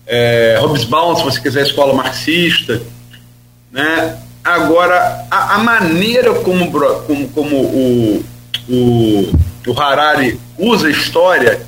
é, 0.07 0.57
Hobsbawm, 0.59 1.15
se 1.15 1.23
você 1.23 1.39
quiser, 1.39 1.61
escola 1.65 1.93
marxista, 1.93 2.81
né? 3.71 4.19
Agora, 4.43 5.25
a, 5.31 5.55
a 5.55 5.57
maneira 5.59 6.33
como, 6.35 6.69
como, 7.05 7.29
como 7.29 7.55
o, 7.55 8.25
o, 8.67 9.33
o 9.67 9.79
Harari 9.79 10.39
usa 10.57 10.87
a 10.87 10.91
história 10.91 11.65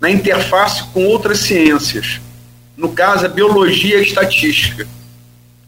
na 0.00 0.10
interface 0.10 0.82
com 0.92 1.04
outras 1.06 1.38
ciências, 1.38 2.20
no 2.76 2.88
caso, 2.88 3.26
a 3.26 3.28
biologia 3.28 3.96
e 3.96 4.00
a 4.00 4.02
estatística. 4.02 4.86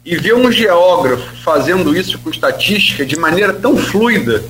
E 0.04 0.16
ver 0.16 0.34
um 0.34 0.52
geógrafo 0.52 1.34
fazendo 1.42 1.96
isso 1.96 2.18
com 2.18 2.30
estatística 2.30 3.06
de 3.06 3.16
maneira 3.16 3.52
tão 3.54 3.76
fluida 3.76 4.44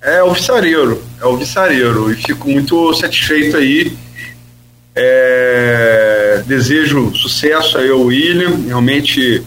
é 0.00 0.22
o 0.22 0.32
viçareiro, 0.32 1.02
é 1.20 1.26
o 1.26 1.36
viçareiro. 1.36 2.10
E 2.10 2.16
fico 2.16 2.48
muito 2.48 2.94
satisfeito 2.94 3.56
aí. 3.56 3.96
É, 4.94 6.42
desejo 6.46 7.14
sucesso 7.14 7.78
aí 7.78 7.90
ao 7.90 8.00
William, 8.00 8.56
realmente 8.66 9.42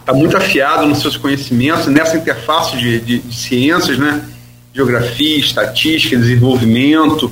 está 0.00 0.12
muito 0.12 0.36
afiado 0.36 0.86
nos 0.86 1.00
seus 1.00 1.16
conhecimentos, 1.16 1.86
nessa 1.86 2.16
interface 2.16 2.76
de, 2.76 3.00
de, 3.00 3.18
de 3.20 3.34
ciências, 3.34 3.96
né? 3.96 4.24
geografia, 4.74 5.38
estatística, 5.38 6.16
desenvolvimento. 6.16 7.30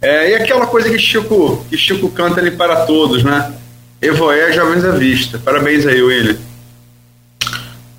É, 0.00 0.30
e 0.30 0.34
aquela 0.34 0.66
coisa 0.66 0.88
que 0.88 0.98
Chico, 0.98 1.64
que 1.68 1.76
Chico 1.76 2.08
canta 2.10 2.40
ali 2.40 2.50
para 2.50 2.86
todos, 2.86 3.22
né? 3.22 3.52
Evoé 4.02 4.52
Jovens 4.52 4.84
à 4.84 4.92
Vista. 4.92 5.38
Parabéns 5.38 5.86
aí, 5.86 6.02
William. 6.02 6.36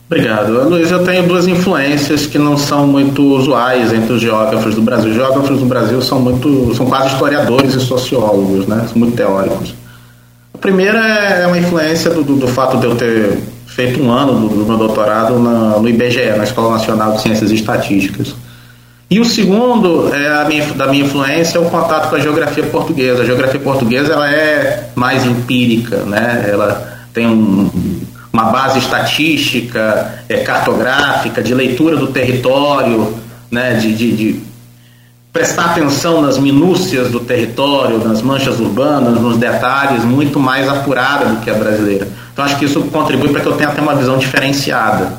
Obrigado. 0.08 0.68
Luiz, 0.68 0.92
eu 0.92 1.04
tenho 1.06 1.26
duas 1.26 1.48
influências 1.48 2.26
que 2.26 2.38
não 2.38 2.58
são 2.58 2.86
muito 2.86 3.24
usuais 3.24 3.94
entre 3.94 4.12
os 4.12 4.22
geógrafos 4.22 4.76
do 4.76 4.82
Brasil. 4.82 5.12
Os 5.12 5.16
geógrafos 5.16 5.60
do 5.60 5.66
Brasil 5.66 6.02
são 6.02 6.20
muito, 6.20 6.74
são 6.76 6.86
quase 6.86 7.14
historiadores 7.14 7.76
e 7.76 7.80
sociólogos, 7.80 8.68
né? 8.68 8.86
São 8.90 8.98
muito 8.98 9.16
teóricos. 9.16 9.74
A 10.54 10.58
primeira 10.58 11.00
é 11.00 11.48
uma 11.48 11.58
influência 11.58 12.12
do, 12.12 12.24
do, 12.24 12.36
do 12.36 12.48
fato 12.48 12.78
de 12.78 12.88
eu 12.88 12.96
ter 12.96 13.38
feito 13.68 14.02
um 14.02 14.12
ano 14.12 14.50
do, 14.50 14.50
do 14.50 14.66
meu 14.66 14.78
doutorado 14.78 15.40
na, 15.40 15.80
no 15.80 15.88
IBGE, 15.88 16.36
na 16.36 16.44
Escola 16.44 16.72
Nacional 16.72 17.14
de 17.14 17.22
Ciências 17.22 17.50
e 17.52 17.56
Estatísticas. 17.56 18.36
E 19.12 19.20
o 19.20 19.26
segundo 19.26 20.10
é 20.16 20.48
minha, 20.48 20.66
da 20.74 20.88
minha 20.88 21.04
influência 21.04 21.58
é 21.58 21.62
o 21.62 21.66
contato 21.70 22.10
com 22.10 22.16
a 22.16 22.20
geografia 22.20 22.64
portuguesa. 22.64 23.24
A 23.24 23.26
geografia 23.26 23.60
portuguesa 23.60 24.14
ela 24.14 24.32
é 24.32 24.90
mais 24.96 25.26
empírica, 25.26 25.98
né? 26.06 26.48
Ela 26.50 26.98
tem 27.14 27.28
um, 27.28 27.70
uma 28.32 28.46
base 28.46 28.80
estatística, 28.80 30.24
é, 30.30 30.38
cartográfica, 30.38 31.44
de 31.44 31.54
leitura 31.54 31.98
do 31.98 32.08
território, 32.08 33.14
né? 33.52 33.74
de, 33.74 33.94
de, 33.94 34.16
de 34.16 34.40
prestar 35.34 35.72
atenção 35.72 36.22
nas 36.22 36.38
minúcias 36.38 37.12
do 37.12 37.20
território, 37.20 37.98
nas 37.98 38.22
manchas 38.22 38.62
urbanas, 38.62 39.20
nos 39.20 39.36
detalhes, 39.36 40.06
muito 40.06 40.40
mais 40.40 40.70
apurada 40.70 41.26
do 41.26 41.42
que 41.42 41.50
a 41.50 41.54
brasileira. 41.54 42.08
Então 42.32 42.46
acho 42.46 42.58
que 42.58 42.64
isso 42.64 42.82
contribui 42.84 43.28
para 43.28 43.42
que 43.42 43.48
eu 43.48 43.58
tenha 43.58 43.68
até 43.68 43.82
uma 43.82 43.94
visão 43.94 44.18
diferenciada, 44.18 45.18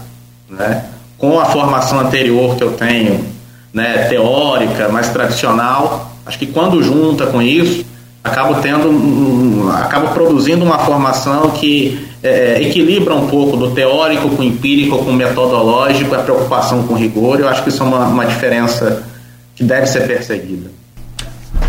né? 0.48 0.86
Com 1.19 1.39
a 1.39 1.44
formação 1.44 2.01
anterior 2.01 2.56
que 2.56 2.64
eu 2.64 2.73
tenho, 2.73 3.31
né, 3.73 4.07
teórica, 4.09 4.89
mais 4.89 5.09
tradicional, 5.09 6.12
acho 6.27 6.39
que 6.39 6.47
quando 6.47 6.82
junta 6.82 7.27
com 7.27 7.40
isso, 7.40 7.85
acabo 8.23 8.57
tendo, 8.57 9.70
acabo 9.73 10.09
produzindo 10.09 10.65
uma 10.65 10.78
formação 10.78 11.51
que 11.51 12.07
é, 12.23 12.62
equilibra 12.62 13.15
um 13.15 13.27
pouco 13.27 13.57
do 13.57 13.70
teórico 13.70 14.31
com 14.31 14.43
o 14.43 14.44
empírico, 14.44 14.99
com 14.99 15.11
o 15.11 15.15
metodológico, 15.15 16.15
a 16.15 16.19
preocupação 16.19 16.85
com 16.85 16.94
rigor. 16.94 17.40
Eu 17.40 17.49
acho 17.49 17.62
que 17.62 17.70
isso 17.70 17.82
é 17.82 17.86
uma, 17.86 18.07
uma 18.07 18.27
diferença 18.27 19.03
que 19.57 19.65
deve 19.65 19.86
ser 19.86 20.07
perseguida. 20.07 20.70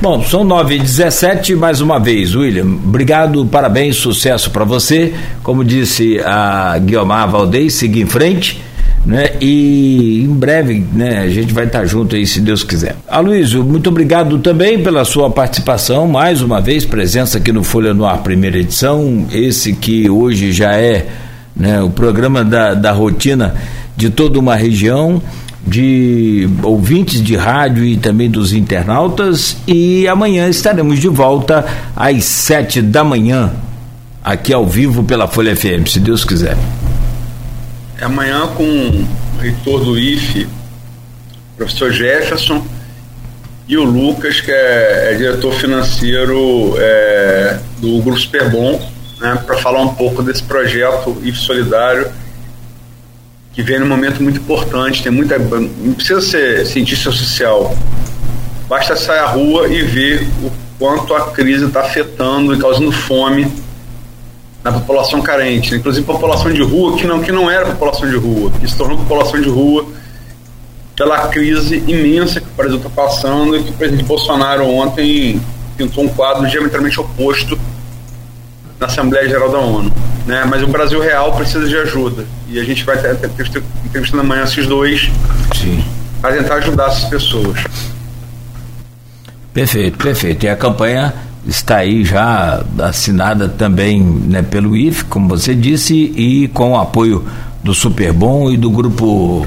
Bom, 0.01 0.21
são 0.21 0.43
9 0.43 0.75
e 0.75 0.79
17 0.79 1.55
mais 1.55 1.79
uma 1.79 1.97
vez, 1.97 2.35
William. 2.35 2.65
Obrigado, 2.65 3.45
parabéns, 3.45 3.95
sucesso 3.95 4.51
para 4.51 4.65
você. 4.65 5.13
Como 5.41 5.63
disse 5.63 6.19
a 6.19 6.77
Guiomar 6.77 7.29
Valdez, 7.29 7.73
siga 7.75 7.99
em 7.99 8.05
frente. 8.05 8.61
Né? 9.05 9.31
E 9.41 10.21
em 10.23 10.33
breve 10.33 10.85
né, 10.93 11.19
a 11.19 11.29
gente 11.29 11.53
vai 11.53 11.65
estar 11.65 11.85
junto 11.85 12.15
aí, 12.15 12.25
se 12.25 12.39
Deus 12.39 12.63
quiser. 12.63 12.95
Aloysio, 13.07 13.63
muito 13.63 13.89
obrigado 13.89 14.39
também 14.39 14.81
pela 14.81 15.03
sua 15.03 15.29
participação, 15.29 16.07
mais 16.07 16.41
uma 16.41 16.61
vez, 16.61 16.85
presença 16.85 17.37
aqui 17.37 17.51
no 17.51 17.63
Folha 17.63 17.93
no 17.93 18.05
Ar, 18.05 18.19
primeira 18.19 18.57
edição, 18.57 19.27
esse 19.31 19.73
que 19.73 20.09
hoje 20.09 20.53
já 20.53 20.73
é 20.73 21.07
né, 21.55 21.81
o 21.81 21.89
programa 21.89 22.45
da, 22.45 22.73
da 22.73 22.91
rotina 22.91 23.55
de 23.95 24.09
toda 24.09 24.39
uma 24.39 24.55
região 24.55 25.21
de 25.65 26.47
ouvintes 26.61 27.21
de 27.21 27.35
rádio 27.35 27.85
e 27.85 27.97
também 27.97 28.29
dos 28.29 28.53
internautas. 28.53 29.57
E 29.67 30.07
amanhã 30.07 30.47
estaremos 30.49 30.99
de 30.99 31.07
volta 31.07 31.65
às 31.95 32.23
sete 32.25 32.81
da 32.81 33.03
manhã, 33.03 33.51
aqui 34.23 34.53
ao 34.53 34.65
vivo 34.65 35.03
pela 35.03 35.27
Folha 35.27 35.55
FM, 35.55 35.87
se 35.87 35.99
Deus 35.99 36.25
quiser. 36.25 36.57
É 38.03 38.05
amanhã 38.05 38.47
com 38.47 38.65
o 38.65 39.39
reitor 39.39 39.79
do 39.81 39.97
IFE, 39.97 40.45
professor 41.55 41.89
Jefferson, 41.89 42.61
e 43.65 43.77
o 43.77 43.85
Lucas, 43.85 44.41
que 44.41 44.51
é, 44.51 45.13
é 45.13 45.15
diretor 45.15 45.53
financeiro 45.53 46.75
é, 46.77 47.59
do 47.77 48.01
Grupo 48.01 48.19
Superbom, 48.19 48.77
né, 49.21 49.41
para 49.45 49.55
falar 49.55 49.79
um 49.79 49.95
pouco 49.95 50.21
desse 50.21 50.43
projeto 50.43 51.17
IFE 51.23 51.37
Solidário 51.37 52.11
que 53.53 53.63
vem 53.63 53.79
num 53.79 53.87
momento 53.87 54.21
muito 54.21 54.41
importante, 54.41 55.01
tem 55.01 55.09
muita. 55.11 55.39
Não 55.39 55.93
precisa 55.93 56.19
ser 56.19 56.65
cientista 56.65 57.09
social. 57.09 57.73
Basta 58.67 58.97
sair 58.97 59.19
à 59.19 59.27
rua 59.27 59.69
e 59.69 59.81
ver 59.81 60.27
o 60.43 60.51
quanto 60.77 61.15
a 61.15 61.31
crise 61.31 61.67
está 61.67 61.79
afetando 61.79 62.53
e 62.53 62.59
causando 62.59 62.91
fome 62.91 63.49
na 64.63 64.71
população 64.71 65.21
carente, 65.21 65.75
inclusive 65.75 66.05
população 66.05 66.51
de 66.51 66.61
rua 66.63 66.97
que 66.97 67.05
não, 67.05 67.21
que 67.21 67.31
não 67.31 67.51
era 67.51 67.65
população 67.65 68.09
de 68.09 68.15
rua, 68.15 68.51
que 68.59 68.67
se 68.67 68.77
tornou 68.77 68.97
população 68.97 69.41
de 69.41 69.49
rua 69.49 69.85
pela 70.95 71.27
crise 71.27 71.83
imensa 71.87 72.39
que 72.39 72.47
o 72.47 72.55
Brasil 72.55 72.77
está 72.77 72.89
passando 72.89 73.57
e 73.57 73.63
que 73.63 73.69
o 73.71 73.73
presidente 73.73 74.05
Bolsonaro 74.05 74.65
ontem 74.65 75.41
pintou 75.75 76.03
um 76.03 76.07
quadro 76.07 76.47
diametralmente 76.47 76.99
oposto 76.99 77.59
na 78.79 78.85
Assembleia 78.85 79.27
Geral 79.27 79.49
da 79.49 79.57
ONU. 79.57 79.91
Né? 80.25 80.45
Mas 80.47 80.63
o 80.63 80.67
Brasil 80.67 81.01
real 81.01 81.33
precisa 81.33 81.67
de 81.67 81.75
ajuda. 81.75 82.25
E 82.47 82.59
a 82.59 82.63
gente 82.63 82.83
vai 82.83 82.97
ter, 82.97 83.15
ter 83.15 83.63
entrevistando 83.85 84.21
amanhã 84.21 84.43
esses 84.43 84.67
dois 84.67 85.09
para 86.21 86.37
tentar 86.37 86.55
ajudar 86.55 86.87
essas 86.87 87.05
pessoas. 87.05 87.59
Perfeito, 89.53 89.97
perfeito. 89.97 90.45
E 90.45 90.49
a 90.49 90.55
campanha 90.55 91.13
está 91.47 91.77
aí 91.77 92.03
já 92.03 92.63
assinada 92.79 93.49
também 93.49 94.01
né, 94.01 94.41
pelo 94.41 94.75
IF, 94.75 95.05
como 95.05 95.27
você 95.27 95.53
disse, 95.53 95.93
e 95.93 96.47
com 96.49 96.71
o 96.71 96.79
apoio 96.79 97.23
do 97.63 97.73
Superbom 97.73 98.51
e 98.51 98.57
do 98.57 98.69
grupo 98.69 99.45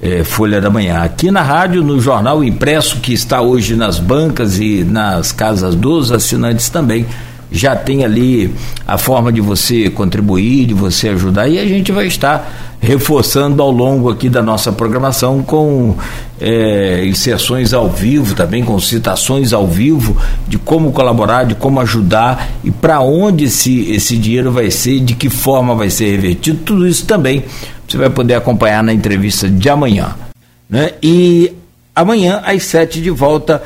é, 0.00 0.24
Folha 0.24 0.60
da 0.60 0.70
Manhã. 0.70 1.02
Aqui 1.02 1.30
na 1.30 1.42
rádio, 1.42 1.82
no 1.82 2.00
jornal 2.00 2.42
impresso 2.42 2.98
que 3.00 3.12
está 3.12 3.40
hoje 3.40 3.76
nas 3.76 3.98
bancas 3.98 4.58
e 4.58 4.84
nas 4.84 5.32
casas 5.32 5.74
dos 5.74 6.10
assinantes 6.10 6.68
também, 6.68 7.06
já 7.50 7.74
tem 7.74 8.04
ali 8.04 8.54
a 8.86 8.96
forma 8.96 9.32
de 9.32 9.40
você 9.40 9.90
contribuir, 9.90 10.66
de 10.66 10.74
você 10.74 11.08
ajudar, 11.08 11.48
e 11.48 11.58
a 11.58 11.66
gente 11.66 11.90
vai 11.92 12.06
estar 12.06 12.76
reforçando 12.80 13.62
ao 13.62 13.70
longo 13.70 14.10
aqui 14.10 14.28
da 14.28 14.42
nossa 14.42 14.72
programação 14.72 15.42
com 15.42 15.94
é, 16.40 17.04
inserções 17.04 17.74
ao 17.74 17.90
vivo, 17.90 18.34
também 18.34 18.64
com 18.64 18.78
citações 18.80 19.52
ao 19.52 19.66
vivo 19.66 20.16
de 20.48 20.58
como 20.58 20.90
colaborar, 20.90 21.44
de 21.44 21.54
como 21.54 21.78
ajudar 21.80 22.48
e 22.64 22.70
para 22.70 23.00
onde 23.00 23.44
esse, 23.44 23.90
esse 23.90 24.16
dinheiro 24.16 24.50
vai 24.50 24.70
ser, 24.70 25.00
de 25.00 25.14
que 25.14 25.28
forma 25.28 25.74
vai 25.74 25.90
ser 25.90 26.10
revertido, 26.10 26.60
tudo 26.64 26.88
isso 26.88 27.04
também 27.04 27.44
você 27.86 27.98
vai 27.98 28.08
poder 28.08 28.34
acompanhar 28.34 28.82
na 28.82 28.92
entrevista 28.92 29.48
de 29.48 29.68
amanhã. 29.68 30.14
Né? 30.68 30.92
E 31.02 31.52
amanhã, 31.94 32.40
às 32.44 32.62
sete, 32.62 33.00
de 33.00 33.10
volta 33.10 33.62